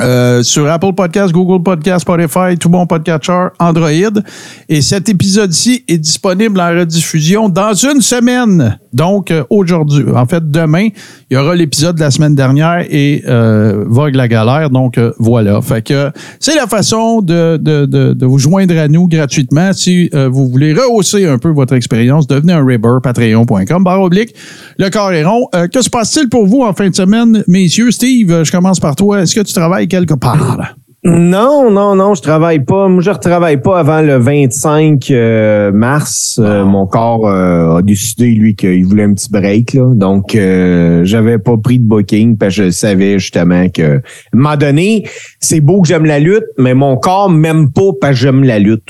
euh, 0.00 0.42
sur 0.42 0.68
Apple 0.70 0.92
Podcast, 0.92 1.32
Google 1.32 1.62
Podcast, 1.62 2.00
Spotify, 2.00 2.58
tout 2.58 2.68
bon 2.68 2.86
podcatcher, 2.86 3.48
Android. 3.58 4.20
Et 4.68 4.82
cet 4.82 5.08
épisode-ci 5.08 5.84
est 5.86 5.98
disponible 5.98 6.60
en 6.60 6.68
rediffusion 6.68 7.48
dans 7.48 7.74
une 7.74 8.00
semaine. 8.00 8.78
Donc, 8.94 9.30
euh, 9.30 9.42
aujourd'hui, 9.50 10.04
en 10.14 10.24
fait, 10.26 10.50
demain, 10.50 10.88
il 11.30 11.34
y 11.34 11.36
aura 11.36 11.54
l'épisode 11.54 11.96
de 11.96 12.00
la 12.00 12.10
semaine 12.10 12.34
dernière 12.34 12.86
et 12.88 13.22
euh, 13.26 13.84
Vogue 13.86 14.14
la 14.14 14.28
galère. 14.28 14.70
Donc, 14.70 14.98
euh, 14.98 15.12
voilà. 15.18 15.60
Fait 15.60 15.82
que 15.82 16.10
c'est 16.38 16.54
la 16.54 16.66
façon 16.66 17.20
de, 17.20 17.56
de, 17.56 17.86
de, 17.86 18.12
de 18.12 18.26
vous 18.26 18.38
joindre 18.38 18.78
à 18.78 18.88
nous 18.88 19.08
gratuitement. 19.08 19.72
Si 19.72 20.08
euh, 20.14 20.28
vous 20.28 20.48
voulez 20.48 20.72
rehausser 20.72 21.26
un 21.26 21.38
peu 21.38 21.50
votre 21.50 21.74
expérience, 21.74 22.26
devenez 22.26 22.52
un 22.52 22.64
Ribber, 22.64 22.98
patreon.com, 23.02 23.84
barre 23.84 24.02
oblique, 24.02 24.34
le 24.78 24.88
carré 24.90 25.24
rond. 25.24 25.48
Euh, 25.54 25.66
que 25.66 25.82
se 25.82 25.90
passe-t-il 25.90 26.28
pour 26.28 26.46
vous 26.46 26.62
en 26.62 26.72
fin 26.72 26.88
de 26.88 26.94
semaine, 26.94 27.42
messieurs? 27.48 27.90
Steve, 27.90 28.30
euh, 28.30 28.44
je 28.44 28.52
commence 28.52 28.78
par 28.78 28.94
toi. 28.94 29.22
Est-ce 29.22 29.34
que 29.34 29.40
tu 29.40 29.52
travailles 29.52 29.88
quelque 29.88 30.14
part? 30.14 30.74
Non, 31.06 31.70
non, 31.70 31.94
non, 31.96 32.14
je 32.14 32.22
travaille 32.22 32.64
pas. 32.64 32.88
Moi, 32.88 33.02
je 33.02 33.10
retravaille 33.10 33.60
pas 33.60 33.78
avant 33.78 34.00
le 34.00 34.16
25 34.16 35.10
euh, 35.10 35.70
mars. 35.70 36.40
Euh, 36.42 36.64
mon 36.64 36.86
corps 36.86 37.28
euh, 37.28 37.76
a 37.76 37.82
décidé, 37.82 38.30
lui, 38.30 38.56
qu'il 38.56 38.86
voulait 38.86 39.02
un 39.02 39.12
petit 39.12 39.30
break. 39.30 39.74
Là. 39.74 39.92
Donc, 39.94 40.30
j'avais 40.32 41.38
pas 41.38 41.58
pris 41.58 41.78
de 41.78 41.86
booking 41.86 42.38
parce 42.38 42.56
que 42.56 42.64
je 42.64 42.70
savais 42.70 43.18
justement 43.18 43.68
que, 43.68 43.82
à 43.82 43.96
un 43.96 44.00
moment 44.32 44.56
donné, 44.56 45.06
c'est 45.40 45.60
beau 45.60 45.82
que 45.82 45.88
j'aime 45.88 46.06
la 46.06 46.20
lutte, 46.20 46.46
mais 46.56 46.72
mon 46.72 46.96
corps 46.96 47.28
m'aime 47.28 47.70
pas 47.70 47.90
parce 48.00 48.14
que 48.14 48.20
j'aime 48.20 48.42
la 48.42 48.58
lutte. 48.58 48.88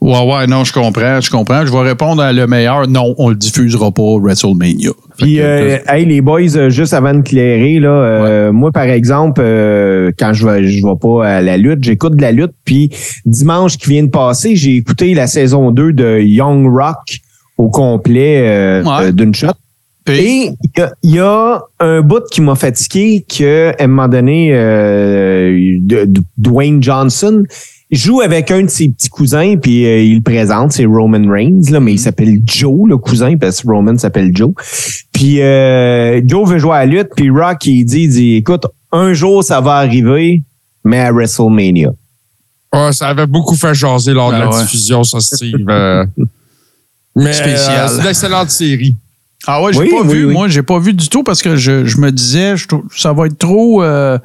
Ouais, 0.00 0.24
ouais, 0.24 0.46
non, 0.46 0.62
je 0.62 0.72
comprends, 0.72 1.20
je 1.20 1.30
comprends. 1.30 1.64
Je 1.66 1.72
vais 1.72 1.80
répondre 1.80 2.22
à 2.22 2.32
le 2.32 2.46
meilleur. 2.46 2.86
Non, 2.86 3.14
on 3.18 3.30
le 3.30 3.34
diffusera 3.34 3.90
pas, 3.90 4.02
WrestleMania. 4.20 4.90
Puis, 5.16 5.40
euh, 5.40 5.78
hey, 5.88 6.04
les 6.04 6.20
boys, 6.20 6.54
euh, 6.56 6.68
juste 6.70 6.92
avant 6.92 7.14
de 7.14 7.22
clairer, 7.22 7.80
là, 7.80 7.88
euh, 7.88 8.52
moi, 8.52 8.70
par 8.72 8.84
exemple, 8.84 9.40
euh, 9.42 10.12
quand 10.18 10.32
je 10.34 10.46
vais, 10.46 10.64
je 10.68 10.86
vais 10.86 10.94
pas 11.00 11.26
à 11.26 11.40
la 11.40 11.56
lutte, 11.56 11.82
j'écoute 11.82 12.14
de 12.14 12.22
la 12.22 12.30
lutte. 12.30 12.52
Puis, 12.64 12.90
dimanche 13.24 13.78
qui 13.78 13.88
vient 13.90 14.04
de 14.04 14.10
passer, 14.10 14.54
j'ai 14.54 14.76
écouté 14.76 15.14
la 15.14 15.26
saison 15.26 15.70
2 15.70 15.92
de 15.94 16.20
Young 16.20 16.66
Rock 16.70 17.18
au 17.56 17.70
complet 17.70 18.42
euh, 18.46 18.82
Ouais. 18.84 19.06
euh, 19.06 19.12
d'une 19.12 19.34
shot. 19.34 19.48
Et 20.08 20.50
il 20.62 20.88
y 21.02 21.14
y, 21.14 21.18
a 21.18 21.62
un 21.80 22.00
bout 22.02 22.22
qui 22.30 22.40
m'a 22.42 22.54
fatigué 22.54 23.24
que, 23.28 23.70
à 23.76 23.82
un 23.82 23.86
moment 23.88 24.06
donné, 24.06 24.50
euh, 24.52 25.78
de- 25.80 26.04
de- 26.04 26.20
Dwayne 26.38 26.80
Johnson 26.80 27.42
joue 27.90 28.20
avec 28.20 28.50
un 28.50 28.62
de 28.62 28.68
ses 28.70 28.88
petits 28.88 29.08
cousins, 29.08 29.56
puis 29.56 29.86
euh, 29.86 30.00
il 30.02 30.16
le 30.16 30.20
présente, 30.22 30.72
c'est 30.72 30.84
Roman 30.86 31.30
Reigns, 31.30 31.62
là, 31.70 31.78
mais 31.80 31.92
il 31.92 31.98
s'appelle 31.98 32.40
Joe, 32.44 32.88
le 32.88 32.96
cousin, 32.98 33.36
parce 33.36 33.62
que 33.62 33.68
Roman 33.68 33.96
s'appelle 33.98 34.30
Joe. 34.36 34.52
Puis 35.12 35.40
euh, 35.40 36.20
Joe 36.24 36.48
veut 36.48 36.58
jouer 36.58 36.72
à 36.76 36.78
la 36.80 36.86
lutte, 36.86 37.10
puis 37.16 37.30
Rock, 37.30 37.64
il 37.66 37.84
dit, 37.84 38.02
il 38.02 38.08
dit, 38.10 38.34
écoute, 38.36 38.66
un 38.92 39.12
jour, 39.12 39.44
ça 39.44 39.60
va 39.60 39.74
arriver, 39.76 40.42
mais 40.84 41.00
à 41.00 41.12
WrestleMania. 41.12 41.90
Ouais, 42.72 42.92
ça 42.92 43.08
avait 43.08 43.26
beaucoup 43.26 43.54
fait 43.54 43.74
jaser 43.74 44.12
lors 44.12 44.30
de 44.30 44.36
Ah 44.36 44.38
la 44.40 44.50
ouais. 44.50 44.62
diffusion, 44.62 45.04
ça, 45.04 45.20
Steve. 45.20 45.54
euh. 45.68 46.04
mais 47.16 47.32
Spécial. 47.32 47.86
euh, 47.86 47.88
c'est 47.88 48.00
une 48.02 48.08
excellente 48.08 48.50
série. 48.50 48.96
Ah 49.48 49.62
ouais, 49.62 49.72
j'ai 49.72 49.78
Oui, 49.80 49.90
pas 49.90 50.02
oui, 50.02 50.12
vu. 50.14 50.24
oui. 50.26 50.32
Moi, 50.32 50.48
j'ai 50.48 50.62
pas 50.62 50.78
vu 50.78 50.92
du 50.92 51.08
tout 51.08 51.22
parce 51.22 51.40
que 51.42 51.54
je, 51.56 51.84
je 51.84 51.98
me 51.98 52.10
disais, 52.10 52.56
je 52.56 52.66
ça 52.96 53.12
va 53.12 53.26
être 53.26 53.38
trop 53.38 53.82
euh, 53.82 54.18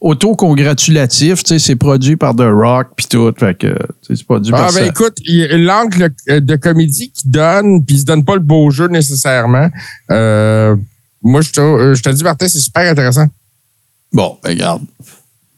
auto-congratulatif. 0.00 1.42
Tu 1.42 1.48
sais, 1.48 1.58
c'est 1.58 1.76
produit 1.76 2.16
par 2.16 2.34
The 2.36 2.42
Rock 2.50 2.88
puis 2.96 3.06
tout. 3.06 3.32
Fait 3.38 3.56
que, 3.58 3.66
tu 3.68 3.74
sais, 4.02 4.16
c'est 4.16 4.24
produit 4.24 4.52
Ah, 4.54 4.58
par 4.58 4.66
ben 4.72 4.78
ça. 4.80 4.86
écoute, 4.86 5.14
il- 5.24 5.64
l'angle 5.64 6.10
de 6.28 6.56
comédie 6.56 7.10
qu'il 7.10 7.30
donne, 7.30 7.84
puis 7.84 7.96
il 7.96 8.00
se 8.00 8.04
donne 8.04 8.24
pas 8.24 8.34
le 8.34 8.40
beau 8.40 8.70
jeu 8.70 8.86
nécessairement. 8.88 9.68
Euh, 10.10 10.76
moi, 11.22 11.40
je 11.40 11.50
te, 11.50 11.60
euh, 11.60 11.94
je 11.94 12.02
te 12.02 12.10
dis, 12.10 12.22
Martin, 12.22 12.46
c'est 12.48 12.60
super 12.60 12.88
intéressant. 12.90 13.26
Bon, 14.12 14.36
ben, 14.42 14.50
regarde. 14.50 14.82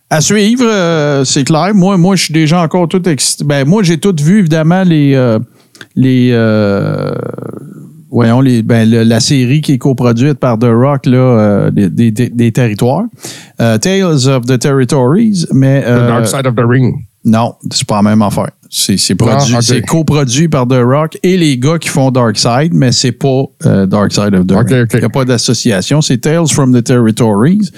À 0.09 0.21
suivre, 0.21 0.65
euh, 0.65 1.25
c'est 1.25 1.45
clair. 1.45 1.73
Moi, 1.75 1.97
moi, 1.97 2.17
je 2.17 2.25
suis 2.25 2.35
déjà 2.35 2.61
encore 2.63 2.89
tout 2.89 3.07
excité. 3.09 3.45
Ben, 3.45 3.67
moi, 3.69 3.83
j'ai 3.83 3.99
tout 3.99 4.17
vu, 4.21 4.39
évidemment, 4.41 4.83
les. 4.83 5.15
euh, 5.15 5.39
les 5.95 6.31
euh, 6.33 7.13
voyons, 8.11 8.41
les, 8.41 8.63
ben, 8.63 8.89
le- 8.89 9.03
la 9.05 9.21
série 9.21 9.61
qui 9.61 9.73
est 9.73 9.79
coproduite 9.79 10.35
par 10.39 10.59
The 10.59 10.69
Rock, 10.71 11.07
là, 11.07 11.17
euh, 11.19 11.71
des, 11.71 12.11
des- 12.11 12.53
territoires. 12.53 13.05
Euh, 13.61 13.79
Tales 13.79 14.29
of 14.29 14.47
the 14.47 14.59
Territories, 14.59 15.47
mais. 15.53 15.83
The 15.83 15.87
euh, 15.87 16.09
Dark 16.09 16.27
Side 16.27 16.47
of 16.47 16.55
the 16.55 16.65
Ring. 16.69 16.95
Non, 17.25 17.55
c'est 17.71 17.87
pas 17.87 17.97
la 17.97 18.03
même 18.03 18.23
affaire. 18.23 18.51
C'est 18.71 18.97
c'est 18.97 19.15
produit, 19.15 19.55
Ah, 19.55 19.61
c'est 19.61 19.83
coproduit 19.83 20.49
par 20.49 20.67
The 20.67 20.81
Rock 20.83 21.19
et 21.23 21.37
les 21.37 21.59
gars 21.59 21.77
qui 21.79 21.89
font 21.89 22.11
Dark 22.11 22.39
Side, 22.39 22.73
mais 22.73 22.93
c'est 22.93 23.13
pas 23.13 23.43
Dark 23.87 24.13
Side 24.13 24.35
of 24.35 24.47
the 24.47 24.53
Ring. 24.53 24.87
Il 24.95 24.99
n'y 25.01 25.05
a 25.05 25.09
pas 25.11 25.25
d'association. 25.27 26.01
C'est 26.01 26.19
Tales 26.19 26.49
from 26.49 26.73
the 26.73 26.83
Territories. 26.83 27.71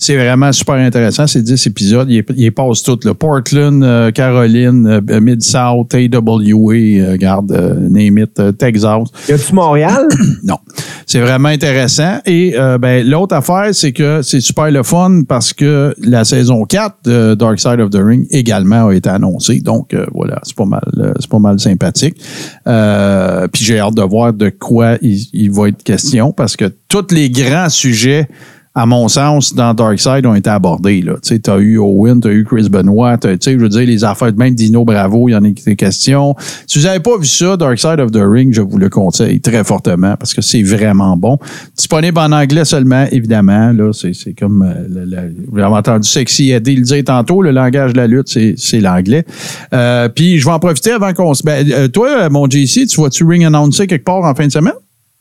C'est 0.00 0.16
vraiment 0.16 0.50
super 0.50 0.76
intéressant. 0.76 1.26
C'est 1.26 1.42
10 1.42 1.66
épisodes. 1.66 2.10
Il, 2.10 2.24
il 2.36 2.52
passe 2.52 2.82
tout. 2.82 2.98
Là. 3.04 3.12
Portland, 3.12 3.84
euh, 3.84 4.10
Caroline, 4.10 4.86
euh, 4.86 5.20
Mid-South, 5.20 5.94
AWA, 5.94 6.74
euh, 6.74 7.16
garde, 7.18 7.52
euh, 7.52 7.74
name 7.74 8.16
it, 8.16 8.40
euh, 8.40 8.50
Texas. 8.50 9.08
Y 9.28 9.32
a-tu 9.32 9.54
Montréal? 9.54 10.08
Non. 10.42 10.56
C'est 11.06 11.20
vraiment 11.20 11.50
intéressant. 11.50 12.18
Et 12.24 12.54
euh, 12.56 12.78
ben, 12.78 13.06
l'autre 13.06 13.34
affaire, 13.34 13.68
c'est 13.72 13.92
que 13.92 14.22
c'est 14.22 14.40
super 14.40 14.70
le 14.70 14.82
fun 14.82 15.24
parce 15.28 15.52
que 15.52 15.94
la 16.02 16.24
saison 16.24 16.64
4 16.64 16.96
de 17.04 17.34
Dark 17.34 17.60
Side 17.60 17.80
of 17.80 17.90
the 17.90 17.98
Ring 18.00 18.26
également 18.30 18.86
a 18.86 18.94
été 18.94 19.10
annoncée. 19.10 19.60
Donc 19.60 19.92
euh, 19.92 20.06
voilà, 20.14 20.40
c'est 20.44 20.56
pas 20.56 20.64
mal, 20.64 20.80
euh, 20.96 21.12
c'est 21.20 21.28
pas 21.28 21.38
mal 21.38 21.60
sympathique. 21.60 22.16
Euh, 22.66 23.48
puis 23.48 23.64
j'ai 23.64 23.80
hâte 23.80 23.94
de 23.94 24.02
voir 24.02 24.32
de 24.32 24.48
quoi 24.48 24.96
il, 25.02 25.20
il 25.34 25.50
va 25.50 25.68
être 25.68 25.82
question 25.82 26.32
parce 26.32 26.56
que 26.56 26.72
tous 26.88 27.08
les 27.10 27.28
grands 27.28 27.68
sujets 27.68 28.28
à 28.72 28.86
mon 28.86 29.08
sens, 29.08 29.52
dans 29.52 29.74
Darkseid 29.74 30.24
ont 30.26 30.34
été 30.34 30.48
abordés. 30.48 31.04
Tu 31.22 31.40
t'as 31.40 31.58
eu 31.58 31.76
Owen, 31.78 32.20
t'as 32.20 32.30
eu 32.30 32.44
Chris 32.44 32.68
Benoit, 32.70 33.18
tu 33.18 33.28
je 33.44 33.56
veux 33.56 33.68
dire, 33.68 33.80
les 33.80 34.04
affaires 34.04 34.32
même 34.36 34.54
Dino 34.54 34.84
Bravo, 34.84 35.28
il 35.28 35.32
y 35.32 35.34
en 35.34 35.44
a 35.44 35.48
des 35.50 35.74
questions. 35.76 36.36
Si 36.68 36.78
vous 36.78 36.84
n'avez 36.84 37.00
pas 37.00 37.18
vu 37.18 37.26
ça, 37.26 37.56
Darkside 37.56 37.98
of 37.98 38.12
the 38.12 38.20
Ring, 38.22 38.54
je 38.54 38.60
vous 38.60 38.78
le 38.78 38.88
conseille 38.88 39.40
très 39.40 39.64
fortement 39.64 40.14
parce 40.16 40.32
que 40.34 40.40
c'est 40.40 40.62
vraiment 40.62 41.16
bon. 41.16 41.36
Disponible 41.76 42.18
en 42.18 42.30
anglais 42.30 42.64
seulement, 42.64 43.06
évidemment. 43.10 43.72
Là, 43.72 43.90
c'est, 43.92 44.34
comme, 44.38 44.62
euh, 44.62 44.86
le- 44.88 45.04
le- 45.04 45.34
vous 45.50 45.58
avez 45.58 45.74
entendu 45.74 46.08
Sexy 46.08 46.50
Eddie 46.52 46.76
le 46.76 46.82
dire 46.82 47.02
tantôt, 47.04 47.42
le 47.42 47.50
langage 47.50 47.92
de 47.92 47.96
la 47.98 48.06
lutte, 48.06 48.28
c'est, 48.28 48.80
l'anglais. 48.80 49.24
Euh, 49.74 50.08
puis 50.08 50.38
je 50.38 50.44
vais 50.46 50.52
en 50.52 50.60
profiter 50.60 50.92
avant 50.92 51.12
qu'on 51.12 51.34
se... 51.34 51.42
Ben, 51.42 51.66
euh, 51.72 51.88
toi, 51.88 52.28
mon 52.30 52.48
JC, 52.48 52.86
tu 52.86 53.00
vas-tu 53.00 53.24
ring 53.24 53.44
annoncer 53.44 53.88
quelque 53.88 54.04
part 54.04 54.22
en 54.24 54.34
fin 54.34 54.46
de 54.46 54.52
semaine? 54.52 54.74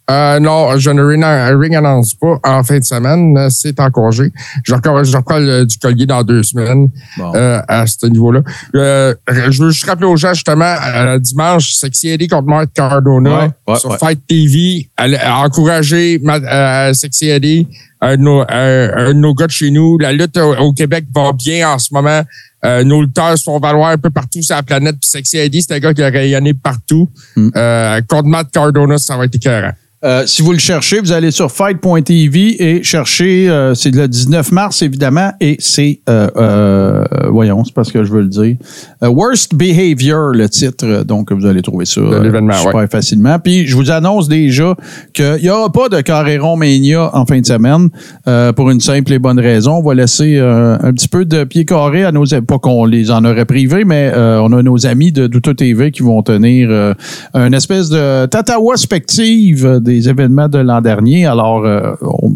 Euh, 0.09 0.39
non, 0.39 0.77
je 0.79 0.89
ne 0.89 1.01
ring, 1.03 1.75
annonce 1.75 2.13
pas 2.15 2.39
en 2.43 2.63
fin 2.63 2.79
de 2.79 2.83
semaine. 2.83 3.37
euh, 3.37 3.49
C'est 3.49 3.79
en 3.79 3.91
congé. 3.91 4.31
Je 4.63 4.73
reprends, 4.73 5.03
je 5.03 5.15
reprends 5.15 5.37
le- 5.37 5.65
du 5.65 5.77
collier 5.77 6.05
dans 6.05 6.23
deux 6.23 6.41
semaines 6.43 6.89
Bon. 7.17 7.31
euh, 7.35 7.61
à 7.67 7.85
ce 7.85 8.05
niveau-là. 8.07 8.41
Euh, 8.75 9.13
je 9.27 9.63
veux 9.63 9.69
juste 9.71 9.85
rappeler 9.85 10.07
aux 10.07 10.17
gens, 10.17 10.33
justement, 10.33 10.75
euh, 10.95 11.19
dimanche, 11.19 11.73
Sexy 11.73 12.09
Eddie 12.09 12.27
contre 12.27 12.47
Mark 12.47 12.69
Cardona 12.73 13.29
Ouais, 13.45 13.49
ouais, 13.67 13.79
sur 13.79 13.91
ouais. 13.91 13.97
Fight 13.99 14.19
TV. 14.27 14.89
Euh, 14.99 16.93
Sexy 16.93 17.29
Eddie, 17.29 17.67
un 18.01 18.17
de, 18.17 18.21
nos, 18.21 18.41
un- 18.47 19.07
de 19.09 19.13
nos 19.13 19.33
gars 19.33 19.47
de 19.47 19.51
chez 19.51 19.71
nous. 19.71 19.97
La 19.99 20.11
lutte 20.11 20.37
au, 20.37 20.55
au 20.57 20.73
Québec 20.73 21.05
va 21.13 21.31
bien 21.33 21.69
en 21.69 21.79
ce 21.79 21.93
moment. 21.93 22.21
Euh, 22.65 22.83
nos 22.83 23.01
lutteurs 23.01 23.37
se 23.37 23.43
font 23.43 23.59
valoir 23.59 23.91
un 23.91 23.97
peu 23.97 24.09
partout 24.09 24.41
sur 24.41 24.55
la 24.55 24.63
planète. 24.63 24.95
Puis 24.99 25.09
Sexy 25.09 25.37
Eddie, 25.37 25.61
c'est 25.61 25.75
un 25.75 25.79
gars 25.79 25.93
qui 25.93 26.03
a 26.03 26.09
rayonné 26.09 26.53
partout. 26.53 27.09
Hmm. 27.35 27.49
Euh, 27.55 28.01
contre 28.07 28.25
Matt 28.27 28.51
Cardona, 28.51 28.97
ça 28.97 29.15
va 29.15 29.25
être 29.25 29.35
écœurant. 29.35 29.71
Euh, 30.05 30.23
si 30.25 30.41
vous 30.41 30.53
le 30.53 30.59
cherchez, 30.59 31.01
vous 31.01 31.11
allez 31.11 31.29
sur 31.29 31.51
fight.tv 31.51 32.55
et 32.63 32.83
cherchez, 32.83 33.49
euh, 33.49 33.75
c'est 33.75 33.93
le 33.93 34.07
19 34.07 34.53
mars 34.53 34.81
évidemment, 34.81 35.31
et 35.41 35.57
c'est, 35.59 35.99
euh, 36.07 36.29
euh, 36.37 37.03
voyons, 37.29 37.65
c'est 37.65 37.73
parce 37.73 37.91
que 37.91 38.05
je 38.05 38.11
veux 38.13 38.21
le 38.21 38.29
dire, 38.29 38.55
Euh, 39.03 39.07
Worst 39.09 39.55
Behavior, 39.55 40.31
le 40.33 40.47
titre, 40.49 41.03
donc 41.03 41.31
vous 41.33 41.45
allez 41.45 41.61
trouver 41.61 41.85
ça 41.85 42.01
l'événement, 42.21 42.53
super 42.53 42.75
ouais. 42.75 42.87
facilement. 42.87 43.39
Puis 43.39 43.65
je 43.67 43.75
vous 43.75 43.91
annonce 43.91 44.27
déjà 44.29 44.75
qu'il 45.13 45.39
n'y 45.41 45.49
aura 45.49 45.69
pas 45.71 45.89
de 45.89 46.01
Carréron 46.01 46.55
Mania 46.55 47.09
en 47.13 47.25
fin 47.25 47.39
de 47.39 47.45
semaine 47.45 47.89
euh, 48.27 48.53
pour 48.53 48.69
une 48.69 48.79
simple 48.79 49.11
et 49.13 49.19
bonne 49.19 49.39
raison. 49.39 49.75
On 49.77 49.83
va 49.83 49.95
laisser 49.95 50.37
un 50.39 50.93
petit 50.93 51.07
peu 51.07 51.25
de 51.25 51.43
pied 51.43 51.65
carré 51.65 52.03
à 52.03 52.11
nos, 52.11 52.25
pas 52.25 52.59
qu'on 52.59 52.85
les 52.85 53.11
en 53.11 53.23
aurait 53.25 53.45
privés, 53.45 53.83
mais 53.85 54.11
euh, 54.13 54.41
on 54.41 54.51
a 54.53 54.61
nos 54.63 54.85
amis 54.85 55.11
de 55.11 55.27
Douta 55.27 55.53
TV 55.53 55.91
qui 55.91 56.03
vont 56.03 56.21
tenir 56.21 56.69
euh, 56.69 56.93
une 57.33 57.53
espèce 57.53 57.89
de 57.89 58.25
tatawa 58.27 58.75
spective 58.77 59.79
des 59.89 60.07
événements 60.07 60.47
de 60.47 60.59
l'an 60.59 60.81
dernier. 60.81 61.25
Alors, 61.25 61.65
euh, 61.65 61.93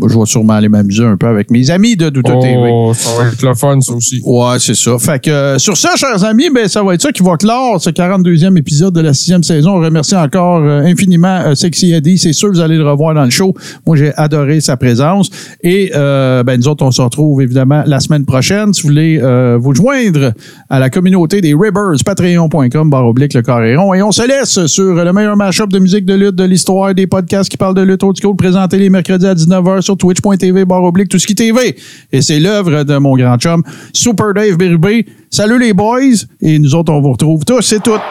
je 0.08 0.18
vais 0.18 0.26
sûrement 0.26 0.54
aller 0.54 0.70
m'amuser 0.70 1.06
un 1.06 1.18
peu 1.18 1.28
avec 1.28 1.52
mes 1.52 1.70
amis 1.70 1.96
de 1.96 2.10
Douta 2.10 2.34
TV. 2.38 2.70
Oh, 2.72 2.94
ça 2.96 3.12
va 3.16 3.28
être 3.28 3.42
le 3.44 3.54
fun, 3.54 3.80
ça 3.80 3.94
aussi. 3.94 4.22
Ouais, 4.26 4.58
c'est 4.60 4.76
ça. 4.76 4.98
Fait 4.98 5.24
que 5.24 5.30
euh, 5.30 5.60
sur 5.60 5.78
ça, 5.78 5.90
chers 5.96 6.24
amis, 6.24 6.50
ben 6.54 6.68
ça 6.68 6.82
va 6.82 6.96
être 6.96 7.02
ça 7.02 7.12
qui 7.12 7.22
va 7.22 7.38
clore 7.38 7.80
ce 7.80 7.92
42e 7.92 8.58
épisode 8.58 8.96
de 8.96 9.02
la 9.02 9.14
sixième 9.14 9.44
saison. 9.44 9.78
On 9.78 9.82
remercie 9.82 10.16
encore 10.16 10.62
euh, 10.64 10.82
infiniment 10.82 11.54
Sexy 11.54 11.94
Eddie. 11.94 12.18
C'est 12.18 12.34
sûr, 12.34 12.50
vous 12.50 12.60
allez 12.60 12.78
le 12.78 12.90
revoir 12.90 13.14
dans 13.14 13.24
le 13.24 13.30
show. 13.30 13.54
Moi, 13.86 13.98
j'ai 13.98 14.14
adoré 14.16 14.60
sa 14.60 14.76
présence. 14.76 15.30
Et 15.62 15.92
ben 15.94 16.58
nous 16.58 16.68
autres, 16.68 16.84
on 16.84 16.92
se 16.92 17.02
retrouve 17.02 17.42
évidemment 17.42 17.84
la 17.86 18.00
semaine 18.00 18.26
prochaine. 18.26 18.74
Si 18.74 18.82
vous 18.82 18.90
voulez 18.90 19.22
vous 19.60 19.74
joindre 19.76 20.34
à 20.70 20.80
la 20.80 20.90
communauté 20.90 21.42
des 21.42 21.54
Ribbers, 21.54 22.04
patreon.com, 22.06 22.90
barre 22.90 23.08
oblique, 23.08 23.34
le 23.34 23.42
carré 23.42 23.76
rond. 23.76 23.94
Et 23.94 24.02
on 24.02 24.12
se 24.12 24.28
laisse 24.28 24.66
sur 24.66 24.94
le 24.94 25.14
meilleur 25.14 25.38
mashup 25.38 25.72
de 25.72 25.80
musique 25.80 26.06
de 26.06 26.16
lutte 26.16 26.36
de 26.36 26.44
l'histoire, 26.44 26.94
des 26.94 27.08
podcasts 27.08 27.43
qui 27.50 27.58
parlent 27.58 27.76
de 27.76 27.82
lutte 27.82 28.04
school, 28.20 28.36
présenté 28.36 28.78
les 28.78 28.90
mercredis 28.90 29.28
à 29.28 29.34
19h 29.34 29.82
sur 29.82 29.98
twitch.tv, 29.98 30.66
barre 30.66 30.84
oblique, 30.84 31.10
tout 31.10 31.20
ce 31.20 31.28
qui 31.28 31.36
TV. 31.36 31.76
Et 32.12 32.22
c'est 32.22 32.40
l'œuvre 32.40 32.84
de 32.84 32.98
mon 32.98 33.16
grand 33.16 33.38
chum, 33.38 33.64
Super 33.94 34.34
Dave 34.34 34.58
Bérubé. 34.58 35.06
Salut 35.30 35.60
les 35.60 35.74
boys. 35.74 36.02
Et 36.42 36.60
nous 36.60 36.76
autres, 36.76 36.92
on 36.92 37.02
vous 37.02 37.12
retrouve 37.12 37.44
tous 37.46 37.74
et 37.74 37.80
toutes 37.80 38.02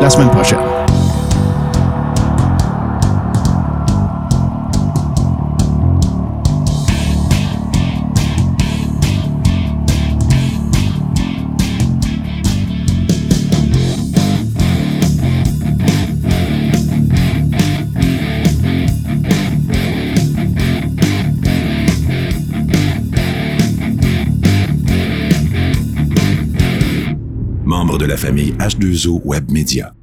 la 0.00 0.10
semaine 0.10 0.30
prochaine. 0.30 0.77
la 28.18 28.26
famille 28.26 28.52
H2O 28.58 29.20
Web 29.24 29.50
Media. 29.50 29.94